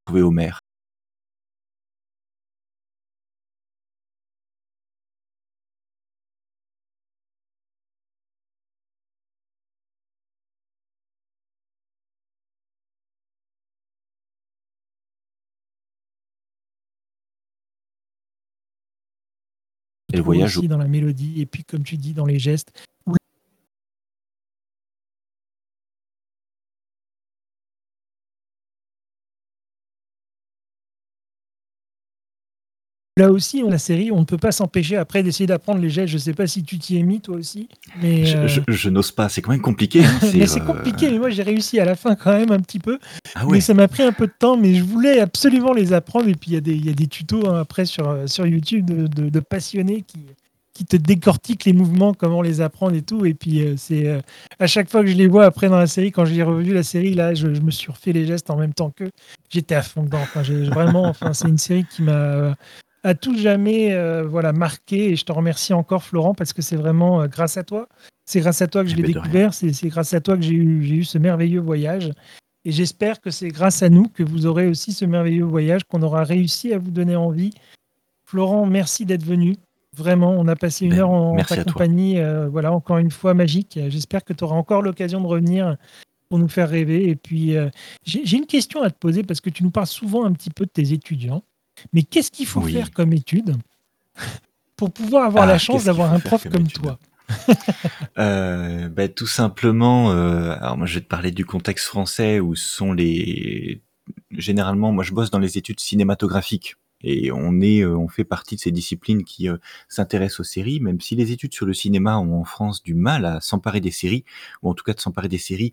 trouver 0.05 0.23
Homer. 0.23 0.51
Et 20.13 20.17
le 20.17 20.23
voyage 20.23 20.59
aussi 20.59 20.69
dans 20.69 20.79
la 20.79 20.87
mélodie 20.87 21.41
et 21.41 21.47
puis 21.47 21.65
comme 21.65 21.83
tu 21.83 21.97
dis 21.97 22.15
dans 22.15 22.27
les 22.27 22.39
gestes 22.39 22.73
Là 33.19 33.31
aussi, 33.31 33.63
la 33.67 33.79
série, 33.79 34.13
on 34.13 34.21
ne 34.21 34.25
peut 34.27 34.37
pas 34.37 34.53
s'empêcher 34.53 34.97
après 34.97 35.23
d'essayer 35.23 35.47
d'apprendre 35.47 35.81
les 35.81 35.89
gestes. 35.89 36.13
Je 36.13 36.19
sais 36.19 36.35
pas 36.35 36.47
si 36.47 36.63
tu 36.63 36.79
t'y 36.79 36.99
es 36.99 37.03
mis 37.03 37.23
toi 37.23 37.37
aussi, 37.37 37.67
mais 38.03 38.27
Je 38.27 38.61
je 38.69 38.91
n'ose 38.91 39.11
pas, 39.11 39.31
c'est 39.31 39.41
quand 39.41 39.53
même 39.53 39.63
compliqué, 39.63 40.05
hein, 40.05 40.19
c'est, 40.21 40.37
mais 40.37 40.47
c'est 40.47 40.61
heu 40.61 40.65
compliqué, 40.65 41.11
mais 41.11 41.19
moi 41.19 41.31
j'ai 41.31 41.43
réussi 41.43 41.81
à 41.81 41.87
la 41.87 41.97
fin 41.97 42.15
quand 42.15 42.33
même 42.37 42.53
un 42.53 42.61
petit 42.61 42.79
peu, 42.79 42.99
Ah 43.35 43.47
mais 43.51 43.63
ça 43.63 43.73
m'a 43.73 43.89
pris 43.89 44.03
un 44.03 44.13
peu 44.13 44.27
de 44.27 44.35
temps, 44.39 44.59
mais 44.59 44.75
je 44.75 44.85
voulais 44.85 45.21
absolument 45.21 45.73
les 45.73 45.95
apprendre. 45.95 46.29
Et 46.29 46.35
puis 46.35 46.51
il 46.51 46.55
y 46.55 46.57
a 46.59 46.61
des 46.61 46.75
il 46.75 46.85
y 46.85 46.91
a 46.91 46.93
des 46.93 47.07
tutos, 47.07 47.49
hein, 47.49 47.59
après 47.61 47.87
sur, 47.87 48.07
heu, 48.11 48.27
sur 48.27 48.47
YouTube 48.47 48.85
de 48.85 49.07
de 49.07 49.31
de 49.31 49.41
passionnés 49.41 50.03
qui 50.03 50.19
qui 50.75 50.85
te 50.85 50.97
décortiquent 50.99 51.65
les 51.65 51.73
mouvements, 51.73 52.13
comment 52.13 52.43
les 52.43 52.61
apprendre 52.61 52.95
et 52.97 53.01
tout. 53.01 53.25
Et 53.25 53.33
puis, 53.33 53.65
c'est, 53.79 54.21
à 54.59 54.67
chaque 54.67 54.91
fois 54.91 55.01
que 55.01 55.07
je 55.07 55.17
les 55.17 55.27
vois 55.27 55.47
après 55.47 55.71
dans 55.71 55.79
la 55.79 55.87
série, 55.87 56.13
quand 56.13 56.27
j'ai 56.27 56.43
revu 56.43 56.75
la 56.75 56.83
série 56.83 57.15
là, 57.15 57.33
je 57.33 57.55
je 57.55 57.63
me 57.63 57.71
suis 57.71 57.91
refait 57.91 58.13
les 58.13 58.27
gestes 58.27 58.51
en 58.51 58.57
même 58.59 58.75
temps 58.75 58.91
qu'eux. 58.91 59.11
J'étais 59.49 59.75
à 59.75 59.81
fond 59.81 60.03
dedans, 60.03 60.21
enfin 60.21 60.43
j'ai 60.43 60.65
vraiment 60.65 61.07
enfin 61.07 61.33
c'est 61.33 61.49
une 61.49 61.57
série 61.57 61.87
qui 61.91 62.03
m'a, 62.03 62.55
à 63.07 63.15
tout 63.15 63.37
jamais, 63.39 63.93
heu, 63.93 64.23
voilà, 64.23 64.53
marqué 64.53 65.11
et 65.13 65.17
je 65.17 65.25
te 65.25 65.33
remercie 65.33 65.73
encore 65.73 66.03
Florent 66.03 66.35
parce 66.35 66.53
que 66.53 66.61
c'est 66.63 66.77
vraiment, 66.77 67.23
heu, 67.23 67.29
grâce 67.29 67.57
à 67.57 67.63
toi. 67.65 67.89
C'est 68.29 68.41
grâce 68.41 68.61
à 68.63 68.67
toi 68.67 68.83
que 68.83 68.89
Eh 68.89 68.93
je 68.93 68.97
l'ai 68.97 69.03
beh, 69.05 69.13
de 69.13 69.19
rien. 69.19 69.23
découvert, 69.23 69.55
c'est 69.55 69.89
grâce 69.89 70.13
à 70.15 70.21
toi 70.21 70.37
que 70.37 70.43
j'ai 70.43 70.55
eu 70.55 70.83
eu 70.83 71.05
ce 71.05 71.17
merveilleux 71.19 71.61
voyage 71.61 72.11
et 72.65 72.73
j'espère 72.73 73.21
que 73.21 73.31
c'est 73.31 73.49
grâce 73.49 73.83
à 73.85 73.89
nous 73.89 74.09
que 74.09 74.25
vous 74.25 74.47
aurez 74.47 74.67
aussi 74.67 74.93
ce 74.93 75.05
merveilleux 75.05 75.45
voyage, 75.45 75.85
qu'on 75.85 76.03
aura 76.03 76.25
réussi 76.25 76.73
à 76.73 76.79
vous 76.79 76.91
donner 76.91 77.15
envie. 77.15 77.53
Florent, 78.29 78.67
merci 78.67 79.05
d'être 79.07 79.25
venu. 79.25 79.55
Vraiment, 79.97 80.33
on 80.33 80.49
a 80.49 80.57
passé 80.57 80.87
1 80.87 80.91
Beh, 80.91 80.99
heure 80.99 81.11
en 81.11 81.37
ta 81.37 81.63
compagnie, 81.63 82.19
heu, 82.19 82.47
voilà, 82.47 82.73
encore 82.73 82.99
une 82.99 83.13
fois 83.13 83.35
magique. 83.35 83.79
J'espère 83.89 84.25
que 84.25 84.33
tu 84.33 84.43
auras 84.43 84.57
encore 84.57 84.83
l'occasion 84.83 85.21
de 85.21 85.27
revenir 85.29 85.77
pour 86.29 86.41
nous 86.41 86.49
faire 86.49 86.69
rêver 86.69 87.09
et 87.09 87.15
puis, 87.17 87.55
j'ai 88.05 88.37
une 88.37 88.47
question 88.47 88.83
à 88.83 88.91
te 88.91 88.99
poser 88.99 89.23
parce 89.23 89.41
que 89.41 89.51
tu 89.51 89.63
nous 89.63 89.71
parles 89.71 89.87
souvent 89.87 90.25
un 90.25 90.33
petit 90.33 90.51
peu 90.51 90.65
de 90.65 90.71
tes 90.71 90.93
étudiants, 90.93 91.45
mais 91.93 92.03
qu'est-ce 92.03 92.31
qu'il 92.31 92.47
faut 92.47 92.63
faire 92.63 92.91
comme 92.91 93.13
études 93.13 93.57
pour 94.77 94.93
pouvoir 94.93 95.25
avoir 95.25 95.47
la 95.47 95.55
Ah, 95.55 95.59
chance 95.59 95.83
qu'est-ce 95.83 95.85
qu'il 95.85 95.87
d'avoir 95.87 96.13
un 96.13 96.21
prof 96.21 96.47
comme 96.51 96.63
étude? 96.63 96.83
toi? 96.83 96.99
Heu, 98.19 98.89
bah, 98.89 99.09
tout 99.09 99.27
simplement, 99.27 100.13
heu, 100.13 100.51
alors 100.53 100.77
moi 100.77 100.87
je 100.87 100.95
vais 100.95 101.01
te 101.01 101.09
parler 101.09 101.31
du 101.31 101.45
contexte 101.45 101.87
français 101.87 102.41
où 102.41 102.55
sont 102.55 102.93
les 102.93 103.83
généralement, 104.33 104.93
moi 104.93 105.03
je 105.05 105.13
bosse 105.13 105.31
dans 105.31 105.39
les 105.39 105.59
études 105.59 105.81
cinématographiques 105.81 106.77
et 107.03 107.31
on 107.33 107.61
est, 107.61 107.81
heu, 107.83 107.97
on 107.97 108.09
fait 108.09 108.25
partie 108.25 108.57
de 108.57 108.61
ces 108.61 108.71
disciplines 108.71 109.25
qui, 109.25 109.49
s'intéressent 109.89 110.41
aux 110.41 110.45
séries, 110.45 110.81
même 110.81 111.01
si 111.01 111.15
les 111.17 111.33
études 111.33 111.55
sur 111.55 111.67
le 111.67 111.75
cinéma 111.75 112.19
ont 112.19 112.41
en 112.41 112.45
France 112.45 112.83
du 112.83 112.95
mal 112.95 113.25
à 113.25 113.41
s'emparer 113.41 113.81
des 113.81 113.91
séries 113.91 114.25
ou 114.63 114.71
en 114.71 114.75
tout 114.75 114.85
cas 114.85 114.95
de 114.95 115.01
s'emparer 115.01 115.29
des 115.29 115.39
séries 115.39 115.73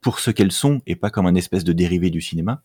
pour 0.00 0.18
ce 0.20 0.30
qu'elles 0.30 0.52
sont 0.52 0.80
et 0.86 0.96
pas 0.96 1.10
comme 1.10 1.26
un 1.26 1.34
espèce 1.34 1.64
de 1.64 1.72
dérivé 1.72 2.10
du 2.10 2.20
cinéma 2.20 2.62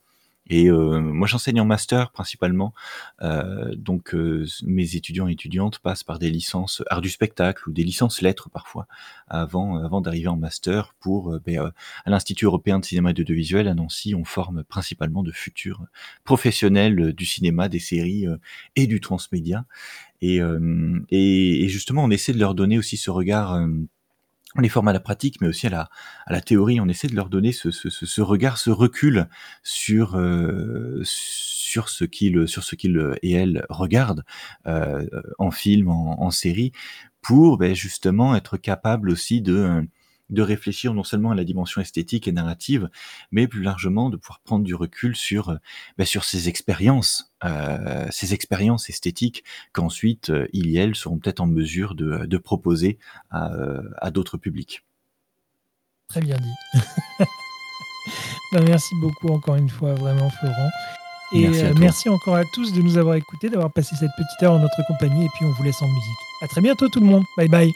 et 0.49 0.67
heu, 0.69 0.99
moi 0.99 1.27
j'enseigne 1.27 1.61
en 1.61 1.65
master 1.65 2.11
principalement, 2.11 2.73
heu, 3.21 3.75
donc 3.77 4.13
heu, 4.15 4.43
s 4.45 4.63
mes 4.65 4.95
étudiants 4.95 5.27
et 5.27 5.33
étudiantes 5.33 5.79
passent 5.79 6.03
par 6.03 6.19
des 6.19 6.29
licences 6.31 6.83
arts 6.89 7.01
du 7.01 7.09
spectacle 7.09 7.69
ou 7.69 7.73
des 7.73 7.83
licences 7.83 8.21
lettres 8.21 8.49
parfois 8.49 8.87
avant 9.27 9.77
avant 9.83 10.01
d'arriver 10.01 10.27
en 10.29 10.37
master 10.37 10.93
pour, 10.99 11.39
beh, 11.45 11.57
heu, 11.59 11.71
à 12.05 12.09
l'Institut 12.09 12.45
européen 12.45 12.79
de 12.79 12.85
cinéma 12.85 13.11
et 13.11 13.13
d'audiovisuel 13.13 13.67
à 13.67 13.73
Nancy, 13.75 14.15
on 14.15 14.25
forme 14.25 14.63
principalement 14.63 15.23
de 15.23 15.31
futurs 15.31 15.83
professionnels 16.23 17.13
du 17.13 17.25
cinéma, 17.25 17.69
des 17.69 17.79
séries, 17.79 18.25
et 18.75 18.87
du 18.87 18.99
transmédia. 19.01 19.65
Et 20.21 20.39
et 21.11 21.63
et 21.65 21.69
justement 21.69 22.03
on 22.05 22.11
essaie 22.11 22.33
de 22.33 22.39
leur 22.39 22.55
donner 22.55 22.77
aussi 22.77 22.97
ce 22.97 23.11
regard, 23.11 23.59
on 24.55 24.61
les 24.61 24.69
forme 24.69 24.87
à 24.89 24.93
la 24.93 24.99
pratique, 24.99 25.41
mais 25.41 25.47
aussi 25.47 25.67
à 25.67 25.69
la 25.69 25.89
à 26.25 26.33
la 26.33 26.41
théorie. 26.41 26.79
On 26.81 26.87
essaie 26.89 27.07
de 27.07 27.15
leur 27.15 27.29
donner 27.29 27.51
ce 27.51 27.71
ce 28.05 28.21
regard, 28.21 28.57
ce 28.57 28.69
recul 28.71 29.27
sur, 29.63 30.17
heu, 30.17 31.01
sur 31.03 31.89
ce 31.89 32.05
qu'ils 32.05 32.47
sur 32.47 32.63
et 33.23 33.31
elles 33.33 33.65
regardent, 33.69 34.23
heu, 34.67 35.09
en 35.39 35.51
film, 35.51 35.89
en 35.89 36.31
série 36.31 36.71
pour, 37.21 37.57
beh, 37.57 37.75
justement 37.75 38.35
être 38.35 38.57
capables 38.57 39.09
aussi 39.11 39.41
de, 39.41 39.53
heu, 39.55 39.87
de 40.29 40.41
réfléchir 40.41 40.93
non 40.93 41.03
seulement 41.03 41.31
à 41.31 41.35
la 41.35 41.43
dimension 41.43 41.81
esthétique 41.81 42.27
et 42.27 42.31
narrative, 42.31 42.89
mais 43.31 43.47
plus 43.47 43.63
largement 43.63 44.09
de 44.09 44.17
pouvoir 44.17 44.39
prendre 44.39 44.63
du 44.63 44.75
recul 44.75 45.15
sur, 45.15 45.51
heu, 45.51 45.59
bah, 45.97 46.05
sur 46.05 46.23
ces 46.23 46.49
expériences, 46.49 47.33
ces 48.11 48.33
expériences 48.33 48.89
esthétiques 48.89 49.45
qu'ensuite, 49.71 50.29
heu, 50.29 50.49
ils 50.51 50.75
et 50.75 50.79
elles 50.79 50.95
seront 50.95 51.17
peut-être 51.17 51.39
en 51.39 51.47
mesure 51.47 51.95
de 51.95 52.25
de 52.25 52.37
proposer 52.37 52.97
à, 53.31 54.11
d'autres 54.11 54.37
publics. 54.37 54.83
Très 56.07 56.21
bien 56.21 56.37
dit. 56.37 56.79
Bah, 58.51 58.61
merci 58.65 58.95
beaucoup 58.95 59.27
encore 59.27 59.57
une 59.57 59.69
fois 59.69 59.93
vraiment 59.93 60.27
Florent 60.31 60.69
et 61.31 61.47
Merci 61.47 61.79
merci 61.79 62.09
encore 62.09 62.35
à 62.35 62.43
tous 62.45 62.73
de 62.73 62.81
nous 62.81 62.97
avoir 62.97 63.15
écoutés, 63.15 63.49
d'avoir 63.49 63.71
passé 63.71 63.95
cette 63.95 64.11
petite 64.17 64.41
heure 64.41 64.53
en 64.53 64.59
notre 64.59 64.81
compagnie 64.87 65.25
et 65.25 65.29
puis 65.35 65.45
on 65.45 65.51
vous 65.51 65.63
laisse 65.63 65.81
en 65.81 65.87
musique. 65.87 66.17
À 66.41 66.47
très 66.47 66.61
bientôt 66.61 66.87
tout 66.89 66.99
le 66.99 67.05
monde. 67.05 67.23
Bye 67.37 67.49
bye. 67.49 67.71